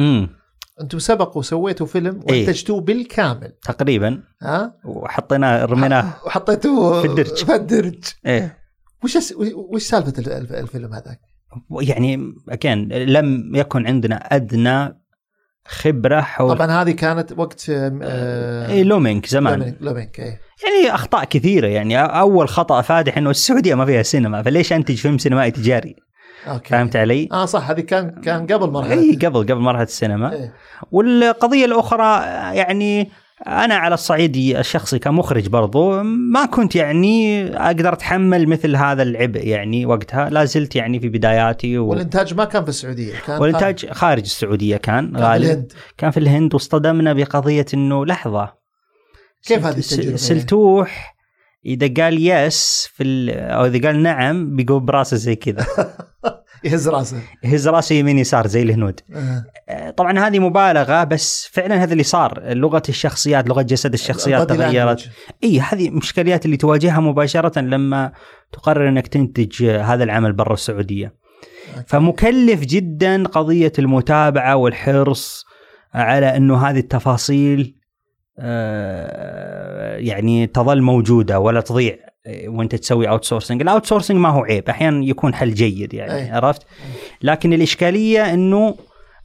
امم 0.00 0.41
أنتم 0.82 0.98
سبقوا 0.98 1.42
سويتوا 1.42 1.86
فيلم 1.86 2.20
إيه. 2.30 2.38
وإنتجتوه 2.46 2.80
بالكامل. 2.80 3.52
تقريبا. 3.62 4.22
ها؟ 4.42 4.74
وحطينا 4.84 5.64
رميناه 5.64 6.14
وحطيتوه 6.26 7.02
في 7.02 7.08
الدرج. 7.08 7.44
في 7.44 7.54
الدرج. 7.54 7.98
إيه. 8.26 8.58
وش 9.04 9.16
أس... 9.16 9.34
وش 9.72 9.82
سالفة 9.82 10.12
ال- 10.18 10.32
الف- 10.32 10.52
الفيلم 10.52 10.92
هذاك؟ 10.94 11.20
يعني 11.80 12.34
again 12.48 12.88
لم 12.92 13.54
يكن 13.56 13.86
عندنا 13.86 14.16
أدنى 14.16 15.02
خبرة 15.66 16.20
حول 16.20 16.56
طبعا 16.56 16.82
هذه 16.82 16.90
كانت 16.90 17.32
وقت 17.38 17.70
آه، 17.70 18.68
إيه 18.70 18.82
لومينك 18.82 19.26
زمان. 19.26 19.58
لومينك- 19.58 19.76
لومينك 19.82 20.20
إيه. 20.20 20.40
يعني 20.64 20.94
أخطاء 20.94 21.24
كثيرة 21.24 21.66
يعني 21.66 21.98
أول 21.98 22.48
خطأ 22.48 22.80
فادح 22.82 23.16
إنه 23.18 23.30
السعودية 23.30 23.74
ما 23.74 23.84
فيها 23.86 24.02
سينما 24.02 24.42
فليش 24.42 24.72
أنتج 24.72 24.94
فيلم 24.96 25.18
سينمائي 25.18 25.50
تجاري؟ 25.50 25.96
okay. 26.46 26.68
فهمت 26.68 26.96
علي؟ 26.96 27.28
آه 27.32 27.44
صح 27.44 27.70
هذه 27.70 27.80
كان 27.80 28.20
كان 28.20 28.46
قبل 28.46 28.70
مرحلة 28.70 29.02
إي 29.02 29.16
قبل 29.16 29.38
قبل 29.38 29.58
مرحلة 29.58 29.82
السينما. 29.82 30.32
إيه. 30.32 30.52
والقضية 30.92 31.64
الأخرى 31.64 32.22
يعني 32.56 33.08
أنا 33.46 33.74
على 33.74 33.94
الصعيد 33.94 34.36
الشخصي 34.36 34.98
كمخرج 34.98 35.48
برضو 35.48 36.02
ما 36.02 36.46
كنت 36.46 36.76
يعني 36.76 37.46
أقدر 37.56 37.92
أتحمل 37.92 38.48
مثل 38.48 38.76
هذا 38.76 39.02
العبء 39.02 39.46
يعني 39.46 39.86
وقتها. 39.86 40.30
لا 40.30 40.44
زلت 40.44 40.76
يعني 40.76 41.00
في 41.00 41.08
بداياتي 41.08 41.78
و... 41.78 41.86
والإنتاج 41.86 42.34
ما 42.34 42.44
كان 42.44 42.62
في 42.62 42.68
السعودية 42.68 43.14
كان 43.26 43.40
والإنتاج 43.40 43.86
خارج 43.90 44.22
السعودية 44.22 44.76
كان 44.76 45.06
كان 45.10 45.16
في 45.16 45.22
غالبا. 45.22 45.52
الهند. 45.52 45.72
كان 45.98 46.10
في 46.10 46.20
الهند 46.20 46.54
واصطدمنا 46.54 47.12
بقضية 47.12 47.66
إنه 47.74 48.06
لحظة. 48.06 48.52
كيف 49.46 49.66
هذه 49.66 49.78
التجربة؟ 49.78 50.16
سلتوح 50.16 51.16
إذا 51.66 52.04
قال 52.04 52.26
يس 52.26 52.88
في 52.94 53.02
ال... 53.02 53.30
أو 53.30 53.66
إذا 53.66 53.88
قال 53.88 54.02
نعم 54.02 54.56
بيقول 54.56 54.80
براسه 54.80 55.16
زي 55.16 55.36
كذا 55.36 55.66
يهز 56.64 56.88
راسه 56.88 57.16
يهز 57.44 57.68
راسه 57.68 57.94
يمين 57.94 58.18
يسار 58.18 58.46
زي 58.46 58.62
الهنود 58.62 59.00
آه. 59.14 59.90
طبعا 59.90 60.18
هذه 60.18 60.38
مبالغة 60.38 61.04
بس 61.04 61.48
فعلا 61.52 61.82
هذا 61.82 61.92
اللي 61.92 62.02
صار 62.02 62.42
لغة 62.54 62.82
الشخصيات 62.88 63.48
لغة 63.48 63.62
جسد 63.62 63.92
الشخصيات 63.92 64.48
تغيرت. 64.48 65.10
إي 65.44 65.60
هذه 65.60 65.90
مشكلات 65.90 66.44
اللي 66.44 66.56
تواجهها 66.56 67.00
مباشرة 67.00 67.60
لما 67.60 68.12
تقرر 68.52 68.88
إنك 68.88 69.06
تنتج 69.06 69.64
هذا 69.64 70.04
العمل 70.04 70.32
برا 70.32 70.54
السعودية. 70.54 71.14
فمكلف 71.86 72.60
جدا 72.60 73.24
قضية 73.24 73.72
المتابعة 73.78 74.56
والحرص 74.56 75.44
على 75.94 76.36
إنه 76.36 76.66
هذه 76.66 76.78
التفاصيل 76.78 77.74
آه، 77.76 77.81
يعني 79.98 80.46
تظل 80.46 80.82
موجودة 80.82 81.40
ولا 81.40 81.60
تضيع 81.60 81.96
آه، 82.26 82.48
وانت 82.48 82.74
تسوي 82.74 83.08
outsourcing، 83.08 83.62
ال 83.62 83.86
outsourcing 83.86 84.16
ما 84.18 84.28
هو 84.28 84.44
عيب، 84.44 84.68
أحيانا 84.68 85.04
يكون 85.04 85.34
حل 85.34 85.54
جيد 85.54 85.94
يعني 85.94 86.14
أي. 86.14 86.30
عرفت؟ 86.30 86.62
لكن 87.22 87.52
الإشكالية 87.52 88.34
إنه 88.34 88.76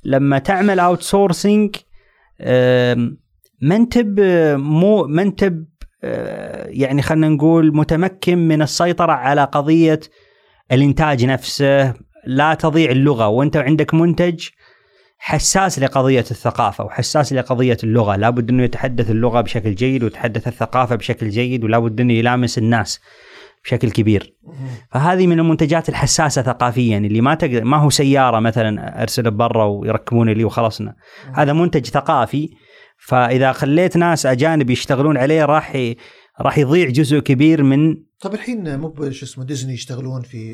لما 0.03 0.39
تعمل 0.39 0.79
outsourcing 0.79 1.75
ما 3.61 3.75
انت 3.75 3.97
مو 4.57 5.03
ما 5.03 5.21
انت 5.21 5.53
آه، 6.03 6.67
يعني 6.67 7.01
خلينا 7.01 7.29
نقول 7.29 7.75
متمكن 7.75 8.37
من 8.37 8.61
السيطرة 8.61 9.11
على 9.11 9.43
قضية 9.43 9.99
الإنتاج 10.71 11.25
نفسه 11.25 11.93
لا 12.25 12.53
تضيع 12.53 12.91
اللغة 12.91 13.27
وانت 13.27 13.57
عندك 13.57 13.93
منتج 13.93 14.47
حساس 15.17 15.79
لقضية 15.79 16.19
الثقافة 16.19 16.83
وحساس 16.83 17.33
لقضية 17.33 17.77
اللغة. 17.83 18.15
لابد 18.15 18.49
أنه 18.49 18.63
يتحدث 18.63 19.11
اللغة 19.11 19.41
بشكل 19.41 19.75
جيد 19.75 20.03
ويتحدث 20.03 20.47
الثقافة 20.47 20.95
بشكل 20.95 21.29
جيد 21.29 21.63
ولابد 21.63 22.01
أنه 22.01 22.13
يلامس 22.13 22.57
الناس 22.57 22.99
بشكل 23.63 23.91
كبير. 23.91 24.33
فهذه 24.91 25.27
من 25.27 25.39
المنتجات 25.39 25.89
الحساسة 25.89 26.41
ثقافيا 26.41 26.97
اللي 26.97 27.21
ما 27.21 27.35
تقدر 27.35 27.63
ما 27.63 27.77
هو 27.77 27.89
سيارة 27.89 28.39
مثلا 28.39 29.01
ارسله 29.01 29.29
برا 29.29 29.63
ويركبون 29.63 30.29
لي 30.29 30.43
وخلصنا 30.43 30.95
هذا 31.33 31.53
منتج 31.53 31.85
ثقافي 31.85 32.49
فإذا 32.97 33.51
خليت 33.51 33.97
ناس 33.97 34.25
أجانب 34.25 34.69
يشتغلون 34.69 35.17
عليه 35.17 35.45
راح 35.45 35.95
راح 36.41 36.57
يضيع 36.57 36.89
جزء 36.89 37.19
كبير 37.19 37.63
من 37.63 37.95
طب 38.19 38.33
الحين 38.33 38.79
مو 38.79 38.93
شو 39.11 39.25
اسمه 39.25 39.43
ديزني 39.45 39.73
يشتغلون 39.73 40.21
في 40.21 40.53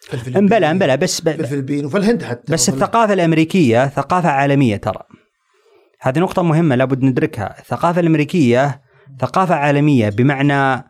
في 0.00 0.14
الفلبين 0.14 0.36
انبلى 0.36 0.70
انبلى 0.70 0.96
بس 0.96 1.20
ب... 1.20 1.30
في 1.30 1.40
الفلبين 1.40 1.84
وفي 1.84 1.96
الهند 1.98 2.22
حتى 2.22 2.52
بس 2.52 2.68
وفي 2.68 2.78
ال- 2.78 2.82
الثقافة 2.82 3.12
الأمريكية 3.12 3.86
ثقافة 3.88 4.28
عالمية 4.28 4.76
ترى. 4.76 5.02
هذه 6.00 6.18
نقطة 6.18 6.42
مهمة 6.42 6.74
لابد 6.74 7.02
ندركها. 7.02 7.54
الثقافة 7.58 8.00
الأمريكية 8.00 8.80
ثقافة 9.20 9.54
عالمية 9.54 10.08
بمعنى 10.08 10.84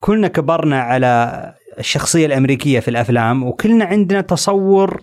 كلنا 0.00 0.28
كبرنا 0.28 0.80
على 0.80 1.54
الشخصية 1.78 2.26
الأمريكية 2.26 2.80
في 2.80 2.88
الأفلام 2.88 3.42
وكلنا 3.44 3.84
عندنا 3.84 4.20
تصور 4.20 5.02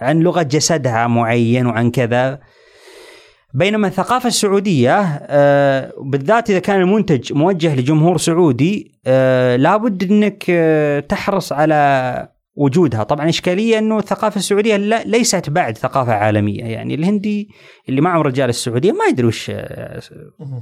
عن 0.00 0.20
لغة 0.20 0.42
جسدها 0.42 1.06
معين 1.06 1.66
وعن 1.66 1.90
كذا. 1.90 2.40
بينما 3.56 3.88
الثقافة 3.88 4.26
السعودية 4.26 5.00
آه، 5.28 5.92
بالذات 6.02 6.50
إذا 6.50 6.58
كان 6.58 6.80
المنتج 6.80 7.32
موجه 7.32 7.76
لجمهور 7.76 8.18
سعودي 8.18 8.92
آه، 9.06 9.56
لابد 9.56 10.10
إنك 10.10 10.44
آه، 10.50 11.00
تحرص 11.00 11.52
على 11.52 12.28
وجودها. 12.58 13.02
طبعا 13.02 13.28
إشكالية 13.28 13.78
إنه 13.78 13.98
الثقافة 13.98 14.38
السعودية 14.38 14.76
لا- 14.76 15.02
ليست 15.04 15.50
بعد 15.50 15.78
ثقافة 15.78 16.12
عالمية. 16.12 16.64
يعني 16.64 16.94
الهندي 16.94 17.48
اللي 17.88 18.00
ما 18.00 18.22
عمره 18.22 18.43
جا 18.43 18.48
السعودية 18.48 18.92
ما 18.92 19.04
يدري 19.10 19.26
وش 19.26 19.52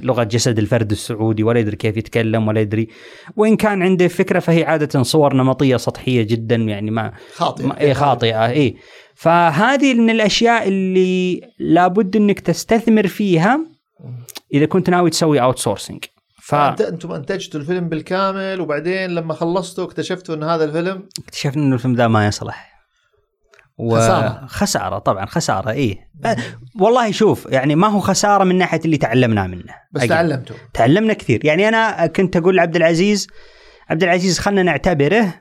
لغة 0.01 0.23
جسد 0.23 0.59
الفرد 0.59 0.91
السعودي 0.91 1.43
ولا 1.43 1.61
يدري 1.61 1.77
كيف 1.77 1.97
يتكلم 1.97 2.49
ولا 2.49 2.61
يدري. 2.61 2.89
وإن 3.37 3.57
كان 3.57 3.83
عنده 3.83 4.09
فكرة 4.09 4.39
فهي 4.39 4.65
عادة 4.65 5.03
صور 5.03 5.35
نمطية 5.37 5.77
سطحية 5.77 6.23
جدا 6.23 6.57
يعني 6.57 6.91
ما 6.91 7.13
خاطئ 7.35 7.67
ما- 7.67 7.81
إيه 7.81 7.93
خاطئة 7.93 8.47
اي 8.47 8.77
فهذه 9.15 9.95
من 9.95 10.11
الأشياء 10.11 10.69
اللي 10.69 11.41
لابد 11.59 12.17
إنك 12.17 12.41
تستثمر 12.41 13.07
فيها 13.07 13.61
إذا 14.55 14.67
كنت 14.67 14.91
ناوي 14.91 15.11
تسوي 15.11 15.43
outsourcing 15.43 16.05
فانت 16.43 16.81
أنتم 16.81 17.13
أنتجتوا 17.13 17.61
الفيلم 17.61 17.89
بالكامل 17.89 18.61
وبعدين 18.61 19.11
لما 19.11 19.35
خلصتوا 19.35 19.85
اكتشفتوا 19.85 20.35
إن 20.35 20.43
هذا 20.43 20.65
الفيلم 20.65 21.09
فاكتشفنا 21.17 21.63
إنه 21.63 21.75
الفيلم 21.75 21.95
ذا 21.95 22.09
ما 22.09 22.27
يصلح. 22.27 22.75
و... 23.79 23.97
خسارة. 23.97 24.47
خسارة 24.47 24.99
طبعا 24.99 25.27
خسارة 25.27 25.71
إيه. 25.71 26.11
أه، 26.25 26.37
والله 26.81 27.13
شوف 27.13 27.47
يعني 27.51 27.75
ما 27.75 27.87
هو 27.89 28.01
خسارة 28.01 28.45
من 28.45 28.59
ناحية 28.59 28.81
اللي 28.85 28.97
تعلمنا 28.97 29.47
منه. 29.47 29.75
بس 29.93 30.03
أجل. 30.03 30.09
تعلمتوا. 30.09 30.57
تعلمنا 30.75 31.13
كثير. 31.13 31.45
يعني 31.45 31.69
أنا 31.69 32.07
كنت 32.07 32.37
أقول 32.37 32.57
لعبد 32.57 32.77
العزيز 32.77 33.29
عبد 33.91 34.03
العزيز 34.03 34.39
خلنا 34.39 34.63
نعتبره 34.63 35.35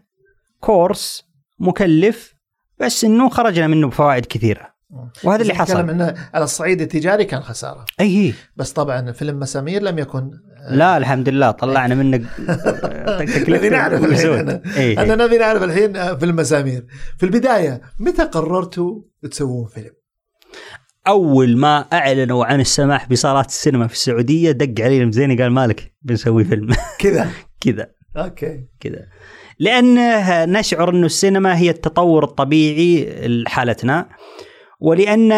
كورس 0.59 1.23
مكلف 1.59 2.32
بس 2.79 3.03
إنه 3.03 3.29
خرجنا 3.29 3.67
منه 3.67 3.87
بفوائد 3.87 4.25
كثيرة. 4.25 4.73
وهذا 5.23 5.41
اللي 5.41 5.53
حصل. 5.53 5.89
إنه 5.89 6.13
على 6.33 6.43
الصعيد 6.43 6.81
التجاري 6.81 7.25
كان 7.25 7.41
خسارة. 7.41 7.85
أي 7.99 8.33
بس 8.55 8.71
طبعا 8.71 9.11
فيلم 9.11 9.39
مسامير 9.39 9.81
لم 9.81 9.99
يكن 9.99 10.31
لا 10.69 10.97
الحمد 10.97 11.29
لله 11.29 11.51
طلعنا 11.51 11.95
منك 11.95 12.21
نبي 13.49 13.69
نعرف 13.69 14.03
الحين 14.05 14.49
أنا. 14.99 15.25
نبي 15.25 15.37
نعرف 15.37 15.63
الحين 15.63 15.95
آه، 15.97 16.13
فيلم 16.15 16.35
مسامير 16.35 16.85
في 17.17 17.25
البداية 17.25 17.81
متى 17.99 18.23
قررتوا 18.23 19.01
تسوون 19.31 19.67
فيلم؟ 19.67 19.91
أول 21.07 21.57
ما 21.57 21.79
أعلنوا 21.93 22.45
عن 22.45 22.59
السماح 22.59 23.09
بصالات 23.09 23.45
السينما 23.45 23.87
في 23.87 23.93
السعودية 23.93 24.51
دق 24.51 24.83
علي 24.83 25.01
المزيني 25.01 25.41
قال 25.41 25.51
مالك 25.51 25.93
بنسوي 26.01 26.43
فيلم. 26.43 26.69
كذا. 26.99 27.29
كذا. 27.63 27.87
okay. 28.17 28.67
كذا. 28.79 29.05
لأن 29.63 29.95
نشعر 30.51 30.89
أن 30.89 31.03
السينما 31.03 31.57
هي 31.57 31.69
التطور 31.69 32.23
الطبيعي 32.23 33.05
لحالتنا 33.27 34.09
ولأن 34.79 35.29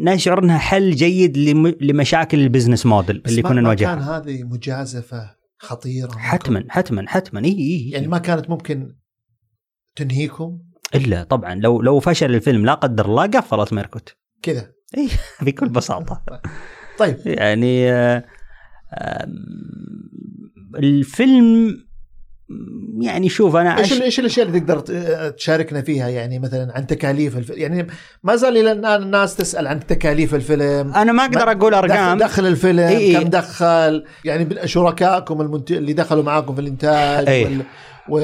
نشعر 0.00 0.42
أنها 0.44 0.58
حل 0.58 0.90
جيد 0.90 1.38
لم- 1.38 1.74
لمشاكل 1.80 2.40
ال 2.40 2.45
business 2.45 2.86
model 2.86 3.22
اللي 3.26 3.42
كنا 3.42 3.62
ما 3.62 3.74
كان 3.74 3.88
نواجهها 3.98 4.18
هذه 4.18 4.42
مجازفة 4.42 5.30
خطيرة 5.58 6.12
حتما 6.18 6.64
حتما 6.68 7.04
حتما. 7.08 7.44
إي 7.44 7.50
إي 7.58 7.90
يعني 7.90 8.06
ما 8.08 8.18
كانت 8.18 8.50
ممكن 8.50 8.94
تنهيكم؟ 9.96 10.58
إلا 10.94 11.22
طبعا 11.24 11.54
لو 11.54 11.82
لو 11.82 12.00
فشل 12.00 12.34
الفيلم 12.34 12.66
لا 12.66 12.74
قدر 12.74 13.06
الله 13.06 13.26
قفلت 13.26 13.72
ميركوت. 13.72 14.16
كذا. 14.42 14.70
إي 14.98 15.08
بكل 15.46 15.68
بساطة. 15.68 16.22
طيب. 16.98 17.16
يعني 17.26 17.92
آه، 17.92 18.24
الفيلم 20.78 21.76
يعني 23.00 23.28
شوف 23.28 23.56
أنا 23.56 23.78
إيش 23.78 24.02
إيش 24.02 24.20
الأشياء 24.20 24.46
اللي 24.46 24.60
تقدر 24.60 24.80
تشاركنا 25.30 25.82
فيها 25.82 26.08
يعني 26.08 26.38
مثلا 26.38 26.72
عن 26.74 26.86
تكاليف 26.86 27.36
الفيلم 27.38 27.58
يعني 27.60 27.86
ما 28.22 28.36
زال 28.36 28.56
إلى 28.56 28.72
الان 28.72 29.02
الناس 29.02 29.36
تسأل 29.36 29.66
عن 29.66 29.86
تكاليف 29.86 30.34
الفيلم 30.34 30.92
أنا 30.94 31.12
ما 31.12 31.24
أقدر 31.24 31.50
أقول 31.50 31.74
أرقام 31.74 32.18
دخل, 32.18 32.28
دخل 32.28 32.46
الفيلم 32.46 32.78
إي 32.78 32.96
إي. 32.96 33.12
كم 33.24 33.30
دخل 33.30 34.04
يعني 34.24 34.68
شركائكم 34.68 35.40
المنت... 35.40 35.70
اللي 35.70 35.92
دخلوا 35.92 36.22
معاكم 36.22 36.54
في 36.54 36.60
الإنتاج 36.60 37.28
إي. 37.28 37.44
وال... 37.44 37.62
و... 38.08 38.18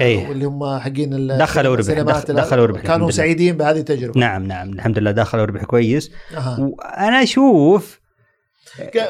إي. 0.00 0.26
واللي 0.28 0.44
هم 0.44 0.78
حقين 0.78 1.14
ال- 1.14 1.38
دخلوا 1.38 1.72
ربح، 1.72 1.78
السينمات 1.78 2.16
دخ- 2.24 2.30
ال- 2.30 2.36
دخلوا 2.36 2.66
ربح 2.66 2.80
كانوا. 2.80 3.10
سعيدين 3.10 3.56
بهذه 3.56 3.78
التجربة 3.78 4.20
نعم 4.20 4.42
نعم 4.46 4.72
الحمد 4.72 4.98
لله 4.98 5.10
دخلوا 5.10 5.44
ربح 5.44 5.64
كويس 5.64 6.10
أها. 6.36 6.56
وأنا 6.60 7.22
أشوف 7.22 8.00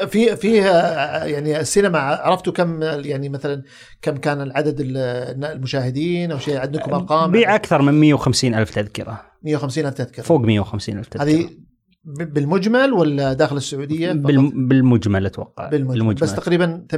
في 0.07 0.35
في 0.35 0.57
يعني 1.31 1.59
السينما 1.59 1.99
عرفتوا 1.99 2.53
كم 2.53 2.81
يعني 2.83 3.29
مثلا 3.29 3.63
كم 4.01 4.17
كان 4.17 4.41
العدد 4.41 4.79
ال- 4.79 4.97
المشاهدين 5.45 6.31
أو 6.31 6.37
شيء؟ 6.37 6.57
عندكم 6.57 6.93
أرقام؟ 6.93 7.31
بيع 7.31 7.55
أكثر 7.55 7.81
من 7.81 7.93
150 7.93 8.55
ألف 8.55 8.69
تذكرة. 8.75 9.21
150 9.43 9.85
ألف 9.85 9.93
تذكرة. 9.93 10.23
فوق 10.23 10.41
150 10.41 10.97
ألف 10.97 11.07
تذكرة. 11.07 11.23
هذه 11.29 11.49
بالمجمل 12.09 12.93
ولا 12.93 13.33
داخل 13.33 13.57
السعودية 13.57 14.07
فقط؟ 14.13 14.17
بالم... 14.21 14.67
بالمجمل 14.67 15.25
أتوقع. 15.25 15.69
بالمجمل. 15.69 16.13
بس 16.13 16.35
تقريبا 16.35 16.85
80% 16.93 16.97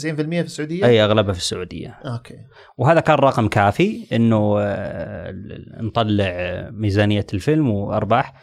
في 0.00 0.40
السعودية؟ 0.40 0.84
أي 0.86 1.04
أغلبها 1.04 1.32
في 1.32 1.38
السعودية. 1.38 1.88
أوكي. 2.04 2.34
وهذا 2.78 3.00
كان 3.00 3.14
رقم 3.16 3.48
كافي 3.48 4.06
إنه 4.12 4.56
آه، 4.60 5.34
نطلع 5.80 6.34
ميزانية 6.72 7.26
الفيلم 7.34 7.70
وأرباح. 7.70 8.34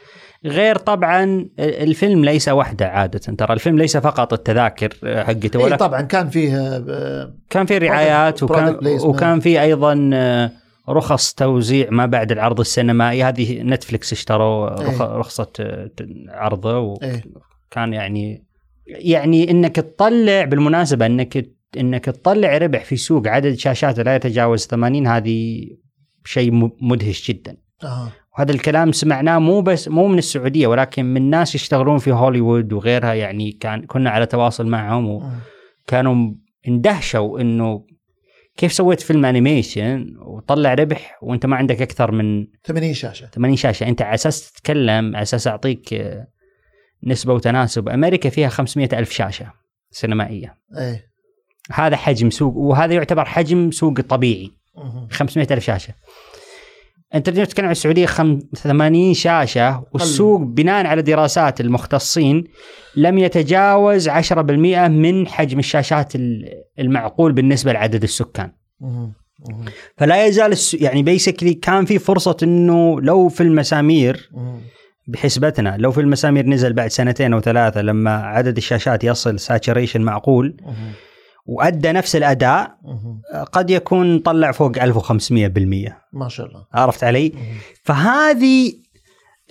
غير 0.45 0.77
طبعا 0.77 1.49
الفيلم 1.59 2.25
ليس 2.25 2.49
وحده 2.49 2.87
عادة 2.87 3.19
ترى 3.19 3.53
الفيلم 3.53 3.77
ليس 3.77 3.97
فقط 3.97 4.33
التذاكر 4.33 4.93
آه، 5.03 5.23
حقته 5.23 5.59
ولا 5.59 5.75
طبعا 5.75 6.01
كان 6.01 6.29
فيه 6.29 6.57
آه، 6.89 7.33
كان 7.49 7.65
في 7.65 7.77
رعايات 7.77 8.43
وكان. 8.43 8.79
وكان 9.03 9.39
في 9.39 9.61
أيضا 9.61 10.09
آه، 10.13 10.51
رخص 10.89 11.33
توزيع 11.33 11.87
ما 11.91 12.05
بعد 12.05 12.31
العرض 12.31 12.59
السينمائي 12.59 13.23
هذه 13.23 13.61
نتفلكس 13.61 14.13
اشتروا 14.13 14.81
إيه. 14.81 15.01
رخصة 15.01 15.47
عرضه 16.29 16.99
إيه. 17.03 17.23
وكان 17.71 17.93
يعني 17.93 18.47
يعني 18.87 19.51
إنك 19.51 19.75
تطلع 19.75 20.43
بالمناسبة 20.45 21.05
إنك 21.05 21.45
إنك 21.77 22.05
تطلع 22.05 22.57
ربح 22.57 22.83
في 22.83 22.95
سوق 22.95 23.27
عدد 23.27 23.53
شاشات 23.53 23.99
لا 23.99 24.15
يتجاوز 24.15 24.67
80 24.67 25.07
هذه 25.07 25.67
شيء 26.25 26.71
مدهش 26.81 27.31
جدا 27.31 27.57
آه. 27.83 28.11
وهذا 28.37 28.51
الكلام 28.51 28.91
سمعناه 28.91 29.39
مو 29.39 29.61
بس 29.61 29.87
مو 29.87 30.07
من 30.07 30.17
السعودية 30.17 30.67
ولكن 30.67 31.05
من 31.05 31.29
ناس 31.29 31.55
يشتغلون 31.55 31.97
في 31.97 32.11
هوليوود 32.11 32.73
وغيرها. 32.73 33.13
يعني 33.13 33.51
كان 33.51 33.85
كنا 33.85 34.09
على 34.09 34.25
تواصل 34.25 34.67
معهم 34.67 35.09
و... 35.09 35.19
مم. 35.19 35.31
كانوا 35.87 36.33
اندهشوا 36.67 37.39
إنه 37.41 37.85
كيف 38.57 38.73
سويت 38.73 39.01
فيلم 39.01 39.25
animation 39.25 40.15
وطلع 40.19 40.73
ربح 40.73 41.17
وأنت 41.21 41.45
ما 41.45 41.55
عندك 41.55 41.81
أكثر 41.81 42.11
من 42.11 42.47
80 42.65 42.93
شاشة. 42.93 43.27
80 43.27 43.55
شاشة. 43.55 43.87
أنت 43.87 44.01
على 44.01 44.13
أساس 44.13 44.51
تتكلم 44.51 45.15
على 45.15 45.21
أساس 45.21 45.47
أعطيك 45.47 45.93
آه، 45.93 46.27
نسبة 47.03 47.33
وتناسب. 47.33 47.89
أمريكا 47.89 48.29
فيها 48.29 48.49
500 48.49 48.89
ألف 48.93 49.11
شاشة 49.11 49.53
سينمائية. 49.91 50.57
إيه. 50.77 51.07
هذا 51.71 51.95
حجم 51.95 52.29
سوق 52.29 52.55
وهذا 52.55 52.93
يعتبر 52.93 53.25
حجم 53.25 53.71
سوق 53.71 54.01
طبيعي. 54.01 54.51
مهم. 54.77 55.07
500 55.11 55.47
ألف 55.51 55.63
شاشة. 55.63 55.93
أنت 57.15 57.29
تتكلم 57.29 57.65
عن 57.65 57.71
السعودية 57.71 58.05
خم... 58.05 58.39
80 58.55 59.13
شاشة 59.13 59.83
والسوق 59.93 60.41
بناء 60.41 60.85
على 60.85 61.01
دراسات 61.01 61.61
المختصين 61.61 62.43
لم 62.95 63.17
يتجاوز 63.17 64.09
10% 64.09 64.33
من 64.89 65.27
حجم 65.27 65.59
الشاشات 65.59 66.15
ال- 66.15 66.49
المعقول 66.79 67.31
بالنسبة 67.33 67.73
لعدد 67.73 68.03
السكان. 68.03 68.51
فلا 69.97 70.25
يزال 70.25 70.51
الس... 70.51 70.73
يعني 70.73 71.03
basically 71.03 71.53
كان 71.53 71.85
في 71.85 71.99
فرصة 71.99 72.37
إنه 72.43 73.01
لو 73.01 73.29
في 73.29 73.41
المسامير. 73.43 74.29
بحسبتنا 75.07 75.75
لو 75.77 75.91
في 75.91 76.01
المسامير 76.01 76.45
نزل 76.45 76.73
بعد 76.73 76.87
سنتين 76.89 77.33
أو 77.33 77.39
ثلاثة 77.39 77.81
لما 77.81 78.11
عدد 78.15 78.57
الشاشات 78.57 79.03
يصل 79.03 79.39
saturation 79.39 80.01
معقول. 80.01 80.57
وأدى 81.47 81.91
نفس 81.91 82.15
الأداء 82.15 82.77
مهم. 82.83 83.21
قد 83.51 83.69
يكون 83.69 84.19
طلع 84.19 84.51
فوق 84.51 84.79
1500% 84.79 85.93
ما 86.13 86.27
شاء 86.29 86.45
الله. 86.45 86.65
عرفت 86.73 87.03
علي؟ 87.03 87.33
فهذه 87.83 88.73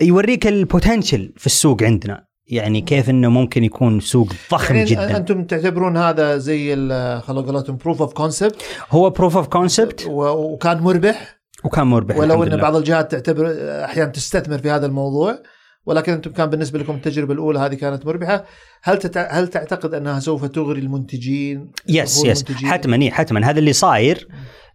يوريك 0.01 0.47
ال 0.47 0.56
potential 0.56 1.33
في 1.37 1.45
السوق 1.45 1.83
عندنا. 1.83 2.27
يعني 2.47 2.81
كيف 2.81 3.09
إنه 3.09 3.29
ممكن 3.29 3.63
يكون 3.63 3.99
سوق 3.99 4.33
ضخم 4.51 4.75
يعني 4.75 4.89
جدا. 4.89 5.17
أنتم 5.17 5.43
تعتبرون 5.43 5.97
هذا 5.97 6.37
زي 6.37 6.75
خلوا 7.19 7.41
قولتهم 7.41 7.77
proof 7.77 8.01
of 8.01 8.13
concept 8.13 8.61
هو 8.89 9.09
proof 9.09 9.37
of 9.37 9.47
concept 9.47 10.05
وكان 10.07 10.79
مربح؟ 10.79 11.39
وكان 11.63 11.87
مربح 11.87 12.17
ولو 12.17 12.43
إن. 12.43 12.57
بعض 12.57 12.75
الجهات 12.75 13.11
تعتبر 13.11 13.55
أحيانا 13.85 14.11
تستثمر 14.11 14.57
في 14.57 14.71
هذا 14.71 14.85
الموضوع. 14.85 15.39
ولكن 15.87 16.13
أنتم 16.13 16.31
كان 16.31 16.49
بالنسبة 16.49 16.79
لكم 16.79 16.95
التجربة 16.95 17.33
الأولى 17.33 17.59
هذه 17.59 17.73
كانت 17.73 18.05
مربحة. 18.05 18.45
هل 18.83 18.97
تتع... 18.97 19.31
هل 19.31 19.47
تعتقد 19.47 19.93
أنها 19.93 20.19
سوف 20.19 20.45
تغري 20.45 20.79
المنتجين؟ 20.79 21.71
yes 21.87 22.25
yes 22.25 22.43
المنتجين؟ 22.43 22.69
حتما 22.69 23.01
إيه، 23.01 23.11
حتما. 23.11 23.49
هذا 23.49 23.59
اللي 23.59 23.73
صاير 23.73 24.27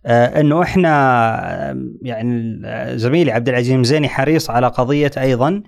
آه 0.06 0.40
إنه 0.40 0.62
إحنا 0.62 0.90
آه، 1.70 1.76
يعني 2.02 2.58
زميلي 2.98 3.32
عبد 3.32 3.48
العزيز 3.48 3.72
مزيني 3.72 4.08
حريص 4.08 4.50
على 4.50 4.66
قضية 4.66 5.10
أيضا 5.18 5.62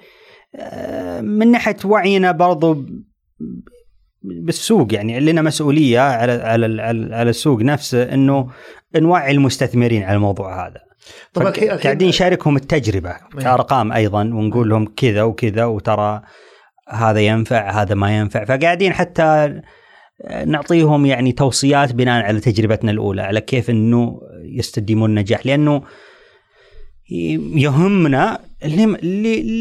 آه 0.56 1.20
من 1.20 1.50
ناحية 1.50 1.76
وعينا 1.84 2.32
برضو 2.32 2.84
بالسوق 4.22 4.94
يعني 4.94 5.20
لنا 5.20 5.42
مسؤولية 5.42 6.00
على 6.00 6.32
على, 6.32 6.82
على 7.14 7.30
السوق 7.30 7.62
نفسه 7.62 8.02
إنه 8.02 8.50
نوعي 8.96 9.30
المستثمرين 9.30 10.02
على 10.02 10.16
الموضوع 10.16 10.66
هذا. 10.66 10.80
طبعا 11.32 11.50
قاعدين 11.82 12.08
نشاركهم 12.08 12.56
التجربة 12.56 13.16
كأرقام 13.40 13.92
أيضا 13.92 14.20
ونقول 14.20 14.68
لهم 14.68 14.86
كذا 14.96 15.22
وكذا 15.22 15.64
وترى 15.64 16.22
هذا 16.88 17.20
ينفع 17.20 17.82
هذا 17.82 17.94
ما 17.94 18.18
ينفع. 18.18 18.44
فقاعدين 18.44 18.92
حتى 18.92 19.60
نعطيهم 20.46 21.06
يعني 21.06 21.32
توصيات 21.32 21.92
بناء 21.92 22.24
على 22.24 22.40
تجربتنا 22.40 22.90
الأولى 22.90 23.22
على 23.22 23.40
كيف 23.40 23.70
إنه 23.70 24.20
يستديمون 24.42 25.10
النجاح. 25.10 25.46
لأنه 25.46 25.82
يهمنا 27.56 28.38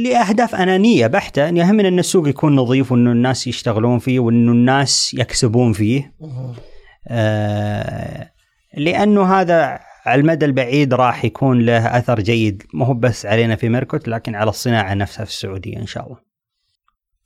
لأهداف 0.03 0.56
أنانية 0.56 1.07
بحتة 1.07 1.48
يهمنا 1.48 1.88
إن 1.88 1.99
السوق 1.99 2.28
يكون 2.28 2.56
نظيف 2.56 2.91
وإنه 2.91 3.11
الناس 3.11 3.48
يشتغلون 3.48 3.99
فيه 3.99 4.20
وإنه 4.20 4.52
الناس 4.52 5.15
يكسبون 5.20 5.74
فيه. 5.74 6.14
آه، 7.07 8.32
لأنه 8.78 9.34
هذا 9.34 9.80
على 10.06 10.22
المدى 10.22 10.46
البعيد 10.46 10.94
راح 10.94 11.26
يكون 11.26 11.66
له 11.66 11.98
أثر 11.98 12.20
جيد 12.20 12.64
مو 12.74 12.94
بس 12.94 13.26
علينا 13.26 13.56
في 13.56 13.70
ميركوت 13.70 14.08
لكن 14.08 14.36
على 14.36 14.50
الصناعة 14.50 14.94
نفسها 14.94 15.26
في 15.26 15.32
السعودية 15.32 15.78
إن 15.78 15.86
شاء 15.86 16.06
الله. 16.06 16.18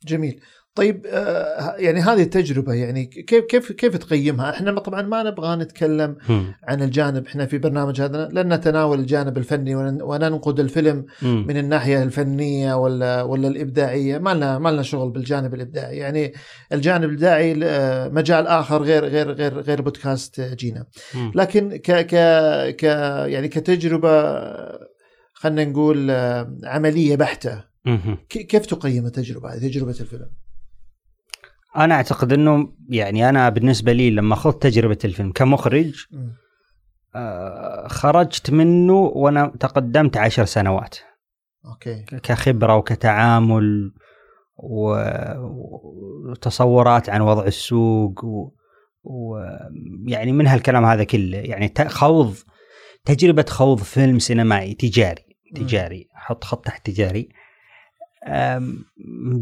جميل 0.04 0.40
طيب 0.74 1.06
آه، 1.06 1.74
يعني 1.78 2.00
هذه 2.00 2.22
التجربة 2.22 2.72
يعني 2.72 3.04
كيف 3.06 3.44
كيف 3.44 3.72
كيف 3.72 3.96
تقيمها؟ 3.96 4.50
إحنا 4.50 4.78
طبعا 4.80 5.02
ما 5.02 5.22
نبغى 5.22 5.56
نتكلم 5.56 6.16
عن 6.64 6.82
الجانب 6.82 7.26
إحنا 7.26 7.46
في 7.46 7.58
برنامج 7.58 8.00
هذا 8.00 8.28
لن 8.32 8.52
نتناول 8.54 9.00
الجانب 9.00 9.38
الفني 9.38 9.74
ون- 9.74 10.02
وننقد 10.02 10.60
الفيلم. 10.60 11.06
من 11.22 11.56
الناحية 11.56 12.02
الفنية 12.02 12.74
ولا 12.74 13.22
ولا 13.22 13.48
الإبداعية 13.48 14.18
ما 14.18 14.34
لنا 14.34 14.58
ما 14.58 14.68
لنا 14.68 14.82
شغل 14.82 15.10
بالجانب 15.10 15.54
الإبداعي 15.54 15.96
يعني 15.96 16.32
الجانب 16.72 17.04
الإبداعي 17.04 17.54
مجال 18.10 18.46
آخر 18.46 18.82
غير 18.82 19.04
غير 19.04 19.30
غير 19.32 19.60
غير 19.60 19.82
بودكاست 19.82 20.40
جينا. 20.40 20.86
لكن 21.34 21.76
ك 21.76 21.90
ك 21.92 22.14
ك 22.76 22.82
يعني 23.32 23.48
كتجربة 23.48 24.38
خلينا 25.32 25.64
نقول 25.70 26.10
آه، 26.10 26.56
عملية 26.64 27.16
بحتة 27.16 27.64
كيف 28.28 28.66
تقيم 28.66 29.06
التجربة 29.06 29.54
هذه 29.54 29.58
تجربة 29.68 29.90
الفيلم؟ 30.00 30.30
أنا 31.78 31.94
أعتقد 31.94 32.32
إنه 32.32 32.72
يعني 32.88 33.28
أنا 33.28 33.48
بالنسبة 33.48 33.92
لي 33.92 34.10
لما 34.10 34.34
خذت 34.34 34.62
تجربة 34.62 34.98
الفيلم 35.04 35.32
كمخرج. 35.32 36.04
آه، 37.16 37.88
خرجت 37.88 38.50
منه 38.50 38.94
وأنا 38.94 39.46
تقدمت 39.60 40.16
عشر 40.16 40.44
سنوات. 40.44 40.96
أوكي. 41.66 42.02
كخبرة 42.22 42.76
وكتعامل 42.76 43.92
و- 44.56 45.02
وتصورات 46.30 47.08
عن 47.10 47.20
وضع 47.20 47.44
السوق 47.46 48.24
و... 48.24 48.50
ويعني 49.02 50.32
من 50.32 50.46
هالكلام 50.46 50.84
هذا 50.84 51.04
كله. 51.04 51.38
يعني 51.38 51.74
خوض 51.86 52.34
تجربة 53.04 53.44
خوض 53.48 53.78
فيلم 53.78 54.18
سينمائي 54.18 54.74
تجاري. 54.74 55.22
تجاري. 55.54 56.08
حط 56.14 56.44
خط 56.44 56.64
تحت 56.64 56.86
تجاري. 56.86 57.28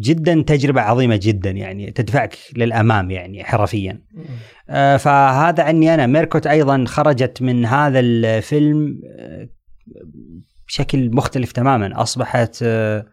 جدا 0.01 0.43
تجربة 0.47 0.81
عظيمة 0.81 1.21
جدا 1.23 1.51
يعني 1.51 1.91
تدفعك 1.91 2.37
للأمام 2.57 3.11
يعني 3.11 3.45
حرفيا. 3.45 4.03
آه، 4.71 4.97
فهذا 4.97 5.63
عني 5.63 5.95
أنا. 5.95 6.07
ميركوت 6.07 6.47
أيضا 6.47 6.85
خرجت 6.89 7.43
من 7.43 7.67
هذا 7.67 8.01
الفيلم 8.01 9.01
آه، 9.19 9.49
بشكل 10.69 11.11
مختلف 11.15 11.53
تماما. 11.53 12.03
أصبحت 12.03 12.59
آه، 12.63 13.07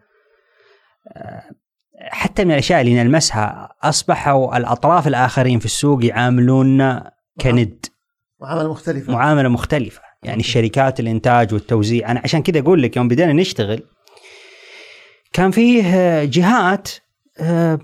حتى 2.00 2.44
من 2.44 2.50
الأشياء 2.50 2.80
اللي 2.80 3.02
نلمسها 3.02 3.74
أصبحوا 3.82 4.56
الأطراف 4.56 5.06
الآخرين 5.06 5.58
في 5.58 5.64
السوق 5.64 6.04
يعاملوننا 6.04 7.12
كند. 7.40 7.86
معاملة 8.40 8.70
مختلفة. 8.70 9.12
معاملة 9.12 9.48
مختلفة. 9.48 10.00
يعني. 10.22 10.40
الشركات 10.40 11.00
الإنتاج 11.00 11.54
والتوزيع. 11.54 12.10
أنا 12.10 12.20
عشان 12.24 12.42
كذا 12.42 12.60
أقول 12.60 12.82
لك 12.82 12.96
يوم 12.96 13.08
بدينا 13.08 13.32
نشتغل 13.32 13.82
كان 15.34 15.50
فيه 15.50 15.82
آه، 15.84 16.24
جهات 16.24 16.88
آه، 17.40 17.78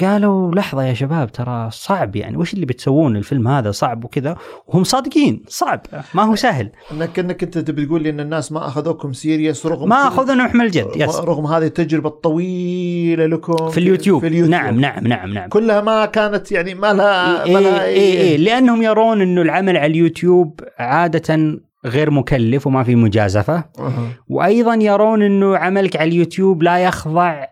قالوا 0.00 0.54
لحظة 0.54 0.82
يا 0.82 0.94
شباب 0.94 1.32
ترى 1.32 1.68
صعب 1.72 2.16
يعني 2.16 2.36
وش 2.36 2.54
اللي 2.54 2.66
بتسوون 2.66 3.16
الفيلم 3.16 3.48
هذا 3.48 3.70
صعب 3.70 4.04
وكذا؟ 4.04 4.36
وهم 4.66 4.84
صادقين 4.84 5.44
صعب 5.48 5.80
ما 6.14 6.22
هو 6.22 6.34
سهل. 6.34 6.70
انك 6.92 7.18
إنك 7.18 7.42
أنت 7.42 7.58
تبي 7.58 7.86
تقول 7.86 8.02
لي 8.02 8.10
إن 8.10 8.20
الناس 8.20 8.52
ما 8.52 8.66
أخذوكم 8.66 9.12
serious 9.12 9.66
رغم 9.66 9.88
ما 9.88 10.08
اخذنا 10.08 10.44
محمل 10.44 10.70
جد 10.70 10.88
yes 10.96 11.16
رغم 11.16 11.46
هذه 11.46 11.66
التجربة 11.66 12.08
الطويلة 12.08 13.26
لكم 13.26 13.70
في 13.70 13.78
اليوتيوب. 13.78 14.20
في 14.20 14.26
اليوتيوب. 14.26 14.50
نعم 14.50 14.80
نعم 14.80 15.06
نعم 15.06 15.32
نعم. 15.32 15.48
كلها 15.48 15.80
ما 15.80 16.06
كانت 16.06 16.52
يعني 16.52 16.74
ما 16.74 16.92
لها 16.92 17.28
ما 17.28 17.44
إيه 17.44 17.58
لها 17.58 17.84
إيه 17.84 18.20
إيه 18.20 18.36
لأنهم 18.36 18.82
يرون 18.82 19.20
إنه 19.20 19.42
العمل 19.42 19.76
على 19.76 19.86
اليوتيوب 19.86 20.60
عادة 20.78 21.58
غير 21.88 22.10
مكلف 22.10 22.66
وما 22.66 22.84
في 22.84 22.94
مجازفة. 22.94 23.64
وأيضا 24.28 24.74
يرون 24.74 25.22
إنه 25.22 25.56
عملك 25.56 25.96
على 25.96 26.08
اليوتيوب 26.08 26.62
لا 26.62 26.78
يخضع 26.78 27.46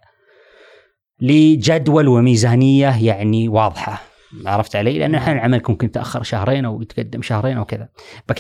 لجدول 1.21 2.09
وميزانية 2.09 3.05
يعني 3.05 3.49
واضحة 3.49 4.03
عرفت 4.47 4.77
علي؟ 4.77 4.99
لأن 4.99 5.15
أحيانا 5.15 5.41
عملك 5.41 5.71
ممكن 5.71 5.87
يتاخر 5.87 6.23
شهرين 6.23 6.65
أو 6.65 6.83
يتقدم 6.83 7.23
شهرين 7.23 7.57
أو 7.57 7.65
كذا. 7.65 7.89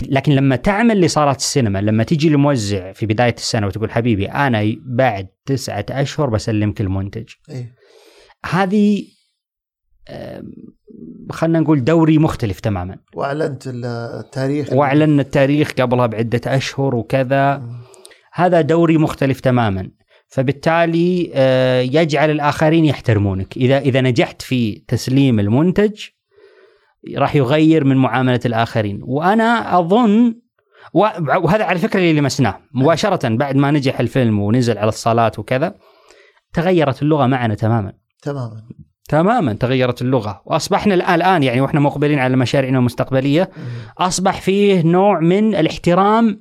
لكن 0.02 0.32
لما 0.32 0.56
تعمل 0.56 1.00
لصالات 1.00 1.36
السينما 1.36 1.80
لما 1.80 2.04
تجي 2.04 2.28
لموزع 2.28 2.92
في 2.92 3.06
بداية 3.06 3.34
السنة 3.34 3.66
وتقول 3.66 3.90
حبيبي 3.90 4.26
أنا 4.26 4.76
بعد 4.86 5.28
تسعة 5.46 5.86
أشهر 5.90 6.30
بسلمك 6.30 6.80
المنتج. 6.80 7.28
إيه. 7.50 7.74
هذه 8.50 9.04
خلينا 11.30 11.60
نقول 11.60 11.84
دوري 11.84 12.18
مختلف 12.18 12.60
تماما. 12.60 12.96
وأعلنت 13.14 13.66
ال- 13.66 13.84
التاريخ. 14.24 14.72
واعلن 14.72 15.20
التاريخ 15.20 15.72
قبلها 15.72 16.06
بعدة 16.06 16.40
أشهر 16.46 16.94
وكذا. 16.94 17.62
هذا 18.32 18.60
دوري 18.60 18.98
مختلف 18.98 19.40
تماما. 19.40 19.90
فبالتالي 20.28 21.30
آه، 21.34 21.80
يجعل 21.80 22.30
الآخرين 22.30 22.84
يحترمونك. 22.84 23.56
اذا 23.56 23.78
إذا 23.78 24.00
نجحت 24.00 24.42
في 24.42 24.84
تسليم 24.88 25.40
المنتج 25.40 26.00
راح 27.16 27.36
يغير 27.36 27.84
من 27.84 27.96
معاملة 27.96 28.40
الآخرين. 28.46 29.00
وأنا 29.02 29.78
أظن 29.78 30.34
وهذا 30.94 31.64
على 31.64 31.78
فكرة 31.78 32.00
اللي 32.00 32.20
لمسناه. 32.20 32.58
مباشرة 32.74 33.28
بعد 33.28 33.56
ما 33.56 33.70
نجح 33.70 34.00
الفيلم 34.00 34.38
ونزل 34.40 34.78
على 34.78 34.88
الصالات 34.88 35.38
وكذا 35.38 35.74
تغيرت 36.52 37.02
اللغة 37.02 37.26
معنا 37.26 37.54
تماما. 37.54 37.92
تماما. 38.22 38.62
تماما 39.06 39.52
تغيرت 39.52 40.02
اللغة. 40.02 40.42
وأصبحنا 40.46 40.94
الان 40.94 41.42
يعني 41.42 41.60
وإحنا 41.60 41.80
مقبلين 41.80 42.18
على 42.18 42.36
مشاريعنا 42.36 42.78
المستقبلية. 42.78 43.50
أصبح 43.98 44.40
فيه 44.40 44.82
نوع 44.82 45.20
من 45.20 45.54
الاحترام. 45.54 46.40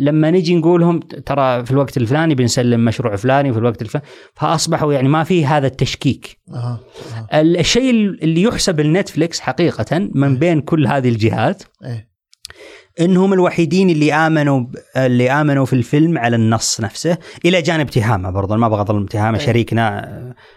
لما 0.00 0.30
نجي 0.30 0.54
نقولهم 0.56 1.00
ترى 1.00 1.64
في 1.64 1.70
الوقت 1.70 1.96
الفلاني 1.96 2.34
بنسلم 2.34 2.84
مشروع 2.84 3.16
فلاني 3.16 3.50
وفي 3.50 3.58
الوقت 3.58 3.82
الفلاني 3.82 4.06
فأصبحوا 4.34 4.92
يعني 4.92 5.08
ما 5.08 5.24
في 5.24 5.46
هذا 5.46 5.66
التشكيك. 5.66 6.38
أها. 6.54 6.80
ال- 7.34 7.58
الشيء 7.58 7.90
اللي 7.92 8.42
يحسب 8.42 8.80
لنتفليكس 8.80 9.40
حقيقه 9.40 10.08
من 10.14 10.36
بين 10.36 10.60
كل 10.60 10.86
هذه 10.86 11.08
الجهات 11.08 11.62
إيه. 11.84 12.09
إنهم 13.00 13.32
الوحيدين 13.32 13.90
اللي 13.90 14.12
آمنوا 14.12 14.60
ب- 14.60 14.76
اللي 14.96 15.30
آمنوا 15.30 15.64
في 15.64 15.72
الفيلم 15.72 16.18
على 16.18 16.36
النص 16.36 16.80
نفسه 16.80 17.18
إلى 17.44 17.62
جانب 17.62 17.90
تهامة 17.90 18.30
برضه 18.30 18.56
ما 18.56 18.66
أبغى 18.66 18.80
اظلم 18.80 19.06
تهامة 19.06 19.38
أي. 19.38 19.44
شريكنا 19.44 20.00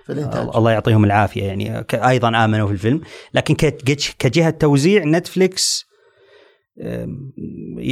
في 0.06 0.14
الإنتاج 0.14 0.48
الله 0.56 0.72
يعطيهم 0.72 1.04
العافية 1.04 1.44
يعني 1.44 1.86
أيضا 1.94 2.46
آمنوا 2.46 2.68
في 2.68 2.74
الفيلم 2.74 3.02
لكن 3.34 3.56
كجهة 4.20 4.50
توزيع 4.50 5.04
نتفليكس 5.06 5.86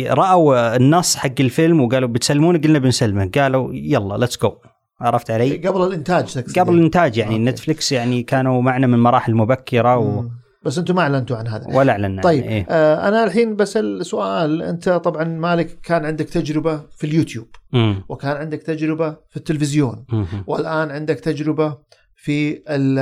رأوا 0.09 0.75
النص 0.75 1.15
حق 1.15 1.31
الفيلم 1.39 1.81
وقالوا 1.81 2.09
بتسلمونه 2.09 2.59
قلنا 2.59 2.79
بنسلمه 2.79 3.29
قالوا 3.35 3.69
يلا 3.73 4.17
let's 4.17 4.37
go 4.41 4.53
عرفت 5.01 5.31
علي؟ 5.31 5.57
قبل 5.67 5.81
الإنتاج 5.87 6.39
قبل 6.59 6.73
الإنتاج 6.77 7.17
يعني 7.17 7.31
أوكي. 7.35 7.43
نتفليكس 7.43 7.91
يعني 7.91 8.23
كانوا 8.23 8.61
معنا 8.61 8.87
من 8.87 8.99
مراحل 8.99 9.35
مبكرة 9.35 9.97
و... 9.97 10.21
مم. 10.21 10.40
بس 10.63 10.77
أنتم 10.77 10.95
ما 10.95 11.01
اعلنتوا 11.01 11.37
عن 11.37 11.47
هذا 11.47 11.67
ولا 11.75 11.91
اعلنا 11.91 12.21
طيب 12.21 12.43
إيه؟ 12.43 12.65
آه 12.69 13.07
أنا 13.07 13.23
الحين 13.23 13.55
بسأل 13.55 14.05
سؤال 14.05 14.61
انت 14.61 14.89
طبعا 14.89 15.23
مالك 15.23 15.79
كان 15.81 16.05
عندك 16.05 16.29
تجربة 16.29 16.77
في 16.97 17.07
اليوتيوب 17.07 17.47
مم. 17.73 18.03
وكان 18.09 18.37
عندك 18.37 18.63
تجربة 18.63 19.17
في 19.29 19.37
التلفزيون 19.37 20.05
مم. 20.09 20.25
والآن 20.47 20.91
عندك 20.91 21.19
تجربة 21.19 21.77
في 22.15 22.51
ال- 22.69 22.99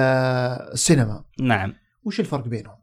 السينما 0.74 1.24
نعم 1.42 1.74
وش 2.04 2.20
الفرق 2.20 2.48
بينهم 2.48 2.76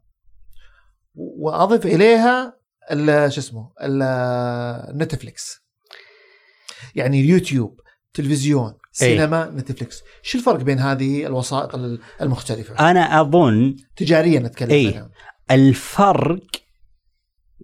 وأضف 1.15 1.85
إليها 1.85 2.57
ال- 2.91 3.31
شو 3.33 3.39
اسمه 3.41 3.71
نتفليكس 4.93 5.63
يعني 6.95 7.21
اليوتيوب 7.21 7.79
تلفزيون 8.13 8.73
سينما 8.97 9.51
نتفليكس. 9.55 10.03
شو 10.23 10.37
الفرق 10.37 10.55
بين 10.63 10.79
هذه 10.79 11.25
الوسائط 11.25 11.75
ال- 11.75 11.99
المختلفة؟ 12.21 12.89
أنا 12.91 13.21
أظن 13.21 13.75
تجاريا 13.95 14.39
نتكلم 14.39 14.69
إيه. 14.69 14.95
عنها. 14.95 15.09
الفرق 15.51 16.39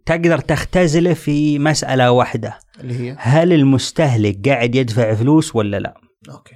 تقدر 0.05 0.37
تختزله 0.39 1.13
في 1.13 1.59
مسألة 1.59 2.11
واحدة. 2.11 2.59
اللي 2.79 2.99
هي؟ 2.99 3.15
هل 3.19 3.53
المستهلك 3.53 4.49
قاعد 4.49 4.75
يدفع 4.75 5.13
فلوس 5.13 5.55
ولا 5.55 5.79
لا؟ 5.79 5.93
أوكي. 6.29 6.55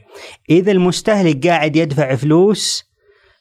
إذا 0.50 0.72
المستهلك 0.72 1.48
قاعد 1.48 1.76
يدفع 1.76 2.16
فلوس 2.16 2.84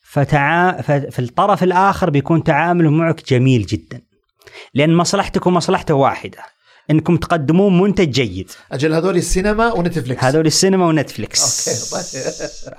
فتعا... 0.02 0.82
ففي 0.82 1.18
الطرف 1.18 1.62
الآخر 1.62 2.10
بيكون 2.10 2.44
تعامله 2.44 2.90
معك 2.90 3.28
جميل 3.28 3.66
جدا. 3.66 4.02
لأن 4.74 4.94
مصلحتك 4.94 5.46
ومصلحته 5.46 5.94
واحدة. 5.94 6.38
إنكم 6.90 7.16
تقدمون 7.16 7.80
منتج 7.80 8.10
جيد. 8.10 8.50
أجل 8.72 8.94
هذول 8.94 9.16
السينما 9.16 9.72
ونتفلكس 9.72 10.24
هذول 10.24 10.46
السينما 10.46 10.86
ونتفلكس 10.86 11.68
أوكي 11.94 12.20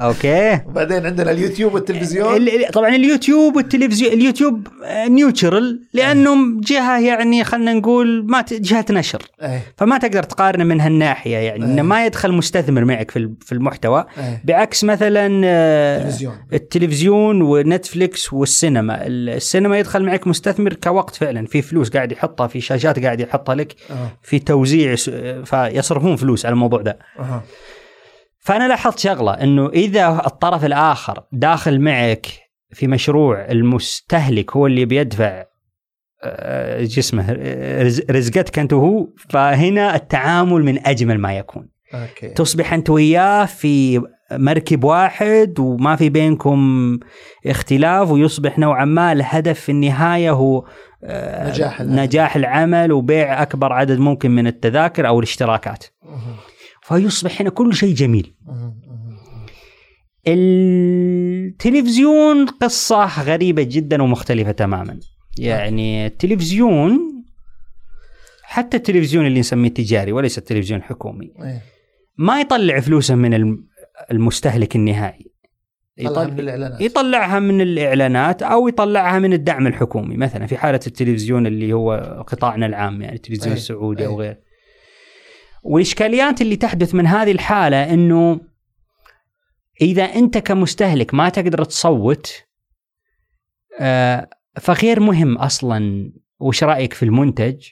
أوكي. 0.01 0.61
وبعدين 0.69 1.05
عندنا 1.05 1.31
اليوتيوب 1.31 1.73
والتلفزيون. 1.73 2.35
ال- 2.35 2.65
ال- 2.65 2.71
طبعا 2.71 2.95
اليوتيوب 2.95 3.55
والتلفزيون 3.55 4.13
اليوتيوب 4.13 4.67
آه، 4.85 5.07
neutral 5.07 5.81
لأنهم 5.93 6.61
جهة 6.61 6.99
يعني 6.99 7.43
خلينا 7.43 7.73
نقول 7.73 8.25
ما 8.29 8.41
ت- 8.41 8.53
جهة 8.53 8.85
نشر. 8.89 9.21
فما 9.77 9.97
تقدر 9.97 10.23
تقارنه 10.23 10.63
من 10.63 10.81
هالناحية 10.81 11.37
يعني 11.37 11.65
إنه. 11.65 11.81
ما 11.81 12.05
يدخل 12.05 12.31
مستثمر 12.31 12.85
معك 12.85 13.11
في 13.11 13.19
ال- 13.19 13.33
في 13.41 13.51
المحتوى. 13.51 14.05
بعكس 14.43 14.83
مثلا 14.83 15.41
آه، 15.45 16.03
تلفزيون 16.03 16.33
التلفزيون 16.53 17.41
ونتفليكس 17.41 18.33
والسينما. 18.33 19.07
ال- 19.07 19.29
السينما 19.29 19.79
يدخل 19.79 20.03
معك 20.03 20.27
مستثمر 20.27 20.73
كوقت 20.73 21.15
فعلا. 21.15 21.45
في 21.45 21.61
فلوس 21.61 21.89
قاعد 21.89 22.11
يحطها 22.11 22.47
في 22.47 22.61
شاشات 22.61 22.99
قاعد 23.03 23.19
يحطها 23.19 23.55
لك. 23.55 23.75
في 24.21 24.39
توزيع 24.39 24.95
فيصرفون 25.43 26.15
فلوس 26.15 26.45
على 26.45 26.53
الموضوع 26.53 26.81
ده. 26.81 26.99
فأنا 28.39 28.67
لاحظت 28.67 28.99
شغلة 28.99 29.31
إنه 29.33 29.69
إذا 29.69 30.21
الطرف 30.25 30.65
الآخر 30.65 31.23
داخل 31.31 31.79
معك 31.81 32.27
في 32.73 32.87
مشروع 32.87 33.45
المستهلك 33.45 34.55
هو 34.55 34.67
اللي 34.67 34.85
بيدفع 34.85 35.43
جسمه 36.79 37.25
آه، 37.29 37.83
رز- 37.83 38.01
رزقتك 38.11 38.59
أنت 38.59 38.73
وهو 38.73 39.07
فهنا 39.29 39.95
التعامل 39.95 40.63
من 40.65 40.87
أجمل 40.87 41.17
ما 41.19 41.37
يكون. 41.37 41.69
أوكي. 41.93 42.27
تصبح 42.29 42.73
أنت 42.73 42.89
وياه 42.89 43.45
في 43.45 44.01
مركب 44.31 44.83
واحد 44.83 45.59
وما 45.59 45.95
في 45.95 46.09
بينكم 46.09 46.59
اختلاف 47.45 48.11
ويصبح 48.11 48.59
نوعا 48.59 48.85
ما 48.85 49.11
الهدف 49.11 49.59
في 49.59 49.69
النهاية 49.71 50.31
هو 50.31 50.65
نجاح 51.03 51.81
العمل. 51.81 51.95
نجاح 52.03 52.35
العمل 52.35 52.91
وبيع 52.91 53.41
أكبر 53.41 53.73
عدد 53.73 53.99
ممكن 53.99 54.31
من 54.31 54.47
التذاكر 54.47 55.07
أو 55.07 55.19
الاشتراكات. 55.19 55.83
فيصبح 56.81 57.41
هنا 57.41 57.49
كل 57.49 57.73
شيء 57.75 57.93
جميل. 57.93 58.33
التلفزيون 61.07 62.45
قصة 62.45 63.21
غريبة 63.23 63.63
جدا 63.63 64.03
ومختلفة 64.03 64.51
تماما 64.51 64.99
يعني 65.39 66.05
التلفزيون 66.05 66.99
حتى 68.43 68.77
التلفزيون 68.77 69.25
اللي 69.25 69.39
نسميه 69.39 69.69
تجاري 69.69 70.11
وليس 70.11 70.37
التلفزيون 70.37 70.79
الحكومي 70.79 71.31
إيه 71.43 71.61
ما 72.17 72.41
يطلع 72.41 72.79
فلوسه 72.79 73.15
من 73.15 73.33
الم- 73.33 73.67
المستهلك 74.11 74.75
النهائي 74.75 75.25
طلع 76.05 76.23
يطل- 76.23 76.31
من 76.31 76.39
الإعلانات 76.39 76.81
يطلعها 76.81 77.39
من 77.39 77.61
الإعلانات 77.61 78.43
أو 78.43 78.67
يطلعها 78.67 79.19
من 79.19 79.33
الدعم 79.33 79.67
الحكومي 79.67 80.17
مثلا 80.17 80.45
في 80.45 80.57
حالة 80.57 80.79
التلفزيون 80.87 81.47
اللي 81.47 81.73
هو 81.73 81.93
قطاعنا 82.27 82.65
العام 82.65 83.01
يعني 83.01 83.15
التلفزيون 83.15 83.51
أي. 83.51 83.57
السعودي 83.57 84.01
أي. 84.03 84.07
أو 84.07 84.19
غيره 84.21 84.37
والإشكاليات 85.63 86.41
اللي 86.41 86.55
تحدث 86.55 86.95
من 86.95 87.07
هذه 87.07 87.31
الحالة 87.31 87.93
أنه 87.93 88.39
إذا 89.81 90.03
أنت 90.03 90.37
كمستهلك 90.37 91.13
ما 91.13 91.29
تقدر 91.29 91.63
تصوت 91.63 92.43
آه، 93.79 94.29
فغير 94.59 94.99
مهم 94.99 95.37
أصلا 95.37 96.11
وش 96.39 96.63
رأيك 96.63 96.93
في 96.93 97.03
المنتج 97.03 97.67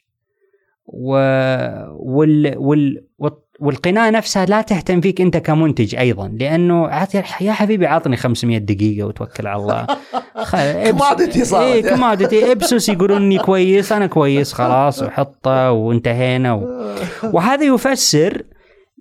و... 0.85 1.11
وال... 1.91 2.57
وال... 2.57 3.07
والقناة 3.59 4.09
نفسها 4.09 4.45
لا 4.45 4.61
تهتم 4.61 5.01
فيك 5.01 5.21
أنت 5.21 5.37
كمنتج 5.37 5.95
أيضا 5.95 6.27
لأنه 6.39 6.89
يا 7.41 7.51
حبيبي 7.53 7.87
عطني 7.87 8.17
500 8.17 8.57
دقيقة 8.57 9.07
وتوكل 9.07 9.47
على 9.47 9.61
الله. 9.61 9.87
Commodity 10.91 11.43
صارت. 11.43 11.63
إيه 11.65 11.89
commodity 11.89 12.51
إبسوس 12.51 12.89
يقولون 12.89 13.21
إني 13.21 13.39
كويس 13.39 13.91
أنا 13.91 14.07
كويس 14.07 14.53
خلاص 14.53 15.03
وحطه 15.03 15.71
وانتهينا 15.71 16.53
و... 16.53 16.91
وهذا 17.33 17.63
يفسر 17.65 18.43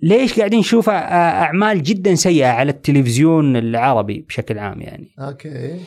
ليش 0.03 0.37
قاعدين 0.39 0.59
نشوف 0.59 0.89
أ- 0.89 0.93
أعمال 0.93 1.83
جدا 1.83 2.15
سيئة 2.15 2.47
على 2.47 2.71
التلفزيون 2.71 3.57
العربي 3.57 4.25
بشكل 4.29 4.59
عام 4.59 4.81
يعني 4.81 5.07
أوكي 5.19 5.79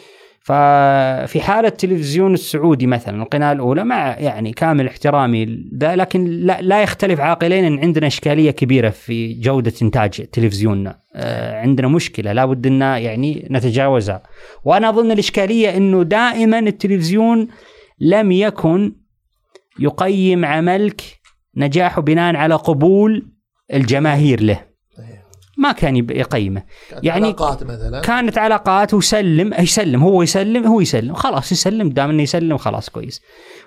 ففي 0.49 1.41
حالة 1.41 1.69
التلفزيون 1.69 2.35
السعودي 2.35 2.87
مثلا 2.87 3.23
القناة 3.23 3.53
الأولى 3.53 3.85
مع 3.85 4.19
يعني 4.19 4.53
كامل 4.53 4.87
احترامي 4.87 5.65
ذا 5.75 5.97
لكن 5.97 6.25
لا, 6.25 6.61
لا 6.61 6.83
يختلف 6.83 7.21
عاقلين 7.21 7.65
أن 7.65 7.79
عندنا 7.79 8.07
إشكالية 8.07 8.51
كبيرة 8.51 8.91
في 8.91 9.33
جودة 9.33 9.73
إنتاج 9.83 10.11
تلفزيوننا 10.11 10.99
آه 11.15 11.61
عندنا 11.61 11.89
مشكلة 11.89 12.33
لابد 12.33 12.67
أن 12.67 12.81
يعني 12.81 13.49
نتجاوزها 13.51 14.23
وأنا 14.65 14.89
أظن 14.89 15.11
الإشكالية 15.11 15.77
أنه 15.77 16.03
دائما 16.03 16.59
التلفزيون 16.59 17.49
لم 18.01 18.33
يكن 18.33 18.93
يقيم 19.79 20.45
عملك 20.45 21.03
نجاحه 21.57 22.03
بناء 22.03 22.37
على 22.37 22.55
قبول 22.55 23.29
الجماهير 23.75 24.43
له. 24.43 24.61
ما 25.59 25.73
كان 25.73 25.97
يقيمه. 25.97 26.63
كانت 26.91 27.05
يعني 27.05 27.25
علاقات 27.27 27.65
مثلا. 27.65 28.01
كانت 28.01 28.39
علاقات 28.39 28.95
وسلم 28.95 29.55
يسلم 29.59 30.03
هو 30.03 30.23
يسلم 30.23 30.67
هو 30.67 30.81
يسلم. 30.81 31.15
خلاص 31.15 31.53
يسلم 31.53 31.89
دام 31.89 32.11
إنه 32.11 32.23
يسلم 32.23 32.57
خلاص 32.57 32.89
كويس. 32.89 33.21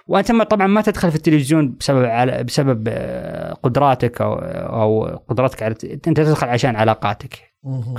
وأنت 0.08 0.32
ما- 0.32 0.44
طبعا 0.44 0.68
ما 0.68 0.82
تدخل 0.82 1.10
في 1.10 1.16
التلفزيون 1.16 1.76
بسبب 1.80 2.06
على 2.06 2.44
بسبب 2.44 2.88
آه، 2.88 3.54
قدراتك 3.54 4.22
أو 4.22 4.34
أو 4.40 5.06
قدرتك 5.30 5.64
على 5.64 5.76
أنت 5.84 6.20
تدخل 6.20 6.48
عشان 6.48 6.76
علاقاتك. 6.76 7.52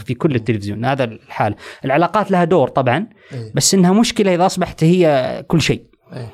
في 0.05 0.15
كل 0.15 0.35
التلفزيون. 0.35 0.85
هذا 0.85 1.05
الحال. 1.05 1.55
العلاقات 1.85 2.31
لها 2.31 2.45
دور 2.45 2.69
طبعا 2.69 3.07
إيه. 3.33 3.53
بس 3.55 3.75
إنها 3.75 3.93
مشكلة 3.93 4.35
إذا 4.35 4.47
أصبحت 4.47 4.85
هي 4.85 5.45
كل 5.49 5.61
شيء. 5.61 5.87
إيه. 6.13 6.29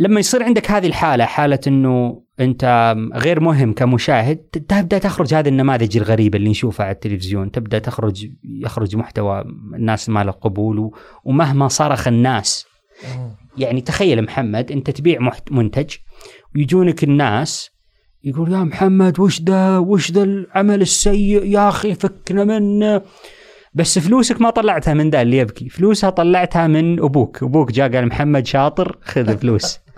فلما 0.00 0.20
يصير 0.20 0.42
عندك 0.42 0.70
هذه 0.70 0.86
الحالة 0.86 1.24
حالة 1.24 1.58
إنه 1.66 2.22
أنت 2.40 2.94
غير 3.14 3.40
مهم 3.40 3.72
كمشاهد 3.72 4.36
تبدأ 4.36 4.98
تخرج 4.98 5.34
هذه 5.34 5.48
النماذج 5.48 5.96
الغريبة 5.96 6.38
اللي 6.38 6.50
نشوفها 6.50 6.86
على 6.86 6.94
التلفزيون. 6.94 7.50
تبدأ 7.50 7.78
تخرج 7.78 8.30
يخرج 8.44 8.96
محتوى 8.96 9.44
الناس 9.74 10.08
ما 10.08 10.24
له 10.24 10.32
قبول 10.32 10.90
ومهما 11.24 11.68
صرخ 11.68 12.08
الناس. 12.08 12.66
يعني 13.56 13.80
تخيل 13.80 14.22
محمد 14.22 14.72
أنت 14.72 14.90
تبيع 14.90 15.30
منتج 15.50 15.94
ويجونك 16.54 17.04
الناس 17.04 17.70
يقول 18.24 18.52
يا 18.52 18.58
محمد 18.58 19.20
وش 19.20 19.42
ذا 19.42 19.78
وش 19.78 20.12
ذا 20.12 20.22
العمل 20.22 20.80
السيء؟ 20.80 21.44
يا 21.44 21.68
أخي 21.68 21.94
فكنا 21.94 22.44
منه 22.44 23.02
بس 23.74 23.98
فلوسك 23.98 24.40
ما 24.40 24.50
طلعتها 24.50 24.94
من 24.94 25.10
ذا 25.10 25.22
اللي 25.22 25.38
يبكي. 25.38 25.68
فلوسها 25.68 26.10
طلعتها 26.10 26.66
من 26.66 27.00
أبوك. 27.00 27.42
أبوك 27.42 27.72
جاء 27.72 27.92
قال 27.92 28.06
محمد 28.06 28.46
شاطر 28.46 28.98
خذ 29.02 29.36
فلوس 29.36 29.78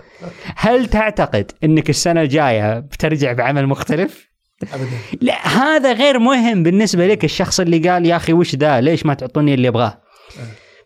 هل 0.57 0.87
تعتقد 0.87 1.53
إنك 1.65 1.91
السنة 1.91 2.23
الجاية 2.23 2.79
بترجع 2.79 3.33
بعمل 3.33 3.67
مختلف؟ 3.67 4.33
ابدا. 4.63 4.87
لا 5.21 5.49
هذا 5.49 5.93
غير 5.93 6.19
مهم 6.19 6.63
بالنسبة 6.63 7.07
لك 7.07 7.25
الشخص 7.25 7.61
اللي 7.61 7.89
قال 7.89 8.07
يا 8.07 8.17
أخي 8.17 8.33
وش 8.33 8.55
ذا؟ 8.57 8.81
ليش 8.81 9.07
ما 9.07 9.15
تعطوني 9.15 9.55
اللي 9.55 9.69
ابغاه 9.69 10.03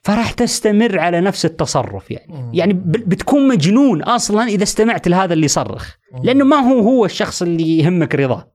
فراح 0.03 0.33
تستمر 0.33 0.99
على 0.99 1.21
نفس 1.21 1.45
التصرف 1.45 2.11
يعني. 2.11 2.33
مم. 2.33 2.55
يعني 2.55 2.73
بتكون 2.87 3.49
مجنون 3.49 4.03
أصلا 4.03 4.45
إذا 4.45 4.63
استمعت 4.63 5.09
لهذا 5.09 5.33
اللي 5.33 5.45
يصرخ 5.45 5.95
لأنه 6.23 6.45
ما 6.45 6.57
هو 6.57 6.81
هو 6.81 7.05
الشخص 7.05 7.43
اللي 7.43 7.79
يهمك 7.79 8.15
رضاه. 8.15 8.53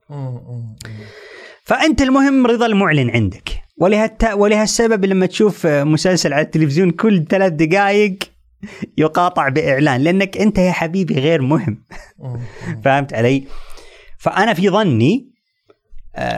فأنت 1.64 2.02
المهم 2.02 2.46
رضا 2.46 2.66
المعلن 2.66 3.10
عندك. 3.10 3.50
ولهالت... 3.78 4.24
ولهالسبب 4.24 5.04
لما 5.04 5.26
تشوف 5.26 5.66
مسلسل 5.66 6.32
على 6.32 6.42
التلفزيون 6.42 6.90
كل 6.90 7.24
ثلاث 7.28 7.52
دقائق 7.52 8.18
يقاطع 8.98 9.48
بإعلان 9.48 10.00
لأنك 10.00 10.36
أنت 10.38 10.58
يا 10.58 10.72
حبيبي 10.72 11.14
غير 11.20 11.42
مهم. 11.42 11.84
فهمت 12.84 13.14
علي؟ 13.14 13.46
فأنا 14.18 14.54
في 14.54 14.68
ظني 14.70 15.32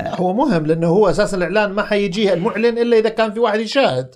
هو 0.07 0.35
مهم 0.35 0.67
لأنه 0.67 0.87
هو 0.87 1.11
أساسا 1.11 1.37
الإعلان 1.37 1.73
ما 1.73 1.83
حيجيه 1.83 2.33
المعلن 2.33 2.79
إلا 2.79 2.99
إذا 2.99 3.09
كان 3.09 3.33
في 3.33 3.41
واحد 3.41 3.61
يشاهد. 3.61 4.15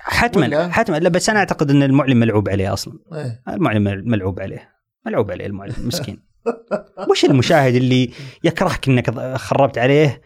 حتما 0.00 0.46
ولا؟ 0.46 0.68
حتما. 0.68 0.96
لا 0.96 1.08
بس 1.08 1.30
أنا 1.30 1.38
أعتقد 1.38 1.70
إن 1.70 1.82
المعلن 1.82 2.16
ملعوب 2.16 2.48
عليه 2.48 2.72
أصلا. 2.72 2.94
إيه. 3.14 3.42
المعلن 3.48 3.84
مل- 3.84 4.08
ملعوب 4.08 4.40
عليه. 4.40 4.68
ملعوب 5.06 5.30
عليه 5.30 5.46
المعلن 5.46 5.74
مسكين. 5.84 6.22
وش 7.10 7.24
المشاهد 7.24 7.74
اللي 7.74 8.10
يكرهك 8.44 8.88
إنك 8.88 9.36
خربت 9.36 9.78
عليه؟ 9.78 10.20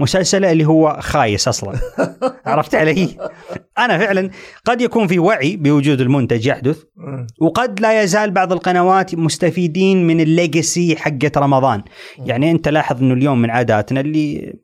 مسلسله 0.00 0.52
اللي 0.52 0.64
هو 0.64 0.96
خايس 1.00 1.48
أصلا 1.48 1.74
عرفت 2.46 2.74
علي؟ 2.74 3.08
أنا 3.78 3.98
فعلا 3.98 4.30
قد 4.64 4.80
يكون 4.80 5.06
في 5.06 5.18
وعي 5.18 5.56
بوجود 5.56 6.00
المنتج 6.00 6.46
يحدث. 6.46 6.82
وقد 7.40 7.80
لا 7.80 8.02
يزال 8.02 8.30
بعض 8.30 8.52
القنوات 8.52 9.14
مستفيدين 9.14 10.06
من 10.06 10.20
الليجسي 10.20 10.96
حقت 10.96 11.38
رمضان 11.38 11.82
يعني 12.18 12.50
انت 12.50 12.68
لاحظ 12.68 13.02
انه 13.02 13.14
اليوم 13.14 13.42
من 13.42 13.50
عاداتنا 13.50 14.00
اللي 14.00 14.54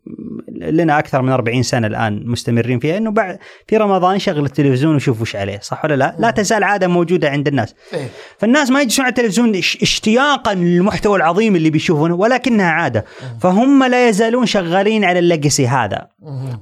لنا 0.63 0.99
أكثر 0.99 1.23
من 1.23 1.33
40 1.33 1.63
سنة 1.63 1.87
الآن 1.87 2.23
مستمرين 2.27 2.79
فيها 2.79 2.97
إنه 2.97 3.11
بعد 3.11 3.39
في 3.67 3.77
رمضان 3.77 4.19
شغل 4.19 4.45
التلفزيون 4.45 4.95
وشوف 4.95 5.21
وش 5.21 5.37
عليه 5.37 5.59
صح 5.63 5.85
ولا 5.85 5.95
لا؟ 5.95 6.17
لا 6.19 6.31
تزال 6.31 6.65
عادة 6.65 6.89
موجودة 6.89 7.31
عند 7.31 7.49
الناس 7.49 7.75
إيه. 7.95 8.09
فالناس 8.39 8.71
ما 8.71 8.81
يجلسون 8.83 9.05
على 9.05 9.11
التلفزيون 9.13 9.53
إش- 9.55 9.83
اشتياقا 9.83 10.55
للمحتوى 10.55 11.17
العظيم 11.17 11.57
اللي 11.57 11.71
بيشوفونه 11.71 12.15
ولكنها 12.15 12.71
عادة 12.71 13.05
فهم 13.41 13.85
لا 13.85 14.09
يزالون 14.09 14.47
شغالين 14.47 15.05
على 15.05 15.19
الليجسي 15.19 15.67
هذا. 15.67 16.09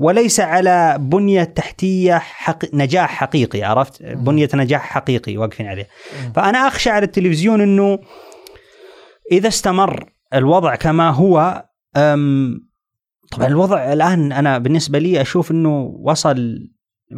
وليس 0.01 0.41
على 0.41 0.97
بنية 1.01 1.45
تحتية 1.45 2.19
حق... 2.19 2.59
نجاح 2.75 3.11
حقيقي 3.11 3.62
عرفت 3.62 4.03
بنية 4.03 4.49
نجاح 4.55 4.83
حقيقي 4.83 5.37
واقفين 5.37 5.66
عليه 5.66 5.89
فأنا 6.35 6.59
أخشى 6.69 6.91
على 6.91 7.05
التلفزيون 7.05 7.61
أنه 7.61 7.99
إذا 9.33 9.49
استمر 9.49 10.05
الوضع 10.35 10.75
كما 10.75 11.11
هو. 11.11 11.65
طبعا. 13.31 13.47
الوضع 13.47 13.93
الآن 13.93 14.33
أنا 14.33 14.59
بالنسبة 14.59 14.99
لي 14.99 15.21
أشوف 15.21 15.51
أنه 15.51 15.97
وصل 16.03 16.69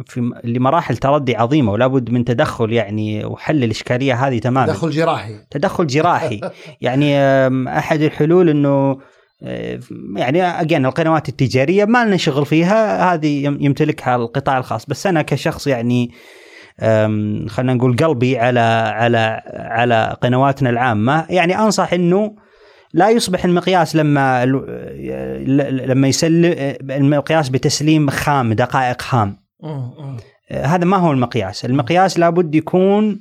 في 0.05 0.31
لمراحل 0.43 0.97
تردي 0.97 1.35
عظيمة 1.35 1.71
ولا 1.71 1.87
بد 1.87 2.09
من 2.11 2.25
تدخل 2.25 2.73
يعني 2.73 3.25
وحل 3.25 3.63
الإشكالية 3.63 4.27
هذه 4.27 4.39
تماما. 4.39 4.67
تدخل 4.67 4.89
جراحي. 4.89 5.35
تدخل 5.51 5.87
جراحي. 5.87 6.41
يعني 6.81 7.17
أحد 7.77 8.01
الحلول 8.01 8.49
إنه 8.49 8.97
أه، 9.43 9.79
يعني 10.15 10.43
اجين 10.43 10.85
القنوات 10.85 11.29
التجارية 11.29 11.85
ما 11.85 12.05
لنا 12.05 12.17
شغل 12.17 12.45
فيها 12.45 13.13
هذه 13.13 13.43
يم- 13.45 13.57
يمتلكها 13.61 14.15
القطاع 14.15 14.57
الخاص. 14.57 14.85
بس 14.85 15.07
أنا 15.07 15.21
كشخص 15.21 15.67
يعني 15.67 16.11
خلينا 17.47 17.73
نقول 17.73 17.95
قلبي 17.95 18.37
على 18.37 18.59
على 18.95 19.41
على 19.53 20.15
قنواتنا 20.21 20.69
العامة 20.69 21.25
يعني 21.29 21.59
أنصح 21.59 21.93
إنه 21.93 22.35
لا 22.93 23.09
يصبح 23.09 23.45
المقياس 23.45 23.95
لما 23.95 24.45
ل- 24.45 25.87
لما 25.89 26.07
يسلم 26.07 26.75
المقياس 26.91 27.49
بتسليم 27.49 28.09
خام 28.09 28.53
دقائق 28.53 29.01
خام. 29.01 29.37
هذا 30.51 30.85
ما 30.85 30.97
هو 30.97 31.11
المقياس. 31.11 31.65
المقياس 31.65 32.19
لابد 32.19 32.55
يكون 32.55 33.19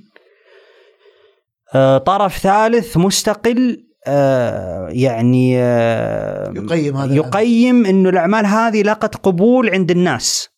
آه، 1.75 1.99
طرف 1.99 2.39
ثالث 2.39 2.97
مستقل 2.97 3.83
آه، 4.09 4.89
يعني 4.89 5.59
آه، 5.63 6.53
يقيم 6.57 6.97
هذا 6.97 7.15
يقيم 7.15 7.87
إنه 7.87 8.09
الأعمال 8.09 8.47
هذه 8.47 8.83
لقت 8.83 9.17
قبول 9.17 9.71
عند 9.71 9.91
الناس. 9.91 10.49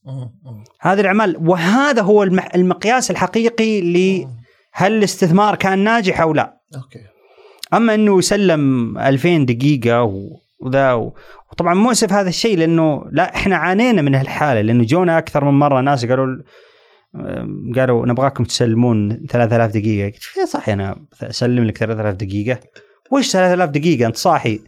هذه 0.80 1.00
الأعمال 1.00 1.36
وهذا 1.48 2.02
هو 2.02 2.22
الم- 2.22 2.48
المقياس 2.54 3.10
الحقيقي 3.10 3.80
لهل 3.80 4.92
الاستثمار 4.92 5.54
كان 5.56 5.78
ناجح 5.78 6.20
أو 6.20 6.34
لا. 6.34 6.60
أوكي. 6.76 6.98
أما 7.74 7.94
إنه 7.94 8.18
يسلم 8.18 8.98
2000 8.98 9.38
دقيقة 9.46 10.02
وذا 10.60 10.92
و- 10.92 11.14
وطبعا 11.52 11.74
مؤسف 11.74 12.12
هذا 12.12 12.28
الشيء 12.28 12.58
لأنه 12.58 13.04
لا 13.12 13.34
إحنا 13.36 13.56
عانينا 13.56 14.02
من 14.02 14.14
هالحالة 14.14 14.60
لأنه 14.60 14.84
جونا 14.84 15.18
أكثر 15.18 15.44
من 15.44 15.58
مرة 15.58 15.80
ناس 15.80 16.06
قالوا 16.06 16.36
قالوا 17.76 18.06
نبغاكم 18.06 18.44
تسلمون 18.44 19.26
3000 19.26 19.70
دقيقة. 19.70 20.06
قلت 20.06 20.36
يا 20.40 20.44
صاحي 20.46 20.72
أنا 20.72 20.96
اسلم 21.22 21.64
لك 21.64 21.78
3000 21.78 22.14
دقيقة. 22.14 22.60
وش 23.10 23.32
3000 23.32 23.70
دقيقة؟ 23.70 24.06
أنت 24.06 24.16
صاحي. 24.16 24.60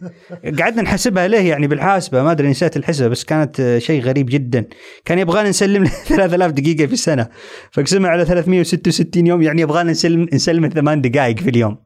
قعدنا 0.59 0.81
نحسبها 0.81 1.27
له 1.27 1.39
يعني؟ 1.39 1.67
بالحاسبة. 1.67 2.23
ما 2.23 2.31
أدري 2.31 2.49
نسيت 2.49 2.77
الحسبة 2.77 3.07
بس 3.07 3.23
كانت 3.23 3.77
شيء 3.77 4.01
غريب 4.01 4.25
جدا. 4.29 4.65
كان 5.05 5.19
يبغانا 5.19 5.49
نسلم 5.49 5.83
له 5.83 5.89
3000 6.07 6.51
دقيقة 6.51 6.85
في 6.85 6.93
السنة. 6.93 7.27
فقسمها 7.71 8.09
على 8.09 8.25
366 8.25 9.27
يوم 9.27 9.41
يعني 9.41 9.61
يبغانا 9.61 9.91
نسلم 9.91 10.27
نسلم 10.33 10.69
ثمان 10.69 11.01
دقائق 11.01 11.39
في 11.39 11.49
اليوم. 11.49 11.77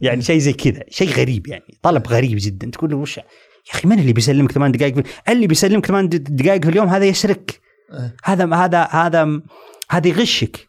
يعني 0.00 0.22
شيء 0.22 0.38
زي 0.38 0.52
كذا. 0.52 0.82
شيء 0.88 1.08
غريب 1.08 1.46
يعني. 1.46 1.78
طلب 1.82 2.08
غريب 2.08 2.36
جدا. 2.40 2.70
تقول 2.70 2.90
له 2.90 2.96
وش؟ 2.96 3.16
يا 3.18 3.24
أخي 3.72 3.88
من 3.88 3.98
اللي 3.98 4.12
بيسلمك 4.12 4.52
ثمان 4.52 4.72
دقائق. 4.72 4.94
اللي 5.28 5.46
بيسلمك 5.46 5.86
ثمان 5.86 6.08
دقائق 6.08 6.64
في 6.64 6.70
اليوم 6.70 6.88
هذا 6.88 7.04
إيه. 7.04 7.12
هذا 8.24 8.54
هذا 8.54 8.88
هذا 8.90 9.40
هذا 9.90 10.08
يغشك. 10.08 10.68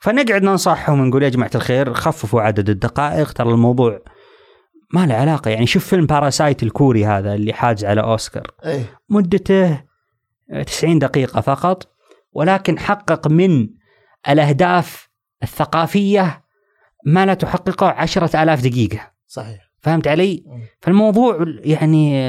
فنقعد 0.00 0.42
ننصحهم 0.42 1.04
نقول 1.04 1.22
يا 1.22 1.28
جماعة 1.28 1.50
الخير 1.54 1.94
خففوا 1.94 2.40
عدد 2.40 2.70
الدقائق. 2.70 3.32
ترى 3.32 3.50
الموضوع 3.50 4.00
ما 4.92 5.06
له 5.06 5.14
علاقة. 5.14 5.50
يعني 5.50 5.66
شوف 5.66 5.86
فيلم 5.86 6.06
باراسايت 6.06 6.62
الكوري 6.62 7.06
هذا 7.06 7.34
اللي 7.34 7.52
حاز 7.52 7.84
على 7.84 8.00
أوسكار. 8.00 8.50
إيه. 8.64 9.00
مدته 9.08 9.84
90 10.66 10.98
دقيقة 10.98 11.40
فقط 11.40 11.94
ولكن 12.32 12.78
حقق 12.78 13.28
من 13.28 13.68
الأهداف 14.28 15.08
الثقافية 15.42 16.44
ما 17.06 17.26
لا 17.26 17.34
تحققه 17.34 17.86
عشرة 17.86 18.42
آلاف 18.42 18.62
دقيقة. 18.62 19.10
صحيح. 19.26 19.70
فهمت 19.80 20.08
علي؟ 20.08 20.44
مم. 20.46 20.62
فالموضوع 20.80 21.44
يعني 21.64 22.20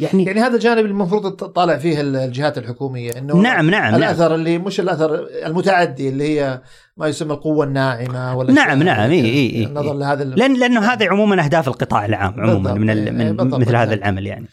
يعني 0.00 0.24
يعني 0.24 0.40
هذا 0.40 0.54
الجانب 0.54 0.84
المفروض 0.86 1.36
تطالع 1.36 1.76
فيه 1.76 2.00
الجهات 2.00 2.58
الحكومية 2.58 3.10
إنه 3.18 3.36
نعم 3.36 3.70
نعم 3.70 3.90
نعم 3.90 3.94
الأثر 3.94 4.34
اللي 4.34 4.58
مش 4.58 4.80
الأثر 4.80 5.26
المتعدي 5.46 6.08
اللي 6.08 6.40
هي 6.40 6.60
ما 6.96 7.06
يسمى 7.08 7.32
القوة 7.32 7.64
الناعمة 7.64 8.36
ولا 8.36 8.52
نعم،. 8.52 8.82
نعم، 8.82 9.10
إي- 9.10 9.12
إي. 9.12 9.64
النظر 9.64 9.94
لهذا 9.94 10.24
لأن 10.24 10.54
لأنه 10.60 10.80
هذا 10.92 11.08
عموما 11.08 11.44
أهداف 11.44 11.68
القطاع 11.68 12.04
العام 12.04 12.40
عموما 12.40 12.54
بالضبط، 12.54 12.76
من, 12.78 12.90
ال- 12.90 13.06
إيه، 13.06 13.12
من 13.30 13.36
بالضبط، 13.36 13.60
مثل 13.60 13.76
هذا 13.76 13.84
بالضبط. 13.84 13.98
العمل 14.02 14.26
يعني 14.26 14.46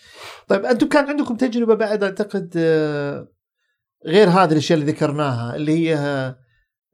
طيب 0.47 0.65
أنتم 0.65 0.87
كان 0.87 1.05
عندكم 1.09 1.35
تجربة 1.35 1.75
بعد 1.75 2.03
أعتقد 2.03 2.53
آه، 2.57 3.27
غير 4.05 4.29
هذه 4.29 4.51
الأشياء 4.51 4.79
اللي 4.79 4.91
ذكرناها 4.91 5.55
اللي 5.55 5.89
هي 5.89 5.95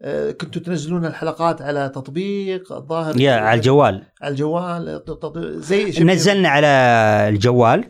آه، 0.02 0.32
كنتوا 0.32 0.62
تنزلون 0.62 1.06
الحلقات 1.06 1.62
على 1.62 1.90
تطبيق 1.96 2.74
الظاهر 2.74 3.20
يا 3.22 3.34
على 3.34 3.58
الجوال 3.58 4.04
على 4.22 4.32
الجوال 4.32 5.02
زي 5.62 6.04
نزلنا 6.04 6.50
على 6.50 6.68
الجوال 7.30 7.84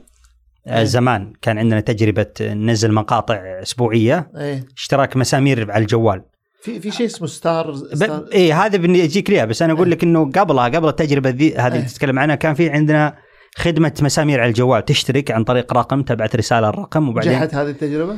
إيه. 0.68 0.84
زمان 0.84 1.34
كان 1.42 1.58
عندنا 1.58 1.80
تجربة 1.80 2.26
ننزل 2.42 2.92
مقاطع 2.92 3.36
أسبوعية 3.36 4.32
إيه 4.38 4.66
اشتراك 4.78 5.18
مسامير 5.18 5.72
على 5.72 5.82
الجوال 5.82 6.22
في 6.62 6.80
في 6.80 6.92
شيء 6.92 7.06
اسمه 7.06 7.28
ستار, 7.28 7.76
ستار 7.76 8.20
ب... 8.20 8.28
إيه 8.28 8.66
هذا 8.66 8.78
بيجيك 8.78 9.30
ليها 9.30 9.46
بس 9.46 9.62
أنا 9.62 9.74
أقول 9.74 9.92
لك 9.92 10.04
إنه 10.04 10.32
قبلها 10.32 10.66
قبل 10.66 10.88
التجربة 10.88 11.30
ذي 11.30 11.56
هذه 11.56 11.74
إيه. 11.74 11.80
اللي 11.80 11.90
تتكلم 11.90 12.20
عنها 12.20 12.36
كان 12.36 12.54
في 12.54 12.70
عندنا 12.70 13.16
خدمة 13.58 13.94
مسامير 14.02 14.40
على 14.40 14.50
الجوال 14.50 14.86
تشترك 14.86 15.32
عن 15.32 15.44
طريق 15.44 15.74
رقم 15.74 16.04
تبعت 16.04 16.36
رسالة 16.36 16.70
الرقم 16.70 17.10
وبعدين 17.10 17.32
نجحت 17.32 17.56
هذه 17.56 17.70
التجربة؟ 17.70 18.16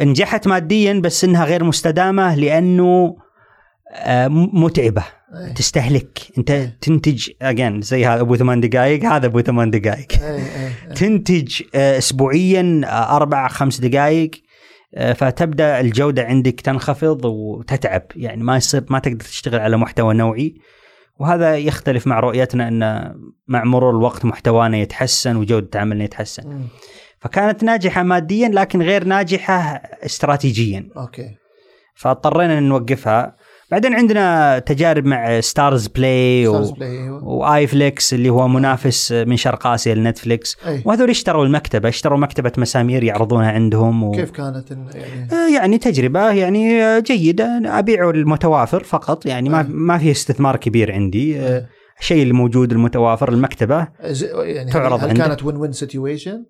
نجحت 0.00 0.46
ماديا 0.46 0.92
بس 0.92 1.24
إنها 1.24 1.44
غير 1.44 1.64
مستدامة 1.64 2.34
لأنه 2.34 3.16
آه، 3.96 4.28
متعبة 4.28 5.04
إيه. 5.36 5.54
تستهلك. 5.54 6.18
انت 6.38 6.50
إيه. 6.50 6.78
تنتج 6.80 7.30
اجين 7.42 7.80
زي 7.80 8.06
هذا 8.06 8.20
أبو 8.20 8.36
ثمان 8.36 8.60
دقائق 8.60 9.04
هذا 9.04 9.26
أبو 9.26 9.40
ثمان 9.40 9.70
دقائق 9.70 10.06
إيه 10.22 10.36
إيه 10.36 10.94
تنتج 10.94 11.62
آه، 11.74 11.98
اسبوعيا 11.98 12.80
آه، 12.84 13.16
أربع 13.16 13.48
خمس 13.48 13.80
دقائق 13.80 14.30
آه، 14.94 15.12
فتبدأ 15.12 15.80
الجودة 15.80 16.24
عندك 16.24 16.60
تنخفض 16.60 17.24
وتتعب. 17.24 18.02
يعني 18.16 18.42
ما 18.42 18.56
يصير 18.56 18.84
ما 18.90 18.98
تقدر 18.98 19.24
تشتغل 19.24 19.60
على 19.60 19.76
محتوى 19.76 20.14
نوعي. 20.14 20.54
وهذا 21.18 21.56
يختلف 21.56 22.06
مع 22.06 22.20
رؤيتنا 22.20 22.68
إن 22.68 23.14
مع 23.48 23.64
مرور 23.64 23.90
الوقت 23.90 24.24
محتوانا 24.24 24.76
يتحسن 24.76 25.36
وجودة 25.36 25.80
عملنا 25.80 26.04
يتحسن. 26.04 26.62
فكانت 27.18 27.64
ناجحة 27.64 28.02
ماديا 28.02 28.48
لكن 28.48 28.82
غير 28.82 29.04
ناجحة 29.04 29.60
استراتيجيا. 30.04 30.88
أوكي. 30.96 31.30
فاضطرينا 31.94 32.60
نوقفها. 32.60 33.36
بعدين 33.70 33.94
عندنا 33.94 34.58
تجارب 34.58 35.06
مع 35.06 35.40
ستارز 35.40 35.86
بلاي 35.86 36.46
ستارز 36.46 36.70
و... 36.70 36.74
بلاي 36.74 36.90
أيوه 36.90 37.24
واي 37.24 37.66
فليكس 37.66 38.14
اللي 38.14 38.28
هو 38.28 38.48
منافس 38.48 39.12
من 39.12 39.36
شرق 39.36 39.66
آسيا 39.66 39.94
لنتفليكس 39.94 40.56
أي. 40.66 40.82
وهذول 40.84 41.10
اشتروا 41.10 41.44
المكتبة 41.44 41.88
اشتروا 41.88 42.18
مكتبة 42.18 42.52
مسامير 42.58 43.04
يعرضونها 43.04 43.52
عندهم 43.52 44.04
و... 44.04 44.10
كيف 44.10 44.30
كانت 44.30 44.70
يعني 44.70 45.32
آه، 45.32 45.54
يعني 45.54 45.78
تجربة 45.78 46.30
يعني 46.30 47.00
جيدة 47.00 47.62
أبيع 47.64 48.10
المتوافر 48.10 48.82
فقط 48.82 49.26
يعني 49.26 49.48
ما. 49.48 49.66
ما 49.68 49.98
في 49.98 50.10
استثمار 50.10 50.56
كبير 50.56 50.92
عندي 50.92 51.40
آه،. 51.40 51.66
الشيء 52.00 52.22
الموجود 52.22 52.72
المتوافر 52.72 53.32
المكتبة 53.32 53.88
يعني 54.34 54.70
تعرض 54.70 55.04
هل. 55.04 55.16
كانت 55.16 55.44
win-win 55.44 55.72
situation؟ 55.72 56.44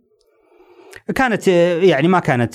كانت 1.14 1.48
آه، 1.48 1.80
يعني 1.80 2.08
ما 2.08 2.18
كانت 2.18 2.54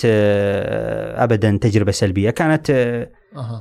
ابدا 1.15 1.57
تجربة 1.61 1.91
سلبية 1.91 2.30
كانت 2.30 2.72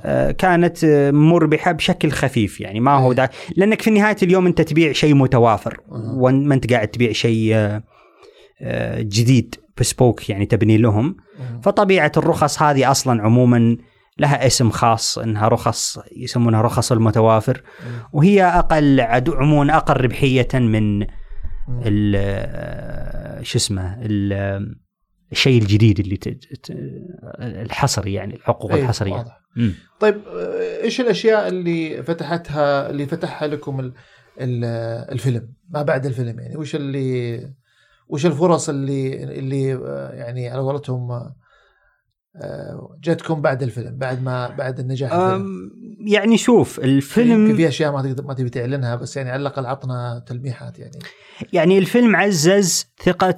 آه، 0.04 0.30
كانت 0.30 0.84
آه، 0.84 1.10
مربحه 1.10 1.72
بشكل 1.72 2.10
خفيف 2.10 2.60
يعني 2.60 2.80
ما 2.80 2.92
هو 2.98 3.10
إيه. 3.10 3.16
دا 3.16 3.28
لأنك 3.56 3.82
في 3.82 3.90
نهايه 3.90 4.16
اليوم 4.22 4.46
أنت 4.46 4.60
تبيع 4.62 4.92
شيء 4.92 5.14
متوافر 5.14 5.80
أها. 5.92 6.12
وما 6.16 6.54
أنت 6.54 6.72
قاعد 6.72 6.88
تبيع 6.88 7.12
شيء 7.12 7.50
آه، 7.54 7.82
آه، 8.62 9.00
جديد 9.00 9.54
بسبوك 9.80 10.30
يعني 10.30 10.46
تبني 10.46 10.78
لهم 10.78 11.16
مم. 11.38 11.60
فطبيعة 11.60 12.12
الرخص 12.16 12.62
هذه 12.62 12.90
أصلا 12.90 13.22
عموما 13.22 13.76
لها 14.18 14.46
اسم 14.46 14.70
خاص 14.70 15.18
إنها 15.18 15.48
رخص 15.48 15.98
يسمونها 16.16 16.62
رخص 16.62 16.92
المتوافر 16.92 17.62
وهي 18.12 18.42
أقل 18.44 19.00
عدو 19.00 19.32
عموما 19.34 19.76
أقل 19.76 20.00
ربحيه 20.00 20.48
من 20.54 21.06
شو 23.42 23.58
اسمه 23.58 23.96
ال- 24.02 24.76
الشيء 25.32 25.62
الجديد 25.62 26.00
اللي 26.00 26.18
الحصري 27.40 28.12
يعني 28.12 28.34
الحقوق 28.34 28.72
إيه، 28.72 28.82
الحصرية 28.82 29.24
طيب 30.00 30.22
آه، 30.28 30.82
إيش 30.82 31.00
الأشياء 31.00 31.48
اللي 31.48 32.02
فتحتها 32.02 32.90
اللي 32.90 33.06
فتحها 33.06 33.48
لكم 33.48 33.80
ال- 33.80 33.92
ال- 34.40 34.64
الفيلم؟ 35.12 35.52
ما 35.70 35.82
بعد 35.82 36.06
الفيلم 36.06 36.40
يعني 36.40 36.56
وش 36.56 36.74
اللي 36.74 37.40
وش 38.08 38.26
الفرص 38.26 38.68
اللي 38.68 39.24
اللي 39.24 39.74
آه، 39.74 40.12
يعني 40.12 40.48
على 40.48 40.60
قولتهم 40.60 41.10
آه، 42.36 42.96
جتكم 43.04 43.42
بعد 43.42 43.62
الفيلم 43.62 43.96
بعد 43.96 44.22
ما 44.22 44.48
بعد 44.48 44.80
النجاح 44.80 45.12
الفيلم؟ 45.12 45.70
يعني 46.06 46.38
شوف 46.38 46.78
الفيلم 46.80 47.56
في 47.56 47.68
أشياء 47.68 47.92
ما 47.92 48.02
تقدر 48.02 48.24
ما 48.24 48.34
تبي 48.34 48.50
تعلنها 48.50 48.96
بس 48.96 49.16
يعني 49.16 49.30
على 49.30 49.40
الأقل 49.42 49.66
عطنا 49.66 50.24
تلميحات 50.26 50.78
يعني. 50.78 50.98
يعني 51.52 51.78
الفيلم 51.78 52.16
عزز 52.16 52.86
ثقة 53.04 53.36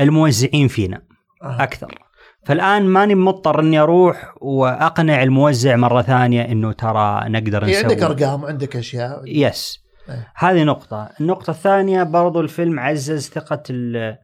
الموزعين 0.00 0.68
فينا 0.68 1.02
آه. 1.42 1.62
أكثر. 1.62 2.03
فالآن 2.46 2.82
ماني 2.82 3.14
مضطر 3.14 3.60
إني 3.60 3.78
أروح 3.78 4.34
وأقنع 4.40 5.22
الموزع 5.22 5.76
مرة 5.76 6.02
ثانية 6.02 6.42
إنه 6.42 6.72
ترى 6.72 7.20
نقدر 7.28 7.64
إيه، 7.64 7.70
نسوي. 7.70 7.82
عندك 7.90 8.02
أرقام 8.02 8.42
وعندك 8.42 8.76
أشياء. 8.76 9.22
yes 9.26 9.84
إيه. 10.08 10.28
هذه 10.36 10.64
نقطة، 10.64 11.10
النقطة 11.20 11.50
الثانية 11.50 12.02
برضو 12.02 12.40
الفيلم 12.40 12.80
عزز 12.80 13.28
ثقة 13.28 13.62
ال- 13.70 14.16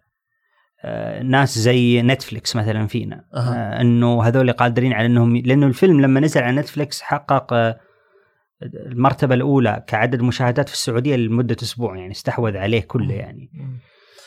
آه، 0.85 1.23
ناس 1.23 1.59
زي 1.59 2.03
نتفليكس 2.03 2.57
مثلا 2.57 2.87
فينا. 2.87 3.25
آه، 3.35 3.81
إنه 3.81 4.23
هذول 4.25 4.53
قادرين 4.53 4.93
على 4.93 5.07
إنهم 5.07 5.37
لأنه 5.37 5.67
الفيلم 5.67 6.01
لما 6.01 6.21
نزل 6.21 6.43
على 6.43 6.57
نتفليكس 6.57 7.03
حقق 7.03 7.53
آه، 7.53 7.81
المرتبة 8.87 9.35
الأولى 9.35 9.85
كعدد 9.87 10.23
مشاهدات 10.23 10.69
في 10.69 10.75
السعودية 10.75 11.17
لمدة 11.17 11.57
أسبوع 11.63 11.97
يعني 11.97 12.11
استحوذ 12.13 12.57
عليه 12.57 12.81
كله 12.81 13.15
يعني. 13.15 13.51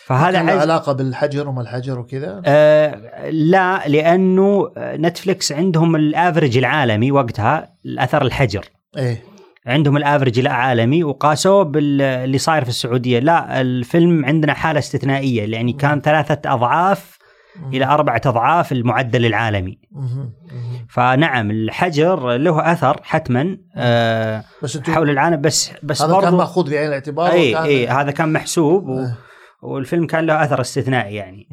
فهذا 0.05 0.39
عز... 0.39 0.57
علاقة 0.57 0.93
بالحجر 0.93 1.49
وما 1.49 1.61
الحجر 1.61 1.99
وكذا 1.99 2.41
آه 2.45 3.29
لا 3.29 3.87
لأنه 3.87 4.71
آه، 4.77 4.97
نتفليكس 4.97 5.51
عندهم 5.51 5.95
ال 5.95 6.03
average 6.03 6.57
العالمي 6.57 7.11
وقتها 7.11 7.73
الأثر 7.85 8.21
الحجر 8.21 8.65
إيه 8.97 9.33
عندهم 9.65 9.97
ال 9.97 10.02
average 10.02 10.39
العالمي 10.39 11.03
وقاسوه 11.03 11.63
باللي 11.63 12.37
صاير 12.37 12.63
في 12.63 12.69
السعودية 12.69 13.19
لا 13.19 13.61
الفيلم 13.61 14.25
عندنا 14.25 14.53
حالة 14.53 14.79
استثنائية 14.79 15.51
يعني 15.51 15.73
كان 15.73 16.01
ثلاثة 16.01 16.53
أضعاف 16.53 17.17
مم. 17.55 17.73
إلى 17.73 17.85
أربعة 17.85 18.21
أضعاف 18.25 18.71
المعدل 18.71 19.25
العالمي 19.25 19.77
مم. 19.91 20.03
مم. 20.51 20.85
فنعم 20.89 21.51
الحجر 21.51 22.37
له 22.37 22.71
أثر 22.71 22.99
حتما 23.03 23.57
آه 23.75 24.43
بس 24.63 24.77
حول 24.77 25.09
العالم 25.09 25.41
بس 25.41 25.71
بس 25.83 26.01
هذا 26.01 26.21
كان 26.21 26.33
مأخوذ 26.33 26.69
بعين 26.69 26.87
الاعتبار 26.87 27.31
اي 27.31 27.63
اي 27.63 27.87
هذا 27.87 28.11
كان 28.11 28.33
محسوب 28.33 28.87
و... 28.87 28.99
إيه. 28.99 29.15
والفيلم 29.63 30.07
كان 30.07 30.25
له 30.25 30.43
أثر 30.43 30.61
استثنائي 30.61 31.15
يعني. 31.15 31.47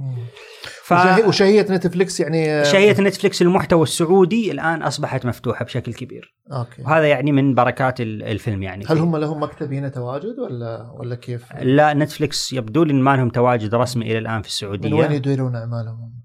ف 0.85 0.93
وشهي- 0.93 1.23
وشهية 1.29 1.67
نتفلكس 1.71 2.21
يعني 2.21 2.65
شهية 2.65 3.01
نتفلكس 3.01 3.43
المحتوى 3.43 3.83
السعودي 3.83 4.53
الآن 4.53 4.83
أصبحت 4.83 5.27
مفتوحة 5.27 5.65
بشكل 5.65 5.95
كبير. 5.95 6.35
أوكي. 6.53 6.83
وهذا 6.83 7.07
يعني 7.07 7.33
من 7.33 7.55
بركات 7.55 8.01
ال- 8.01 8.23
الفيلم 8.23 8.63
يعني. 8.63 8.85
هل 8.89 8.99
هم 8.99 9.17
لهم 9.17 9.43
مكتب 9.43 9.73
هنا 9.73 9.89
تواجد 9.89 10.39
ولا 10.39 10.91
ولا 10.95 11.15
كيف؟ 11.15 11.53
لا 11.63 11.95
نتفلكس 11.95 12.53
يبدو 12.53 12.83
لي 12.85 12.93
إن 12.93 13.03
ما 13.03 13.17
لهم 13.17 13.29
تواجد 13.29 13.75
رسمي 13.75 14.05
إلى 14.07 14.19
الآن 14.19 14.43
في 14.43 14.49
السعودية. 14.49 14.89
من 14.89 14.95
وين 14.95 15.13
يديرون 15.13 15.57
أعمالهم؟ 15.57 16.21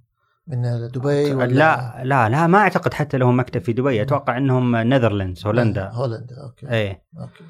من 0.47 0.87
دبي 0.93 1.33
ولا 1.33 1.45
لا 1.45 2.01
لا 2.03 2.29
لا 2.29 2.47
ما 2.47 2.57
أعتقد 2.57 2.93
حتى 2.93 3.17
لهم 3.17 3.39
مكتب 3.39 3.61
في 3.61 3.73
دبي. 3.73 4.01
أتوقع 4.01 4.37
إنهم 4.37 4.75
Netherlands 4.75 5.45
هولندا. 5.45 5.89
هولندا 5.93 6.35
أوكي. 6.43 6.69
إيه. 6.71 7.03
أوكي. 7.19 7.43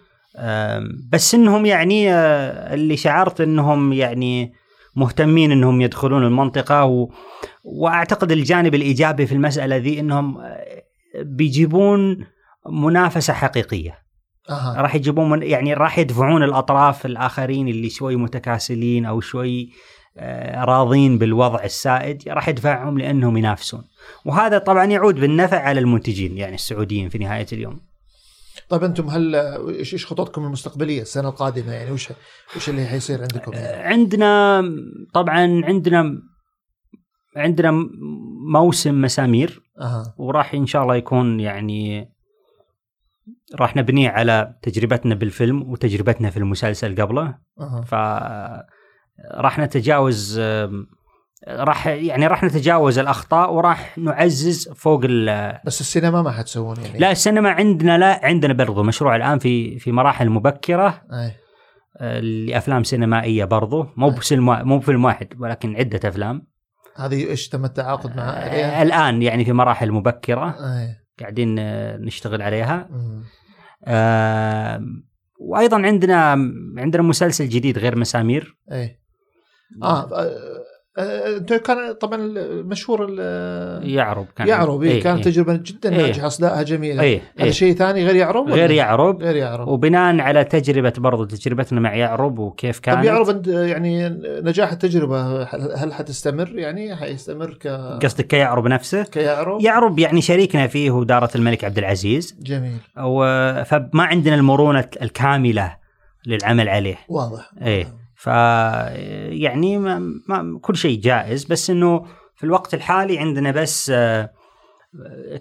بس 1.11 1.35
إنهم 1.35 1.65
يعني 1.65 2.13
آه، 2.13 2.73
اللي 2.73 2.97
شعرت 2.97 3.41
إنهم 3.41 3.93
يعني 3.93 4.53
مهتمين 4.95 5.51
إنهم 5.51 5.81
يدخلون 5.81 6.23
المنطقة 6.23 6.85
و... 6.85 7.09
وأعتقد 7.63 8.31
الجانب 8.31 8.75
الإيجابي 8.75 9.25
في 9.25 9.31
المسألة 9.31 9.77
ذي 9.77 9.99
إنهم 9.99 10.37
آه، 10.37 10.83
بيجيبون 11.21 12.25
منافسة 12.69 13.33
حقيقية. 13.33 14.05
أها. 14.49 14.81
راح 14.81 14.95
يجيبون 14.95 15.29
من 15.29 15.43
يعني 15.43 15.73
راح 15.73 15.99
يدفعون 15.99 16.43
الأطراف 16.43 17.05
الآخرين 17.05 17.67
اللي 17.67 17.89
شوي 17.89 18.15
متكاسلين 18.15 19.05
أو 19.05 19.21
شوي 19.21 19.69
آه، 20.17 20.63
راضين 20.63 21.17
بالوضع 21.17 21.63
السائد 21.63 22.29
راح 22.29 22.49
يدفعهم 22.49 22.97
لأنهم 22.97 23.37
ينافسون. 23.37 23.83
وهذا 24.25 24.57
طبعا 24.57 24.85
يعود 24.85 25.19
بالنفع 25.19 25.59
على 25.59 25.79
المنتجين 25.79 26.37
يعني 26.37 26.55
السعوديين 26.55 27.09
في 27.09 27.17
نهاية 27.17 27.47
اليوم. 27.53 27.94
طيب 28.69 28.83
أنتم 28.83 29.07
هل 29.07 29.35
إيش 29.35 29.93
إيش 29.93 30.05
خططكم 30.05 30.45
المستقبلية 30.45 31.01
السنة 31.01 31.29
القادمة؟ 31.29 31.73
يعني 31.73 31.91
وش 31.91 32.09
وش 32.55 32.69
اللي 32.69 32.85
حيصير 32.85 33.21
عندكم؟ 33.21 33.53
يعني؟ 33.53 33.83
عندنا 33.83 34.63
طبعا 35.13 35.61
عندنا 35.65 36.21
عندنا 37.35 37.71
موسم 38.53 39.01
مسامير. 39.01 39.61
أها. 39.81 40.15
وراح 40.17 40.53
إن 40.53 40.65
شاء 40.65 40.83
الله 40.83 40.95
يكون 40.95 41.39
يعني 41.39 42.09
راح 43.55 43.75
نبنيه 43.75 44.09
على 44.09 44.55
تجربتنا 44.61 45.15
بالفيلم 45.15 45.71
وتجربتنا 45.71 46.29
في 46.29 46.37
المسلسل 46.37 47.01
قبله. 47.01 47.37
أها. 47.59 47.81
ف 47.81 47.93
راح 49.31 49.59
نتجاوز 49.59 50.39
راح 51.47 51.88
يعني 51.88 52.27
راح 52.27 52.43
نتجاوز 52.43 52.99
الأخطاء 52.99 53.53
وراح 53.53 53.97
نعزز 53.97 54.69
فوق 54.69 55.01
ال 55.03 55.59
بس 55.65 55.81
السينما 55.81 56.22
ما 56.22 56.31
حتسوون 56.31 56.76
يعني؟ 56.81 56.99
لا 56.99 57.11
السينما 57.11 57.49
عندنا 57.49 57.97
لا 57.97 58.19
عندنا 58.26 58.53
برضو 58.53 58.84
مشروع 58.84 59.15
الآن 59.15 59.39
في 59.39 59.80
في 59.80 59.91
مراحل 59.91 60.30
مبكرة. 60.30 61.01
أي. 61.13 61.31
آه، 61.97 62.19
لأفلام 62.19 62.84
سينمائية 62.84 63.45
برضو. 63.45 63.85
مو 63.97 64.07
وا- 64.31 64.63
مو 64.63 64.77
بفيلم 64.77 65.05
واحد 65.05 65.27
ولكن 65.39 65.76
عدة 65.76 66.09
أفلام. 66.09 66.47
هذه 66.95 67.30
إيش 67.30 67.49
تم 67.49 67.65
التعاقد 67.65 68.15
مع 68.17 68.23
آه، 68.23 68.49
عليها؟ 68.49 68.81
الآن 68.84 69.22
يعني 69.22 69.45
في 69.45 69.53
مراحل 69.53 69.91
مبكرة. 69.91 70.49
أي. 70.49 70.88
قاعدين 71.19 71.59
آه، 71.59 71.97
نشتغل 71.97 72.41
عليها. 72.41 72.89
آه، 73.85 74.81
وأيضا 75.39 75.77
عندنا 75.81 76.31
عندنا 76.77 77.01
مسلسل 77.01 77.49
جديد 77.49 77.77
غير 77.77 77.95
مسامير. 77.97 78.57
أي. 78.72 78.99
آه 79.84 80.09
كان 81.65 81.93
طبعا 82.01 82.22
المشهور 82.22 83.07
ال- 83.09 83.89
يعرب 83.89 84.26
كان. 84.35 84.47
يعرب 84.47 84.84
إيه 84.84 84.91
إيه، 84.91 85.01
كانت 85.03 85.17
إيه. 85.27 85.34
تجربة 85.34 85.53
جدا 85.55 85.95
إيه. 85.95 86.01
ناجحة 86.01 86.27
اصدائها 86.27 86.61
جميلة. 86.63 87.03
إيه، 87.03 87.22
هذا 87.38 87.45
إيه. 87.45 87.51
شيء 87.51 87.73
ثاني 87.76 88.05
غير 88.05 88.15
يعرب؟ 88.15 88.49
غير 88.49 88.72
يعرب. 88.72 89.22
غير 89.23 89.35
يعرب. 89.35 89.67
وبناء 89.67 90.19
على 90.19 90.43
تجربة 90.43 90.93
برضو 90.97 91.26
تجربتنا 91.26 91.80
مع 91.80 91.95
يعرب 91.95 92.39
وكيف 92.39 92.80
كانت. 92.80 92.97
طب 92.97 93.03
يعرب 93.05 93.47
يعني 93.47 94.09
نجاح 94.26 94.72
التجربة 94.72 95.43
هل 95.76 95.93
حتستمر؟ 95.93 96.51
يعني 96.59 96.95
حيستمر 96.95 97.53
ك 97.53 97.67
قصدك 98.03 98.27
كيعرب 98.27 98.67
نفسه؟ 98.67 99.03
كيعرب. 99.03 99.61
يعرب 99.61 99.99
يعني 99.99 100.22
شريكنا 100.22 100.67
فيه 100.67 100.89
هو 100.89 101.03
دارة 101.03 101.30
الملك 101.35 101.63
عبد 101.63 101.77
العزيز. 101.77 102.38
جميل. 102.41 102.77
و- 103.03 103.63
فما 103.63 104.03
عندنا 104.03 104.35
المرونة 104.35 104.85
الكاملة 105.01 105.76
للعمل 106.27 106.69
عليه. 106.69 106.95
واضح. 107.09 107.51
إيه. 107.61 108.05
ف 108.26 108.27
يعني 108.27 109.77
ما 109.77 109.99
ما 110.27 110.60
كل 110.61 110.77
شيء 110.77 110.99
جائز 111.02 111.45
بس 111.45 111.69
إنه 111.69 112.06
في 112.35 112.43
الوقت 112.43 112.73
الحالي 112.73 113.19
عندنا 113.19 113.52
بس 113.52 113.89
آه، 113.89 114.30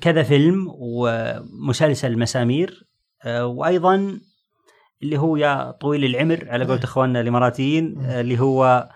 كذا 0.00 0.22
فيلم 0.22 0.66
ومسلسل 0.70 2.18
مسامير 2.18 2.88
آه، 3.24 3.46
وأيضا 3.46 4.20
اللي 5.02 5.18
هو 5.18 5.36
يا 5.36 5.70
طويل 5.70 6.04
العمر 6.04 6.50
على 6.50 6.64
قولة 6.64 6.84
إخواننا 6.84 7.20
الإماراتيين 7.20 8.00
آه، 8.00 8.20
اللي 8.20 8.40
هو 8.40 8.88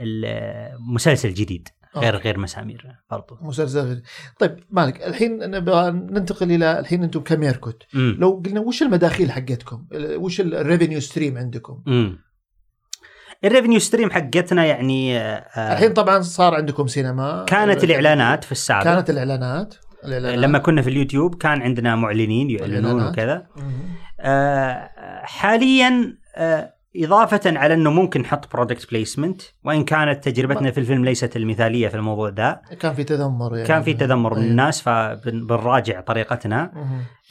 المسلسل 0.00 1.34
جديد. 1.34 1.68
غير 1.96 2.14
أوكي. 2.14 2.24
غير 2.24 2.38
مسامير 2.38 2.86
برضو 3.10 3.38
مسلسل 3.40 3.80
غير. 3.80 4.02
طيب 4.38 4.56
مالك 4.70 5.02
الحين 5.02 5.50
نبغى 5.50 5.90
ننتقل 5.90 6.52
إلى 6.52 6.78
الحين 6.78 7.02
أنتم 7.02 7.20
كميركوت 7.20 7.82
مم. 7.94 8.16
لو 8.18 8.42
قلنا 8.46 8.60
وش 8.60 8.82
المداخيل 8.82 9.32
حقتكم؟ 9.32 9.86
وش 9.94 10.40
ال 10.40 10.48
revenue 10.48 11.00
stream 11.00 11.38
عندكم؟ 11.38 11.82
امم 11.88 12.18
الريفنيو 13.44 13.78
ستريم 13.78 14.10
حقتنا 14.10 14.64
يعني 14.64 15.18
آه، 15.18 15.72
الحين 15.72 15.92
طبعا 15.92 16.20
صار 16.20 16.54
عندكم 16.54 16.86
سينما 16.86 17.44
كانت 17.48 17.84
الإعلانات 17.84 18.44
في 18.44 18.52
السابق 18.52 18.84
كانت 18.84 19.10
الإعلانات 19.10 19.74
الإعلانات 20.04 20.38
لما 20.38 20.58
كنا 20.58 20.82
في 20.82 20.90
اليوتيوب 20.90 21.34
كان 21.34 21.62
عندنا 21.62 21.96
معلنين 21.96 22.50
يعلنون 22.50 22.78
الإعلانات. 22.78 23.12
وكذا 23.12 23.46
مم. 23.56 23.72
آه، 24.20 24.90
حاليا 25.22 26.16
آه، 26.36 26.74
إضافة 26.96 27.40
على 27.58 27.74
أنه 27.74 27.90
ممكن 27.90 28.20
نحط 28.20 28.52
product 28.52 28.90
placement 28.90 29.42
وإن 29.64 29.84
كانت 29.84 30.28
تجربتنا 30.28 30.70
في 30.70 30.80
الفيلم 30.80 31.04
ليست 31.04 31.36
المثالية 31.36 31.88
في 31.88 31.94
الموضوع 31.94 32.28
ذا 32.28 32.60
كان 32.80 32.94
في 32.94 33.04
تذمر 33.04 33.56
يعني 33.56 33.68
كان 33.68 33.82
في 33.82 33.94
تذمر 33.94 34.34
من 34.34 34.40
أيوه. 34.40 34.50
الناس 34.50 34.82
فبنراجع 34.82 36.00
طريقتنا. 36.00 36.72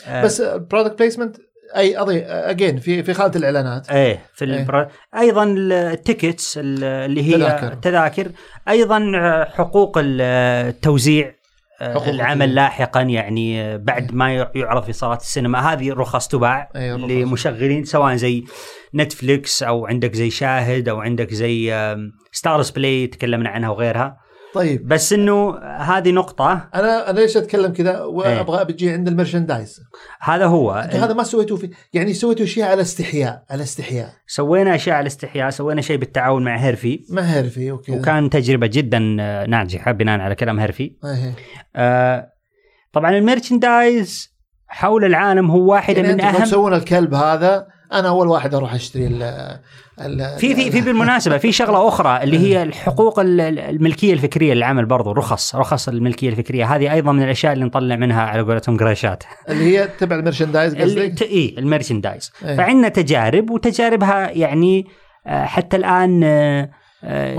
آه، 0.08 0.24
بس 0.24 0.42
برودكت 0.42 1.00
بليسمنت 1.00 1.38
أي 1.76 1.98
اضي 1.98 2.20
اجين 2.26 2.78
في 2.78 3.04
في 3.04 3.14
خانة 3.14 3.32
الإعلانات 3.36 3.90
إيه 3.90 4.20
في 4.34 4.46
إيه. 4.46 4.60
البر... 4.60 4.88
أيضا 5.18 5.44
التيكتس 5.58 6.60
اللي 6.62 7.24
هي 7.24 7.34
تذاكر. 7.34 7.74
تذاكر 7.74 8.32
أيضا 8.70 9.12
حقوق 9.54 9.98
التوزيع 10.02 11.39
العمل 11.82 12.42
التوزيع. 12.42 12.46
لاحقا 12.46 13.02
يعني 13.02 13.78
بعد 13.78 14.14
ما 14.14 14.34
يعرض 14.56 14.84
في 14.84 14.94
صالات 14.94 15.22
السينما 15.22 15.74
هذه 15.74 15.94
رخص 15.94 16.28
تباع 16.28 16.70
رخص. 16.76 17.10
لمشغلين 17.10 17.84
سواء 17.84 18.16
زي 18.16 18.44
نتفليكس 18.96 19.64
أو 19.64 19.86
عندك 19.86 20.14
زي 20.16 20.30
شاهد 20.30 20.90
أو 20.90 21.02
عندك 21.02 21.34
زي 21.34 21.74
ستارز 22.32 22.70
بلاي 22.70 23.08
تكلمنا 23.08 23.50
عنها 23.50 23.70
وغيرها 23.70 24.29
طيب. 24.54 24.88
بس 24.88 25.14
إنه 25.14 25.58
هذه 25.58 26.12
نقطة. 26.12 26.70
أنا 26.76 27.10
أنا 27.10 27.20
ليش 27.20 27.38
أتكلم 27.38 27.74
كذا؟ 27.74 27.98
إيه. 27.98 28.04
وأبغى 28.04 28.66
بتجي 28.66 28.92
عند 28.92 29.08
ال 29.08 29.13
merchandise. 29.13 29.82
هذا 30.22 30.46
هو. 30.46 30.72
هذا 30.72 31.14
ما 31.14 31.24
سويتوا 31.24 31.58
في 31.58 31.70
يعني 31.94 32.14
سويتوا 32.14 32.46
شيء 32.46 32.64
على 32.64 32.82
استحياء 32.82 33.44
على 33.50 33.64
استحياء. 33.64 34.10
سوينا 34.28 34.76
اشياء 34.76 34.96
على 34.96 35.02
الاستحياء 35.02 35.50
سوينا 35.50 35.82
شيء 35.82 35.98
بالتعاون 35.98 36.44
مع 36.44 36.58
هيرفي. 36.58 37.06
ما 37.10 37.22
هرفي 37.22 37.72
وكذا 37.72 38.00
وكان 38.00 38.30
تجربة 38.30 38.68
جدا 38.68 39.00
ناجحة 39.50 39.92
بناء 39.92 40.20
على 40.20 40.36
كلام 40.36 40.60
هيرفي. 40.60 40.92
إيه. 41.06 41.34
آه، 41.76 42.34
طبعا 42.94 43.18
ال 43.18 43.27
merchandise 43.27 44.30
حول 44.68 45.06
العالم 45.06 45.52
هو 45.52 45.72
واحدة 45.72 46.02
يعني 46.02 46.14
من 46.14 46.22
أهم 46.22 46.44
تسوون 46.44 46.74
الكلب 46.74 47.14
هذا 47.14 47.68
أنا 47.94 48.10
أول 48.10 48.28
واحد 48.28 48.54
أروح 48.56 48.74
أشتري 48.74 49.08
ال 49.08 50.38
في 50.40 50.56
في 50.56 50.72
في 50.72 50.82
بالمناسبة 50.82 51.38
في 51.38 51.52
شغلة 51.52 51.88
أخرى 51.88 52.24
اللي 52.24 52.40
هي 52.40 52.64
الحقوق 52.64 53.20
ال- 53.20 53.42
ال- 53.42 53.60
الملكية 53.60 54.14
الفكرية 54.14 54.54
للعمل 54.54 54.86
برضو 54.86 55.12
رخص 55.12 55.56
رخص 55.56 55.88
الملكية 55.88 56.30
الفكرية. 56.30 56.76
هذه 56.76 56.94
أيضا 56.94 57.12
من 57.12 57.24
الأشياء 57.24 57.54
اللي 57.54 57.66
نطلع 57.66 57.96
منها 57.96 58.22
على 58.22 58.42
قولتهم 58.42 58.78
قراشات 58.78 59.24
اللي 59.50 59.64
هي 59.78 59.88
تبع 60.00 60.16
ال 60.16 60.21
merchandise 60.21 60.76
قصدك؟ 60.76 61.22
اي 61.22 61.56
ال 61.58 61.63
merchandise. 61.63 62.32
إيه. 62.46 62.58
فعندنا 62.58 62.90
تجارب 62.90 63.50
وتجاربها 63.50 64.30
يعني 64.32 64.86
آه، 65.28 65.46
حتى 65.46 65.78
الآن 65.78 66.22
آه، 66.24 66.70
آه، 67.04 67.36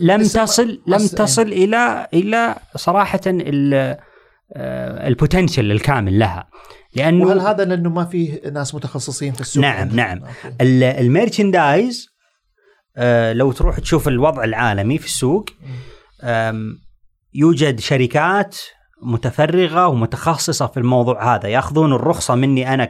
لم 0.00 0.22
تصل 0.22 0.80
لم 0.86 0.98
أص- 0.98 1.14
تصل 1.14 1.42
إلى 1.42 2.06
إلى 2.14 2.54
صراحة 2.76 3.20
ال- 3.26 3.96
ال 5.06 5.13
potential 5.13 5.72
الكامل 5.72 6.18
لها. 6.18 6.46
لأنه 6.96 7.26
وهل 7.26 7.40
هذا 7.40 7.64
لأنه 7.64 7.90
ما 7.90 8.04
في 8.04 8.40
ناس 8.52 8.74
متخصصين 8.74 9.32
في 9.32 9.40
السوق؟ 9.40 9.62
نعم، 9.62 9.96
نعم. 9.96 10.20
ال 10.60 10.72
merchandise 10.72 12.08
آه، 12.96 13.32
لو 13.32 13.52
تروح 13.52 13.78
تشوف 13.78 14.08
الوضع 14.08 14.44
العالمي 14.44 14.98
في 14.98 15.06
السوق 15.06 15.50
يوجد 17.34 17.80
شركات 17.80 18.56
متفرغة 19.02 19.86
ومتخصصة 19.86 20.66
في 20.66 20.76
الموضوع 20.76 21.34
هذا 21.34 21.48
يأخذون 21.48 21.92
الرخصة 21.92 22.34
مني 22.34 22.74
أنا 22.74 22.84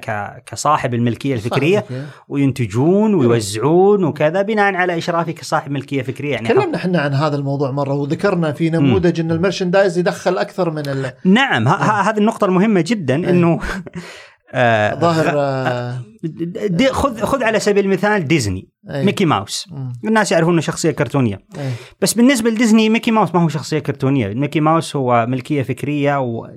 كصاحب 0.47 0.95
الملكية 0.95 1.35
الفكرية. 1.35 1.85
وينتجون 2.29 3.15
ويوزعون 3.15 4.05
وكذا 4.05 4.43
بناء 4.43 4.75
على 4.75 4.99
إشرافي 4.99 5.33
كصاحب 5.33 5.71
ملكية 5.71 6.03
فكرية 6.03 6.33
يعني 6.33 6.49
تكلمنا 6.49 6.77
إحنا 6.77 6.99
عن 7.01 7.15
هذا 7.15 7.37
الموضوع 7.37 7.71
مرة 7.71 7.95
وذكرنا 7.95 8.53
في 8.53 8.71
نموذج 8.71 9.21
إن 9.21 9.31
ال 9.31 9.36
merchandise 9.36 9.99
يدخل 9.99 10.39
أكثر 10.39 10.71
من 10.71 10.89
ال- 10.89 11.13
نعم 11.25 11.69
ه- 11.69 12.11
هذه 12.11 12.19
النقطة 12.19 12.45
المهمة 12.45 12.85
جدا 12.87 13.25
إيه. 13.25 13.31
إنه 13.31 13.59
آه، 14.53 14.95
ظاهر 15.01 15.33
آه، 15.39 16.03
دي- 16.67 16.93
خذ 16.93 17.21
خذ 17.21 17.43
على 17.43 17.61
سبيل 17.61 17.85
المثال 17.85 18.25
ديزني 18.29 18.69
إيه. 18.91 19.05
ميكي 19.05 19.25
ماوس 19.25 19.67
مم. 19.71 19.93
الناس 20.05 20.33
يعرفون 20.33 20.53
انه 20.53 20.61
شخصية 20.61 20.91
كرتونية 20.91 21.39
إيه. 21.59 21.71
بس 22.01 22.15
بالنسبة 22.15 22.51
لديزني 22.51 22.89
ميكي 22.89 23.11
ماوس 23.11 23.35
ما 23.35 23.43
هو 23.43 23.49
شخصية 23.49 23.79
كرتونية 23.79 24.29
ميكي 24.29 24.61
ماوس 24.61 24.97
هو 24.97 25.27
ملكية 25.29 25.63
فكرية 25.63 26.21
و 26.21 26.49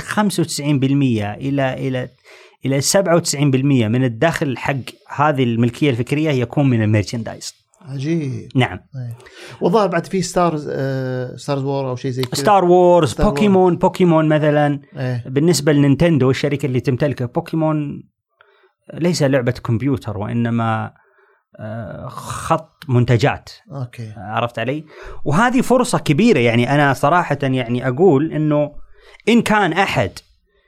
95% 0.00 0.62
إلى 0.62 1.74
إلى 1.88 2.08
إلى 2.66 2.80
97% 2.80 3.88
من 3.88 4.04
الدخل 4.04 4.58
حق 4.58 4.74
هذه 5.16 5.42
الملكية 5.44 5.90
الفكرية 5.90 6.30
يكون 6.30 6.70
من 6.70 6.82
ال 6.82 6.88
merchandise 6.88 7.54
عجيب 7.86 8.48
نعم 8.54 8.78
إيه. 8.78 9.16
والظاهر 9.60 9.86
بعد 9.88 10.06
في 10.06 10.22
Stars 10.22 10.68
آه 10.72 11.36
Stars 11.36 11.64
War 11.64 11.90
أو 11.90 11.96
شيء 11.96 12.10
زي 12.10 12.22
كذا 12.22 12.34
Star 12.34 12.64
Wars 12.64 13.10
Star 13.10 13.26
War. 13.26 13.34
بوكيمون 13.34 13.76
بوكيمون 13.76 14.28
مثلا 14.28 14.80
إيه. 14.96 15.24
بالنسبة 15.26 15.72
لنينتندو 15.72 16.30
الشركة 16.30 16.66
اللي 16.66 16.80
تمتلكه 16.80 17.26
بوكيمون 17.26 18.02
ليس 18.94 19.22
لعبة 19.22 19.52
كمبيوتر 19.52 20.18
وإنما 20.18 20.92
آه، 21.58 22.08
خط 22.08 22.84
منتجات 22.88 23.50
okay 23.72 24.12
عرفت 24.16 24.58
علي؟ 24.58 24.84
وهذه 25.24 25.60
فرصة 25.60 25.98
كبيرة 25.98 26.38
يعني 26.38 26.74
أنا 26.74 26.92
صراحة 26.92 27.38
يعني 27.42 27.88
أقول 27.88 28.32
إنه 28.32 28.72
إن 29.28 29.42
كان 29.42 29.72
أحد 29.72 30.10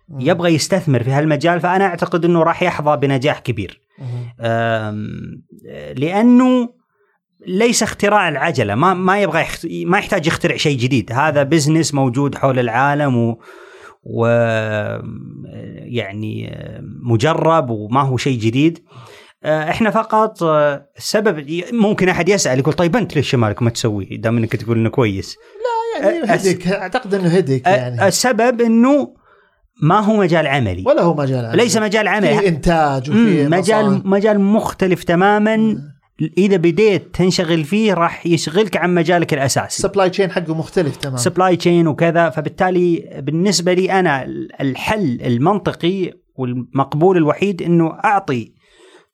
مم. 0.09 0.21
يبغى 0.21 0.55
يستثمر 0.55 1.03
في 1.03 1.11
هالمجال 1.11 1.61
فأنا 1.61 1.85
أعتقد 1.85 2.25
إنه 2.25 2.43
راح 2.43 2.63
يحظى 2.63 2.97
بنجاح 2.97 3.39
كبير 3.39 3.81
مم. 3.99 4.33
ليس 7.47 7.83
اختراع 7.83 8.29
العجلة 8.29 8.75
ما 8.75 8.95
ما 8.95 9.23
يبغى 9.23 9.41
يخت... 9.41 9.67
ما 9.87 9.99
يحتاج 9.99 10.27
يخترع 10.27 10.57
شيء 10.57 10.79
جديد. 10.79 11.13
هذا 11.13 11.43
بزنس 11.43 11.95
موجود 11.95 12.35
حول 12.35 12.59
العالم 12.59 13.17
و 13.17 13.39
و 14.05 14.27
يعني 15.85 16.51
مجرب 17.03 17.71
وما 17.71 18.01
هو 18.03 18.17
شيء 18.17 18.39
جديد. 18.39 18.79
آه، 19.45 19.71
إحنا 19.71 19.91
فقط 19.91 20.43
آه، 20.43 20.87
السبب 20.97 21.63
ممكن 21.73 22.09
أحد 22.09 22.29
يسأل 22.29 22.59
يقول 22.59 22.75
طيب 22.75 22.97
أنت 22.97 23.17
ليش 23.17 23.35
مالك 23.35 23.63
ما 23.63 23.71
تسويه 23.71 24.21
دام 24.21 24.37
إنك 24.37 24.57
تقول 24.57 24.79
إنه 24.79 24.89
كويس. 24.91 25.37
يعني 26.03 26.23
أس- 26.23 26.31
هدك 26.31 26.67
أعتقد 26.67 27.15
إنه 27.15 27.29
هدك 27.29 27.69
آه، 27.69 27.77
يعني. 27.77 28.09
السبب 28.09 28.61
إنه 28.61 29.15
ما 29.83 30.01
هو 30.01 30.17
مجال 30.17 30.47
عملي. 30.47 30.85
ولا 30.87 31.03
هو 31.03 31.15
مجال 31.15 31.45
عمل. 31.47 31.57
ليس 31.57 31.77
مجال 31.77 32.09
عملي. 32.09 32.39
في 32.39 32.49
إنتاج 32.49 33.11
وفي 33.11 33.49
مجال. 33.49 34.03
مجال 34.09 34.41
مختلف 34.41 35.05
تماما. 35.05 35.77
إذا 36.39 36.57
بديت 36.57 37.15
تنشغل 37.15 37.65
فيه 37.65 37.95
راح 37.95 38.27
يشغلك 38.27 38.77
عن 38.77 38.95
مجالك 38.95 39.35
الأساسي. 39.35 39.67
ال 39.67 39.73
supply 39.73 40.11
chain 40.11 40.31
حقه 40.31 40.55
مختلف 40.55 40.97
تماما 40.97 41.19
supply 41.19 41.57
chain 41.57 41.87
وكذا 41.87 42.31
فبالتالي 42.31 43.21
بالنسبة 43.23 43.73
لي 43.73 43.93
أنا 44.01 44.25
الحل 44.61 45.23
المنطقي 45.23 46.13
والمقبول 46.37 47.17
الوحيد 47.17 47.63
إنه 47.63 47.99
أعطي 48.05 48.53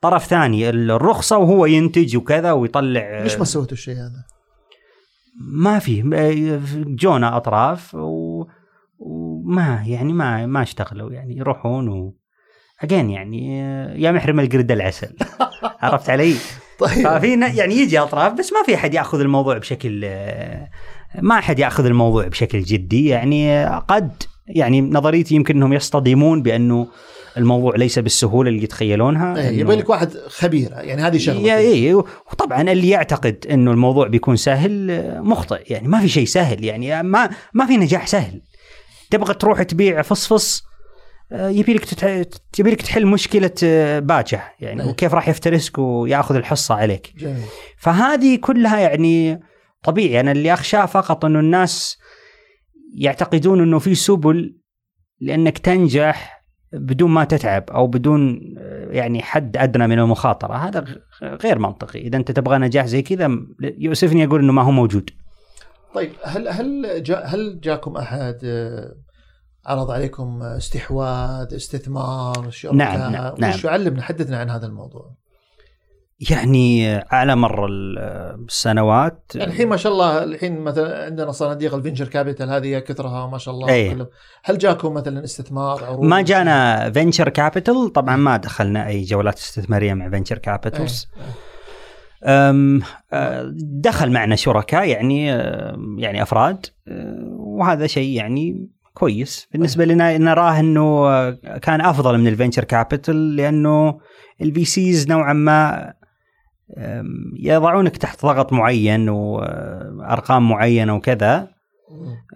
طرف 0.00 0.24
ثاني 0.24 0.70
الرخصة 0.70 1.38
وهو 1.38 1.66
ينتج 1.66 2.16
وكذا 2.16 2.52
ويطلع. 2.52 3.22
ليش 3.22 3.38
ما 3.38 3.44
سويتوا 3.44 3.72
الشيء 3.72 3.94
هذا؟ 3.94 4.24
ما 5.40 5.78
في. 5.78 6.02
جونا 6.86 7.36
أطراف 7.36 7.94
و... 7.94 8.44
وما 8.98 9.82
يعني 9.86 10.12
ما 10.12 10.46
ما 10.46 10.62
اشتغلوا 10.62 11.12
يعني 11.12 11.36
يروحون 11.36 11.88
و 11.88 12.14
اجين 12.80 13.10
يعني 13.10 13.58
يا 14.02 14.12
محرم 14.12 14.40
القرد 14.40 14.70
العسل. 14.70 15.16
عرفت 15.82 16.10
علي؟ 16.10 16.34
طيب. 16.78 17.08
ففي 17.08 17.40
يعني 17.54 17.74
يجي 17.74 17.98
أطراف 17.98 18.32
بس 18.32 18.52
ما 18.52 18.62
في 18.66 18.74
أحد 18.74 18.94
يأخذ 18.94 19.20
الموضوع 19.20 19.58
بشكل 19.58 20.10
ما 21.22 21.38
أحد 21.38 21.58
يأخذ 21.58 21.84
الموضوع 21.84 22.28
بشكل 22.28 22.62
جدي. 22.62 23.08
يعني 23.08 23.66
قد 23.66 24.22
يعني 24.46 24.80
نظريتي 24.80 25.34
يمكن 25.34 25.56
إنهم 25.56 25.72
يصطدمون 25.72 26.42
بأنه 26.42 26.88
الموضوع 27.36 27.76
ليس 27.76 27.98
بالسهولة 27.98 28.48
اللي 28.48 28.62
يتخيلونها. 28.62 29.36
إيه، 29.36 29.58
يبي 29.58 29.76
لك 29.76 29.90
واحد 29.90 30.12
خبير 30.28 30.70
يعني 30.72 31.02
هذه 31.02 31.18
شغلة. 31.18 31.56
إيه 31.56 31.94
وطبعا 31.94 32.62
اللي 32.62 32.88
يعتقد 32.88 33.46
إنه 33.50 33.70
الموضوع 33.70 34.06
بيكون 34.06 34.36
سهل 34.36 35.02
مخطئ. 35.22 35.72
يعني 35.72 35.88
ما 35.88 36.00
في 36.00 36.08
شيء 36.08 36.26
سهل 36.26 36.64
يعني 36.64 37.02
ما 37.02 37.30
ما 37.54 37.66
في 37.66 37.76
نجاح 37.76 38.06
سهل. 38.06 38.40
تبغى 39.10 39.34
تروح 39.34 39.62
تبيع 39.62 40.02
فصفص 40.02 40.64
يبي 41.32 41.74
لك 41.74 41.84
تتع... 41.84 42.22
يبي 42.58 42.70
لك 42.70 42.82
تحل 42.82 43.06
مشكلة 43.06 43.50
آه، 43.64 43.98
باجه 43.98 44.42
يعني 44.60 44.82
إيه. 44.82 44.88
وكيف 44.88 45.14
راح 45.14 45.28
يفترسك 45.28 45.78
وياخذ 45.78 46.34
الحصة 46.34 46.74
عليك. 46.74 47.12
جميل. 47.16 47.42
فهذه 47.78 48.36
كلها 48.36 48.80
يعني 48.80 49.40
طبيعي. 49.82 50.20
أنا 50.20 50.32
اللي 50.32 50.52
أخشاه 50.52 50.86
فقط 50.86 51.24
أنه 51.24 51.40
الناس 51.40 51.98
يعتقدون 52.94 53.62
أنه 53.62 53.78
في 53.78 53.94
سبل 53.94 54.56
لأنك 55.20 55.58
تنجح 55.58 56.44
بدون 56.72 57.10
ما 57.10 57.24
تتعب 57.24 57.70
أو 57.70 57.86
بدون 57.86 58.40
آه، 58.58 58.88
يعني 58.90 59.22
حد 59.22 59.56
أدنى 59.56 59.86
من 59.86 59.98
المخاطرة. 59.98 60.54
هذا 60.54 60.84
غير 61.22 61.58
منطقي. 61.58 62.00
إذا 62.00 62.16
أنت 62.16 62.30
تبغى 62.30 62.58
نجاح 62.58 62.86
زي 62.86 63.02
كذا 63.02 63.30
يؤسفني 63.60 64.24
أقول 64.24 64.40
أنه 64.40 64.52
ما 64.52 64.62
هو 64.62 64.70
موجود. 64.70 65.10
طيب 65.94 66.12
هل 66.24 66.48
هل 66.48 67.02
جا 67.02 67.18
هل 67.24 67.60
جاكم 67.60 67.96
أحد 67.96 68.38
آه، 68.44 68.94
عرض 69.66 69.90
عليكم 69.90 70.42
استحواذ 70.42 71.54
استثمار 71.54 72.50
شركه 72.50 72.74
نعم، 72.74 73.12
نعم، 73.12 73.34
نعم. 73.38 73.50
وش 73.50 73.66
علمنا 73.66 74.02
حدثنا 74.02 74.38
عن 74.38 74.50
هذا 74.50 74.66
الموضوع 74.66 75.10
يعني 76.30 76.94
على 76.94 77.36
مر 77.36 77.66
ال- 77.66 77.98
السنوات 78.48 79.32
يعني 79.34 79.50
الحين 79.50 79.68
ما 79.68 79.76
شاء 79.76 79.92
الله 79.92 80.24
الحين 80.24 80.60
مثلا 80.60 81.04
عندنا 81.04 81.32
صناديق 81.32 81.74
ال 81.74 81.79
venture 81.79 82.08
capital 82.08 82.50
هذه 82.50 82.78
كثرها 82.78 83.26
ما 83.26 83.38
شاء 83.38 83.54
الله 83.54 83.68
أي. 83.68 83.94
كله. 83.94 84.06
هل 84.44 84.58
جاكم 84.58 84.94
مثلا 84.94 85.24
استثمار 85.24 85.84
عروض 85.84 86.00
ما 86.04 86.22
جانا 86.22 86.90
venture 86.90 87.28
capital 87.28 87.92
طبعا 87.92 88.16
ما 88.16 88.36
دخلنا 88.36 88.86
أي 88.86 89.02
جولات 89.02 89.38
استثمارية 89.38 89.94
مع 89.94 90.10
venture 90.10 90.36
أي. 90.36 90.40
capitals 90.40 91.08
دخل 93.56 94.10
معنا 94.10 94.36
شركاء 94.36 94.88
يعني 94.88 95.26
يعني 95.98 96.22
أفراد 96.22 96.66
وهذا 97.30 97.86
شيء 97.86 98.16
يعني 98.16 98.68
كويس 98.94 99.48
بالنسبة 99.52 99.84
لنا 99.84 100.18
نراه 100.18 100.60
إنه 100.60 101.30
كان 101.58 101.80
أفضل 101.80 102.18
من 102.18 102.26
ال 102.26 102.31
venture 102.31 102.64
capital 102.64 103.36
لأنه 103.36 103.98
ال 104.42 104.64
VCs 104.64 105.08
نوعا 105.08 105.32
ما 105.32 105.92
يضعونك 107.38 107.96
تحت 107.96 108.22
ضغط 108.22 108.52
معين 108.52 109.08
وأرقام 109.08 110.48
معينة 110.48 110.94
وكذا. 110.94 111.54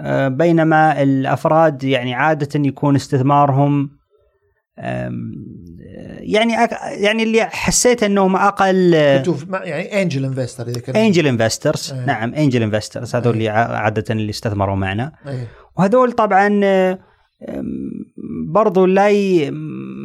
أه، 0.01 0.29
بينما 0.29 1.03
الأفراد 1.03 1.85
يعني 1.85 2.15
عادة 2.15 2.61
يكون 2.61 2.95
استثمارهم 2.97 3.99
يعني 6.21 6.53
يعني 6.97 7.23
اللي 7.23 7.45
حسيت 7.45 8.03
إنهم 8.03 8.37
أقل 8.37 8.93
يعني 8.95 10.03
angel 10.03 10.25
investor 10.25 10.69
إذا 10.69 10.81
كان 10.81 10.97
angel 10.97 11.27
investors 11.27 11.93
إيه. 11.93 12.05
نعم 12.05 12.35
angel 12.35 12.63
investors 12.63 13.17
هذول 13.17 13.35
إيه. 13.35 13.39
اللي 13.39 13.49
عادة 13.77 14.05
اللي 14.11 14.31
استثمروا 14.31 14.77
معنا 14.77 15.13
إيه. 15.27 15.49
وهذول 15.79 16.13
طبعا 16.13 16.61
آه، 16.65 16.99
برضو 18.47 18.87
لا 18.87 19.09
ي... 19.09 19.51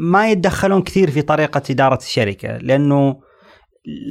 ما 0.02 0.32
يتدخلون 0.32 0.82
كثير 0.82 1.12
في 1.12 1.22
طريقة 1.22 1.62
إدارة 1.70 1.98
الشركة 1.98 2.58
لأنه 2.58 3.20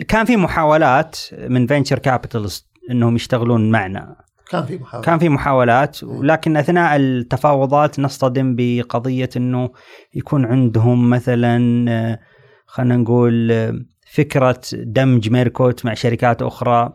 كان 0.08 0.24
في 0.24 0.36
محاولات 0.36 1.18
من 1.48 1.66
venture 1.66 1.98
capitalist 1.98 2.66
إنهم 2.90 3.16
يشتغلون 3.16 3.70
معنا. 3.70 4.16
كان 4.50 4.66
في 4.66 4.78
محاولة 4.78 5.04
كان 5.04 5.18
في 5.18 5.28
محاولات 5.28 6.04
ولكن 6.04 6.56
أثناء 6.56 6.96
التفاوضات 6.96 8.00
نصطدم 8.00 8.54
بقضية 8.58 9.30
إنه 9.36 9.70
يكون 10.14 10.44
عندهم 10.44 11.10
مثلا 11.10 11.84
آه، 11.90 12.18
خلينا 12.66 12.96
نقول 12.96 13.52
آه، 13.52 13.74
فكرة 14.12 14.60
دمج 14.72 15.30
ميركوت 15.30 15.84
مع 15.84 15.94
شركات 15.94 16.42
أخرى 16.42 16.92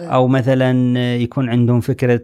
أو 0.00 0.28
مثلا 0.28 0.96
يكون 1.16 1.48
عندهم 1.48 1.80
فكرة 1.80 2.22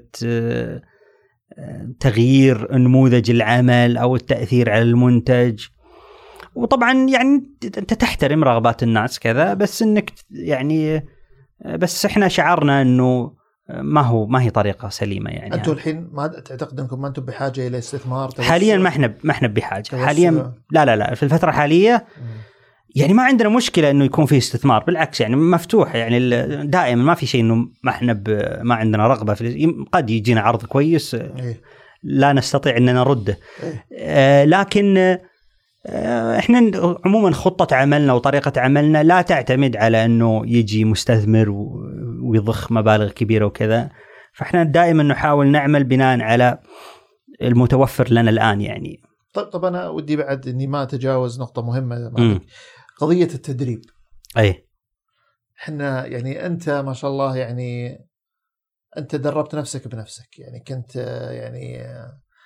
تغيير 2.01 2.77
نموذج 2.77 3.31
العمل 3.31 3.97
أو 3.97 4.17
التأثير 4.17 4.71
على 4.71 4.83
المنتج 4.83 5.67
وطبعا 6.55 6.93
يعني 6.93 7.51
أنت 7.79 7.95
تحترم 7.95 8.45
رغبات 8.45 8.83
الناس 8.83 9.19
كذا 9.19 9.55
بس 9.55 9.83
إنك 9.83 10.13
يعني 10.31 11.07
بس 11.65 12.05
إحنا 12.07 12.29
شعرنا 12.29 12.83
إنه 12.83 13.33
ما 13.69 14.01
هو 14.01 14.27
ما 14.27 14.43
هي 14.43 14.51
طريقة 14.51 14.89
سليمة 14.89 15.31
يعني 15.31 15.55
أنتم 15.55 15.73
الحين 15.73 16.09
ما 16.13 16.27
تعتقد 16.27 16.81
إنكم 16.81 17.01
ما 17.01 17.09
أنتم 17.09 17.23
بحاجة 17.23 17.67
إلى 17.67 17.79
استثمار؟ 17.79 18.31
حاليا 18.39 18.77
ما 18.77 18.89
إحنا 18.89 19.15
ما 19.25 19.31
إحنا 19.31 19.49
بحاجة. 19.49 19.97
حاليا 19.97 20.53
لا 20.71 20.85
لا 20.85 20.97
لا 20.97 21.15
في 21.15 21.23
الفترة 21.23 21.49
الحالية. 21.51 22.07
يعني 22.97 23.15
ما 23.15 23.23
عندنا 23.23 23.49
مشكلة 23.49 23.91
إنه 23.91 24.05
يكون 24.05 24.27
في 24.27 24.39
استثمار 24.39 24.85
بالعكس 24.85 25.21
يعني 25.21 25.37
مفتوح 25.37 25.95
يعني 25.95 26.19
دائما 26.67 27.03
ما 27.03 27.15
في 27.15 27.27
شيء 27.27 27.41
إنه 27.41 27.55
ما 27.83 27.91
إحنا 27.91 28.23
ما 28.63 28.75
عندنا 28.75 29.07
رغبة 29.07 29.35
في 29.35 29.75
قد 29.93 30.11
يجينا 30.11 30.41
عرض 30.41 30.65
كويس 30.65 31.15
إيه. 31.15 31.61
لا 32.03 32.33
نستطيع 32.33 32.77
ان 32.77 32.85
نرده 32.85 33.39
إيه. 33.63 33.85
آه، 33.93 34.45
لكن 34.45 35.19
آه، 35.87 36.39
إحنا 36.39 36.71
عموما 37.05 37.31
خطة 37.31 37.77
عملنا 37.77 38.13
وطريقة 38.13 38.61
عملنا 38.61 39.03
لا 39.03 39.23
تعتمد 39.23 39.77
على 39.77 40.05
إنه 40.05 40.43
يجي 40.47 40.85
مستثمر 40.85 41.51
ويضخ 42.23 42.73
مبالغ 42.73 43.11
كبيرة 43.11 43.47
وكذا 43.47 43.91
فإحنا 44.35 44.63
دائما 44.63 45.03
نحاول 45.03 45.47
نعمل 45.47 45.85
بناء 45.85 46.21
على 46.21 46.59
المتوفر 47.43 48.13
لنا 48.13 48.31
الآن 48.31 48.61
يعني 48.61 49.01
طيب 49.33 49.47
طب 49.47 49.65
أنا 49.65 49.89
ودي 49.89 50.17
بعد 50.17 50.49
إني 50.49 50.67
ما 50.67 50.83
أتجاوز 50.83 51.41
نقطة 51.41 51.63
مهمة. 51.63 52.41
قضية 52.97 53.25
التدريب. 53.35 53.81
أي. 54.39 54.69
إحنا 55.61 56.07
يعني 56.07 56.47
أنت 56.47 56.71
ما 56.71 56.93
شاء 56.93 57.11
الله 57.11 57.37
يعني 57.37 57.99
أنت 58.99 59.17
دربت 59.17 59.55
نفسك 59.55 59.89
بنفسك. 59.89 60.39
يعني 60.39 60.61
كنت 60.69 60.97
يعني 61.31 61.83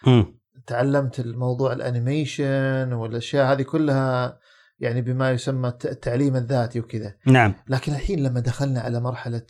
مم. 0.06 0.40
تعلمت 0.66 1.20
الموضوع 1.20 1.72
الأنيميشن 1.72 2.92
والأشياء 2.92 3.52
هذه 3.52 3.62
كلها 3.62 4.38
يعني 4.78 5.02
بما 5.02 5.30
يسمى 5.30 5.68
الت- 5.68 5.86
التعليم 5.86 6.36
الذاتي 6.36 6.80
وكذا. 6.80 7.14
نعم. 7.26 7.54
لكن 7.68 7.92
الحين 7.92 8.22
لما 8.22 8.40
دخلنا 8.40 8.80
على 8.80 9.00
مرحلة 9.00 9.46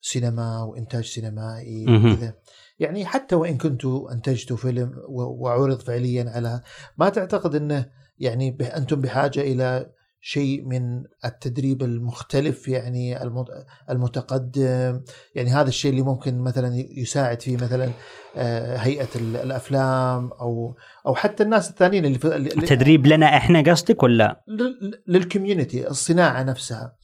سينما 0.00 0.62
وإنتاج 0.62 1.04
سينمائي. 1.04 1.84
وكذا 1.88 2.34
يعني 2.78 3.06
حتى 3.06 3.34
وإن 3.34 3.58
كنتوا 3.58 4.12
أنتجتوا 4.12 4.56
فيلم 4.56 4.92
وعرض 5.08 5.80
فعليا 5.80 6.30
على 6.30 6.62
ما 6.98 7.08
تعتقد 7.08 7.54
إنه 7.54 7.90
يعني 8.18 8.56
أنتم 8.76 9.00
بحاجة 9.00 9.40
إلى 9.40 9.90
شيء 10.20 10.64
من 10.64 11.04
التدريب 11.24 11.82
المختلف 11.82 12.68
يعني 12.68 13.22
المت- 13.22 13.66
المتقدم. 13.90 15.00
يعني 15.34 15.50
هذا 15.50 15.68
الشيء 15.68 15.90
اللي 15.90 16.02
ممكن 16.02 16.38
مثلا 16.38 16.74
يساعد 16.90 17.42
فيه 17.42 17.56
مثلا 17.56 17.90
آه، 18.36 18.76
هيئة 18.76 19.08
ال- 19.16 19.36
الأفلام 19.36 20.30
أو 20.32 20.76
أو 21.06 21.14
حتى 21.14 21.42
الناس 21.42 21.70
الثانيين 21.70 22.04
اللي 22.04 22.18
في 22.18 22.36
اللي- 22.36 22.48
تدريب 22.50 23.06
لنا 23.06 23.26
إحنا 23.36 23.60
قصدك 23.72 24.02
ولا؟ 24.02 24.44
لل- 24.48 25.02
لل 25.06 25.21
community 25.21 25.88
الصناعة 25.88 26.42
نفسها. 26.42 26.96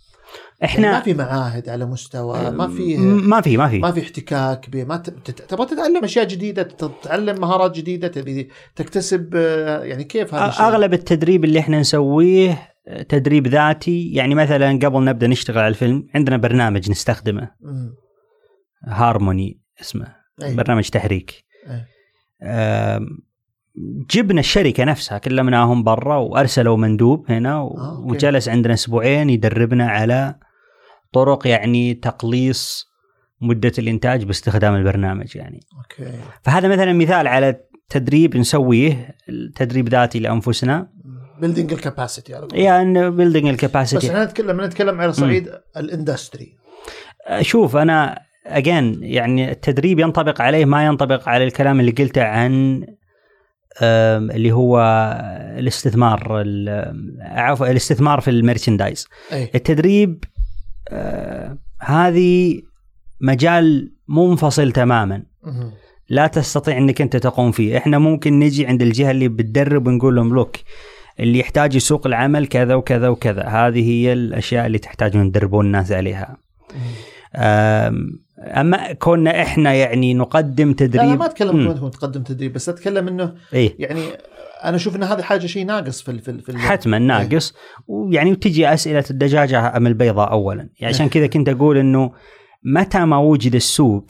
يعني 0.61 0.73
إحنا 0.73 0.93
ما 0.93 1.01
في 1.01 1.15
معاهد 1.15 1.69
على 1.69 1.87
مستوى 1.87 2.51
ما 2.51 2.69
في 2.69 2.97
ما 2.97 3.41
في 3.41 3.57
ما 3.57 3.69
في 3.69 3.79
ما 3.79 3.93
في 3.93 4.01
احتكاك 4.01 4.69
ما 4.75 4.97
تبغى 5.49 5.67
تتعلم 5.67 6.05
أشياء 6.05 6.25
جديدة 6.25 6.63
تتعلم 6.63 7.41
مهارات 7.41 7.77
جديدة 7.77 8.09
تبي 8.09 8.49
تكتسب 8.77 9.31
آه، 9.35 9.85
يعني 9.85 10.05
كيف 10.05 10.35
هذا 10.35 10.49
الشيء؟ 10.49 10.67
أغلب 10.67 10.95
التدريب 10.95 11.45
اللي 11.45 11.59
إحنا 11.59 11.81
نسويه 11.81 12.71
تدريب 13.09 13.47
ذاتي 13.47 14.13
يعني 14.13 14.35
مثلا 14.35 14.79
قبل 14.83 15.05
نبدأ 15.05 15.27
نشتغل 15.27 15.59
على 15.59 15.69
الفيلم 15.69 16.07
عندنا 16.15 16.37
برنامج 16.37 16.91
نستخدمه. 16.91 17.51
هارموني 18.85 19.61
اسمه 19.81 20.15
أي. 20.43 20.55
برنامج 20.55 20.89
تحريك 20.89 21.45
أي. 21.67 21.85
آم، 22.43 23.19
جبنا 24.11 24.41
الشركة 24.41 24.85
نفسها 24.85 25.19
كلمناهم 25.19 25.83
برا 25.83 26.17
وأرسلوا 26.17 26.77
مندوب 26.77 27.31
هنا 27.31 27.53
آه،. 27.53 28.05
وجلس 28.07 28.49
عندنا 28.49 28.75
أسبوعين 28.75 29.31
يدربنا 29.31 29.89
على 29.89 30.35
طرق 31.13 31.47
يعني 31.47 31.95
تقليص 31.95 32.91
مدة 33.41 33.73
الإنتاج 33.79 34.25
باستخدام 34.25 34.75
البرنامج 34.75 35.37
يعني. 35.37 35.61
okay. 35.77 36.13
فهذا 36.43 36.69
مثلا 36.69 36.93
مثال 36.93 37.27
على 37.27 37.61
تدريب 37.89 38.37
نسويه 38.37 39.17
تدريب 39.55 39.89
ذاتي 39.89 40.19
لأنفسنا. 40.19 40.89
building 41.41 41.73
ال 41.73 41.80
capacity 41.80 42.35
على. 42.35 42.49
يعني 42.53 43.11
building 43.11 43.45
بس 43.49 43.55
ال 43.55 43.61
capacity 43.61 44.09
إحنا 44.09 44.25
نتكلم 44.25 44.61
نتكلم 44.61 45.01
على 45.01 45.13
صعيد 45.13 45.51
ال 45.77 45.85
industry. 45.85 46.57
شوف 47.41 47.77
أنا 47.77 48.23
again 48.47 48.99
يعني 49.03 49.51
التدريب 49.51 49.99
ينطبق 49.99 50.41
عليه 50.43 50.65
ما 50.65 50.87
ينطبق 50.87 51.29
على 51.29 51.45
الكلام 51.45 51.81
اللي 51.81 51.91
قلته 51.91 52.23
عن 52.23 52.85
اللي 53.83 54.53
هو 54.53 54.81
الاستثمار 55.59 56.41
ال- 56.41 57.17
عفوا 57.21 57.71
الاستثمار 57.71 58.21
في 58.21 58.31
ال 58.31 58.37
merchandise. 58.37 59.09
اي 59.33 59.51
التدريب 59.55 60.25
آه، 60.89 61.59
هذه 61.81 62.63
مجال 63.21 63.93
منفصل 64.09 64.73
تماما. 64.73 65.23
لا 66.09 66.27
تستطيع 66.27 66.79
إنك 66.79 67.01
أنت 67.01 67.17
تقوم 67.17 67.53
فيه. 67.53 67.79
إحنا 67.79 67.99
ممكن 67.99 68.39
نجي 68.39 68.67
عند 68.67 68.83
الجهة 68.83 69.11
اللي 69.11 69.29
بتدرب 69.29 69.87
ونقول 69.87 70.17
لهم 70.17 70.35
look 70.35 70.57
اللي 71.21 71.39
يحتاج 71.39 71.75
يسوق 71.75 72.07
العمل 72.07 72.47
كذا 72.47 72.75
وكذا 72.75 73.09
وكذا. 73.09 73.43
هذه 73.43 73.91
هي 73.91 74.13
الأشياء 74.13 74.67
اللي 74.67 74.79
تحتاجون 74.79 75.33
تدربون 75.33 75.67
الناس 75.67 75.93
عليها. 75.93 76.37
أما 78.41 78.93
كنا 78.93 79.43
إحنا 79.43 79.75
يعني 79.75 80.15
نقدم 80.15 80.69
لا 80.69 80.75
تدريب 80.75 81.01
أنا 81.01 81.15
ما 81.15 81.27
أتكلم 81.27 81.57
مم. 81.57 81.69
انكم 81.69 81.89
تقدم 81.89 82.23
تدريب 82.23 82.53
بس 82.53 82.69
أتكلم 82.69 83.09
إنه 83.09 83.35
إيه. 83.53 83.75
يعني 83.79 84.03
أنا 84.65 84.77
أشوف 84.77 84.97
إن 84.97 85.03
هذه 85.03 85.23
حاجة 85.23 85.47
شيء 85.47 85.67
ناقص 85.67 86.03
في 86.03 86.19
في 86.19 86.39
في 86.39 86.59
حتما 86.59 86.99
ناقص. 86.99 87.55
ويعني 87.89 88.33
وتجي 88.33 88.73
أسئلة 88.73 89.05
الدجاجة 89.11 89.77
أم 89.77 89.87
البيضاء 89.87 90.31
اولا. 90.31 90.69
يعني 90.81 90.95
عشان 90.95 91.07
إيه. 91.07 91.13
كذا 91.13 91.27
كنت 91.27 91.49
أقول 91.49 91.79
إنه 91.79 92.13
متى 92.65 93.05
ما 93.05 93.19
وجد 93.19 93.55
السوق 93.55 94.07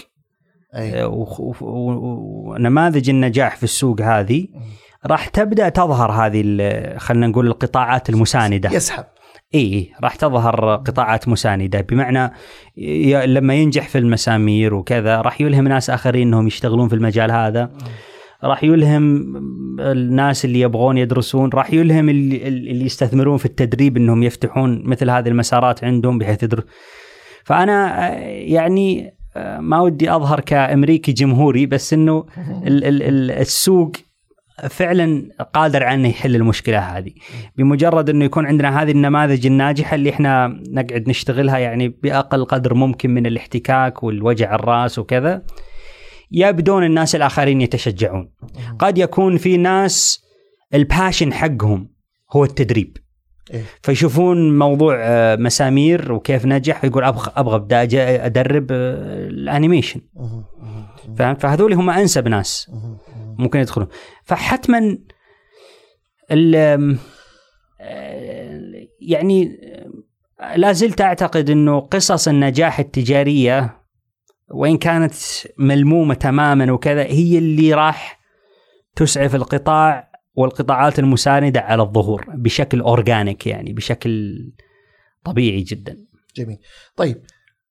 اي 0.76 1.02
آه، 1.02 1.26
ونماذج 1.60 3.10
النجاح 3.10 3.56
في 3.56 3.62
السوق 3.62 4.00
هذه 4.00 4.48
راح 5.06 5.28
تبدأ 5.28 5.68
تظهر 5.68 6.12
هذه 6.12 6.42
خلينا 6.98 7.26
نقول 7.26 7.46
القطاعات 7.46 8.10
المساندة. 8.10 8.70
يسحب. 8.72 9.04
اي 9.54 9.92
راح 10.02 10.14
تظهر 10.14 10.76
قطاعات 10.76 11.28
مساندة. 11.28 11.80
بمعنى 11.80 12.32
لما 13.26 13.54
ينجح 13.54 13.88
في 13.88 13.98
المسامير 13.98 14.74
وكذا 14.74 15.20
راح 15.20 15.40
يلهم 15.40 15.68
ناس 15.68 15.90
آخرين 15.90 16.28
إنهم 16.28 16.46
يشتغلون 16.46 16.88
في 16.88 16.94
المجال 16.94 17.30
هذا. 17.30 17.70
راح 18.44 18.64
يلهم 18.64 19.36
الناس 19.80 20.44
اللي 20.44 20.60
يبغون 20.60 20.98
يدرسون 20.98 21.50
راح 21.54 21.72
يلهم 21.72 22.08
اللي, 22.08 22.48
اللي 22.48 22.84
يستثمرون 22.84 23.36
في 23.38 23.46
التدريب 23.46 23.96
إنهم 23.96 24.22
يفتحون 24.22 24.82
مثل 24.84 25.10
هذه 25.10 25.28
المسارات 25.28 25.84
عندهم 25.84 26.18
بحيث 26.18 26.42
يدرس 26.42 26.64
فأنا 27.44 28.08
يعني 28.28 29.14
ما 29.58 29.80
ودي 29.80 30.10
أظهر 30.14 30.40
كأمريكي 30.40 31.12
جمهوري 31.12 31.66
بس 31.66 31.92
إنه 31.92 32.26
ال- 32.66 32.84
ال- 32.84 33.02
ال- 33.02 33.30
السوق 33.30 33.92
فعلا 34.70 35.28
قادر 35.54 35.82
على 35.82 35.94
إنه 35.94 36.08
يحل 36.08 36.36
المشكلة 36.36 36.78
هذه. 36.78 37.10
بمجرد 37.56 38.10
إنه 38.10 38.24
يكون 38.24 38.46
عندنا 38.46 38.82
هذه 38.82 38.90
النماذج 38.90 39.46
الناجحة 39.46 39.94
اللي 39.94 40.10
إحنا 40.10 40.60
نقعد 40.70 41.08
نشتغلها 41.08 41.58
يعني 41.58 41.88
بأقل 41.88 42.44
قدر 42.44 42.74
ممكن 42.74 43.10
من 43.10 43.26
الاحتكاك 43.26 44.02
والوجع 44.02 44.54
الرأس 44.54 44.98
وكذا 44.98 45.42
يبدون 46.32 46.84
الناس 46.84 47.14
الآخرين 47.14 47.60
يتشجعون 47.60 48.32
قد 48.78 48.98
يكون 48.98 49.36
في 49.36 49.56
ناس 49.56 50.24
ال 50.74 50.81
passion 50.82 51.32
حقهم 51.32 51.90
هو 52.32 52.44
التدريب 52.44 52.96
إيه. 53.54 53.62
فيشوفون 53.82 54.58
موضوع 54.58 54.96
آه، 55.00 55.36
مسامير 55.36 56.12
وكيف 56.12 56.46
نجح 56.46 56.80
فيقول 56.80 57.04
أبغى 57.04 57.32
أبغى 57.36 57.56
أبدأ 57.56 58.26
أدرب 58.26 58.66
آه، 58.72 59.28
ال 59.28 59.35
animation. 59.35 60.00
فهمت 61.18 61.40
فهذول 61.42 61.72
هم 61.72 61.90
أنسب 61.90 62.28
ناس. 62.28 62.70
ممكن 63.38 63.58
يدخلون 63.58 63.88
فحتما 64.24 64.98
ال- 66.30 66.96
آه، 67.80 68.60
يعني 69.00 69.60
لا 70.56 70.72
زلت 70.72 71.00
أعتقد 71.00 71.50
إنه 71.50 71.80
قصص 71.80 72.28
النجاح 72.28 72.78
التجارية 72.78 73.79
وإن 74.50 74.78
كانت 74.78 75.14
ملمومة 75.58 76.14
تماما 76.14 76.72
وكذا 76.72 77.02
هي 77.02 77.38
اللي 77.38 77.74
راح 77.74 78.20
تسعف 78.96 79.34
القطاع 79.34 80.10
والقطاعات 80.34 80.98
المساندة 80.98 81.60
على 81.60 81.82
الظهور 81.82 82.26
بشكل 82.34 82.80
اورجانيك 82.80 83.46
يعني 83.46 83.72
بشكل 83.72 84.36
طبيعي 85.24 85.62
جدا. 85.62 85.96
جميل 86.36 86.58
طيب 86.96 87.22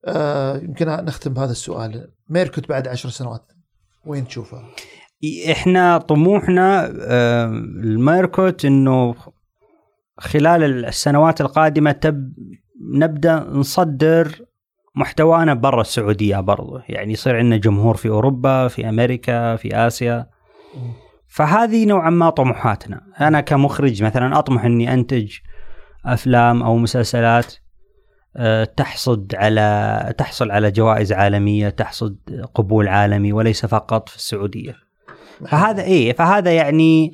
آه 0.05 0.57
يمكن 0.57 0.87
نختم 0.87 1.33
بهذا 1.33 1.51
السؤال 1.51 2.11
ميركوت 2.29 2.69
بعد 2.69 2.87
عشر 2.87 3.09
سنوات 3.09 3.51
وين 4.05 4.27
تشوفها؟ 4.27 4.69
إحنا 5.51 5.97
طموحنا 5.97 6.93
آه، 7.01 7.45
الميركوت 7.83 8.65
إنه 8.65 9.15
خلال 10.17 10.85
السنوات 10.85 11.41
القادمة 11.41 11.91
تب 11.91 12.33
نبدأ 12.93 13.39
نصدر 13.39 14.45
محتوانا 14.95 15.53
برا 15.53 15.81
السعودية 15.81 16.39
برضو. 16.39 16.79
يعني 16.89 17.13
يصير 17.13 17.37
عندنا 17.37 17.57
جمهور 17.57 17.97
في 17.97 18.09
أوروبا 18.09 18.67
في 18.67 18.89
أمريكا 18.89 19.55
في 19.55 19.75
آسيا. 19.75 20.27
فهذه 21.27 21.85
نوعا 21.85 22.09
ما 22.09 22.29
طموحاتنا. 22.29 23.01
أنا 23.21 23.41
كمخرج 23.41 24.03
مثلا 24.03 24.39
أطمح 24.39 24.65
إني 24.65 24.93
أنتج 24.93 25.37
أفلام 26.05 26.63
أو 26.63 26.77
مسلسلات 26.77 27.55
آه، 28.37 28.63
تحصد 28.63 29.35
على 29.35 30.13
تحصل 30.17 30.51
على 30.51 30.71
جوائز 30.71 31.13
عالمية 31.13 31.69
تحصد 31.69 32.17
قبول 32.53 32.87
عالمي 32.87 33.33
وليس 33.33 33.65
فقط 33.65 34.09
في 34.09 34.15
السعودية. 34.15 34.75
فهذا 35.47 35.83
إيه 35.83 36.13
فهذا 36.13 36.51
يعني 36.51 37.13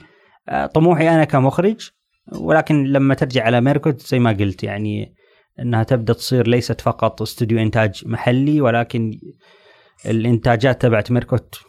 آه، 0.49 0.65
طموحي 0.65 1.09
أنا 1.09 1.23
كمخرج. 1.23 1.89
ولكن 2.31 2.83
لما 2.83 3.15
ترجع 3.15 3.43
على 3.43 3.61
ميركوت 3.61 4.01
زي 4.01 4.19
ما 4.19 4.31
قلت 4.31 4.63
يعني 4.63 5.15
إنها 5.59 5.83
تبدأ 5.83 6.13
تصير 6.13 6.47
ليست 6.47 6.81
فقط 6.81 7.21
استوديو 7.21 7.59
إنتاج 7.59 8.03
محلي 8.05 8.61
ولكن 8.61 9.19
الإنتاجات 10.05 10.81
تبعت 10.81 11.11
ميركوت 11.11 11.59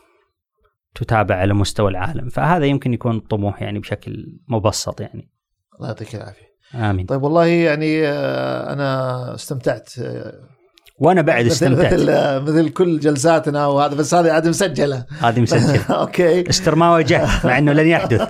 تتابع 0.94 1.34
على 1.34 1.54
مستوى 1.54 1.90
العالم. 1.90 2.28
فهذا 2.28 2.66
يمكن 2.66 2.94
يكون 2.94 3.20
طموح 3.20 3.62
يعني 3.62 3.78
بشكل 3.78 4.38
مبسط 4.48 5.00
يعني. 5.00 5.30
الله 5.76 5.88
يعطيك 5.88 6.14
العافية. 6.14 6.46
آمين. 6.74 7.06
طيب 7.06 7.22
والله 7.22 7.46
يعني 7.46 8.08
آه 8.08 8.72
أنا 8.72 9.34
استمتعت 9.34 9.98
آه، 9.98 10.55
وأنا 10.98 11.22
بعد 11.22 11.46
استمتعت. 11.46 11.94
مثل 11.94 12.40
مثل 12.52 12.68
كل 12.68 13.00
جلساتنا 13.00 13.66
وهذا 13.66 13.94
بس 13.94 14.14
هذه 14.14 14.32
عاد 14.32 14.48
مسجلة. 14.48 15.04
هذه 15.20 15.40
مسجل 15.40 15.80
أوكي. 15.94 16.50
استر 16.50 16.74
ما 16.74 16.90
واجهت 16.90 17.46
مع 17.46 17.58
إنه 17.58 17.72
لن 17.72 17.86
يحدث. 17.86 18.28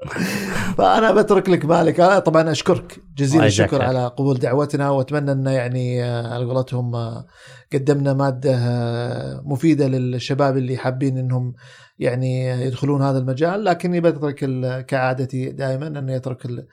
فأنا 0.78 1.12
بترك 1.12 1.48
لك 1.48 1.66
بالك 1.66 2.00
أنا 2.00 2.18
طبعا 2.18 2.50
أشكرك. 2.50 2.96
جزيل 3.16 3.44
الشكر. 3.44 3.82
على 3.82 4.06
قبول 4.06 4.38
دعوتنا 4.38 4.90
وأتمنى 4.90 5.32
أن 5.32 5.46
يعني 5.46 6.04
آه، 6.04 6.34
على 6.34 6.44
قولتهم 6.44 6.94
آه، 6.96 7.26
قدمنا 7.72 8.12
مادة 8.14 8.54
آه، 8.56 9.42
مفيدة 9.44 9.86
للشباب 9.88 10.56
اللي 10.56 10.76
حابين 10.76 11.18
إنهم 11.18 11.54
يعني 11.98 12.46
يدخلون 12.46 13.02
هذا 13.02 13.18
المجال. 13.18 13.64
لكني 13.64 14.00
بترك 14.00 14.44
كعادتي 14.86 15.50
دائما 15.50 15.86
اني 15.86 16.16
أترك 16.16 16.44
ال- 16.46 16.66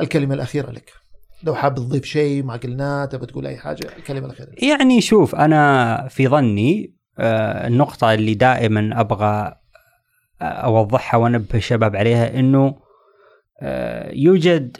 الكلمة 0.00 0.34
الأخيرة 0.34 0.70
لك. 0.70 0.90
لو 1.42 1.54
حاب 1.54 1.74
تضيف 1.74 2.04
شيء 2.04 2.42
ما 2.42 2.56
قلناه 2.56 3.04
تبى 3.04 3.26
تقول 3.26 3.46
أي 3.46 3.56
حاجة 3.56 3.96
الكلمة 3.96 4.26
الأخيرة. 4.26 4.48
يعني 4.62 5.00
شوف 5.00 5.34
أنا 5.34 6.08
في 6.08 6.28
ظني 6.28 6.94
آه، 7.18 7.66
النقطة 7.66 8.14
اللي 8.14 8.34
دائما 8.34 9.00
أبغى 9.00 9.54
أوضحها 10.42 11.18
وأنبه 11.18 11.54
الشباب 11.54 11.96
عليها 11.96 12.38
إنه 12.38 12.76
آه، 13.62 14.12
يوجد 14.14 14.76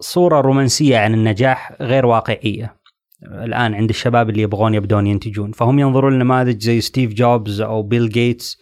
صورة 0.00 0.40
رومانسية 0.40 0.98
عن 0.98 1.14
النجاح 1.14 1.72
غير 1.80 2.06
واقعية 2.06 2.76
الآن 3.22 3.74
عند 3.74 3.88
الشباب 3.88 4.30
اللي 4.30 4.42
يبغون 4.42 4.74
يبدون 4.74 5.06
ينتجون 5.06 5.52
فهم 5.52 5.78
ينظرون 5.78 6.14
لنماذج 6.14 6.62
زي 6.62 6.80
ستيف 6.80 7.12
جوبز 7.12 7.60
أو 7.60 7.82
بيل 7.82 8.08
جيتس 8.08 8.58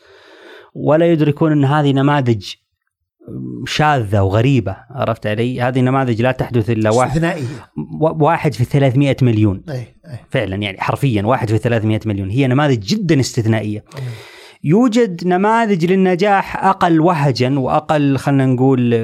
ولا 0.75 1.13
يدركون 1.13 1.53
إن 1.53 1.65
هذه 1.65 1.93
نماذج 1.93 2.55
شاذة 3.67 4.23
وغريبة 4.23 4.77
عرفت 4.91 5.27
علي؟ 5.27 5.61
هذه 5.61 5.81
نماذج 5.81 6.23
لا 6.23 6.33
تحدث 6.33 6.71
إلا 6.71 6.91
واحد. 6.91 7.09
استثنائية. 7.09 7.71
واحد 8.01 8.55
في 8.55 8.65
300 8.65 9.17
مليون. 9.23 9.63
اي 9.69 9.77
اي 9.77 10.19
فعلا 10.31 10.57
يعني 10.57 10.81
حرفيا 10.81 11.23
واحد 11.23 11.49
في 11.49 11.59
300 11.59 12.01
مليون. 12.07 12.31
هي 12.31 12.47
نماذج 12.47 12.79
جدا 12.79 13.21
استثنائية. 13.21 13.85
يوجد 14.65 15.27
نماذج 15.27 15.85
للنجاح 15.85 16.65
أقل 16.65 17.01
وهجا 17.01 17.59
وأقل 17.59 18.17
خلينا 18.17 18.47
نقول 18.47 18.95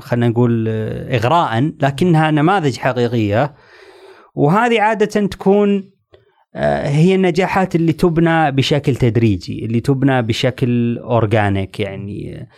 خلينا 0.00 0.28
نقول 0.28 0.68
اغراء 0.68 1.72
لكنها 1.82 2.30
نماذج 2.30 2.76
حقيقية. 2.76 3.54
وهذه 4.34 4.80
عادة 4.80 5.26
تكون 5.26 5.95
هي 6.84 7.14
النجاحات 7.14 7.74
اللي 7.74 7.92
تبنى 7.92 8.52
بشكل 8.52 8.96
تدريجي 8.96 9.64
اللي 9.64 9.80
تبنى 9.80 10.22
بشكل 10.22 10.98
اورجانيك 10.98 11.80
يعني 11.80 12.48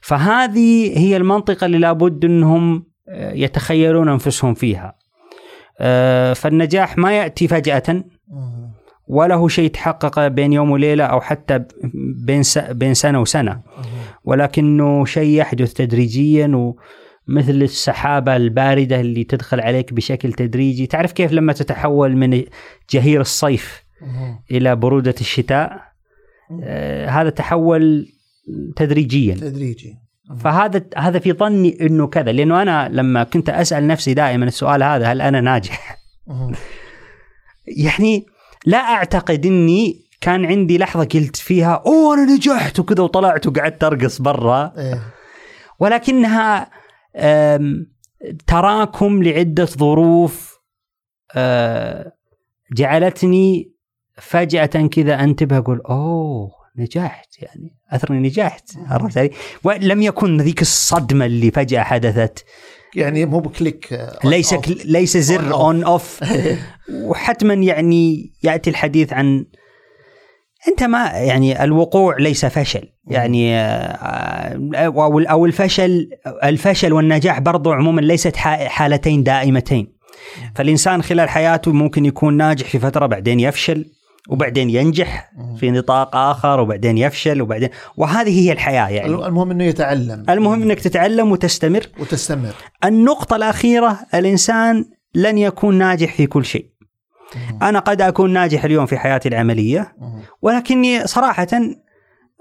فهذه 0.00 0.98
هي 0.98 1.16
المنطقة 1.16 1.64
اللي 1.64 1.78
لابد 1.78 2.24
إنهم 2.24 2.84
آه، 3.08 3.32
يتخيلون 3.32 4.08
أنفسهم 4.08 4.54
فيها 4.54 4.94
آه، 5.80 6.32
فالنجاح 6.32 6.98
ما 6.98 7.12
يأتي 7.12 7.48
فجأة. 7.48 8.04
ولا 9.08 9.34
هو 9.34 9.48
شيء 9.48 9.64
يتحقق 9.64 10.26
بين 10.26 10.52
يوم 10.52 10.70
وليلة 10.70 11.04
أو 11.04 11.20
حتى 11.20 11.64
بين 12.26 12.42
بين 12.70 12.94
سنة 12.94 13.20
وسنة. 13.20 13.60
ولكنه 14.24 15.04
شيء 15.04 15.38
يحدث 15.38 15.72
تدريجيا 15.72 16.74
ومثل 17.28 17.62
السحابة 17.62 18.36
الباردة 18.36 19.00
اللي 19.00 19.24
تدخل 19.24 19.60
عليك 19.60 19.92
بشكل 19.92 20.32
تدريجي. 20.32 20.86
تعرف 20.86 21.12
كيف 21.12 21.32
لما 21.32 21.52
تتحول 21.52 22.16
من 22.16 22.44
جهير 22.90 23.20
الصيف 23.20 23.84
مم. 24.02 24.40
إلى 24.50 24.76
برودة 24.76 25.14
الشتاء؟ 25.20 25.82
آه، 26.62 27.08
هذا 27.08 27.30
تحول 27.30 28.08
تدريجيا. 28.76 29.34
تدريجي. 29.34 29.96
فهذا 30.40 30.84
هذا 30.96 31.18
في 31.18 31.32
ظني 31.32 31.80
إنه 31.80 32.06
كذا 32.06 32.32
لأنه 32.32 32.62
أنا 32.62 32.88
لما 32.92 33.24
كنت 33.24 33.50
أسأل 33.50 33.86
نفسي 33.86 34.14
دائما 34.14 34.44
السؤال 34.44 34.82
هذا 34.82 35.06
هل 35.06 35.20
أنا 35.20 35.40
ناجح؟ 35.40 35.98
يعني 37.86 38.26
لا 38.66 38.78
أعتقد 38.78 39.46
إني 39.46 40.08
كان 40.20 40.44
عندي 40.44 40.78
لحظة 40.78 41.04
قلت 41.04 41.36
فيها 41.36 41.82
أوه 41.86 42.14
أنا 42.14 42.34
نجحت 42.34 42.78
وكذا 42.78 43.02
وطلعت 43.02 43.46
وقعدت 43.46 43.84
أرقص 43.84 44.22
برا. 44.22 44.72
إيه. 44.78 45.02
ولكنها 45.78 46.70
تراكم 48.46 49.22
لعدة 49.22 49.64
ظروف 49.64 50.58
جعلتني 52.72 53.72
فجأة 54.20 54.66
كذا 54.66 55.24
أنتبه 55.24 55.58
أقول 55.58 55.80
أوه 55.80 56.50
نجحت 56.76 57.42
يعني 57.42 57.76
اثرني 57.90 58.28
نجحت 58.28 58.70
عرفت 58.86 59.18
علي؟ 59.18 59.30
ولم 59.64 60.02
يكن 60.02 60.40
ذيك 60.40 60.62
الصدمة 60.62 61.26
اللي 61.26 61.50
فجأة 61.50 61.82
حدثت 61.82 62.44
يعني 62.94 63.26
مو 63.26 63.40
ب 63.40 63.49
click 63.49 63.92
آه، 63.92 64.18
ليس 64.24 64.52
off. 64.52 64.68
ليس 64.68 65.16
زر. 65.16 65.52
on 65.54 65.84
off 65.84 66.20
وحتما 67.08 67.54
يعني 67.54 68.32
يأتي 68.42 68.70
الحديث 68.70 69.12
عن 69.12 69.46
أنت 70.68 70.82
ما 70.82 71.10
يعني 71.10 71.64
الوقوع 71.64 72.16
ليس 72.18 72.46
فشل. 72.46 72.88
يعني 73.06 73.56
آه، 73.56 74.60
أو 74.74 75.20
أو 75.20 75.46
الفشل 75.46 76.10
الفشل 76.44 76.92
والنجاح 76.92 77.40
برضو 77.40 77.72
عموما 77.72 78.00
ليست 78.00 78.36
حالتين 78.36 79.22
دائمتين. 79.22 79.98
فالإنسان 80.54 81.02
خلال 81.02 81.28
حياته 81.28 81.72
ممكن 81.72 82.04
يكون 82.04 82.36
ناجح 82.36 82.66
في 82.66 82.78
فترة 82.78 83.06
بعدين 83.06 83.40
يفشل 83.40 83.84
وبعدين 84.28 84.70
ينجح 84.70 85.32
في 85.56 85.70
نطاق 85.70 86.16
آخر 86.16 86.60
وبعدين 86.60 86.98
يفشل 86.98 87.42
وبعدين 87.42 87.68
وهذه 87.96 88.40
هي 88.40 88.52
الحياة 88.52 88.88
يعني. 88.88 89.14
المهم 89.14 89.50
إنه 89.50 89.64
يتعلم. 89.64 90.24
المهم 90.28 90.62
إنك 90.62 90.80
تتعلم 90.80 91.32
وتستمر. 91.32 91.86
وتستمر. 92.00 92.54
النقطة 92.84 93.36
الأخيرة 93.36 93.98
الإنسان 94.14 94.84
لن 95.14 95.38
يكون 95.38 95.78
ناجح 95.78 96.14
في 96.14 96.26
كل 96.26 96.44
شيء. 96.44 96.66
أنا 97.62 97.78
قد 97.78 98.02
أكون 98.02 98.32
ناجح 98.32 98.64
اليوم 98.64 98.86
في 98.86 98.98
حياتي 98.98 99.28
العملية 99.28 99.94
مم. 99.98 100.22
ولكني 100.42 101.06
صراحة 101.06 101.46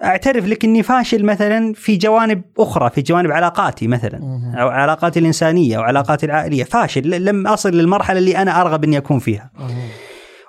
أعترف 0.04 0.46
لك 0.46 0.66
أني 0.66 0.84
فاشل 0.84 1.26
مثلا 1.26 1.74
في 1.74 1.98
جوانب 1.98 2.42
أخرى 2.60 2.90
في 2.90 3.02
جوانب 3.02 3.32
علاقاتي 3.32 3.88
مثلا. 3.88 4.20
أو 4.62 4.68
علاقاتي 4.68 5.20
الإنسانية 5.20 5.78
أو 5.78 5.82
علاقاتي 5.82 6.26
العائلية 6.26 6.64
فاشل 6.64 7.26
لم 7.26 7.48
أصل 7.48 7.70
للمرحلة 7.70 8.20
اللي 8.20 8.38
أنا 8.38 8.62
أرغب 8.62 8.84
أني 8.84 8.98
أكون 8.98 9.20
فيها 9.20 9.52
مم. 9.60 9.68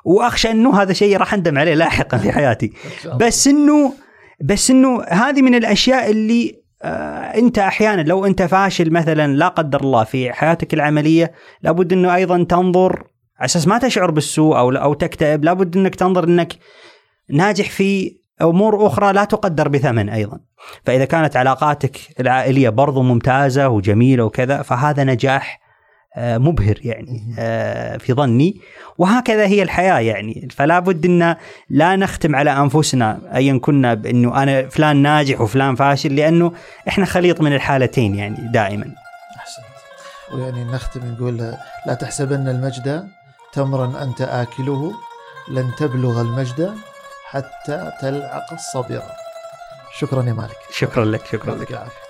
وأخشى 0.05 0.51
أنه 0.51 0.83
هذا 0.83 0.93
شيء 0.93 1.17
راح 1.17 1.35
أندم 1.35 1.59
عليه 1.59 1.75
لاحقا 1.75 2.19
في 2.19 2.33
حياتي. 2.33 2.73
بس 3.21 3.49
إنه 3.49 3.93
بس 4.45 4.71
إنه 4.71 5.03
هذه 5.03 5.43
من 5.43 5.55
الأشياء 5.55 6.11
اللي 6.11 6.59
آه 6.83 7.39
أنت 7.39 7.59
أحيانا 7.59 8.03
لو 8.03 8.27
أنت 8.27 8.43
فاشل 8.43 8.91
مثلا 8.91 9.37
لا 9.37 9.49
قدر 9.49 9.81
الله 9.81 10.05
في 10.05 10.33
حياتك 10.33 10.75
العملية 10.75 11.33
لابد 11.63 11.93
إنه 11.93 12.15
أيضا 12.15 12.43
تنظر 12.43 13.05
على 13.39 13.45
أساس 13.45 13.69
ما 13.69 13.79
تشعر 13.79 14.11
بالسوء 14.11 14.59
أو 14.59 14.71
أو 14.71 14.95
تكتئب 14.95 15.45
لابد 15.45 15.77
إنك 15.77 15.95
تنظر 15.95 16.25
إنك 16.25 16.53
ناجح 17.31 17.71
في 17.71 18.19
أمور 18.43 18.87
أخرى 18.87 19.13
لا 19.13 19.25
تقدر 19.25 19.69
بثمن 19.69 20.09
أيضا. 20.09 20.41
فإذا 20.85 21.05
كانت 21.05 21.37
علاقاتك 21.37 21.99
العائلية 22.21 22.69
برضو 22.69 23.03
ممتازة 23.03 23.69
وجميلة 23.69 24.25
وكذا 24.25 24.63
فهذا 24.63 25.05
نجاح 25.05 25.69
آه، 26.17 26.39
مبهر 26.39 26.79
يعني 26.83 27.35
آه، 27.39 27.97
في 27.97 28.13
ظني. 28.13 28.61
وهكذا 28.99 29.47
هي 29.47 29.63
الحياة 29.63 29.99
يعني. 29.99 30.49
فلا 30.51 30.79
بد 30.79 31.05
إن 31.07 31.37
لا 31.71 31.97
نختم 31.97 32.37
على 32.37 32.51
أنفسنا 32.51 33.21
ايا 33.35 33.59
كنا 33.59 33.95
بإنه 33.95 34.43
أنا 34.43 34.69
فلان 34.69 34.97
ناجح 34.97 35.41
وفلان 35.41 35.75
فاشل 35.75 36.17
لأنه 36.17 36.53
إحنا 36.89 37.05
خليط 37.05 37.41
من 37.41 37.55
الحالتين 37.55 38.15
يعني 38.15 38.37
دائما. 38.53 38.95
أحسنت. 39.37 39.65
ويعني 40.35 40.65
نختم 40.65 41.01
نقول 41.05 41.37
لا 41.87 41.95
تحسبن 41.95 42.49
المجد 42.49 43.09
تمرا 43.53 44.03
أنت 44.03 44.21
آكله 44.21 44.95
لن 45.49 45.75
تبلغ 45.79 46.21
المجد 46.21 46.75
حتى 47.25 47.93
تلعق 48.01 48.53
الصبر. 48.53 49.03
شكرا 49.99 50.23
يا 50.23 50.33
مالك. 50.33 50.59
شكرا 50.71 51.05
لك 51.05 51.27
شكرا 51.27 51.55
لك. 51.55 51.71
العافية. 51.71 52.08